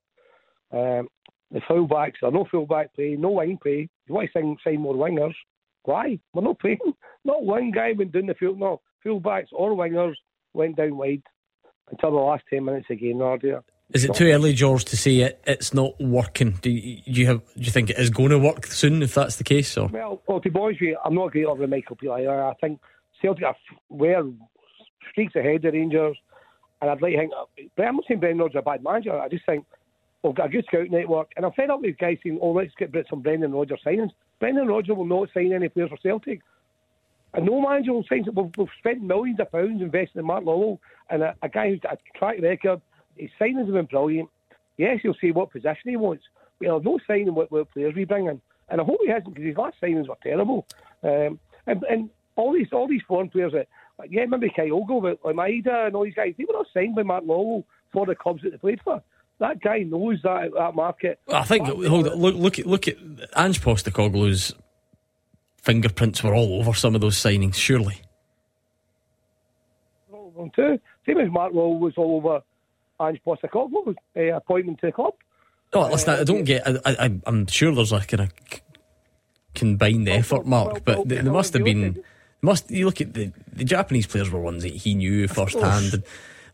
Um, 0.71 1.07
the 1.51 1.59
fullbacks, 1.61 2.15
there 2.21 2.29
are 2.29 2.33
no 2.33 2.45
fullback 2.49 2.93
play, 2.93 3.15
no 3.17 3.31
wing 3.31 3.57
play. 3.61 3.89
You 4.07 4.13
want 4.13 4.29
to 4.33 4.39
sign, 4.39 4.57
sign 4.63 4.81
more 4.81 4.95
wingers? 4.95 5.33
Why? 5.83 6.19
We're 6.33 6.43
not 6.43 6.59
playing. 6.59 6.79
Not 7.25 7.43
one 7.43 7.71
guy 7.71 7.91
went 7.97 8.13
down 8.13 8.27
the 8.27 8.33
field. 8.33 8.59
No, 8.59 8.81
fullbacks 9.05 9.47
or 9.51 9.71
wingers 9.71 10.15
went 10.53 10.77
down 10.77 10.95
wide 10.97 11.21
until 11.91 12.11
the 12.11 12.17
last 12.17 12.43
10 12.49 12.63
minutes 12.63 12.87
of 12.89 12.97
the 12.97 13.07
game. 13.07 13.17
again, 13.17 13.19
Nadia. 13.19 13.63
Is 13.93 14.05
it 14.05 14.13
too 14.13 14.27
early, 14.27 14.53
George, 14.53 14.85
to 14.85 14.97
say 14.97 15.17
it, 15.17 15.41
it's 15.47 15.73
not 15.73 15.99
working? 15.99 16.51
Do 16.61 16.69
you, 16.69 17.01
do 17.01 17.19
you 17.19 17.25
have? 17.25 17.41
Do 17.55 17.63
you 17.63 17.71
think 17.71 17.89
it 17.89 17.97
is 17.97 18.11
going 18.11 18.29
to 18.29 18.37
work 18.37 18.67
soon 18.67 19.01
if 19.01 19.15
that's 19.15 19.37
the 19.37 19.43
case? 19.43 19.75
Or 19.77 19.87
well, 19.87 20.21
well 20.27 20.39
to 20.39 20.51
be 20.51 20.59
honest 20.59 20.79
with 20.79 20.89
you, 20.89 20.97
I'm 21.03 21.15
not 21.15 21.31
great 21.31 21.45
over 21.45 21.65
Michael 21.67 21.97
Beale 21.99 22.13
either. 22.13 22.43
I 22.43 22.53
think 22.61 22.79
Celtic 23.19 23.43
are 23.43 23.55
were 23.89 24.29
streaks 25.09 25.35
ahead 25.35 25.65
of 25.65 25.73
Rangers, 25.73 26.15
and 26.81 26.91
I'd 26.91 27.01
like 27.01 27.13
to 27.13 27.19
think. 27.19 27.31
But 27.75 27.87
I'm 27.87 27.95
not 27.95 28.05
saying 28.07 28.19
Brendan 28.19 28.39
Rodgers 28.39 28.55
is 28.57 28.59
a 28.59 28.61
bad 28.61 28.83
manager. 28.83 29.19
I 29.19 29.27
just 29.27 29.45
think 29.47 29.65
we've 30.23 30.35
got 30.35 30.47
a 30.47 30.49
good 30.49 30.65
scout 30.65 30.89
network, 30.89 31.31
and 31.35 31.45
I'm 31.45 31.51
fed 31.53 31.69
up 31.69 31.81
with 31.81 31.97
guys 31.97 32.17
saying, 32.23 32.39
"Oh, 32.41 32.51
let's 32.51 32.73
get 32.77 32.91
Brits 32.91 33.09
some 33.09 33.21
Brendan 33.21 33.53
Rodgers 33.53 33.81
signings." 33.85 34.11
Brendan 34.39 34.67
Rodgers 34.67 34.95
will 34.95 35.05
not 35.05 35.29
sign 35.33 35.53
any 35.53 35.69
players 35.69 35.89
for 35.89 35.97
Celtic. 35.97 36.41
And 37.33 37.45
no 37.45 37.61
manager 37.61 37.93
will 37.93 38.05
sign. 38.09 38.25
We've, 38.33 38.51
we've 38.57 38.67
spent 38.79 39.01
millions 39.01 39.39
of 39.39 39.51
pounds 39.51 39.81
investing 39.81 40.19
in 40.19 40.25
Mark 40.25 40.43
Lawwell 40.43 40.79
and 41.09 41.21
a, 41.21 41.35
a 41.41 41.49
guy 41.49 41.69
who's 41.69 41.79
got 41.79 41.93
a 41.93 42.17
track 42.17 42.37
record. 42.41 42.81
His 43.17 43.29
signings 43.39 43.65
have 43.65 43.73
been 43.73 43.85
brilliant. 43.85 44.29
Yes, 44.77 44.99
he'll 45.03 45.13
say 45.21 45.31
what 45.31 45.51
position 45.51 45.89
he 45.91 45.97
wants. 45.97 46.23
But 46.57 46.65
he'll 46.65 46.75
have 46.75 46.85
no 46.85 46.99
signing 47.05 47.35
what, 47.35 47.51
what 47.51 47.71
players 47.71 47.93
we 47.95 48.05
bring 48.05 48.27
in. 48.27 48.41
And 48.69 48.81
I 48.81 48.83
hope 48.83 48.99
he 49.03 49.09
hasn't 49.09 49.33
because 49.33 49.45
his 49.45 49.57
last 49.57 49.75
signings 49.81 50.07
were 50.07 50.17
terrible. 50.23 50.65
Um, 51.03 51.39
and, 51.67 51.83
and 51.89 52.09
all 52.35 52.53
these 52.53 52.67
all 52.71 52.87
these 52.87 53.01
foreign 53.07 53.29
players 53.29 53.51
that, 53.53 53.67
like, 53.97 54.09
yeah, 54.11 54.21
remember 54.21 54.47
Kyogo, 54.47 55.01
but 55.01 55.35
like 55.35 55.65
and 55.65 55.95
all 55.95 56.05
these 56.05 56.13
guys, 56.13 56.33
they 56.37 56.45
were 56.45 56.53
not 56.53 56.67
signed 56.73 56.95
by 56.95 57.03
Mark 57.03 57.25
Lawwell 57.25 57.63
for 57.91 58.05
the 58.05 58.15
clubs 58.15 58.41
that 58.43 58.51
they 58.51 58.57
played 58.57 58.81
for. 58.83 59.03
That 59.39 59.61
guy 59.61 59.79
knows 59.79 60.19
that 60.23 60.51
that 60.53 60.75
market. 60.75 61.19
I 61.31 61.43
think 61.43 61.67
hold 61.67 62.07
on, 62.07 62.15
look 62.15 62.35
look 62.35 62.59
at 62.59 62.65
look 62.65 62.87
at 62.87 62.97
Ange 63.37 63.61
Postecoglou's 63.61 64.53
fingerprints 65.61 66.21
were 66.23 66.35
all 66.35 66.59
over 66.59 66.73
some 66.73 66.93
of 66.93 67.01
those 67.01 67.15
signings, 67.15 67.55
surely. 67.55 68.01
All 70.11 70.27
of 70.27 70.33
them 70.35 70.51
too. 70.55 70.79
Same 71.05 71.19
as 71.19 71.31
Mark 71.31 71.53
Lawwell 71.53 71.79
was 71.79 71.93
all 71.95 72.17
over 72.17 72.41
Ange 73.01 73.21
Postecoglou's 73.25 73.95
uh, 74.17 74.35
appointment 74.35 74.79
to 74.81 74.87
the 74.87 74.91
club. 74.91 75.13
Oh, 75.71 75.87
listen, 75.87 76.19
I 76.19 76.23
don't 76.23 76.43
get. 76.43 76.67
I, 76.67 76.79
I, 76.85 77.19
I'm 77.25 77.47
sure 77.47 77.73
there's 77.73 77.93
a 77.93 77.99
kind 78.01 78.23
of 78.23 78.33
combined 79.55 80.09
effort, 80.09 80.45
Mark, 80.45 80.83
but 80.83 81.07
there 81.07 81.23
must 81.23 81.53
have 81.53 81.63
been. 81.63 82.03
Must 82.41 82.69
you 82.71 82.85
look 82.85 82.99
at 82.99 83.13
the 83.13 83.31
the 83.51 83.63
Japanese 83.63 84.07
players 84.07 84.29
were 84.29 84.39
ones 84.39 84.63
that 84.63 84.73
he 84.73 84.95
knew 84.95 85.27
firsthand. 85.27 85.93
And, 85.93 86.03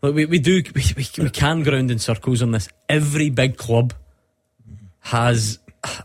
look, 0.02 0.14
we, 0.14 0.26
we 0.26 0.38
do 0.38 0.62
we, 0.74 0.82
we, 0.96 1.30
can 1.30 1.62
ground 1.62 1.90
in 1.90 1.98
circles 1.98 2.42
on 2.42 2.50
this. 2.52 2.68
Every 2.88 3.30
big 3.30 3.56
club 3.56 3.94
has 5.00 5.58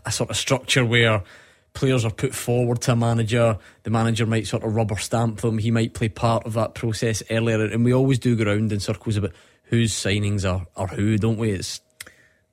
a 0.04 0.12
sort 0.12 0.30
of 0.30 0.36
structure 0.36 0.84
where 0.84 1.22
players 1.74 2.04
are 2.04 2.10
put 2.10 2.34
forward 2.34 2.80
to 2.82 2.92
a 2.92 2.96
manager. 2.96 3.58
The 3.82 3.90
manager 3.90 4.26
might 4.26 4.46
sort 4.46 4.62
of 4.62 4.74
rubber 4.74 4.96
stamp 4.96 5.40
them. 5.40 5.58
He 5.58 5.70
might 5.70 5.94
play 5.94 6.08
part 6.08 6.46
of 6.46 6.52
that 6.54 6.74
process 6.74 7.22
earlier, 7.30 7.64
and 7.64 7.84
we 7.84 7.92
always 7.92 8.18
do 8.18 8.36
ground 8.36 8.72
in 8.72 8.80
circles 8.80 9.16
about 9.16 9.32
whose 9.64 9.92
signings 9.92 10.50
are, 10.50 10.66
are 10.76 10.88
who, 10.88 11.16
don't 11.16 11.38
we? 11.38 11.52
It's 11.52 11.80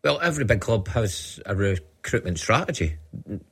well, 0.03 0.19
every 0.21 0.45
big 0.45 0.61
club 0.61 0.87
has 0.89 1.39
a 1.45 1.55
recruitment 1.55 2.39
strategy. 2.39 2.95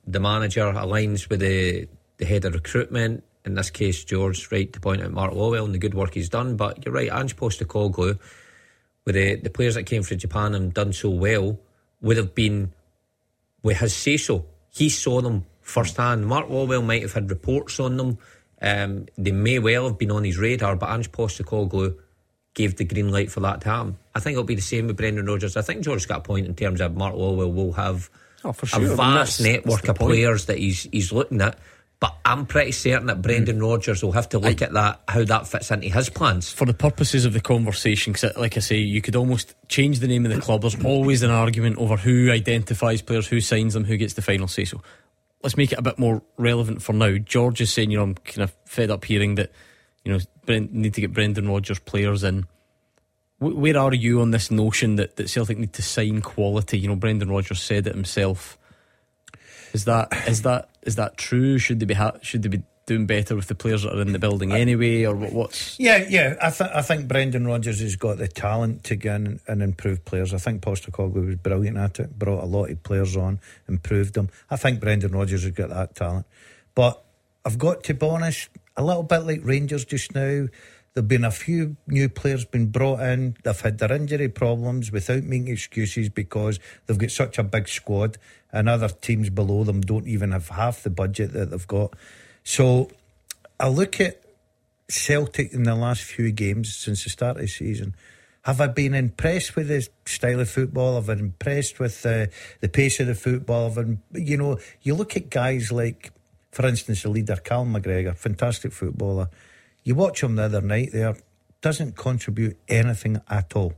The 0.06 0.20
manager 0.20 0.72
aligns 0.72 1.28
with 1.28 1.40
the 1.40 1.88
the 2.16 2.24
head 2.24 2.44
of 2.44 2.54
recruitment. 2.54 3.24
In 3.44 3.54
this 3.54 3.70
case, 3.70 4.04
George, 4.04 4.50
right 4.50 4.72
to 4.72 4.80
point 4.80 5.02
out 5.02 5.12
Mark 5.12 5.32
Lawwell 5.32 5.64
and 5.64 5.74
the 5.74 5.78
good 5.78 5.94
work 5.94 6.14
he's 6.14 6.28
done. 6.28 6.56
But 6.56 6.84
you're 6.84 6.94
right, 6.94 7.10
Ange 7.10 7.36
Postecoglou, 7.36 8.18
with 9.04 9.14
the, 9.14 9.36
the 9.36 9.50
players 9.50 9.74
that 9.74 9.84
came 9.84 10.02
from 10.02 10.18
Japan 10.18 10.54
and 10.54 10.74
done 10.74 10.92
so 10.92 11.10
well, 11.10 11.58
would 12.00 12.16
have 12.16 12.34
been 12.34 12.72
with 13.62 13.78
his 13.78 13.94
say 13.94 14.16
so. 14.16 14.46
He 14.70 14.88
saw 14.88 15.20
them 15.20 15.46
firsthand. 15.60 16.26
Mark 16.26 16.48
Lawwell 16.48 16.84
might 16.84 17.02
have 17.02 17.12
had 17.12 17.30
reports 17.30 17.80
on 17.80 17.96
them. 17.96 18.18
Um, 18.60 19.06
they 19.16 19.32
may 19.32 19.58
well 19.58 19.84
have 19.84 19.98
been 19.98 20.10
on 20.10 20.24
his 20.24 20.38
radar, 20.38 20.76
but 20.76 20.90
Ange 20.90 21.12
Postecoglou 21.12 21.96
gave 22.54 22.76
the 22.76 22.84
green 22.84 23.10
light 23.10 23.30
for 23.30 23.40
that 23.40 23.60
to 23.62 23.68
happen. 23.68 23.98
I 24.14 24.20
think 24.20 24.32
it'll 24.32 24.44
be 24.44 24.56
the 24.56 24.60
same 24.60 24.88
with 24.88 24.96
Brendan 24.96 25.26
Rodgers. 25.26 25.56
I 25.56 25.62
think 25.62 25.84
George's 25.84 26.06
got 26.06 26.18
a 26.18 26.22
point 26.22 26.46
in 26.46 26.54
terms 26.54 26.80
of 26.80 26.96
Mark 26.96 27.14
Lawwell 27.14 27.54
will 27.54 27.72
have 27.72 28.10
oh, 28.44 28.52
sure. 28.52 28.92
a 28.92 28.96
vast 28.96 29.40
I 29.40 29.44
mean, 29.44 29.52
network 29.52 29.88
of 29.88 29.96
point. 29.96 30.10
players 30.10 30.46
that 30.46 30.58
he's 30.58 30.88
he's 30.90 31.12
looking 31.12 31.40
at. 31.40 31.58
But 32.00 32.16
I'm 32.24 32.46
pretty 32.46 32.70
certain 32.72 33.08
that 33.08 33.22
Brendan 33.22 33.58
mm. 33.58 33.68
Rodgers 33.68 34.04
will 34.04 34.12
have 34.12 34.28
to 34.28 34.38
look 34.38 34.62
I, 34.62 34.66
at 34.66 34.72
that, 34.74 35.00
how 35.08 35.24
that 35.24 35.48
fits 35.48 35.70
into 35.72 35.88
his 35.88 36.08
plans. 36.08 36.52
For 36.52 36.64
the 36.64 36.74
purposes 36.74 37.24
of 37.24 37.32
the 37.32 37.40
conversation, 37.40 38.12
because 38.12 38.36
like 38.36 38.56
I 38.56 38.60
say, 38.60 38.76
you 38.76 39.02
could 39.02 39.16
almost 39.16 39.54
change 39.68 39.98
the 39.98 40.06
name 40.06 40.24
of 40.24 40.32
the 40.32 40.40
club. 40.40 40.60
There's 40.60 40.84
always 40.84 41.22
an 41.22 41.30
argument 41.30 41.78
over 41.78 41.96
who 41.96 42.30
identifies 42.30 43.02
players, 43.02 43.26
who 43.26 43.40
signs 43.40 43.74
them, 43.74 43.84
who 43.84 43.96
gets 43.96 44.14
the 44.14 44.22
final 44.22 44.46
say 44.46 44.64
so. 44.64 44.80
Let's 45.42 45.56
make 45.56 45.72
it 45.72 45.78
a 45.78 45.82
bit 45.82 45.98
more 45.98 46.22
relevant 46.36 46.82
for 46.82 46.92
now. 46.92 47.16
George 47.18 47.60
is 47.60 47.72
saying, 47.72 47.90
you 47.90 47.98
know, 47.98 48.04
I'm 48.04 48.14
kind 48.14 48.42
of 48.42 48.54
fed 48.64 48.90
up 48.90 49.04
hearing 49.04 49.34
that, 49.36 49.50
you 50.04 50.12
know, 50.12 50.18
Brent, 50.46 50.72
need 50.72 50.94
to 50.94 51.00
get 51.00 51.12
Brendan 51.12 51.48
Rodgers 51.48 51.78
players 51.80 52.22
in. 52.22 52.46
Where 53.40 53.78
are 53.78 53.94
you 53.94 54.20
on 54.20 54.32
this 54.32 54.50
notion 54.50 54.96
that, 54.96 55.16
that 55.16 55.28
Celtic 55.28 55.58
need 55.58 55.72
to 55.74 55.82
sign 55.82 56.22
quality? 56.22 56.78
You 56.78 56.88
know, 56.88 56.96
Brendan 56.96 57.30
Rodgers 57.30 57.62
said 57.62 57.86
it 57.86 57.94
himself 57.94 58.58
is 59.72 59.84
that 59.84 60.08
is 60.26 60.42
that 60.42 60.68
is 60.88 60.96
that 60.96 61.18
true? 61.18 61.58
Should 61.58 61.80
they 61.80 61.86
be 61.86 61.94
ha- 61.94 62.18
should 62.22 62.42
they 62.42 62.48
be 62.48 62.62
doing 62.86 63.04
better 63.04 63.36
with 63.36 63.46
the 63.48 63.54
players 63.54 63.82
that 63.82 63.94
are 63.94 64.00
in 64.00 64.12
the 64.12 64.18
building 64.18 64.50
anyway, 64.50 65.04
or 65.04 65.14
what, 65.14 65.32
what's? 65.34 65.78
Yeah, 65.78 66.06
yeah. 66.08 66.36
I 66.40 66.48
think 66.48 66.70
I 66.74 66.80
think 66.80 67.06
Brendan 67.06 67.46
Rodgers 67.46 67.80
has 67.80 67.96
got 67.96 68.16
the 68.16 68.26
talent 68.26 68.84
to 68.84 68.96
go 68.96 69.14
in 69.14 69.40
and 69.46 69.62
improve 69.62 70.04
players. 70.06 70.32
I 70.32 70.38
think 70.38 70.62
Postecoglou 70.62 71.26
was 71.26 71.36
brilliant 71.36 71.76
at 71.76 72.00
it. 72.00 72.18
Brought 72.18 72.42
a 72.42 72.46
lot 72.46 72.70
of 72.70 72.82
players 72.82 73.16
on, 73.16 73.38
improved 73.68 74.14
them. 74.14 74.30
I 74.50 74.56
think 74.56 74.80
Brendan 74.80 75.12
Rodgers 75.12 75.42
has 75.42 75.52
got 75.52 75.68
that 75.68 75.94
talent, 75.94 76.24
but 76.74 77.04
I've 77.44 77.58
got 77.58 77.84
to 77.84 77.94
be 77.94 78.06
honest. 78.08 78.48
A 78.76 78.82
little 78.82 79.02
bit 79.02 79.18
like 79.18 79.40
Rangers 79.42 79.84
just 79.84 80.14
now. 80.14 80.46
There've 80.98 81.06
been 81.06 81.24
a 81.24 81.30
few 81.30 81.76
new 81.86 82.08
players 82.08 82.44
been 82.44 82.72
brought 82.72 82.98
in. 82.98 83.36
They've 83.44 83.60
had 83.60 83.78
their 83.78 83.92
injury 83.92 84.28
problems 84.28 84.90
without 84.90 85.22
making 85.22 85.46
excuses 85.46 86.08
because 86.08 86.58
they've 86.86 86.98
got 86.98 87.12
such 87.12 87.38
a 87.38 87.44
big 87.44 87.68
squad 87.68 88.18
and 88.50 88.68
other 88.68 88.88
teams 88.88 89.30
below 89.30 89.62
them 89.62 89.80
don't 89.80 90.08
even 90.08 90.32
have 90.32 90.48
half 90.48 90.82
the 90.82 90.90
budget 90.90 91.34
that 91.34 91.50
they've 91.50 91.66
got. 91.68 91.94
So 92.42 92.90
I 93.60 93.68
look 93.68 94.00
at 94.00 94.20
Celtic 94.88 95.52
in 95.52 95.62
the 95.62 95.76
last 95.76 96.02
few 96.02 96.32
games 96.32 96.74
since 96.74 97.04
the 97.04 97.10
start 97.10 97.36
of 97.36 97.42
the 97.42 97.46
season. 97.46 97.94
Have 98.42 98.60
I 98.60 98.66
been 98.66 98.94
impressed 98.94 99.54
with 99.54 99.68
the 99.68 99.86
style 100.04 100.40
of 100.40 100.50
football? 100.50 100.96
Have 100.96 101.08
I 101.08 101.14
been 101.14 101.26
impressed 101.26 101.78
with 101.78 102.04
uh, 102.04 102.26
the 102.60 102.68
pace 102.68 102.98
of 102.98 103.06
the 103.06 103.14
football? 103.14 103.70
Have 103.70 103.76
been, 103.76 104.02
you 104.14 104.36
know, 104.36 104.58
you 104.82 104.96
look 104.96 105.16
at 105.16 105.30
guys 105.30 105.70
like, 105.70 106.10
for 106.50 106.66
instance, 106.66 107.04
the 107.04 107.10
leader, 107.10 107.36
Cal 107.36 107.64
McGregor, 107.64 108.16
fantastic 108.16 108.72
footballer. 108.72 109.28
You 109.88 109.94
watch 109.94 110.22
him 110.22 110.36
the 110.36 110.42
other 110.42 110.60
night 110.60 110.90
there, 110.92 111.16
doesn't 111.62 111.96
contribute 111.96 112.58
anything 112.68 113.22
at 113.26 113.56
all. 113.56 113.72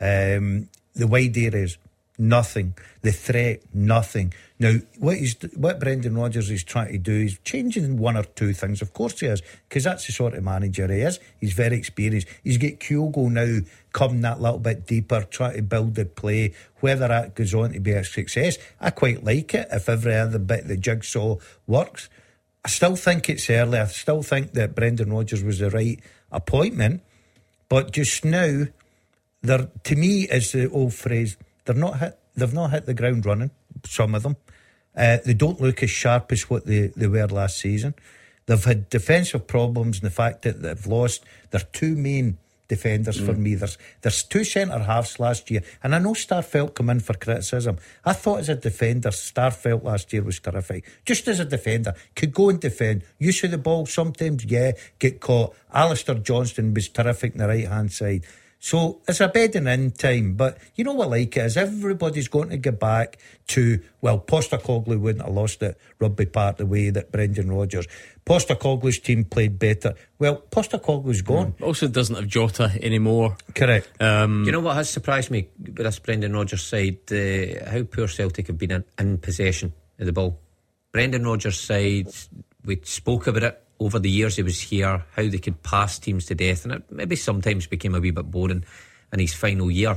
Um, 0.00 0.70
the 0.94 1.06
wide 1.06 1.36
areas, 1.36 1.76
nothing. 2.16 2.72
The 3.02 3.12
threat, 3.12 3.60
nothing. 3.74 4.32
Now, 4.58 4.76
what 4.98 5.18
he's, 5.18 5.36
what 5.54 5.78
Brendan 5.78 6.16
Rodgers 6.16 6.50
is 6.50 6.64
trying 6.64 6.92
to 6.92 6.98
do 6.98 7.12
is 7.12 7.38
changing 7.44 7.98
one 7.98 8.16
or 8.16 8.22
two 8.22 8.54
things. 8.54 8.80
Of 8.80 8.94
course 8.94 9.20
he 9.20 9.26
is, 9.26 9.42
because 9.68 9.84
that's 9.84 10.06
the 10.06 10.12
sort 10.12 10.32
of 10.32 10.42
manager 10.44 10.90
he 10.90 11.02
is. 11.02 11.20
He's 11.38 11.52
very 11.52 11.76
experienced. 11.76 12.28
He's 12.42 12.56
got 12.56 12.80
Kyogo 12.80 13.30
now 13.30 13.58
coming 13.92 14.22
that 14.22 14.40
little 14.40 14.60
bit 14.60 14.86
deeper, 14.86 15.24
trying 15.24 15.56
to 15.56 15.62
build 15.62 15.94
the 15.94 16.06
play. 16.06 16.54
Whether 16.76 17.08
that 17.08 17.34
goes 17.34 17.52
on 17.52 17.74
to 17.74 17.80
be 17.80 17.92
a 17.92 18.02
success, 18.02 18.56
I 18.80 18.88
quite 18.92 19.24
like 19.24 19.52
it 19.52 19.68
if 19.70 19.90
every 19.90 20.16
other 20.16 20.38
bit 20.38 20.62
of 20.62 20.68
the 20.68 20.78
jigsaw 20.78 21.36
works. 21.66 22.08
I 22.64 22.68
still 22.68 22.96
think 22.96 23.28
it's 23.28 23.48
early. 23.48 23.78
I 23.78 23.86
still 23.86 24.22
think 24.22 24.52
that 24.52 24.74
Brendan 24.74 25.12
Rodgers 25.12 25.42
was 25.42 25.58
the 25.58 25.70
right 25.70 26.00
appointment. 26.30 27.02
But 27.68 27.92
just 27.92 28.24
now, 28.24 28.64
there 29.42 29.68
to 29.84 29.96
me 29.96 30.28
is 30.28 30.52
the 30.52 30.68
old 30.70 30.94
phrase– 30.94 31.36
they're 31.64 31.74
not 31.74 32.00
hit. 32.00 32.18
They've 32.34 32.52
not 32.52 32.70
hit 32.70 32.86
the 32.86 32.94
ground 32.94 33.26
running. 33.26 33.50
Some 33.84 34.14
of 34.14 34.22
them. 34.22 34.36
Uh, 34.96 35.18
they 35.24 35.34
don't 35.34 35.60
look 35.60 35.82
as 35.82 35.90
sharp 35.90 36.32
as 36.32 36.50
what 36.50 36.66
they, 36.66 36.88
they 36.88 37.06
were 37.06 37.28
last 37.28 37.58
season. 37.58 37.94
They've 38.46 38.64
had 38.64 38.88
defensive 38.88 39.46
problems 39.46 39.98
and 39.98 40.06
the 40.06 40.14
fact 40.14 40.42
that 40.42 40.62
they've 40.62 40.86
lost 40.86 41.24
their 41.50 41.60
two 41.60 41.94
main 41.94 42.38
defenders 42.70 43.18
for 43.18 43.34
mm. 43.34 43.38
me. 43.38 43.54
There's 43.56 43.76
there's 44.00 44.22
two 44.22 44.44
centre 44.44 44.78
halves 44.78 45.18
last 45.18 45.50
year, 45.50 45.62
and 45.82 45.94
I 45.94 45.98
know 45.98 46.14
Starfelt 46.14 46.74
come 46.74 46.88
in 46.88 47.00
for 47.00 47.14
criticism. 47.14 47.76
I 48.04 48.14
thought 48.14 48.40
as 48.40 48.48
a 48.48 48.54
defender, 48.54 49.10
Starfelt 49.10 49.82
last 49.82 50.12
year 50.12 50.22
was 50.22 50.38
terrific. 50.40 50.84
Just 51.04 51.28
as 51.28 51.40
a 51.40 51.44
defender, 51.44 51.92
could 52.14 52.32
go 52.32 52.48
and 52.48 52.60
defend. 52.60 53.02
Use 53.18 53.44
of 53.44 53.50
the 53.50 53.58
ball 53.58 53.86
sometimes, 53.86 54.44
yeah, 54.44 54.72
get 55.00 55.20
caught. 55.20 55.54
Alistair 55.74 56.14
Johnston 56.14 56.72
was 56.72 56.88
terrific 56.88 57.32
in 57.32 57.38
the 57.38 57.48
right 57.48 57.68
hand 57.68 57.92
side. 57.92 58.24
So 58.62 59.00
it's 59.08 59.20
a 59.20 59.28
bedding 59.28 59.66
in 59.66 59.90
time, 59.92 60.34
but 60.34 60.58
you 60.74 60.84
know 60.84 60.92
what 60.92 61.06
I 61.06 61.10
like 61.10 61.34
it 61.38 61.46
is 61.46 61.56
everybody's 61.56 62.28
going 62.28 62.50
to 62.50 62.58
get 62.58 62.78
back 62.78 63.16
to 63.48 63.80
well, 64.02 64.20
Postecoglou 64.20 65.00
wouldn't 65.00 65.24
have 65.24 65.34
lost 65.34 65.62
it 65.62 65.78
rugby 65.98 66.26
part 66.26 66.58
the 66.58 66.66
way 66.66 66.90
that 66.90 67.10
Brendan 67.10 67.50
Rodgers. 67.50 67.86
Postecoglou's 68.26 68.98
team 68.98 69.24
played 69.24 69.58
better. 69.58 69.94
Well, 70.18 70.44
Postecoglou's 70.50 71.22
gone. 71.22 71.54
Also 71.62 71.88
doesn't 71.88 72.16
have 72.16 72.26
Jota 72.26 72.70
anymore. 72.82 73.38
Correct. 73.54 73.90
Um, 74.00 74.44
You 74.44 74.52
know 74.52 74.60
what 74.60 74.76
has 74.76 74.90
surprised 74.90 75.30
me 75.30 75.48
with 75.58 75.76
this 75.76 75.98
Brendan 75.98 76.34
Rodgers 76.34 76.62
side? 76.62 76.98
Uh, 77.10 77.64
how 77.68 77.82
poor 77.84 78.08
Celtic 78.08 78.48
have 78.48 78.58
been 78.58 78.72
in, 78.72 78.84
in 78.98 79.18
possession 79.18 79.72
of 79.98 80.04
the 80.04 80.12
ball. 80.12 80.38
Brendan 80.92 81.24
Rodgers' 81.24 81.58
side, 81.58 82.08
we 82.64 82.78
spoke 82.84 83.26
about 83.26 83.42
it 83.42 83.64
over 83.80 83.98
the 83.98 84.10
years 84.10 84.36
he 84.36 84.42
was 84.42 84.60
here, 84.60 85.04
how 85.16 85.22
they 85.22 85.38
could 85.38 85.62
pass 85.62 85.98
teams 85.98 86.26
to 86.26 86.34
death, 86.34 86.64
and 86.64 86.74
it 86.74 86.84
maybe 86.90 87.16
sometimes 87.16 87.66
became 87.66 87.94
a 87.94 88.00
wee 88.00 88.10
bit 88.10 88.30
boring 88.30 88.64
in 89.12 89.18
his 89.18 89.34
final 89.34 89.70
year. 89.70 89.96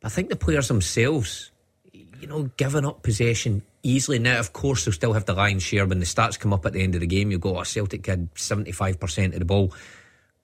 But 0.00 0.06
I 0.06 0.14
think 0.14 0.30
the 0.30 0.36
players 0.36 0.68
themselves, 0.68 1.50
you 1.92 2.26
know, 2.26 2.50
giving 2.56 2.86
up 2.86 3.02
possession 3.02 3.62
easily. 3.82 4.18
Now, 4.18 4.38
of 4.38 4.52
course, 4.52 4.84
they'll 4.84 4.94
still 4.94 5.12
have 5.12 5.26
the 5.26 5.34
lion's 5.34 5.62
share 5.62 5.86
when 5.86 6.00
the 6.00 6.06
stats 6.06 6.38
come 6.38 6.52
up 6.52 6.64
at 6.66 6.72
the 6.72 6.82
end 6.82 6.94
of 6.94 7.02
the 7.02 7.06
game. 7.06 7.30
You've 7.30 7.42
got 7.42 7.60
a 7.60 7.64
Celtic 7.64 8.06
had 8.06 8.32
75% 8.34 9.32
of 9.34 9.38
the 9.38 9.44
ball. 9.44 9.72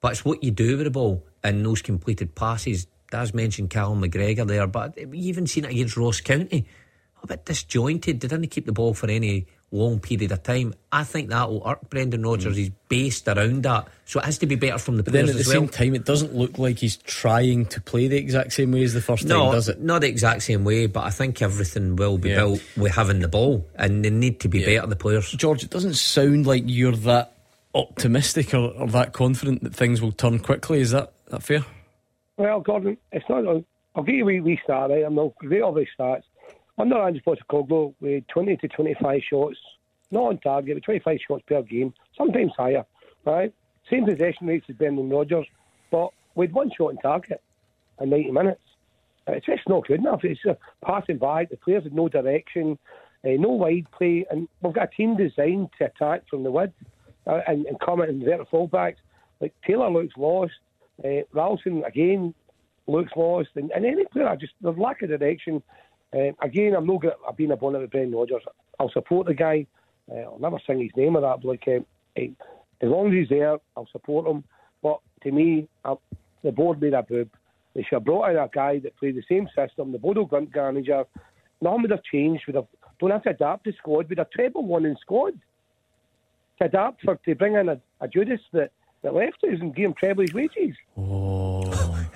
But 0.00 0.12
it's 0.12 0.24
what 0.24 0.44
you 0.44 0.50
do 0.50 0.76
with 0.76 0.84
the 0.84 0.90
ball 0.90 1.24
and 1.42 1.64
those 1.64 1.80
completed 1.80 2.34
passes. 2.34 2.86
Daz 3.10 3.32
mentioned 3.32 3.70
Callum 3.70 4.02
McGregor 4.02 4.46
there, 4.46 4.66
but 4.66 4.98
we 5.08 5.18
even 5.18 5.46
seen 5.46 5.64
it 5.64 5.70
against 5.70 5.96
Ross 5.96 6.20
County. 6.20 6.66
A 7.22 7.26
bit 7.26 7.46
disjointed. 7.46 8.20
They 8.20 8.28
didn't 8.28 8.48
keep 8.48 8.66
the 8.66 8.72
ball 8.72 8.92
for 8.92 9.08
any 9.08 9.46
long 9.74 9.98
period 10.00 10.32
of 10.32 10.42
time. 10.42 10.74
I 10.92 11.04
think 11.04 11.30
that 11.30 11.48
will 11.50 11.66
irk 11.66 11.90
Brendan 11.90 12.22
Rodgers. 12.22 12.54
Mm. 12.54 12.58
He's 12.58 12.70
based 12.88 13.28
around 13.28 13.62
that. 13.64 13.88
So 14.04 14.20
it 14.20 14.24
has 14.26 14.38
to 14.38 14.46
be 14.46 14.54
better 14.54 14.78
from 14.78 14.96
the 14.96 15.02
but 15.02 15.12
then 15.12 15.24
players 15.24 15.36
at 15.40 15.44
the 15.44 15.50
well. 15.50 15.62
same 15.62 15.68
time, 15.68 15.94
it 15.94 16.04
doesn't 16.04 16.34
look 16.34 16.58
like 16.58 16.78
he's 16.78 16.96
trying 16.98 17.66
to 17.66 17.80
play 17.80 18.06
the 18.08 18.16
exact 18.16 18.52
same 18.52 18.72
way 18.72 18.82
as 18.84 18.94
the 18.94 19.00
first 19.00 19.24
no, 19.24 19.44
time, 19.46 19.52
does 19.52 19.68
it? 19.68 19.80
not 19.80 20.02
the 20.02 20.08
exact 20.08 20.42
same 20.42 20.64
way, 20.64 20.86
but 20.86 21.04
I 21.04 21.10
think 21.10 21.42
everything 21.42 21.96
will 21.96 22.18
be 22.18 22.30
Yeah. 22.30 22.36
built 22.36 22.62
with 22.76 22.92
having 22.94 23.20
the 23.20 23.28
ball, 23.28 23.66
and 23.76 24.04
they 24.04 24.10
need 24.10 24.40
to 24.40 24.48
be 24.48 24.60
Yeah. 24.60 24.66
better, 24.80 24.86
the 24.88 24.96
players. 24.96 25.30
George, 25.32 25.64
it 25.64 25.70
doesn't 25.70 25.94
sound 25.94 26.46
like 26.46 26.64
you're 26.66 26.96
that 26.96 27.32
optimistic 27.74 28.54
or, 28.54 28.70
or 28.78 28.86
that 28.88 29.12
confident 29.12 29.62
that 29.64 29.74
things 29.74 30.00
will 30.00 30.12
turn 30.12 30.38
quickly. 30.38 30.80
Is 30.80 30.92
that, 30.92 31.12
that 31.30 31.42
fair? 31.42 31.64
Well, 32.36 32.60
Gordon, 32.60 32.96
it's 33.12 33.24
not. 33.28 33.44
I'll 33.96 34.02
give 34.02 34.14
you 34.16 34.22
a 34.24 34.26
wee, 34.26 34.40
wee 34.40 34.60
start, 34.64 34.90
right? 34.90 35.04
I'm 35.04 35.14
not 35.14 35.34
great 35.36 35.62
of 35.62 35.76
these 35.76 35.86
stats. 35.98 36.22
Under 36.76 36.96
Ange 36.96 37.22
Postecoglou, 37.24 37.94
we 38.00 38.14
had 38.14 38.28
20 38.28 38.56
to 38.56 38.68
25 38.68 39.20
shots, 39.28 39.56
not 40.10 40.24
on 40.24 40.38
target, 40.38 40.76
but 40.76 40.82
25 40.82 41.18
shots 41.26 41.42
per 41.46 41.62
game, 41.62 41.94
sometimes 42.16 42.52
higher, 42.56 42.84
right? 43.24 43.52
Same 43.90 44.04
possession 44.06 44.46
rates 44.46 44.66
as 44.68 44.76
Brendan 44.76 45.08
Rodgers, 45.08 45.46
but 45.90 46.10
with 46.34 46.50
one 46.50 46.70
shot 46.76 46.90
on 46.90 46.96
target 46.96 47.40
in 48.00 48.10
90 48.10 48.30
minutes. 48.32 48.60
It's 49.26 49.46
just 49.46 49.68
not 49.68 49.86
good 49.86 50.00
enough. 50.00 50.20
It's 50.24 50.40
uh, 50.48 50.54
passing 50.84 51.18
back, 51.18 51.50
the 51.50 51.56
players 51.56 51.84
have 51.84 51.92
no 51.92 52.08
direction, 52.08 52.78
uh, 53.24 53.30
no 53.38 53.50
wide 53.50 53.86
play, 53.96 54.26
and 54.30 54.48
we've 54.60 54.74
got 54.74 54.92
a 54.92 54.96
team 54.96 55.16
designed 55.16 55.70
to 55.78 55.86
attack 55.86 56.28
from 56.28 56.42
the 56.42 56.50
width 56.50 56.74
uh, 57.26 57.40
and, 57.46 57.64
and 57.66 57.80
come 57.80 58.02
at 58.02 58.08
inverted 58.08 58.46
fullbacks. 58.52 58.96
Like 59.40 59.54
Taylor 59.66 59.90
looks 59.90 60.14
lost, 60.16 60.52
uh, 61.04 61.22
Ralston 61.32 61.84
again 61.84 62.34
looks 62.86 63.12
lost, 63.16 63.50
and, 63.54 63.70
and 63.70 63.86
any 63.86 64.04
player 64.06 64.36
just 64.38 64.52
the 64.60 64.72
lack 64.72 65.02
of 65.02 65.08
direction. 65.08 65.62
Uh, 66.14 66.32
again, 66.40 66.74
I'm 66.76 66.86
going. 66.86 67.10
I've 67.28 67.36
been 67.36 67.50
a 67.50 67.56
bonnet 67.56 67.80
with 67.80 67.90
Brendan 67.90 68.16
Rodgers. 68.16 68.42
I'll 68.78 68.90
support 68.90 69.26
the 69.26 69.34
guy. 69.34 69.66
Uh, 70.10 70.20
I'll 70.20 70.38
never 70.38 70.58
sing 70.66 70.80
his 70.80 70.90
name 70.96 71.16
or 71.16 71.22
that. 71.22 71.40
But 71.42 71.48
like, 71.48 71.64
uh, 71.66 71.80
eh, 72.16 72.28
as 72.80 72.88
long 72.88 73.08
as 73.08 73.14
he's 73.14 73.28
there, 73.28 73.56
I'll 73.76 73.88
support 73.90 74.26
him. 74.26 74.44
But 74.82 75.00
to 75.22 75.32
me, 75.32 75.68
I, 75.84 75.94
the 76.42 76.52
board 76.52 76.80
made 76.80 76.94
a 76.94 77.02
boob. 77.02 77.30
They 77.74 77.82
should 77.82 77.96
have 77.96 78.04
brought 78.04 78.30
in 78.30 78.36
a 78.36 78.48
guy 78.52 78.78
that 78.80 78.96
played 78.96 79.16
the 79.16 79.24
same 79.28 79.48
system. 79.56 79.90
The 79.90 79.98
Bodo 79.98 80.26
Glimt 80.26 80.54
manager. 80.54 81.04
Nothing 81.60 81.82
would 81.82 81.90
have 81.90 82.04
changed. 82.04 82.46
Would 82.46 82.56
have 82.56 82.66
don't 83.00 83.10
have 83.10 83.22
to 83.24 83.30
adapt 83.30 83.64
the 83.64 83.72
squad. 83.72 84.08
With 84.08 84.18
a 84.18 84.28
treble 84.32 84.64
one 84.64 84.84
in 84.84 84.96
squad 85.00 85.34
to 86.58 86.64
adapt 86.66 87.02
for 87.02 87.16
to 87.16 87.34
bring 87.34 87.54
in 87.54 87.68
a, 87.68 87.80
a 88.00 88.06
Judas 88.06 88.40
that, 88.52 88.70
that 89.02 89.14
left 89.14 89.42
us 89.42 89.58
and 89.60 89.74
give 89.74 89.86
him 89.86 89.94
treble 89.94 90.22
his 90.22 90.32
wages. 90.32 90.76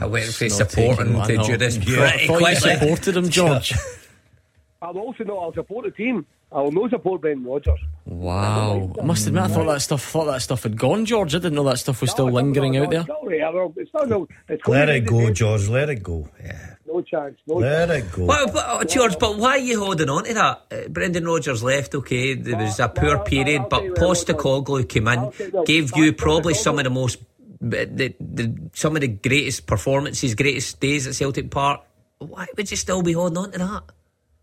I 0.01 0.07
went 0.07 0.27
for 0.27 0.45
It's 0.45 0.59
not 0.59 0.71
supporting 0.71 0.97
taking 1.15 1.27
to 1.29 1.37
one 1.39 1.47
Judas 1.47 1.77
up. 1.77 1.83
pretty 1.85 2.01
I 2.25 2.27
quickly. 2.27 2.55
supported 2.55 3.17
him, 3.17 3.29
George. 3.29 3.75
I'll 4.83 4.97
also 4.99 5.25
know 5.25 5.39
I'll 5.39 5.53
support 5.55 5.85
the 5.87 5.91
team. 5.91 6.25
I 6.51 6.63
will 6.63 6.73
not 6.73 6.91
support 6.91 7.21
Ben 7.21 7.45
Rogers. 7.45 7.79
Wow. 8.07 8.93
I 8.99 9.05
must 9.05 9.27
admit, 9.27 9.43
I 9.43 9.49
thought 9.49 9.67
that 9.67 9.83
stuff 9.83 10.03
thought 10.03 10.27
that 10.27 10.41
stuff 10.41 10.63
had 10.63 10.79
gone, 10.79 11.05
George. 11.05 11.35
I 11.35 11.39
didn't 11.39 11.55
know 11.57 11.65
that 11.65 11.79
stuff 11.79 12.01
was 12.01 12.11
still 12.11 12.31
lingering 12.31 12.77
out 12.79 12.91
there. 12.91 13.01
It's 13.01 13.09
not 13.09 13.27
real. 13.27 13.75
It's 13.77 13.93
not 13.93 14.09
no. 14.09 14.29
It's 14.49 14.67
Let 14.67 14.89
it 14.89 15.01
go, 15.05 15.31
George. 15.33 15.69
Let 15.69 15.91
it 15.91 16.03
go. 16.03 16.29
Yeah. 16.43 16.75
No 16.87 17.03
chance. 17.03 17.37
No 17.47 17.57
Let 17.57 17.89
chance. 17.89 18.07
it 18.07 18.13
go. 18.17 18.25
Well, 18.25 18.47
but, 18.51 18.65
oh, 18.67 18.85
George, 18.85 19.19
but 19.19 19.37
why 19.37 19.51
are 19.51 19.59
you 19.59 19.79
holding 19.85 20.09
on 20.09 20.25
to 20.25 20.33
that? 20.35 20.63
Uh, 20.71 20.89
Brendan 20.89 21.27
Rodgers 21.27 21.63
left, 21.63 21.95
okay, 21.97 22.33
there 22.35 22.57
was 22.57 22.81
a 22.81 22.89
poor 22.89 23.19
period, 23.19 23.65
but 23.69 23.83
Postecoglou 23.97 24.89
came 24.89 25.09
in, 25.09 25.31
gave 25.67 25.95
you 25.97 26.15
probably 26.15 26.55
some 26.55 26.79
of 26.79 26.85
the 26.85 26.91
most, 26.91 27.19
the, 27.61 28.15
the, 28.21 28.71
some 28.73 28.95
of 28.97 29.03
the 29.03 29.09
greatest 29.09 29.67
performances, 29.67 30.35
greatest 30.35 30.81
days 30.81 31.07
at 31.07 31.15
Celtic 31.15 31.51
Park. 31.51 31.83
Why 32.19 32.47
would 32.57 32.71
you 32.71 32.77
still 32.77 33.03
be 33.03 33.13
holding 33.13 33.39
on 33.39 33.53
to 33.53 33.59
that? 33.59 33.83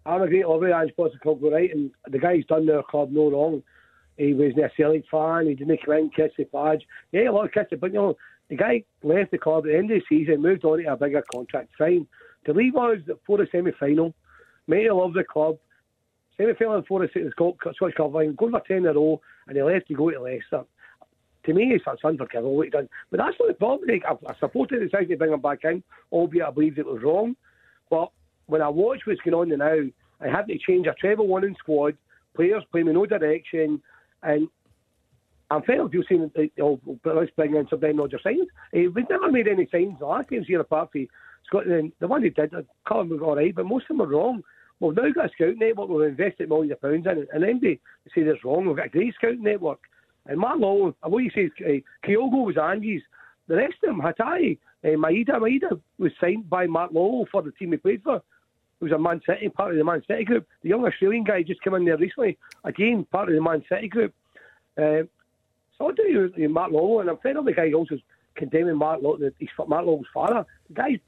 I'm 0.05 0.21
a 0.21 0.27
great 0.27 0.47
lover 0.47 0.71
of 0.71 0.81
Ange 0.81 0.93
Postecoglou, 0.97 1.51
right? 1.51 1.71
And 1.73 1.91
the 2.07 2.19
guy's 2.19 2.45
done 2.45 2.65
their 2.65 2.83
club 2.83 3.11
no 3.11 3.31
wrong. 3.31 3.63
He 4.17 4.33
was 4.33 4.53
a 4.57 4.69
Celtic 4.77 5.05
fan. 5.09 5.47
He 5.47 5.55
didn't 5.55 5.83
come 5.83 5.95
in, 5.95 6.09
kiss 6.09 6.31
the 6.37 6.45
badge. 6.45 6.85
Yeah, 7.11 7.29
a 7.29 7.31
lot 7.31 7.45
of 7.45 7.51
kisses, 7.51 7.79
but 7.79 7.91
you 7.91 7.99
know, 7.99 8.17
the 8.49 8.55
guy 8.55 8.83
left 9.03 9.31
the 9.31 9.37
club 9.37 9.65
at 9.65 9.71
the 9.71 9.77
end 9.77 9.91
of 9.91 9.99
the 9.99 10.05
season, 10.07 10.41
moved 10.41 10.63
on 10.63 10.83
to 10.83 10.91
a 10.91 10.95
bigger 10.95 11.23
contract. 11.33 11.71
Fine. 11.77 12.07
To 12.45 12.53
leave 12.53 12.75
us 12.75 12.99
for 13.25 13.39
the 13.39 13.47
semi 13.51 13.71
final, 13.71 14.13
made 14.67 14.89
love 14.89 15.13
the 15.13 15.23
club. 15.23 15.57
Semi 16.37 16.53
final 16.53 16.75
and 16.75 16.85
for 16.85 16.99
the 16.99 17.31
Scottish 17.31 17.95
Cup 17.95 18.11
going 18.11 18.35
for 18.37 18.61
10 18.67 18.77
in 18.77 18.85
a 18.85 18.93
row, 18.93 19.19
and 19.47 19.57
he 19.57 19.63
left 19.63 19.87
to 19.87 19.95
go 19.95 20.11
to 20.11 20.21
Leicester. 20.21 20.65
To 21.45 21.53
me, 21.53 21.73
it's, 21.73 21.83
it's 21.87 22.03
unforgivable 22.03 22.55
what 22.55 22.65
he 22.65 22.71
done. 22.71 22.89
But 23.11 23.17
that's 23.17 23.37
not 23.39 23.47
the 23.47 23.53
problem. 23.53 23.87
Like, 23.87 24.03
I, 24.07 24.31
I 24.31 24.35
supported 24.39 24.81
the 24.81 24.85
decision 24.85 25.09
to 25.09 25.17
bring 25.17 25.33
him 25.33 25.41
back 25.41 25.59
in, 25.63 25.83
albeit 26.11 26.45
I 26.45 26.51
believed 26.51 26.79
it 26.79 26.85
was 26.85 27.03
wrong. 27.03 27.35
But 27.89 28.11
when 28.47 28.61
I 28.61 28.69
watch 28.69 29.01
what's 29.05 29.21
going 29.21 29.51
on 29.51 29.57
now, 29.57 29.89
I 30.21 30.27
had 30.27 30.47
to 30.47 30.57
change 30.57 30.87
a 30.87 30.93
treble 30.93 31.37
in 31.37 31.55
squad, 31.55 31.97
players 32.35 32.63
playing 32.71 32.87
in 32.87 32.93
no 32.93 33.05
direction, 33.05 33.81
and 34.23 34.47
I'm 35.51 35.61
fed 35.61 35.79
up 35.79 35.93
with 35.93 36.07
saying, 36.07 36.31
oh, 36.61 36.79
let's 37.05 37.31
bring 37.31 37.55
in 37.55 37.67
some 37.69 37.79
Ben 37.79 37.97
Rodgers 37.97 38.21
signs. 38.23 38.47
Eh, 38.73 38.87
we've 38.93 39.09
never 39.09 39.31
made 39.31 39.47
any 39.47 39.67
signs 39.71 39.99
the 39.99 40.05
last 40.05 40.29
games 40.29 40.47
here 40.47 40.59
apart 40.59 40.91
from 40.91 41.07
Scotland. 41.45 41.91
The 41.99 42.07
one 42.07 42.23
he 42.23 42.29
did, 42.29 42.53
uh, 42.53 42.63
Cullen 42.87 43.09
was 43.09 43.21
all 43.21 43.35
right, 43.35 43.53
but 43.53 43.65
most 43.65 43.83
of 43.83 43.97
them 43.97 44.01
are 44.01 44.09
wrong. 44.09 44.41
We've 44.79 44.95
now 44.95 45.11
got 45.13 45.25
a 45.25 45.29
scouting 45.29 45.59
network 45.59 45.89
we've 45.89 46.09
invested 46.09 46.49
millions 46.49 46.73
of 46.73 46.81
pounds 46.81 47.05
in, 47.05 47.19
it, 47.19 47.29
and 47.31 47.43
then 47.43 47.59
they 47.61 47.79
say 48.13 48.23
that's 48.23 48.43
wrong. 48.43 48.65
We've 48.65 48.75
got 48.75 48.87
a 48.87 48.89
great 48.89 49.13
scouting 49.13 49.43
network. 49.43 49.79
And 50.27 50.39
Matt 50.39 50.59
Law, 50.59 50.93
what 51.03 51.23
you 51.23 51.31
say, 51.33 51.51
uh, 51.63 52.07
Kyogo 52.07 52.45
was 52.45 52.57
Ange's. 52.57 53.01
The 53.47 53.55
rest 53.55 53.75
of 53.83 53.89
them, 53.89 54.01
Hatai, 54.01 54.57
uh, 54.83 54.87
Maeda, 54.87 55.39
Maeda 55.39 55.79
was 55.99 56.11
signed 56.19 56.49
by 56.49 56.65
Matt 56.65 56.93
Lawwell 56.93 57.27
for 57.31 57.43
the 57.43 57.51
team 57.51 57.71
he 57.71 57.77
played 57.77 58.03
for. 58.03 58.21
He 58.79 58.85
was 58.85 58.91
a 58.91 58.97
Man 58.97 59.21
City, 59.25 59.49
part 59.49 59.71
of 59.71 59.77
the 59.77 59.83
Man 59.83 60.01
City 60.07 60.25
group. 60.25 60.47
The 60.63 60.69
young 60.69 60.85
Australian 60.85 61.23
guy 61.23 61.43
just 61.43 61.61
came 61.61 61.75
in 61.75 61.85
there 61.85 61.97
recently, 61.97 62.37
again, 62.63 63.05
part 63.11 63.29
of 63.29 63.35
the 63.35 63.41
Man 63.41 63.63
City 63.69 63.87
group. 63.87 64.13
Uh, 64.77 65.03
so 65.77 65.89
I 65.89 65.93
do 65.93 66.31
you, 66.35 66.49
Matt 66.49 66.71
Lawwell, 66.71 67.01
and 67.01 67.09
I'm 67.09 67.17
fed 67.17 67.37
up 67.37 67.45
the 67.45 67.53
guy 67.53 67.71
also 67.71 67.97
condemning 68.35 68.77
Matt 68.77 69.01
Lawwell, 69.01 69.31
he's 69.37 69.49
Matt 69.59 69.85
Lawwell's 69.85 70.07
father. 70.13 70.45
The 70.69 70.73
guy's 70.73 70.99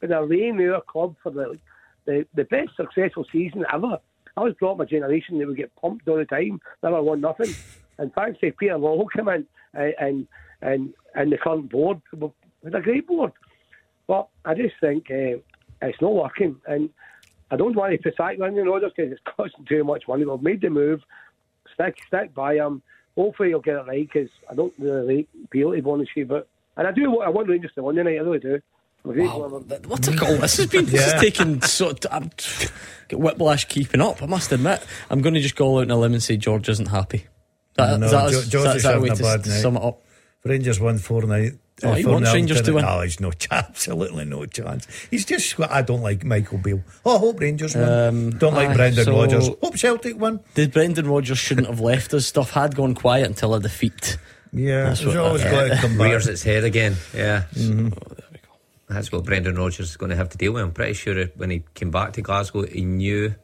been 0.00 0.12
a 0.12 0.24
reign 0.24 0.60
in 0.60 0.80
club 0.88 1.14
for 1.22 1.30
the, 1.30 1.58
the 2.06 2.26
the 2.34 2.44
best 2.44 2.70
successful 2.76 3.24
season 3.32 3.64
ever. 3.72 3.98
I 4.36 4.40
was 4.40 4.54
brought 4.54 4.74
up 4.74 4.80
a 4.80 4.86
generation 4.86 5.38
they 5.38 5.44
would 5.44 5.56
get 5.56 5.74
pumped 5.76 6.08
all 6.08 6.16
the 6.16 6.24
time, 6.24 6.60
never 6.82 7.00
won 7.02 7.20
nothing. 7.20 7.54
And 7.98 8.12
thanks 8.14 8.40
to 8.40 8.52
Peter 8.52 8.74
Lawwell 8.74 9.06
come 9.14 9.28
in 9.28 9.46
and 9.74 10.26
and 10.62 10.94
and 11.14 11.32
the 11.32 11.38
current 11.38 11.70
board, 11.70 12.00
with 12.12 12.74
a 12.74 12.80
great 12.80 13.06
board. 13.06 13.32
But 14.06 14.28
I 14.44 14.54
just 14.54 14.74
think 14.80 15.10
uh, 15.10 15.38
it's 15.82 16.00
not 16.00 16.14
working, 16.14 16.56
and 16.66 16.90
I 17.50 17.56
don't 17.56 17.76
want 17.76 17.92
to 17.92 17.98
put 17.98 18.16
sack 18.16 18.38
Brendan 18.38 18.66
Rodgers 18.68 18.92
because 18.96 19.12
it's 19.12 19.20
costing 19.36 19.64
too 19.64 19.84
much 19.84 20.08
money. 20.08 20.24
We've 20.24 20.42
made 20.42 20.60
the 20.60 20.70
move, 20.70 21.02
stick 21.72 21.98
stick 22.06 22.34
by 22.34 22.54
him. 22.56 22.82
Hopefully 23.16 23.50
he'll 23.50 23.60
get 23.60 23.76
it 23.76 23.86
right 23.86 24.08
because 24.12 24.28
I 24.50 24.54
don't 24.54 24.74
really 24.78 25.16
like 25.18 25.28
Beale 25.50 25.72
to 25.72 25.80
be 25.82 25.88
honest 25.90 26.10
with 26.16 26.16
you, 26.16 26.26
but 26.26 26.48
and 26.76 26.86
I 26.88 26.92
do 26.92 27.08
want 27.10 27.26
I 27.26 27.30
want 27.30 27.48
Rangers 27.48 27.72
to 27.76 27.82
win 27.82 27.96
tonight. 27.96 28.16
I 28.16 28.20
really 28.22 28.38
do. 28.40 28.60
I'm 29.06 29.10
a. 29.20 29.58
What 29.86 30.08
a 30.08 30.16
goal! 30.16 30.38
This 30.38 30.56
has 30.56 30.66
been 30.66 30.86
this 30.86 30.94
Yeah. 30.94 31.12
has 31.12 31.20
taken 31.20 31.60
so. 31.62 31.94
I'm 32.10 32.30
get 33.08 33.20
whiplash 33.20 33.66
keeping 33.66 34.00
up. 34.00 34.22
I 34.22 34.26
must 34.26 34.50
admit, 34.50 34.82
I'm 35.10 35.20
going 35.20 35.34
to 35.34 35.40
just 35.40 35.56
go 35.56 35.76
out 35.78 35.82
on 35.82 35.90
a 35.90 35.96
limb 35.98 36.14
and 36.14 36.22
say 36.22 36.36
George 36.38 36.68
isn't 36.70 36.88
happy. 36.88 37.26
That, 37.76 37.98
No, 38.00 38.06
is 38.06 38.12
that, 38.12 38.50
George 38.50 38.64
that, 38.64 38.70
is 38.70 38.76
is 38.76 38.82
that 38.84 38.96
a 38.96 39.00
way 39.00 39.08
having 39.08 39.24
to 39.24 39.30
a 39.32 39.36
bad 39.38 39.46
night. 39.46 39.60
sum 39.60 39.76
it 39.76 39.82
up? 39.82 40.00
Rangers 40.44 40.78
won 40.80 40.98
four 40.98 41.22
night. 41.22 41.52
Oh, 41.82 41.92
he 41.94 42.04
wants 42.06 42.32
Rangers 42.32 42.62
to 42.62 42.72
win. 42.74 42.84
No, 42.84 43.00
he's 43.00 43.18
no 43.18 43.32
chance. 43.32 43.66
Absolutely 43.68 44.24
no 44.24 44.46
chance. 44.46 44.86
He's 45.10 45.24
just. 45.24 45.58
I 45.58 45.82
don't 45.82 46.02
like 46.02 46.22
Michael 46.24 46.58
Beale. 46.58 46.82
Oh, 47.04 47.16
I 47.16 47.18
hope 47.18 47.40
Rangers 47.40 47.74
win. 47.74 47.88
Um, 47.88 48.30
don't 48.30 48.54
like 48.54 48.68
aye, 48.70 48.74
Brendan 48.76 49.04
so- 49.06 49.12
Rodgers. 49.16 49.48
Hope 49.48 49.76
Celtic 49.76 50.16
win. 50.20 50.38
The 50.54 50.68
Brendan 50.68 51.08
Rodgers 51.08 51.38
shouldn't 51.38 51.66
have 51.66 51.80
left 51.80 52.14
us. 52.14 52.26
Stuff 52.26 52.50
had 52.50 52.76
gone 52.76 52.94
quiet 52.94 53.26
until 53.26 53.54
a 53.54 53.60
defeat. 53.60 54.18
Yeah, 54.52 54.84
That's 54.84 55.04
what- 55.04 55.16
always 55.16 55.42
yeah. 55.42 55.50
got 55.50 55.74
to 55.74 55.76
come 55.80 55.98
back. 55.98 56.06
Rears 56.10 56.28
its 56.28 56.44
head 56.44 56.62
again. 56.62 56.94
Yeah. 57.12 57.44
Mhm. 57.54 57.92
That's 58.88 59.10
what 59.10 59.24
Brendan 59.24 59.56
Rodgers 59.56 59.90
is 59.90 59.96
going 59.96 60.10
to 60.10 60.16
have 60.16 60.28
to 60.28 60.38
deal 60.38 60.52
with. 60.52 60.62
I'm 60.62 60.70
pretty 60.72 60.92
sure 60.92 61.24
when 61.36 61.50
he 61.50 61.64
came 61.74 61.90
back 61.90 62.12
to 62.12 62.22
Glasgow, 62.22 62.66
he 62.66 62.84
knew 62.84 63.34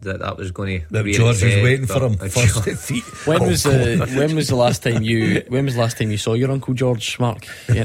that 0.00 0.20
that 0.20 0.36
was 0.36 0.50
going 0.52 0.80
to. 0.80 0.86
That 0.90 1.04
rear 1.04 1.14
George 1.14 1.42
was 1.42 1.54
waiting 1.56 1.86
for 1.86 2.00
him 2.06 2.12
Uh, 2.20 2.28
first 2.28 2.64
George- 2.64 3.02
When 3.26 3.42
Oh, 3.42 3.48
was 3.48 3.62
the 3.64 4.12
when 4.16 4.34
was 4.36 4.48
the 4.48 4.56
last 4.56 4.82
time 4.82 5.02
you 5.02 5.42
when 5.48 5.64
was 5.64 5.74
the 5.74 5.80
last 5.80 5.98
time 5.98 6.10
you 6.10 6.18
saw 6.18 6.34
your 6.34 6.50
uncle 6.50 6.74
George 6.74 7.18
Mark? 7.18 7.46
Yeah, 7.72 7.84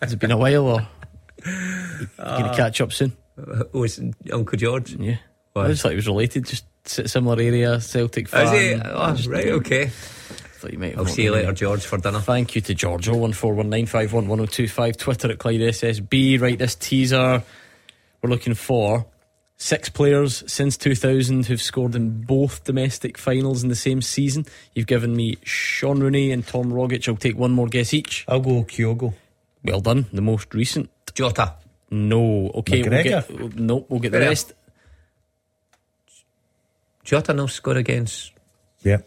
has 0.00 0.12
it 0.12 0.18
been 0.18 0.30
a 0.32 0.36
while 0.36 0.66
or 0.66 0.88
you 1.44 1.52
gonna 2.18 2.48
Uh, 2.48 2.54
catch 2.56 2.80
up 2.80 2.92
soon? 2.92 3.12
Oh, 3.74 3.82
it's 3.84 4.00
Uncle 4.32 4.56
George. 4.58 4.94
Yeah, 4.96 5.16
Why? 5.52 5.64
I 5.64 5.68
just 5.68 5.82
thought 5.82 5.90
he 5.90 5.96
was 5.96 6.06
related, 6.06 6.46
just 6.46 6.64
similar 6.86 7.38
area, 7.40 7.80
Celtic 7.80 8.28
fan. 8.28 8.46
Is 8.46 8.52
he? 8.52 8.80
Oh, 8.84 9.14
just 9.14 9.28
right, 9.28 9.44
thought- 9.44 9.52
okay. 9.56 9.90
Thought 10.58 10.72
you 10.72 10.78
might 10.78 10.96
I'll 10.96 11.04
see 11.04 11.24
you 11.24 11.34
him. 11.34 11.40
later, 11.40 11.52
George, 11.52 11.84
for 11.84 11.98
dinner. 11.98 12.18
Thank 12.20 12.54
you 12.54 12.62
to 12.62 12.74
George. 12.74 13.08
01419511025. 13.08 14.96
Twitter 14.96 15.30
at 15.30 15.38
Clyde 15.38 15.60
SSB. 15.60 16.40
Write 16.40 16.58
this 16.58 16.74
teaser. 16.74 17.42
We're 18.22 18.30
looking 18.30 18.54
for 18.54 19.04
six 19.58 19.88
players 19.88 20.44
since 20.50 20.76
2000 20.76 21.46
who've 21.46 21.62
scored 21.62 21.94
in 21.94 22.22
both 22.22 22.64
domestic 22.64 23.16
finals 23.16 23.62
in 23.62 23.68
the 23.68 23.74
same 23.76 24.02
season. 24.02 24.44
You've 24.74 24.86
given 24.86 25.16
me 25.16 25.38
Shaun 25.44 26.00
Rooney 26.00 26.30
and 26.30 26.46
Tom 26.46 26.66
Rogic. 26.72 27.08
I'll 27.08 27.16
take 27.16 27.36
one 27.38 27.52
more 27.52 27.66
guess 27.68 27.94
each. 27.94 28.24
I'll 28.28 28.40
go 28.40 28.64
Kyogo. 28.64 29.14
Well 29.64 29.80
done. 29.80 30.06
The 30.12 30.20
most 30.22 30.52
recent. 30.54 30.90
Jota. 31.14 31.54
No. 31.90 32.50
Okay. 32.54 32.82
We'll 32.82 33.02
get, 33.02 33.56
no, 33.58 33.86
we'll 33.88 34.00
get 34.00 34.12
the 34.12 34.18
Where? 34.18 34.28
rest. 34.28 34.52
Jota 37.04 37.32
no 37.32 37.46
score 37.46 37.76
against 37.76 38.32
Yeah. 38.82 38.98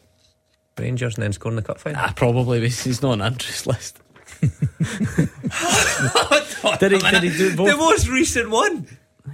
Rangers 0.78 1.16
and 1.16 1.24
then 1.24 1.34
score 1.34 1.52
in 1.52 1.58
the 1.58 1.62
cup 1.62 1.80
final. 1.80 2.00
Ah, 2.02 2.14
probably. 2.16 2.62
but 2.62 2.70
He's 2.72 3.02
not 3.02 3.12
on 3.12 3.22
Andrew's 3.22 3.68
list. 3.68 4.00
did, 4.40 4.52
he, 6.94 7.00
did 7.00 7.24
he 7.24 7.30
do 7.38 7.56
both? 7.58 7.68
The 7.70 7.76
most 7.78 8.08
recent 8.08 8.50
one. 8.50 8.88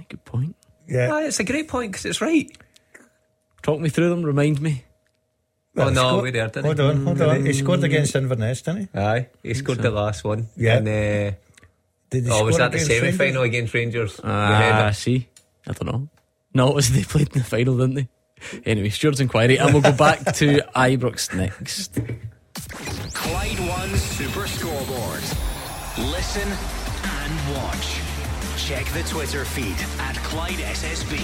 Good 0.08 0.24
point. 0.24 0.55
Yeah. 0.88 1.10
Ah, 1.12 1.18
it's 1.20 1.40
a 1.40 1.44
great 1.44 1.68
point 1.68 1.92
because 1.92 2.04
it's 2.04 2.20
right. 2.20 2.50
Talk 3.62 3.80
me 3.80 3.88
through 3.88 4.10
them. 4.10 4.22
Remind 4.22 4.60
me. 4.60 4.84
Oh, 5.76 5.90
no, 5.90 6.08
scored- 6.08 6.22
we 6.24 6.30
there, 6.30 6.46
didn't 6.48 6.64
Hold 6.64 6.78
he? 6.78 6.84
on, 6.84 7.04
hold 7.04 7.20
on. 7.22 7.44
He 7.44 7.52
scored 7.52 7.84
against 7.84 8.14
Inverness, 8.16 8.62
didn't 8.62 8.88
he? 8.94 8.98
Aye, 8.98 9.28
he 9.42 9.52
scored 9.54 9.78
the 9.78 9.90
last 9.90 10.24
one. 10.24 10.48
Yeah. 10.56 10.78
And, 10.78 10.88
uh, 10.88 11.36
Did 12.08 12.24
he 12.24 12.30
oh, 12.30 12.44
was 12.44 12.56
that 12.56 12.70
the 12.70 12.76
against 12.76 12.86
semi 12.86 13.00
Rangers? 13.02 13.18
final 13.18 13.42
against 13.42 13.74
Rangers? 13.74 14.20
Ah, 14.24 14.90
see. 14.94 15.28
I 15.66 15.72
don't 15.72 15.86
know. 15.92 16.08
No, 16.54 16.68
it 16.70 16.74
was 16.76 16.90
they 16.94 17.02
played 17.04 17.28
in 17.34 17.40
the 17.40 17.44
final, 17.44 17.76
didn't 17.76 17.94
they? 17.94 18.08
Anyway, 18.64 18.88
Stuart's 18.88 19.20
inquiry, 19.20 19.58
and 19.58 19.72
we'll 19.74 19.82
go 19.82 19.92
back 19.92 20.20
to 20.36 20.60
Ibrox 20.74 21.34
next. 21.36 21.98
Clyde 23.14 23.58
One 23.68 23.96
Super 23.96 24.46
Scoreboard. 24.46 25.22
Listen 26.10 26.48
and 27.04 27.54
watch. 27.56 28.00
Check 28.66 28.86
the 28.86 29.04
Twitter 29.04 29.44
feed 29.44 29.76
at 30.00 30.16
Clyde 30.24 30.58
SSB. 30.58 31.20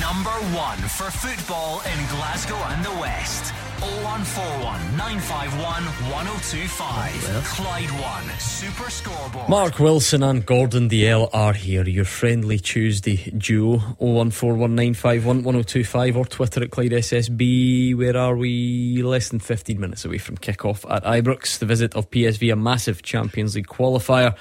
Number 0.00 0.30
one 0.56 0.78
for 0.78 1.10
football 1.10 1.82
in 1.82 2.06
Glasgow 2.16 2.56
and 2.70 2.82
the 2.82 2.92
West. 2.92 3.52
0141 3.80 4.96
951 4.96 5.84
1025. 6.10 7.44
Clyde 7.44 7.90
One 7.90 8.24
Super 8.38 8.88
Scoreboard. 8.90 9.48
Mark 9.48 9.78
Wilson 9.78 10.22
and 10.22 10.44
Gordon 10.46 10.88
Dalziel 10.88 11.28
are 11.32 11.52
here, 11.52 11.86
your 11.86 12.06
friendly 12.06 12.58
Tuesday 12.58 13.16
duo. 13.36 13.78
01419511025 14.00 16.16
or 16.16 16.24
Twitter 16.24 16.62
at 16.62 16.70
Clyde 16.70 16.92
SSB. 16.92 17.94
Where 17.96 18.16
are 18.16 18.36
we? 18.36 19.02
Less 19.02 19.28
than 19.28 19.40
15 19.40 19.78
minutes 19.78 20.04
away 20.04 20.18
from 20.18 20.36
kick-off 20.38 20.86
at 20.88 21.04
Ibrox. 21.04 21.58
The 21.58 21.66
visit 21.66 21.94
of 21.94 22.10
PSV, 22.10 22.52
a 22.52 22.56
massive 22.56 23.02
Champions 23.02 23.54
League 23.56 23.66
qualifier. 23.66 24.36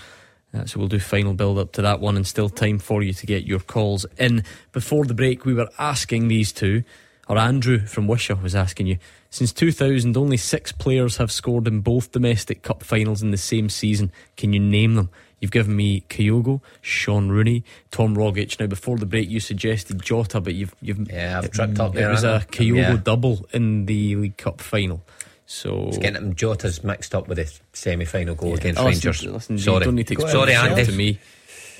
Uh, 0.53 0.65
so 0.65 0.79
we'll 0.79 0.87
do 0.87 0.99
final 0.99 1.33
build 1.33 1.59
up 1.59 1.73
to 1.73 1.81
that 1.81 1.99
one 1.99 2.15
and 2.15 2.25
still 2.25 2.47
time 2.47 2.79
for 2.79 3.03
you 3.03 3.11
to 3.11 3.25
get 3.25 3.45
your 3.45 3.59
calls 3.59 4.05
in. 4.17 4.45
Before 4.71 5.03
the 5.03 5.13
break, 5.13 5.43
we 5.43 5.53
were 5.53 5.67
asking 5.77 6.29
these 6.29 6.53
two, 6.53 6.85
or 7.27 7.37
Andrew 7.37 7.85
from 7.85 8.07
Wishaw 8.07 8.35
was 8.35 8.55
asking 8.55 8.87
you, 8.87 8.97
since 9.35 9.51
2000, 9.51 10.15
only 10.15 10.37
six 10.37 10.71
players 10.71 11.17
have 11.17 11.31
scored 11.31 11.67
in 11.67 11.81
both 11.81 12.11
domestic 12.11 12.61
cup 12.63 12.83
finals 12.83 13.21
in 13.21 13.31
the 13.31 13.37
same 13.37 13.69
season. 13.69 14.11
Can 14.37 14.53
you 14.53 14.59
name 14.59 14.95
them? 14.95 15.09
You've 15.41 15.51
given 15.51 15.75
me 15.75 16.01
Kyogo, 16.09 16.61
Shaun 16.81 17.29
Rooney, 17.29 17.63
Tom 17.91 18.15
Rogic. 18.15 18.57
Now, 18.59 18.67
before 18.67 18.97
the 18.97 19.05
break, 19.05 19.29
you 19.29 19.41
suggested 19.41 20.01
Jota, 20.01 20.39
but 20.39 20.53
you've 20.55 20.73
you've 20.81 21.11
Yeah, 21.11 21.39
I've 21.43 21.51
tripped 21.51 21.79
up 21.81 21.91
it 21.93 21.99
there. 21.99 22.09
was 22.09 22.23
a? 22.23 22.45
Kyogo 22.49 22.75
Yeah. 22.77 22.95
double 23.03 23.45
in 23.51 23.85
the 23.85 24.15
League 24.15 24.37
Cup 24.37 24.61
final. 24.61 25.03
So 25.45 25.89
It's 25.89 25.97
getting 25.97 26.13
them 26.13 26.33
Jota's 26.35 26.83
mixed 26.83 27.13
up 27.13 27.27
with 27.27 27.37
the 27.37 27.51
semi 27.73 28.05
final 28.05 28.33
goal 28.35 28.55
against 28.55 28.79
Oh, 28.79 28.85
Rangers. 28.85 29.23
listen, 29.25 29.57
you 29.57 29.63
Sorry. 29.63 29.83
don't 29.85 29.95
need 29.95 30.07
to 30.07 30.13
explain 30.13 30.31
Sorry, 30.31 30.53
Andy. 30.55 30.85
to 30.85 30.91
me. 30.93 31.19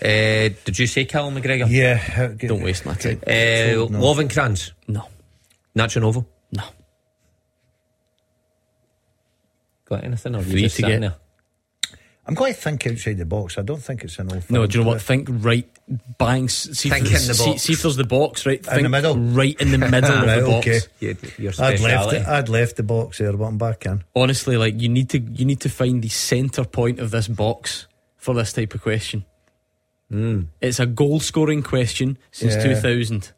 Uh, 0.02 0.50
did 0.66 0.78
you 0.78 0.86
say 0.88 1.06
Callum 1.06 1.36
McGregor? 1.36 1.68
Yeah. 1.70 1.96
how- 1.96 2.28
Don't 2.28 2.62
waste 2.62 2.86
my 2.86 2.94
time. 2.96 3.22
Uh, 3.26 3.32
No. 3.32 3.88
Lovenkrands? 3.88 4.72
No. 4.90 5.08
Nacho 5.76 6.02
Novo? 6.02 6.28
No. 6.52 6.64
Got 9.86 10.04
anything? 10.04 10.36
Or 10.36 10.42
you 10.42 10.60
just 10.62 10.78
to 10.78 10.82
get. 10.84 11.02
there? 11.02 11.16
I'm 12.28 12.34
going 12.34 12.56
to 12.56 12.60
think 12.60 12.88
outside 12.88 13.18
the 13.20 13.26
box. 13.26 13.60
I 13.60 13.62
don't 13.62 13.82
think 13.84 14.04
it's 14.04 14.18
an 14.18 14.32
old. 14.34 14.50
No, 14.50 14.66
do 14.66 14.80
you 14.80 14.84
know 14.84 14.90
firm 14.90 14.94
what? 14.96 15.02
Think 15.04 15.28
right, 15.32 15.70
bang. 16.18 16.50
See, 16.50 16.90
Think 16.90 17.06
if, 17.06 17.22
in 17.22 17.28
the 17.28 17.44
box. 17.46 17.62
see 17.62 17.74
if 17.74 17.84
there's 17.84 17.96
the 17.98 18.04
box, 18.04 18.48
right? 18.48 18.68
In 18.74 18.82
the 18.82 18.90
middle? 18.90 19.16
right 19.16 19.56
in 19.62 19.70
the 19.70 19.78
middle 19.78 20.12
of 20.12 20.24
Right, 20.26 20.40
the 20.40 20.46
box. 20.48 20.68
okay. 20.68 20.80
Your, 21.00 21.14
your 21.38 21.54
I'd 21.60 21.80
left 21.82 22.14
it. 22.14 22.26
I'd 22.26 22.50
left 22.50 22.78
the 22.78 22.84
box 22.84 23.20
there, 23.20 23.32
but 23.34 23.44
I'm 23.46 23.60
back 23.60 23.86
in. 23.86 24.04
Honestly, 24.16 24.58
like 24.58 24.82
you 24.82 24.90
need 24.90 25.10
to, 25.12 25.20
you 25.20 25.46
need 25.46 25.60
to 25.62 25.70
find 25.70 26.02
the 26.02 26.10
centre 26.10 26.64
point 26.66 27.00
of 27.00 27.12
this 27.12 27.28
box 27.28 27.86
for 28.18 28.34
this 28.34 28.54
type 28.54 28.74
of 28.74 28.82
question. 28.82 29.24
Hmm. 30.10 30.44
It's 30.62 30.80
a 30.80 30.88
goal 30.88 31.20
scoring 31.20 31.62
question 31.62 32.18
since 32.32 32.56
Yeah. 32.56 32.64
2000. 32.74 33.34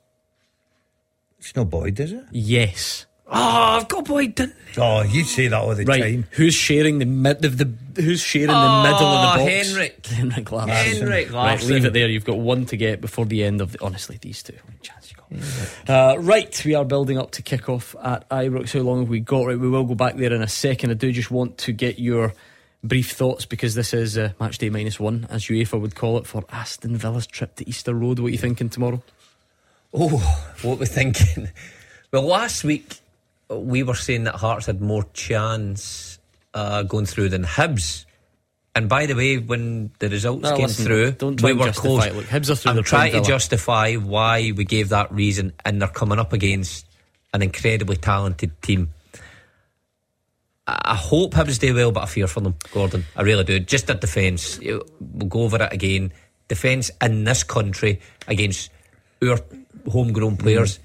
It's 1.39 1.55
no 1.57 1.65
Boyd, 1.65 1.99
is 1.99 2.13
it? 2.13 2.23
Yes. 2.31 3.05
Oh, 3.29 3.33
I've 3.79 3.87
got 3.89 4.05
Boyd. 4.05 4.53
Oh, 4.77 5.01
you 5.03 5.23
say 5.25 5.47
that 5.49 5.57
all 5.59 5.75
the 5.75 5.83
Right. 5.83 6.01
time. 6.01 6.25
Who's 6.31 6.53
sharing 6.53 6.99
the 6.99 7.05
mid 7.05 7.43
of 7.43 7.57
the? 7.57 7.69
Who's 8.01 8.21
sharing 8.21 8.51
Oh, 8.51 8.83
the 8.83 8.89
middle 8.89 9.07
of 9.07 9.21
the 9.21 9.43
box? 9.43 9.67
Henrik. 9.69 10.05
Henrik 10.07 10.51
Larsson. 10.51 10.75
Henrik 10.75 11.25
Right, 11.27 11.31
Larsson. 11.33 11.69
leave 11.73 11.85
it 11.85 11.91
there. 11.93 12.07
You've 12.07 12.23
got 12.23 12.37
one 12.37 12.65
to 12.67 12.77
get 12.77 13.01
before 13.01 13.25
the 13.25 13.43
end 13.43 13.59
of 13.59 13.73
the. 13.73 13.83
Honestly, 13.83 14.17
these 14.21 14.41
two. 14.43 14.53
What 14.65 14.81
chance 14.81 15.11
you 15.11 15.17
got? 15.17 15.89
Uh, 16.15 16.19
right, 16.19 16.63
we 16.65 16.73
are 16.75 16.85
building 16.85 17.17
up 17.17 17.31
to 17.31 17.41
kick 17.41 17.67
off 17.67 17.95
at 18.01 18.29
Ibrox. 18.29 18.71
How 18.71 18.79
long 18.79 18.99
have 19.01 19.09
we 19.09 19.19
got? 19.19 19.45
Right, 19.47 19.59
we 19.59 19.67
will 19.67 19.83
go 19.83 19.95
back 19.95 20.15
there 20.15 20.31
in 20.31 20.41
a 20.41 20.47
second. 20.47 20.91
I 20.91 20.93
do 20.93 21.11
just 21.11 21.29
want 21.31 21.57
to 21.59 21.73
get 21.73 21.99
your 21.99 22.33
brief 22.81 23.11
thoughts 23.11 23.45
because 23.45 23.75
this 23.75 23.93
is 23.93 24.17
uh, 24.17 24.31
match 24.39 24.57
day 24.57 24.69
minus 24.69 25.01
one, 25.01 25.27
as 25.29 25.43
UEFA 25.45 25.81
would 25.81 25.95
call 25.95 26.17
it, 26.17 26.27
for 26.27 26.45
Aston 26.49 26.95
Villa's 26.95 27.27
trip 27.27 27.55
to 27.55 27.67
Easter 27.67 27.93
Road. 27.93 28.19
What 28.19 28.27
are 28.27 28.31
you 28.31 28.37
thinking 28.37 28.69
tomorrow? 28.69 29.03
Oh, 29.93 30.17
what 30.61 30.79
we 30.79 30.85
thinking? 30.85 31.49
Well, 32.09 32.21
last 32.23 32.63
week 32.63 33.01
we 33.49 33.83
were 33.83 33.95
saying 33.95 34.25
that 34.25 34.35
Hearts 34.35 34.65
had 34.65 34.81
more 34.81 35.03
chance 35.13 36.19
uh, 36.53 36.83
going 36.83 37.05
through 37.05 37.29
than 37.29 37.43
Hibs. 37.43 38.05
And 38.75 38.87
by 38.87 39.05
the 39.07 39.15
way, 39.15 39.37
when 39.37 39.91
the 39.99 40.09
results 40.09 40.43
No, 40.43 40.55
came 40.55 40.67
listen, 40.67 40.85
through, 40.85 41.11
don't 41.13 41.41
we 41.41 41.53
were 41.53 41.71
close. 41.71 42.05
it. 42.05 42.15
Look, 42.15 42.25
Hibs 42.25 42.49
are 42.51 42.55
through, 42.55 42.71
I'm 42.73 42.83
trying 42.83 43.13
to 43.13 43.21
justify 43.21 43.95
why 43.95 44.51
we 44.55 44.65
gave 44.65 44.89
that 44.89 45.11
reason, 45.11 45.53
and 45.65 45.81
they're 45.81 45.87
coming 45.87 46.19
up 46.19 46.33
against 46.33 46.85
an 47.33 47.41
incredibly 47.41 47.95
talented 47.95 48.61
team. 48.61 48.93
I 50.67 50.95
hope 50.95 51.33
Hibs 51.33 51.59
do 51.59 51.73
well, 51.73 51.91
but 51.91 52.03
I 52.03 52.05
fear 52.07 52.27
for 52.27 52.41
them, 52.41 52.55
Gordon. 52.73 53.05
I 53.15 53.21
really 53.21 53.45
do. 53.45 53.59
Just 53.59 53.87
their 53.87 53.95
defence, 53.95 54.59
we'll 54.59 54.83
go 55.27 55.43
over 55.43 55.63
it 55.63 55.71
again. 55.73 56.11
Defence 56.49 56.91
in 57.01 57.23
this 57.23 57.43
country 57.43 58.01
against 58.27 58.69
our 59.23 59.39
homegrown 59.89 60.37
players 60.37 60.79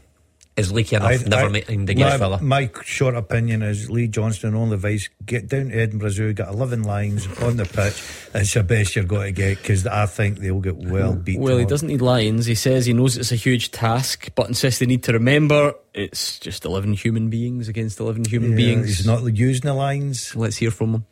is 0.57 0.70
leaky 0.70 0.97
enough. 0.97 1.11
I- 1.11 1.16
never 1.29 1.47
I- 1.47 1.49
mind 1.49 1.89
against 1.91 1.99
my, 2.12 2.16
Villa. 2.19 2.43
my 2.43 2.70
short 2.85 3.15
opinion 3.15 3.62
is 3.62 3.89
Lee 3.91 4.07
Johnson 4.07 4.55
on 4.55 4.69
the 4.69 4.77
vice. 4.77 5.09
Get 5.24 5.49
down 5.49 5.69
to 5.70 5.74
Edinburgh 5.81 6.11
Zoo, 6.11 6.33
get 6.35 6.49
11 6.49 6.83
lines 6.83 7.27
on 7.41 7.57
the 7.57 7.65
pitch. 7.65 8.03
It's 8.35 8.53
the 8.55 8.62
best 8.62 8.95
you're 8.95 9.05
going 9.07 9.35
to 9.35 9.41
get 9.41 9.59
because 9.59 9.87
I 9.87 10.05
think 10.07 10.41
they'll 10.41 10.61
get 10.61 10.77
well 10.77 11.15
beat. 11.15 11.39
Well, 11.39 11.57
he 11.57 11.65
tomorrow. 11.65 11.69
doesn't 11.70 11.89
need 11.89 12.03
lions. 12.03 12.45
He 12.47 12.55
says 12.55 12.85
he 12.87 12.93
knows 12.93 13.16
it's 13.16 13.33
a 13.33 13.37
huge 13.37 13.70
task, 13.70 14.29
but 14.35 14.49
insists 14.49 14.81
they 14.81 14.87
need 14.87 15.03
to 15.05 15.12
remember 15.12 15.74
it's 15.95 16.39
just 16.39 16.65
11 16.66 16.95
human 16.95 17.31
beings 17.31 17.69
against 17.69 17.99
11 18.01 18.24
human 18.27 18.51
Yeah, 18.51 18.57
beings. 18.57 18.99
He's 18.99 19.07
not 19.07 19.23
using 19.35 19.62
the 19.62 19.74
lines. 19.74 20.37
Let's 20.37 20.57
hear 20.59 20.70
from 20.70 20.95
him. 20.95 21.07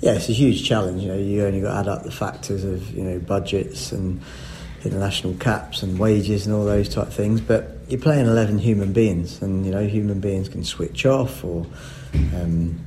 Yeah, 0.00 0.12
it's 0.14 0.28
a 0.28 0.32
huge 0.32 0.64
challenge. 0.66 1.02
You 1.02 1.08
know, 1.08 1.18
you 1.18 1.44
only 1.44 1.60
got 1.60 1.72
to 1.74 1.78
add 1.80 1.88
up 1.88 2.02
the 2.04 2.10
factors 2.12 2.62
of 2.64 2.90
you 2.92 3.02
know 3.04 3.18
budgets 3.20 3.90
and 3.92 4.20
international 4.84 5.34
caps 5.34 5.82
and 5.82 5.98
wages 5.98 6.46
and 6.46 6.54
all 6.54 6.64
those 6.64 6.88
type 6.88 7.08
of 7.08 7.14
things. 7.14 7.40
But 7.40 7.77
you're 7.88 8.00
playing 8.00 8.26
11 8.26 8.58
human 8.58 8.92
beings, 8.92 9.40
and 9.42 9.64
you 9.64 9.72
know 9.72 9.86
human 9.86 10.20
beings 10.20 10.48
can 10.48 10.64
switch 10.64 11.06
off 11.06 11.44
or. 11.44 11.66
Um, 12.34 12.84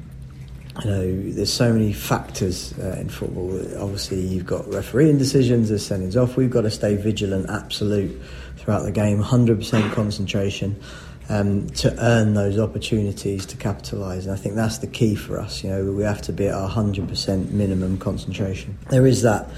you 0.83 0.89
know, 0.89 1.31
there's 1.33 1.51
so 1.51 1.73
many 1.73 1.91
factors 1.91 2.73
uh, 2.79 2.95
in 2.97 3.09
football. 3.09 3.51
Obviously, 3.83 4.21
you've 4.21 4.45
got 4.45 4.67
refereeing 4.73 5.17
decisions, 5.17 5.67
there's 5.67 5.87
sendings 5.87 6.15
off. 6.15 6.37
We've 6.37 6.49
got 6.49 6.61
to 6.61 6.71
stay 6.71 6.95
vigilant, 6.95 7.49
absolute, 7.49 8.19
throughout 8.55 8.83
the 8.83 8.91
game, 8.91 9.21
100% 9.21 9.91
concentration 9.91 10.81
um, 11.29 11.69
to 11.71 11.95
earn 11.99 12.33
those 12.33 12.59
opportunities 12.59 13.45
to 13.47 13.57
capitalise. 13.57 14.25
And 14.25 14.33
I 14.33 14.37
think 14.37 14.55
that's 14.55 14.79
the 14.79 14.87
key 14.87 15.15
for 15.15 15.39
us. 15.39 15.63
You 15.63 15.71
know, 15.71 15.91
we 15.91 16.03
have 16.03 16.21
to 16.23 16.33
be 16.33 16.47
at 16.47 16.53
our 16.53 16.69
100% 16.69 17.51
minimum 17.51 17.97
concentration. 17.97 18.77
There 18.89 19.07
is 19.07 19.21
that 19.23 19.49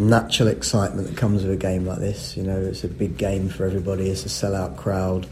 natural 0.00 0.48
excitement 0.48 1.08
that 1.08 1.16
comes 1.16 1.42
with 1.44 1.52
a 1.52 1.56
game 1.56 1.86
like 1.86 1.98
this. 1.98 2.36
You 2.36 2.42
know, 2.42 2.58
it's 2.58 2.84
a 2.84 2.88
big 2.88 3.16
game 3.16 3.48
for 3.48 3.66
everybody. 3.66 4.08
It's 4.08 4.24
a 4.24 4.28
sellout 4.28 4.76
crowd. 4.76 5.26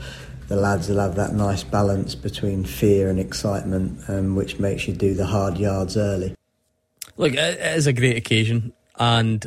The 0.49 0.57
lads 0.57 0.89
will 0.89 1.01
have 1.01 1.17
that 1.17 1.35
nice 1.35 1.65
balance 1.65 2.15
between 2.15 2.65
fear 2.65 3.11
and 3.11 3.19
excitement, 3.19 4.01
um, 4.09 4.37
which 4.37 4.59
makes 4.59 4.87
you 4.87 4.95
do 4.95 5.15
the 5.15 5.27
hard 5.27 5.59
yards 5.59 5.97
early. 5.97 6.35
Look, 7.17 7.35
it 7.35 7.77
is 7.77 7.87
a 7.87 7.93
great 7.93 8.17
occasion, 8.17 8.73
and 8.99 9.45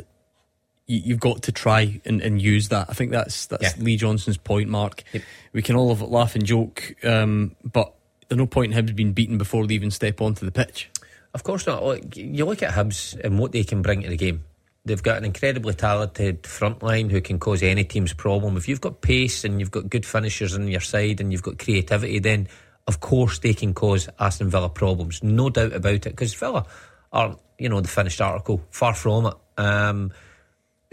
you've 0.86 1.20
got 1.20 1.42
to 1.44 1.52
try 1.52 2.00
and, 2.04 2.20
and 2.20 2.40
use 2.40 2.68
that. 2.68 2.88
I 2.90 2.92
think 2.92 3.10
that's 3.10 3.46
that's 3.46 3.76
yeah. 3.76 3.82
Lee 3.82 3.96
Johnson's 3.96 4.36
point, 4.36 4.68
Mark. 4.68 5.02
Yep. 5.12 5.22
We 5.52 5.62
can 5.62 5.76
all 5.76 5.88
have 5.88 6.02
laugh 6.02 6.34
and 6.34 6.44
joke, 6.44 6.94
um, 7.04 7.56
but 7.64 7.92
there's 8.28 8.38
no 8.38 8.46
point 8.46 8.72
in 8.72 8.84
Hibs 8.84 8.94
being 8.94 9.12
beaten 9.12 9.38
before 9.38 9.66
they 9.66 9.74
even 9.74 9.90
step 9.90 10.20
onto 10.20 10.44
the 10.44 10.52
pitch. 10.52 10.90
Of 11.34 11.44
course 11.44 11.66
not. 11.66 12.16
You 12.16 12.44
look 12.44 12.62
at 12.62 12.72
Hibs 12.72 13.18
and 13.24 13.38
what 13.38 13.52
they 13.52 13.64
can 13.64 13.82
bring 13.82 14.02
to 14.02 14.08
the 14.08 14.16
game. 14.16 14.44
They've 14.84 15.02
got 15.02 15.18
an 15.18 15.24
incredibly 15.24 15.74
talented 15.74 16.44
front 16.44 16.82
line 16.82 17.08
who 17.08 17.20
can 17.20 17.38
cause 17.38 17.62
any 17.62 17.84
team's 17.84 18.12
problem. 18.12 18.56
If 18.56 18.68
you've 18.68 18.80
got 18.80 19.00
pace 19.00 19.44
and 19.44 19.60
you've 19.60 19.70
got 19.70 19.88
good 19.88 20.04
finishers 20.04 20.54
on 20.54 20.66
your 20.66 20.80
side 20.80 21.20
and 21.20 21.30
you've 21.30 21.42
got 21.42 21.58
creativity, 21.58 22.18
then 22.18 22.48
of 22.88 22.98
course 22.98 23.38
they 23.38 23.54
can 23.54 23.74
cause 23.74 24.08
Aston 24.18 24.50
Villa 24.50 24.68
problems. 24.68 25.22
No 25.22 25.50
doubt 25.50 25.72
about 25.72 25.94
it. 25.94 26.04
Because 26.04 26.34
Villa 26.34 26.66
are, 27.12 27.36
you 27.58 27.68
know, 27.68 27.80
the 27.80 27.86
finished 27.86 28.20
article. 28.20 28.60
Far 28.70 28.94
from 28.94 29.26
it. 29.26 29.34
Um, 29.56 30.12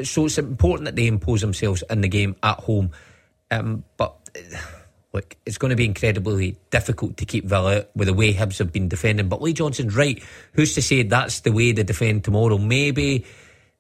so 0.04 0.26
it's 0.26 0.38
important 0.38 0.86
that 0.86 0.96
they 0.96 1.08
impose 1.08 1.42
themselves 1.42 1.84
in 1.90 2.02
the 2.02 2.08
game 2.08 2.36
at 2.44 2.60
home. 2.60 2.92
Um, 3.50 3.84
but 3.98 4.16
look, 5.14 5.36
it's 5.48 5.58
going 5.58 5.70
to 5.70 5.76
be 5.76 5.86
incredibly 5.86 6.58
difficult 6.70 7.18
to 7.18 7.26
keep 7.26 7.46
Villa 7.46 7.88
with 7.96 8.08
the 8.08 8.14
way 8.14 8.36
Hibs 8.36 8.60
have 8.60 8.72
been 8.72 8.88
defending. 8.88 9.30
But 9.30 9.42
Lee 9.42 9.54
Johnson's 9.54 9.96
right. 9.96 10.22
Who's 10.54 10.76
to 10.76 10.82
say 10.84 11.02
that's 11.02 11.40
the 11.40 11.52
way 11.52 11.72
they 11.72 11.84
defend 11.84 12.24
tomorrow? 12.24 12.60
Maybe 12.60 13.26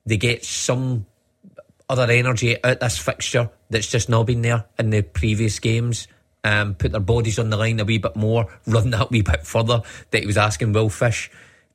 they 0.05 0.17
get 0.17 0.43
some 0.43 1.05
other 1.89 2.09
energy 2.11 2.63
out 2.63 2.80
this 2.80 2.97
fixture 2.97 3.49
that's 3.69 3.88
just 3.88 4.09
not 4.09 4.27
been 4.27 4.41
there 4.41 4.65
in 4.77 4.91
the 4.91 5.01
previous 5.01 5.59
games. 5.59 6.07
Um, 6.43 6.76
put 6.76 6.93
their 6.93 7.01
bodies 7.01 7.38
on 7.38 7.49
the 7.49 7.57
line 7.57 7.80
a 7.80 7.85
wee 7.85 7.97
bit 7.97 8.15
more, 8.15 8.47
run 8.67 8.91
that 8.91 9.11
wee 9.11 9.21
bit 9.21 9.45
further. 9.45 9.81
That 10.11 10.21
he 10.21 10.27
was 10.27 10.38
asking 10.38 10.73
Will 10.73 10.89
Fish 10.89 11.30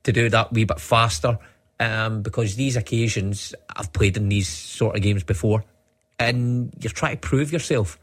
to 0.05 0.13
do 0.13 0.29
that 0.31 0.53
wee 0.53 0.65
bit 0.65 0.81
faster 0.81 1.39
um, 1.81 2.23
because 2.23 2.57
these 2.57 2.77
occasions 2.77 3.55
I've 3.75 3.93
played 3.93 4.17
in 4.17 4.29
these 4.29 4.49
sort 4.49 4.97
of 4.97 5.03
games 5.03 5.23
before, 5.23 5.65
and 6.19 6.73
you're 6.81 6.93
trying 6.93 7.17
to 7.17 7.21
prove 7.21 7.53
yourself 7.53 7.99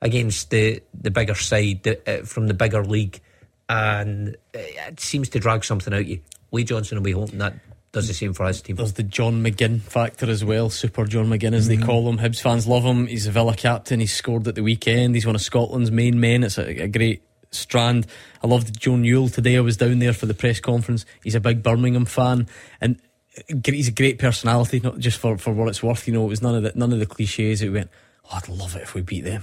against 0.00 0.50
the 0.50 0.82
the 0.98 1.10
bigger 1.10 1.34
side 1.34 1.82
the, 1.82 2.20
uh, 2.20 2.24
from 2.24 2.46
the 2.46 2.54
bigger 2.54 2.84
league, 2.84 3.20
and 3.68 4.36
it 4.54 5.00
seems 5.00 5.28
to 5.30 5.38
drag 5.38 5.64
something 5.64 5.92
out 5.92 6.06
you. 6.06 6.20
Lee 6.52 6.64
Johnson 6.64 6.98
will 6.98 7.04
be 7.04 7.12
hoping 7.12 7.38
that 7.38 7.54
does 7.92 8.08
the 8.08 8.14
same 8.14 8.32
for 8.32 8.46
his 8.46 8.62
team. 8.62 8.76
There's 8.76 8.94
the 8.94 9.02
John 9.02 9.42
McGinn 9.44 9.80
factor 9.80 10.28
as 10.28 10.44
well, 10.44 10.70
Super 10.70 11.04
John 11.04 11.26
McGinn 11.26 11.52
as 11.52 11.68
mm-hmm. 11.68 11.80
they 11.80 11.86
call 11.86 12.08
him. 12.08 12.18
Hibs 12.18 12.40
fans 12.40 12.66
love 12.66 12.84
him. 12.84 13.06
He's 13.06 13.26
a 13.26 13.30
Villa 13.30 13.54
captain. 13.54 14.00
He's 14.00 14.14
scored 14.14 14.48
at 14.48 14.54
the 14.54 14.62
weekend. 14.62 15.14
He's 15.14 15.26
one 15.26 15.34
of 15.34 15.42
Scotland's 15.42 15.90
main 15.90 16.18
men. 16.18 16.42
It's 16.42 16.58
a, 16.58 16.84
a 16.84 16.88
great 16.88 17.22
Strand. 17.54 18.06
I 18.42 18.46
loved 18.46 18.80
Joe 18.80 18.96
Newell 18.96 19.28
today. 19.28 19.58
I 19.58 19.60
was 19.60 19.76
down 19.76 19.98
there 19.98 20.14
for 20.14 20.24
the 20.24 20.32
press 20.32 20.58
conference. 20.58 21.04
He's 21.22 21.34
a 21.34 21.40
big 21.40 21.62
Birmingham 21.62 22.06
fan, 22.06 22.48
and 22.80 22.98
he's 23.64 23.88
a 23.88 23.92
great 23.92 24.18
personality. 24.18 24.80
Not 24.80 24.98
just 24.98 25.18
for, 25.18 25.36
for 25.36 25.52
what 25.52 25.68
it's 25.68 25.82
worth. 25.82 26.06
You 26.06 26.14
know, 26.14 26.24
it 26.24 26.28
was 26.28 26.40
none 26.40 26.54
of 26.54 26.62
the 26.62 26.72
none 26.74 26.94
of 26.94 26.98
the 26.98 27.04
cliches. 27.04 27.60
It 27.60 27.68
went, 27.68 27.90
oh, 28.24 28.38
I'd 28.38 28.48
love 28.48 28.74
it 28.74 28.82
if 28.82 28.94
we 28.94 29.02
beat 29.02 29.24
them. 29.24 29.42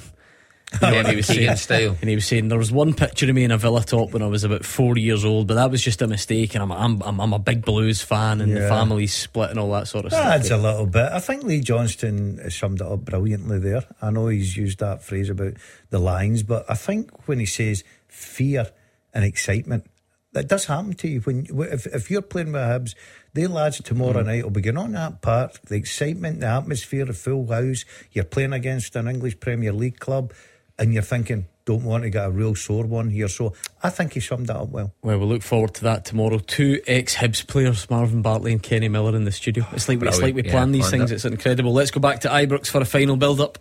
You 0.72 0.91
know, 0.91 0.98
and 1.00 1.08
he 1.08 1.16
was 1.16 1.26
saying, 1.26 1.56
style. 1.56 1.98
and 2.00 2.10
he 2.10 2.16
was 2.16 2.26
saying 2.26 2.48
there 2.48 2.58
was 2.58 2.72
one 2.72 2.94
picture 2.94 3.28
of 3.28 3.34
me 3.34 3.44
in 3.44 3.52
a 3.52 3.58
Villa 3.58 3.84
top 3.84 4.12
when 4.12 4.22
I 4.22 4.28
was 4.28 4.44
about 4.44 4.64
four 4.64 4.98
years 4.98 5.26
old, 5.26 5.48
but 5.48 5.56
that 5.56 5.72
was 5.72 5.82
just 5.82 6.02
a 6.02 6.08
mistake. 6.08 6.54
And 6.54 6.62
I'm 6.62 6.72
I'm 6.72 7.02
I'm, 7.02 7.20
I'm 7.20 7.34
a 7.34 7.40
big 7.40 7.66
Blues 7.66 8.02
fan, 8.02 8.40
and 8.40 8.52
yeah. 8.52 8.60
the 8.60 8.68
family's 8.68 9.14
split 9.14 9.50
and 9.50 9.60
all 9.60 9.72
that 9.72 9.88
sort 9.88 10.06
of 10.06 10.12
that 10.12 10.18
stuff. 10.18 10.34
Adds 10.34 10.52
a 10.52 10.58
little 10.58 10.86
bit. 10.86 11.12
I 11.12 11.20
think 11.20 11.44
Lee 11.44 11.62
Johnson 11.62 12.50
summed 12.52 12.82
it 12.82 12.88
up 12.88 13.04
brilliantly 13.04 13.60
there. 13.60 13.84
I 14.02 14.12
know 14.12 14.28
he's 14.28 14.56
used 14.56 14.80
that 14.80 15.04
phrase 15.04 15.30
about 15.30 15.54
the 15.90 16.00
lines, 16.00 16.44
but 16.44 16.66
I 16.70 16.76
think 16.76 17.28
when 17.28 17.40
he 17.40 17.46
says 17.46 17.84
fear 18.08 18.68
and 19.14 19.26
excitement. 19.26 19.90
That 20.34 20.48
does 20.48 20.66
happen 20.66 20.94
to 20.94 21.08
you 21.08 21.22
when 21.22 21.48
if, 21.50 21.88
if 21.88 22.12
you're 22.12 22.22
playing 22.22 22.52
with 22.52 22.62
Hibs, 22.62 22.94
they 23.34 23.48
lads 23.48 23.82
tomorrow 23.82 24.22
mm. 24.22 24.28
night 24.28 24.44
will 24.44 24.52
be 24.52 24.62
going 24.62 24.78
on 24.78 24.91
that 24.91 25.22
park, 25.22 25.60
the 25.64 25.76
excitement, 25.76 26.41
the 26.41 26.48
atmosphere, 26.48 27.06
the 27.06 27.14
full 27.14 27.48
house. 27.48 27.84
You're 28.12 28.26
playing 28.26 28.54
against 28.54 28.96
an 28.96 29.08
English 29.08 29.40
Premier 29.40 29.74
League 29.74 30.00
club, 30.00 30.34
and 30.80 30.93
you're 30.93 31.03
thinking, 31.03 31.45
don't 31.65 31.84
want 31.84 32.03
to 32.03 32.10
get 32.10 32.26
a 32.26 32.31
real 32.31 32.56
sore 32.56 32.85
one 32.85 33.10
here. 33.10 33.27
So 33.27 33.53
I 33.84 33.89
think 33.89 34.14
he 34.14 34.19
summed 34.19 34.47
that 34.47 34.56
up 34.56 34.69
well. 34.69 34.91
Well, 35.03 35.19
we'll 35.19 35.27
look 35.27 35.43
forward 35.43 35.76
to 35.76 35.84
that 35.84 36.06
tomorrow. 36.06 36.39
Two 36.39 36.81
ex 36.88 37.15
Hibs 37.15 37.45
players, 37.45 37.88
Marvin 37.89 38.22
Bartley 38.22 38.53
and 38.53 38.64
Kenny 38.64 38.88
Miller, 38.88 39.15
in 39.15 39.26
the 39.26 39.31
studio. 39.31 39.68
It's 39.73 39.88
like, 39.88 40.01
it's 40.01 40.19
like 40.19 40.34
we 40.34 40.43
plan 40.43 40.69
yeah, 40.69 40.80
these 40.80 40.89
things. 40.89 41.11
It. 41.11 41.15
It's 41.15 41.26
incredible. 41.26 41.73
Let's 41.73 41.91
go 41.91 41.99
back 41.99 42.22
to 42.22 42.30
Ibrox 42.30 42.68
for 42.68 42.81
a 42.81 42.85
final 42.85 43.18
build 43.18 43.39
up. 43.41 43.60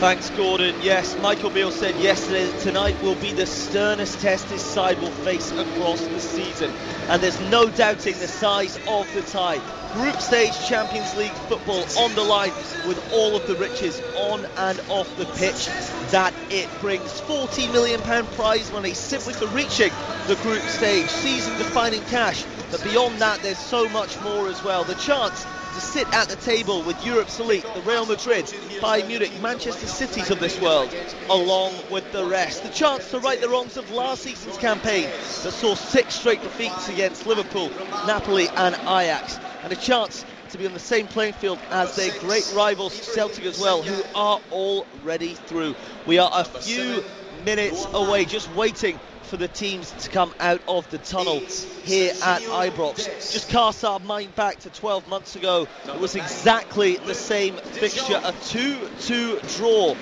Thanks, 0.00 0.30
Gordon. 0.30 0.74
Yes, 0.80 1.14
Michael 1.20 1.50
Beale 1.50 1.70
said 1.70 1.94
yesterday 1.96 2.46
that 2.46 2.60
tonight 2.60 3.00
will 3.02 3.16
be 3.16 3.34
the 3.34 3.44
sternest 3.44 4.18
test 4.20 4.46
his 4.46 4.62
side 4.62 4.98
will 4.98 5.10
face 5.10 5.52
across 5.52 6.00
the 6.00 6.18
season. 6.18 6.70
And 7.08 7.22
there's 7.22 7.38
no 7.50 7.68
doubting 7.68 8.14
the 8.14 8.26
size 8.26 8.78
of 8.88 9.12
the 9.12 9.20
tie. 9.20 9.60
Group 9.92 10.20
stage 10.20 10.52
Champions 10.66 11.16
League 11.16 11.32
football 11.32 11.84
on 11.98 12.14
the 12.14 12.22
line 12.22 12.52
with 12.86 13.12
all 13.12 13.34
of 13.34 13.44
the 13.48 13.56
riches 13.56 14.00
on 14.16 14.46
and 14.56 14.80
off 14.88 15.16
the 15.16 15.26
pitch 15.26 15.66
that 16.12 16.32
it 16.50 16.68
brings. 16.80 17.20
£40 17.22 17.72
million 17.72 18.00
prize 18.00 18.70
money 18.72 18.94
simply 18.94 19.32
for 19.32 19.46
reaching 19.48 19.90
the 20.28 20.36
group 20.42 20.62
stage. 20.62 21.08
Season 21.08 21.56
defining 21.58 22.02
cash. 22.02 22.44
But 22.70 22.84
beyond 22.84 23.20
that, 23.20 23.42
there's 23.42 23.58
so 23.58 23.88
much 23.88 24.20
more 24.22 24.48
as 24.48 24.62
well. 24.62 24.84
The 24.84 24.94
chance 24.94 25.44
to 25.74 25.80
sit 25.80 26.06
at 26.14 26.28
the 26.28 26.36
table 26.36 26.82
with 26.82 27.04
Europe's 27.04 27.40
elite, 27.40 27.66
the 27.74 27.80
Real 27.82 28.06
Madrid, 28.06 28.44
Bayern 28.80 29.08
Munich, 29.08 29.32
Manchester 29.42 29.86
Cities 29.86 30.30
of 30.30 30.38
this 30.38 30.60
world, 30.60 30.94
along 31.28 31.74
with 31.90 32.10
the 32.12 32.24
rest. 32.24 32.62
The 32.62 32.68
chance 32.70 33.10
to 33.10 33.18
right 33.18 33.40
the 33.40 33.48
wrongs 33.48 33.76
of 33.76 33.90
last 33.90 34.22
season's 34.22 34.56
campaign 34.56 35.04
that 35.04 35.52
saw 35.52 35.74
six 35.74 36.14
straight 36.14 36.42
defeats 36.42 36.88
against 36.88 37.26
Liverpool, 37.26 37.70
Napoli 38.06 38.48
and 38.56 38.74
Ajax. 38.76 39.38
And 39.62 39.72
a 39.72 39.76
chance 39.76 40.24
to 40.50 40.58
be 40.58 40.66
on 40.66 40.72
the 40.72 40.78
same 40.80 41.06
playing 41.06 41.34
field 41.34 41.58
as 41.70 41.94
their 41.96 42.10
great 42.20 42.50
rivals 42.54 42.94
Celtic 42.94 43.44
as 43.44 43.60
well, 43.60 43.82
who 43.82 44.02
are 44.14 44.40
already 44.50 45.34
through. 45.34 45.74
We 46.06 46.18
are 46.18 46.30
a 46.32 46.44
few 46.44 47.04
minutes 47.44 47.86
away, 47.92 48.24
just 48.24 48.52
waiting 48.54 48.98
for 49.22 49.36
the 49.36 49.48
teams 49.48 49.92
to 49.92 50.08
come 50.10 50.34
out 50.40 50.60
of 50.66 50.90
the 50.90 50.98
tunnel 50.98 51.40
here 51.84 52.12
at 52.24 52.42
Ibrox. 52.42 53.32
Just 53.32 53.48
cast 53.48 53.84
our 53.84 54.00
mind 54.00 54.34
back 54.34 54.58
to 54.60 54.70
12 54.70 55.08
months 55.08 55.36
ago. 55.36 55.68
It 55.86 56.00
was 56.00 56.16
exactly 56.16 56.96
the 56.96 57.14
same 57.14 57.56
fixture, 57.56 58.16
a 58.16 58.32
2-2 58.32 59.56
draw 59.56 59.94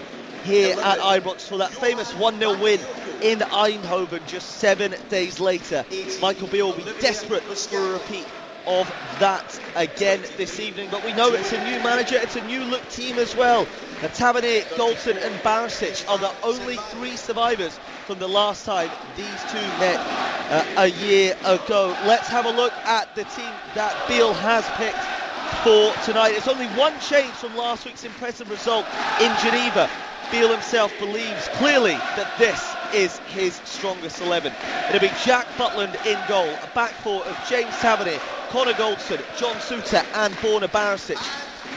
here 0.44 0.78
at 0.80 0.98
Ibrox 0.98 1.42
for 1.42 1.58
that 1.58 1.70
famous 1.70 2.12
1-0 2.12 2.62
win 2.62 2.80
in 3.22 3.40
Eindhoven 3.40 4.26
just 4.28 4.48
seven 4.52 4.94
days 5.10 5.40
later. 5.40 5.84
Michael 6.22 6.48
Beale 6.48 6.68
will 6.68 6.76
be 6.76 6.84
desperate 7.00 7.42
for 7.42 7.76
a 7.76 7.92
repeat 7.92 8.24
of 8.68 8.86
that 9.18 9.58
again 9.74 10.20
this 10.36 10.60
evening. 10.60 10.88
But 10.90 11.04
we 11.04 11.12
know 11.14 11.32
it's 11.32 11.52
a 11.52 11.64
new 11.64 11.82
manager, 11.82 12.16
it's 12.20 12.36
a 12.36 12.44
new 12.46 12.62
look 12.64 12.86
team 12.90 13.18
as 13.18 13.34
well. 13.34 13.66
The 14.02 14.08
Tavernier, 14.08 14.62
Goldson 14.76 15.16
and 15.16 15.34
Barisic 15.42 16.08
are 16.08 16.18
the 16.18 16.30
only 16.42 16.76
three 16.76 17.16
survivors 17.16 17.76
from 18.06 18.18
the 18.18 18.28
last 18.28 18.64
time 18.64 18.90
these 19.16 19.42
two 19.50 19.66
met 19.80 19.96
uh, 19.96 20.64
a 20.76 20.86
year 20.86 21.34
ago. 21.44 21.96
Let's 22.06 22.28
have 22.28 22.44
a 22.44 22.50
look 22.50 22.72
at 22.84 23.12
the 23.16 23.24
team 23.24 23.50
that 23.74 23.96
Beale 24.06 24.34
has 24.34 24.64
picked 24.76 25.18
for 25.64 25.92
tonight. 26.04 26.34
It's 26.36 26.46
only 26.46 26.66
one 26.68 26.92
change 27.00 27.32
from 27.32 27.56
last 27.56 27.86
week's 27.86 28.04
impressive 28.04 28.50
result 28.50 28.86
in 29.20 29.34
Geneva. 29.42 29.88
Beale 30.30 30.52
himself 30.52 30.92
believes 30.98 31.48
clearly 31.54 31.92
that 31.92 32.38
this 32.38 32.60
is 32.94 33.18
his 33.30 33.54
strongest 33.64 34.20
11. 34.20 34.52
It'll 34.88 35.00
be 35.00 35.12
Jack 35.24 35.46
Butland 35.56 35.94
in 36.06 36.18
goal, 36.28 36.48
a 36.48 36.70
back 36.74 36.92
four 36.92 37.24
of 37.24 37.36
James 37.48 37.74
Tavernier, 37.78 38.20
Connor 38.50 38.72
Goldson, 38.74 39.20
John 39.38 39.56
Souttar 39.56 40.04
and 40.14 40.34
Borna 40.34 40.68
Barisic. 40.68 41.18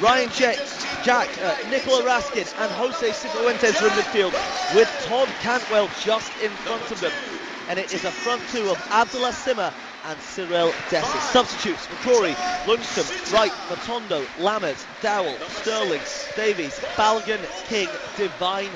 Ryan 0.01 0.29
James, 0.29 0.85
Jack, 1.03 1.29
uh, 1.43 1.55
Nicola 1.69 2.03
Raskin 2.03 2.51
and 2.59 2.71
Jose 2.71 3.09
Cifuentes 3.09 3.81
in 3.81 3.89
midfield 3.89 4.33
with 4.75 4.89
Todd 5.05 5.27
Cantwell 5.41 5.89
just 6.01 6.31
in 6.41 6.49
front 6.49 6.89
of 6.89 6.99
them. 7.01 7.11
And 7.69 7.77
it 7.77 7.93
is 7.93 8.03
a 8.05 8.11
front 8.11 8.41
two 8.51 8.69
of 8.69 8.77
Abdallah 8.89 9.31
Sima 9.31 9.71
and 10.05 10.19
Cyril 10.19 10.71
Dessers. 10.89 11.31
Substitutes, 11.31 11.85
McCrorie, 11.87 12.33
Lundstram, 12.65 13.33
Wright, 13.33 13.51
Matondo, 13.69 14.25
Lammers, 14.39 14.85
Dowell, 15.01 15.37
Sterling, 15.49 16.01
Davies, 16.35 16.79
Balogun, 16.95 17.39
King, 17.67 17.89
Devine 18.17 18.71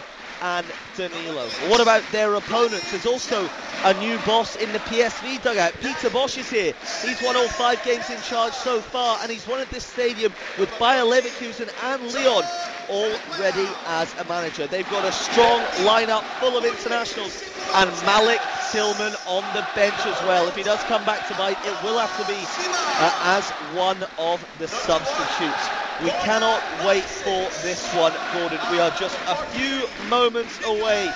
and 0.45 0.65
Danilo. 0.95 1.47
What 1.69 1.81
about 1.81 2.03
their 2.11 2.35
opponents? 2.35 2.91
There's 2.91 3.07
also 3.07 3.49
a 3.83 3.93
new 3.95 4.19
boss 4.27 4.55
in 4.57 4.71
the 4.73 4.79
PSV 4.79 5.41
dugout. 5.41 5.73
Peter 5.81 6.09
Bosz 6.09 6.37
is 6.37 6.47
here. 6.51 6.73
He's 7.03 7.19
won 7.23 7.35
all 7.35 7.47
five 7.47 7.83
games 7.83 8.07
in 8.11 8.21
charge 8.21 8.53
so 8.53 8.79
far, 8.79 9.17
and 9.23 9.31
he's 9.31 9.47
won 9.47 9.59
at 9.59 9.69
this 9.71 9.83
stadium 9.83 10.31
with 10.59 10.69
Bayer 10.77 11.01
Leverkusen 11.01 11.67
and 11.85 12.13
Lyon 12.13 12.43
already 12.89 13.67
as 13.87 14.13
a 14.19 14.25
manager. 14.25 14.67
They've 14.67 14.89
got 14.91 15.03
a 15.03 15.11
strong 15.11 15.61
lineup 15.81 16.21
full 16.39 16.55
of 16.55 16.63
internationals, 16.63 17.41
and 17.73 17.89
Malik 18.05 18.41
Tillman 18.71 19.13
on 19.27 19.43
the 19.53 19.65
bench 19.75 19.99
as 20.05 20.21
well. 20.23 20.47
If 20.47 20.55
he 20.55 20.63
does 20.63 20.81
come 20.83 21.03
back 21.05 21.27
to 21.27 21.33
bite, 21.35 21.57
it 21.65 21.83
will 21.83 21.97
have 21.97 22.15
to 22.19 22.25
be 22.27 22.39
uh, 22.39 23.37
as 23.37 23.49
one 23.75 24.03
of 24.17 24.45
the 24.59 24.67
substitutes. 24.67 25.69
We 26.03 26.09
cannot 26.23 26.61
wait 26.85 27.03
for 27.03 27.49
this 27.63 27.87
one, 27.93 28.13
Gordon. 28.33 28.59
We 28.71 28.79
are 28.79 28.91
just 28.91 29.17
a 29.27 29.35
few 29.53 29.87
moments 30.09 30.59
away 30.65 31.09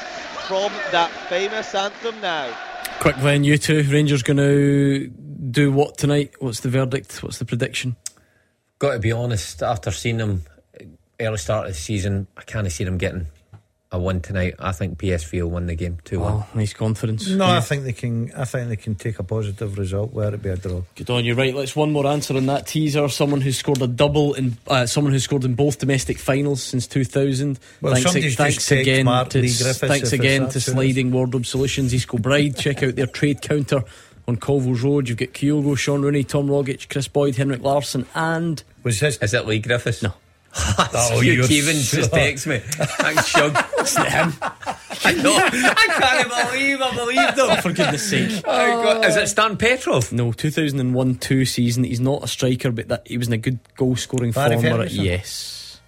from 0.47 0.71
that 0.91 1.09
famous 1.29 1.73
anthem 1.75 2.19
now. 2.21 2.55
Quick 2.99 3.17
then, 3.17 3.43
you 3.43 3.57
two. 3.57 3.83
Rangers 3.83 4.23
going 4.23 4.37
to 4.37 5.07
do 5.07 5.71
what 5.71 5.97
tonight? 5.97 6.33
What's 6.39 6.61
the 6.61 6.69
verdict? 6.69 7.21
What's 7.23 7.39
the 7.39 7.45
prediction? 7.45 7.95
Got 8.79 8.93
to 8.93 8.99
be 8.99 9.11
honest, 9.11 9.61
after 9.61 9.91
seeing 9.91 10.17
them 10.17 10.43
early 11.19 11.37
start 11.37 11.67
of 11.67 11.73
the 11.73 11.79
season, 11.79 12.27
I 12.37 12.43
can't 12.43 12.71
see 12.71 12.83
them 12.83 12.97
getting 12.97 13.27
a 13.91 13.99
win 13.99 14.21
tonight. 14.21 14.55
I 14.59 14.71
think 14.71 14.99
PSV 14.99 15.41
will 15.41 15.49
win 15.49 15.65
the 15.65 15.75
game 15.75 15.97
two 16.03 16.19
one. 16.19 16.33
Oh, 16.33 16.47
nice 16.53 16.73
confidence. 16.73 17.27
No, 17.27 17.45
I 17.45 17.59
think 17.59 17.83
they 17.83 17.93
can. 17.93 18.31
I 18.33 18.45
think 18.45 18.69
they 18.69 18.75
can 18.75 18.95
take 18.95 19.17
a 19.19 19.23
positive 19.23 19.77
result. 19.77 20.13
Where 20.13 20.33
it 20.33 20.41
be 20.41 20.49
a 20.49 20.57
draw. 20.57 20.83
Good 20.95 21.09
on 21.09 21.25
you. 21.25 21.33
Right, 21.33 21.55
let's 21.55 21.75
one 21.75 21.91
more 21.91 22.05
answer 22.05 22.35
on 22.35 22.45
that 22.47 22.67
teaser. 22.67 23.09
Someone 23.09 23.41
who 23.41 23.51
scored 23.51 23.81
a 23.81 23.87
double 23.87 24.35
in, 24.35 24.57
uh, 24.67 24.85
someone 24.85 25.11
who 25.11 25.19
scored 25.19 25.43
in 25.43 25.55
both 25.55 25.79
domestic 25.79 26.19
finals 26.19 26.61
since 26.61 26.85
2000. 26.85 27.59
Well, 27.81 27.93
thanks 27.93 28.05
somebody's 28.05 28.35
thanks 28.35 28.55
just 28.55 28.71
again 28.71 29.05
Mark 29.05 29.29
to 29.29 29.41
Leigh 29.41 29.47
Griffiths 29.47 29.79
thanks 29.79 30.13
again 30.13 30.49
to. 30.49 30.59
Sliding 30.61 31.11
Wardrobe 31.11 31.45
Solutions, 31.45 31.93
East 31.93 32.07
Bride. 32.09 32.55
Check 32.57 32.83
out 32.83 32.95
their 32.95 33.07
trade 33.07 33.41
counter 33.41 33.83
on 34.27 34.35
Colville's 34.37 34.83
Road. 34.83 35.09
You've 35.09 35.17
got 35.17 35.29
Kyogo, 35.29 35.75
Shaun 35.75 36.03
Rooney, 36.03 36.23
Tom 36.23 36.47
Rogic, 36.47 36.89
Kris 36.89 37.07
Boyd, 37.07 37.35
Henrik 37.37 37.63
Larsson, 37.63 38.05
and 38.13 38.61
was 38.83 38.99
this? 38.99 39.17
Is 39.17 39.33
it 39.33 39.47
Leigh 39.47 39.59
Griffiths? 39.59 40.03
No. 40.03 40.13
oh, 40.55 41.21
you're 41.21 41.45
Hugh 41.45 41.63
just 41.63 41.91
so- 41.91 42.07
texts 42.07 42.47
me. 42.47 42.59
Thanks, 42.59 43.27
Shug. 43.27 43.55
It's 43.77 43.95
him. 43.95 44.33
I 45.05 45.13
know. 45.13 45.35
I 45.41 46.27
can't 46.27 46.51
believe 46.51 46.81
I 46.81 46.95
believed 46.95 47.35
them. 47.35 47.47
Oh, 47.51 47.61
for 47.61 47.71
goodness 47.71 48.09
sake. 48.09 48.43
Oh, 48.45 48.83
God. 48.83 49.05
Is 49.05 49.15
it 49.15 49.27
Stan 49.27 49.57
Petrov? 49.57 50.11
No, 50.11 50.31
2001 50.31 51.15
2 51.15 51.45
season. 51.45 51.83
He's 51.83 51.99
not 51.99 52.23
a 52.23 52.27
striker, 52.27 52.71
but 52.71 52.87
that 52.87 53.07
he 53.07 53.17
was 53.17 53.27
in 53.27 53.33
a 53.33 53.37
good 53.37 53.59
goal 53.75 53.95
scoring 53.95 54.31
form. 54.31 54.51
Yes. 54.89 55.79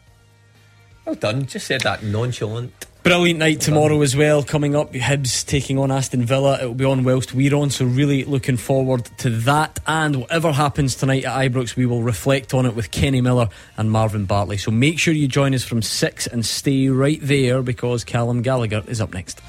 Well 1.06 1.16
done. 1.16 1.48
Just 1.48 1.68
said 1.68 1.82
that 1.82 2.04
nonchalant. 2.04 2.72
Brilliant 3.04 3.40
night 3.40 3.62
tomorrow 3.62 4.00
as 4.04 4.16
well. 4.16 4.44
Coming 4.44 4.76
up, 4.76 4.94
Hibs 4.94 5.44
taking 5.44 5.80
on 5.80 5.90
Aston 5.90 6.24
Villa. 6.24 6.60
It 6.62 6.68
will 6.68 6.76
be 6.76 6.86
on 6.86 7.04
whilst 7.04 7.34
we're 7.34 7.56
on, 7.56 7.72
so 7.72 7.84
really 7.84 8.24
looking 8.26 8.58
forward 8.58 9.06
to 9.18 9.32
that. 9.32 9.80
And 9.88 10.18
whatever 10.18 10.52
happens 10.52 10.94
tonight 10.94 11.26
at 11.26 11.52
Ibrox, 11.52 11.76
we 11.76 11.88
will 11.88 12.04
reflect 12.04 12.54
on 12.54 12.68
it 12.68 12.76
with 12.76 12.92
Kenny 12.92 13.20
Miller 13.20 13.50
and 13.76 13.90
Marvin 13.92 14.26
Bartley. 14.26 14.58
So 14.58 14.70
make 14.70 15.00
sure 15.00 15.16
you 15.16 15.28
join 15.28 15.56
us 15.56 15.64
from 15.64 15.82
six 15.82 16.28
and 16.28 16.46
stay 16.46 16.90
right 16.90 17.20
there 17.24 17.64
because 17.64 18.04
Callum 18.04 18.44
Gallagher 18.44 18.84
is 18.88 19.02
up 19.02 19.16
next. 19.16 19.42